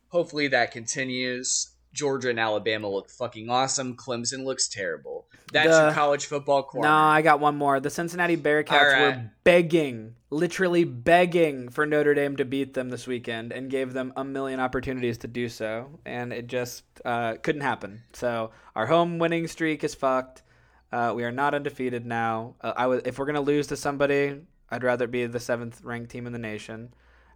Hopefully 0.10 0.50
that 0.50 0.72
continues. 0.72 1.72
Georgia 1.98 2.30
and 2.30 2.40
Alabama 2.40 2.88
look 2.88 3.10
fucking 3.10 3.50
awesome. 3.50 3.98
Clemson 3.98 4.46
looks 4.46 4.68
terrible. 4.68 5.26
That's 5.52 5.70
The- 5.70 5.86
your 5.86 5.92
college 5.94 6.28
football 6.28 6.64
corner. 6.64 6.88
No, 6.88 6.94
I 6.94 7.22
got 7.22 7.40
one 7.40 7.56
more. 7.56 7.80
The 7.80 7.90
Cincinnati 7.90 8.38
Bearcats 8.38 8.70
right. 8.70 9.02
were 9.02 9.32
begging, 9.44 10.16
literally 10.30 10.84
begging 10.84 11.70
for 11.70 11.86
Notre 11.86 12.14
Dame 12.14 12.38
to 12.38 12.46
beat 12.46 12.74
them 12.76 12.90
this 12.90 13.08
weekend 13.08 13.52
and 13.52 13.70
gave 13.70 13.94
them 13.94 14.14
a 14.16 14.24
million 14.24 14.60
opportunities 14.60 15.18
to 15.20 15.28
do 15.28 15.50
so. 15.50 16.00
And 16.06 16.32
it 16.32 16.48
just 16.48 16.84
uh, 17.04 17.36
couldn't 17.42 17.62
happen. 17.62 18.04
So 18.14 18.52
our 18.76 18.86
home 18.86 19.18
winning 19.20 19.48
streak 19.48 19.84
is 19.84 19.96
fucked. 19.96 20.44
Uh, 20.92 21.14
we 21.16 21.24
are 21.24 21.32
not 21.32 21.54
undefeated 21.54 22.06
now. 22.06 22.56
Uh, 22.62 22.74
I 22.78 22.88
was, 22.88 23.02
if 23.06 23.18
we're 23.20 23.26
going 23.26 23.36
to 23.36 23.42
lose 23.42 23.68
to 23.68 23.76
somebody, 23.76 24.40
I'd 24.70 24.84
rather 24.84 25.08
be 25.08 25.26
the 25.26 25.40
seventh 25.40 25.82
ranked 25.84 26.12
team 26.12 26.28
in 26.28 26.34
the 26.34 26.40
nation. 26.40 26.94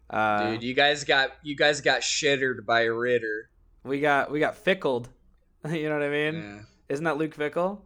Uh, 0.10 0.52
Dude, 0.52 0.64
you 0.64 0.74
guys 0.74 1.06
got 1.06 1.32
you 1.42 1.56
guys 1.56 1.80
got 1.80 2.02
shittered 2.02 2.66
by 2.66 2.84
Ridder. 2.84 3.50
We 3.84 4.00
got 4.00 4.32
we 4.32 4.40
got 4.40 4.56
fickled. 4.58 5.10
you 5.70 5.90
know 5.90 5.96
what 6.00 6.04
I 6.06 6.10
mean? 6.10 6.36
Yeah. 6.36 6.60
Isn't 6.90 7.06
that 7.06 7.18
Luke 7.18 7.36
Fickell? 7.36 7.80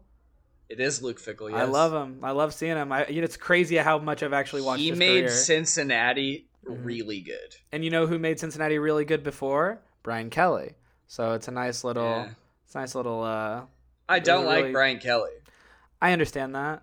It 0.67 0.79
is 0.79 1.01
Luke 1.01 1.19
Fickell. 1.21 1.51
Yes. 1.51 1.61
I 1.61 1.65
love 1.65 1.93
him. 1.93 2.19
I 2.23 2.31
love 2.31 2.53
seeing 2.53 2.75
him. 2.75 2.91
I, 2.91 3.05
you 3.07 3.21
know, 3.21 3.25
it's 3.25 3.37
crazy 3.37 3.75
how 3.77 3.99
much 3.99 4.23
I've 4.23 4.33
actually 4.33 4.63
watched. 4.63 4.81
He 4.81 4.91
made 4.91 5.25
career. 5.25 5.29
Cincinnati 5.29 6.47
Mhm. 6.65 6.83
really 6.83 7.21
good. 7.21 7.55
And 7.71 7.83
you 7.85 7.91
know 7.91 8.07
who 8.07 8.17
made 8.17 8.39
Cincinnati 8.39 8.79
really 8.79 9.05
good 9.05 9.21
before? 9.23 9.79
Brian 10.01 10.31
Kelly. 10.31 10.73
So 11.07 11.33
it's 11.33 11.47
a 11.47 11.51
nice 11.51 11.83
little, 11.83 12.03
Yeah. 12.03 12.29
it's 12.65 12.73
a 12.73 12.79
nice 12.79 12.95
little. 12.95 13.21
uh 13.23 13.65
I 14.09 14.17
don't 14.19 14.45
like 14.45 14.57
really- 14.57 14.71
Brian 14.71 14.97
Kelly. 14.99 15.31
I 16.01 16.11
understand 16.11 16.55
that. 16.55 16.81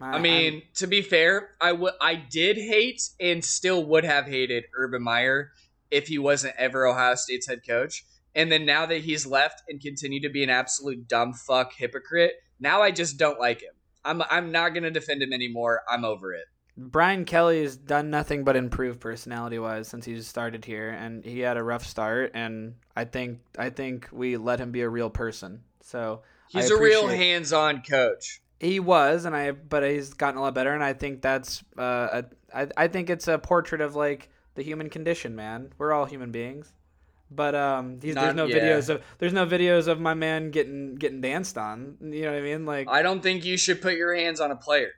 I 0.00 0.18
mean, 0.18 0.62
to 0.74 0.86
be 0.86 1.00
fair, 1.00 1.50
I 1.62 1.72
would 1.72 1.94
I 2.00 2.14
did 2.16 2.58
hate 2.58 3.08
and 3.18 3.42
still 3.42 3.82
would 3.86 4.04
have 4.04 4.26
hated 4.26 4.64
Urban 4.76 5.02
Meyer 5.02 5.52
if 5.94 6.08
he 6.08 6.18
wasn't 6.18 6.54
ever 6.58 6.86
Ohio 6.86 7.14
State's 7.14 7.46
head 7.46 7.60
coach. 7.66 8.04
And 8.34 8.50
then 8.50 8.66
now 8.66 8.84
that 8.86 9.02
he's 9.02 9.26
left 9.26 9.62
and 9.68 9.80
continued 9.80 10.24
to 10.24 10.28
be 10.28 10.42
an 10.42 10.50
absolute 10.50 11.06
dumb 11.06 11.32
fuck 11.32 11.72
hypocrite, 11.72 12.32
now 12.58 12.82
I 12.82 12.90
just 12.90 13.16
don't 13.16 13.38
like 13.38 13.62
him. 13.62 13.72
I'm 14.04 14.22
I'm 14.28 14.52
not 14.52 14.74
gonna 14.74 14.90
defend 14.90 15.22
him 15.22 15.32
anymore. 15.32 15.82
I'm 15.88 16.04
over 16.04 16.34
it. 16.34 16.44
Brian 16.76 17.24
Kelly 17.24 17.62
has 17.62 17.76
done 17.76 18.10
nothing 18.10 18.42
but 18.42 18.56
improve 18.56 18.98
personality 18.98 19.60
wise 19.60 19.86
since 19.86 20.04
he's 20.04 20.26
started 20.26 20.64
here, 20.64 20.90
and 20.90 21.24
he 21.24 21.38
had 21.40 21.56
a 21.56 21.62
rough 21.62 21.86
start. 21.86 22.32
And 22.34 22.74
I 22.96 23.04
think 23.04 23.40
I 23.56 23.70
think 23.70 24.08
we 24.12 24.36
let 24.36 24.58
him 24.60 24.72
be 24.72 24.80
a 24.80 24.88
real 24.88 25.10
person. 25.10 25.62
So 25.80 26.22
He's 26.48 26.70
a 26.70 26.78
real 26.78 27.08
hands-on 27.08 27.82
coach. 27.82 28.40
He 28.60 28.80
was, 28.80 29.24
and 29.24 29.34
I, 29.34 29.50
but 29.50 29.82
he's 29.82 30.14
gotten 30.14 30.38
a 30.38 30.42
lot 30.42 30.54
better, 30.54 30.72
and 30.72 30.84
I 30.84 30.92
think 30.92 31.20
that's, 31.20 31.64
uh, 31.76 32.22
a, 32.22 32.24
I, 32.54 32.68
I 32.76 32.88
think 32.88 33.10
it's 33.10 33.26
a 33.28 33.38
portrait 33.38 33.80
of 33.80 33.96
like 33.96 34.30
the 34.54 34.62
human 34.62 34.90
condition, 34.90 35.34
man. 35.34 35.72
We're 35.78 35.92
all 35.92 36.04
human 36.04 36.32
beings, 36.32 36.72
but 37.30 37.54
um, 37.54 37.98
he's, 38.00 38.14
there's 38.14 38.34
no 38.34 38.46
yeah. 38.46 38.56
videos 38.56 38.88
of, 38.88 39.02
there's 39.18 39.32
no 39.32 39.46
videos 39.46 39.88
of 39.88 40.00
my 40.00 40.14
man 40.14 40.50
getting 40.50 40.94
getting 40.94 41.20
danced 41.20 41.58
on. 41.58 41.96
You 42.00 42.22
know 42.22 42.32
what 42.32 42.38
I 42.38 42.42
mean? 42.42 42.66
Like, 42.66 42.88
I 42.88 43.02
don't 43.02 43.22
think 43.22 43.44
you 43.44 43.56
should 43.56 43.82
put 43.82 43.94
your 43.94 44.14
hands 44.14 44.40
on 44.40 44.50
a 44.50 44.56
player. 44.56 44.92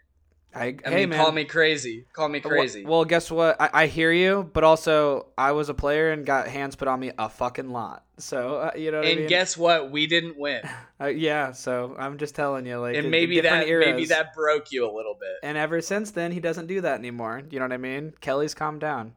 I, 0.56 0.74
I 0.86 0.90
hey 0.90 0.96
mean, 1.00 1.10
man, 1.10 1.22
call 1.22 1.32
me 1.32 1.44
crazy. 1.44 2.06
Call 2.14 2.30
me 2.30 2.40
crazy. 2.40 2.84
Well, 2.84 3.04
guess 3.04 3.30
what? 3.30 3.60
I, 3.60 3.70
I 3.72 3.86
hear 3.86 4.10
you, 4.10 4.50
but 4.54 4.64
also 4.64 5.26
I 5.36 5.52
was 5.52 5.68
a 5.68 5.74
player 5.74 6.12
and 6.12 6.24
got 6.24 6.48
hands 6.48 6.76
put 6.76 6.88
on 6.88 6.98
me 6.98 7.12
a 7.18 7.28
fucking 7.28 7.70
lot. 7.70 8.04
So 8.18 8.56
uh, 8.56 8.70
you 8.74 8.90
know 8.90 8.98
what 8.98 9.06
I 9.06 9.10
and 9.10 9.20
mean? 9.20 9.28
guess 9.28 9.56
what? 9.56 9.90
We 9.90 10.06
didn't 10.06 10.38
win. 10.38 10.62
uh, 11.00 11.08
yeah. 11.08 11.52
So 11.52 11.94
I'm 11.98 12.16
just 12.16 12.34
telling 12.34 12.64
you, 12.64 12.78
like, 12.78 12.96
and 12.96 13.10
maybe 13.10 13.40
that 13.42 13.68
eras. 13.68 13.86
maybe 13.86 14.06
that 14.06 14.34
broke 14.34 14.72
you 14.72 14.90
a 14.90 14.92
little 14.92 15.14
bit. 15.14 15.36
And 15.42 15.58
ever 15.58 15.82
since 15.82 16.12
then, 16.12 16.32
he 16.32 16.40
doesn't 16.40 16.66
do 16.66 16.80
that 16.80 16.98
anymore. 16.98 17.42
You 17.50 17.58
know 17.58 17.66
what 17.66 17.72
I 17.72 17.78
mean? 17.78 18.14
Kelly's 18.20 18.54
calmed 18.54 18.80
down. 18.80 19.12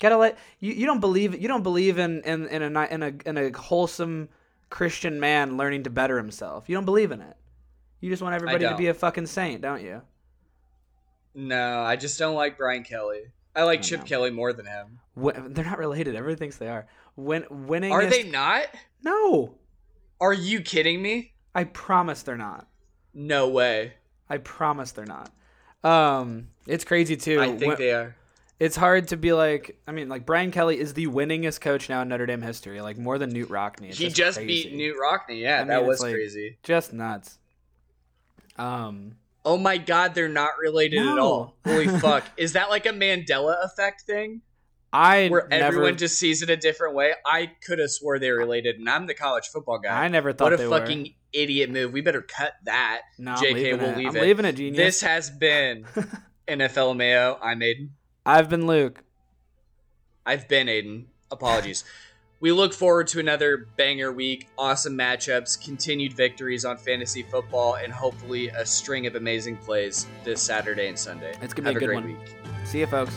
Gotta 0.00 0.16
let 0.16 0.38
you. 0.58 0.72
You 0.72 0.86
don't 0.86 1.00
believe. 1.00 1.40
You 1.40 1.46
don't 1.48 1.62
believe 1.62 1.98
in 1.98 2.22
in 2.22 2.46
in 2.48 2.62
a 2.76 2.84
in 2.86 3.02
a 3.02 3.12
in 3.26 3.36
a 3.38 3.52
wholesome 3.58 4.28
Christian 4.70 5.20
man 5.20 5.56
learning 5.56 5.82
to 5.84 5.90
better 5.90 6.16
himself. 6.16 6.68
You 6.68 6.74
don't 6.74 6.84
believe 6.86 7.12
in 7.12 7.20
it. 7.20 7.36
You 8.00 8.08
just 8.08 8.22
want 8.22 8.34
everybody 8.34 8.64
to 8.66 8.76
be 8.76 8.86
a 8.86 8.94
fucking 8.94 9.26
saint, 9.26 9.60
don't 9.60 9.82
you? 9.82 10.00
No, 11.34 11.80
I 11.82 11.96
just 11.96 12.18
don't 12.18 12.34
like 12.34 12.56
Brian 12.56 12.82
Kelly. 12.82 13.24
I 13.54 13.64
like 13.64 13.80
I 13.80 13.82
Chip 13.82 14.00
know. 14.00 14.06
Kelly 14.06 14.30
more 14.30 14.52
than 14.52 14.66
him. 14.66 15.00
Win- 15.14 15.52
they're 15.52 15.64
not 15.64 15.78
related. 15.78 16.14
Everybody 16.16 16.38
thinks 16.38 16.56
they 16.56 16.68
are. 16.68 16.86
Win- 17.16 17.46
winning. 17.50 17.92
Are 17.92 18.06
they 18.06 18.22
not? 18.22 18.66
No. 19.02 19.54
Are 20.20 20.32
you 20.32 20.60
kidding 20.60 21.02
me? 21.02 21.34
I 21.54 21.64
promise 21.64 22.22
they're 22.22 22.36
not. 22.36 22.68
No 23.12 23.48
way. 23.48 23.94
I 24.28 24.38
promise 24.38 24.92
they're 24.92 25.04
not. 25.04 25.30
Um, 25.82 26.48
it's 26.66 26.84
crazy 26.84 27.16
too. 27.16 27.40
I 27.40 27.48
think 27.48 27.60
When- 27.70 27.78
they 27.78 27.92
are. 27.92 28.16
It's 28.60 28.76
hard 28.76 29.08
to 29.08 29.16
be 29.16 29.32
like. 29.32 29.80
I 29.88 29.92
mean, 29.92 30.08
like 30.08 30.24
Brian 30.26 30.50
Kelly 30.52 30.78
is 30.78 30.92
the 30.94 31.06
winningest 31.06 31.60
coach 31.60 31.88
now 31.88 32.02
in 32.02 32.08
Notre 32.08 32.26
Dame 32.26 32.42
history, 32.42 32.80
like 32.82 32.98
more 32.98 33.18
than 33.18 33.32
Knute 33.32 33.46
Rockne. 33.48 33.88
It's 33.88 33.98
He 33.98 34.08
just 34.10 34.36
crazy. 34.38 34.68
beat 34.70 34.78
Knute 34.78 34.96
Rockne. 35.00 35.40
Yeah, 35.40 35.62
I 35.62 35.64
that 35.64 35.80
it's 35.80 35.88
was 35.88 36.00
like- 36.02 36.12
crazy. 36.14 36.58
Just 36.62 36.92
nuts. 36.92 37.38
Um, 38.56 39.16
Oh 39.44 39.56
my 39.56 39.78
god, 39.78 40.14
they're 40.14 40.28
not 40.28 40.50
related 40.60 40.98
at 41.06 41.18
all. 41.18 41.56
Holy 41.64 41.88
fuck. 42.00 42.24
Is 42.36 42.52
that 42.52 42.68
like 42.68 42.84
a 42.84 42.90
Mandela 42.90 43.64
effect 43.64 44.02
thing? 44.02 44.42
I 44.92 45.28
Where 45.28 45.46
never, 45.48 45.64
everyone 45.64 45.96
just 45.96 46.18
sees 46.18 46.42
it 46.42 46.50
a 46.50 46.56
different 46.56 46.94
way? 46.94 47.14
I 47.24 47.52
could 47.64 47.78
have 47.78 47.90
swore 47.90 48.18
they 48.18 48.30
were 48.30 48.36
related, 48.38 48.76
and 48.78 48.90
I'm 48.90 49.06
the 49.06 49.14
college 49.14 49.46
football 49.48 49.78
guy. 49.78 50.04
I 50.04 50.08
never 50.08 50.32
thought 50.34 50.50
what 50.50 50.60
a 50.60 50.68
fucking 50.68 51.14
idiot 51.32 51.70
move. 51.70 51.92
We 51.92 52.02
better 52.02 52.20
cut 52.20 52.52
that. 52.64 53.02
No, 53.16 53.32
JK, 53.34 53.54
it. 53.80 53.96
leave 53.96 54.08
I'm 54.10 54.16
it. 54.16 54.22
leaving 54.22 54.44
it, 54.44 54.52
genius. 54.56 54.76
This 54.76 55.00
has 55.02 55.30
been 55.30 55.86
NFL 56.48 56.96
Mayo. 56.96 57.38
I'm 57.40 57.60
Aiden. 57.60 57.90
I've 58.24 58.48
been 58.48 58.66
Luke. 58.66 59.02
I've 60.26 60.48
been 60.48 60.66
Aiden. 60.66 61.04
Apologies. 61.30 61.84
we 62.40 62.50
look 62.52 62.72
forward 62.72 63.06
to 63.08 63.20
another 63.20 63.68
banger 63.76 64.10
week, 64.12 64.48
awesome 64.58 64.96
matchups, 64.96 65.62
continued 65.62 66.12
victories 66.12 66.64
on 66.64 66.76
fantasy 66.76 67.22
football, 67.22 67.76
and 67.76 67.92
hopefully 67.92 68.48
a 68.48 68.66
string 68.66 69.06
of 69.06 69.14
amazing 69.14 69.56
plays 69.58 70.06
this 70.24 70.42
Saturday 70.42 70.88
and 70.88 70.98
Sunday. 70.98 71.34
It's 71.40 71.54
gonna 71.54 71.72
Have 71.72 71.78
be 71.78 71.84
a, 71.84 71.88
a 71.90 71.94
good 71.94 72.02
great 72.02 72.16
one. 72.16 72.24
week. 72.24 72.66
See 72.66 72.80
you, 72.80 72.86
folks. 72.86 73.14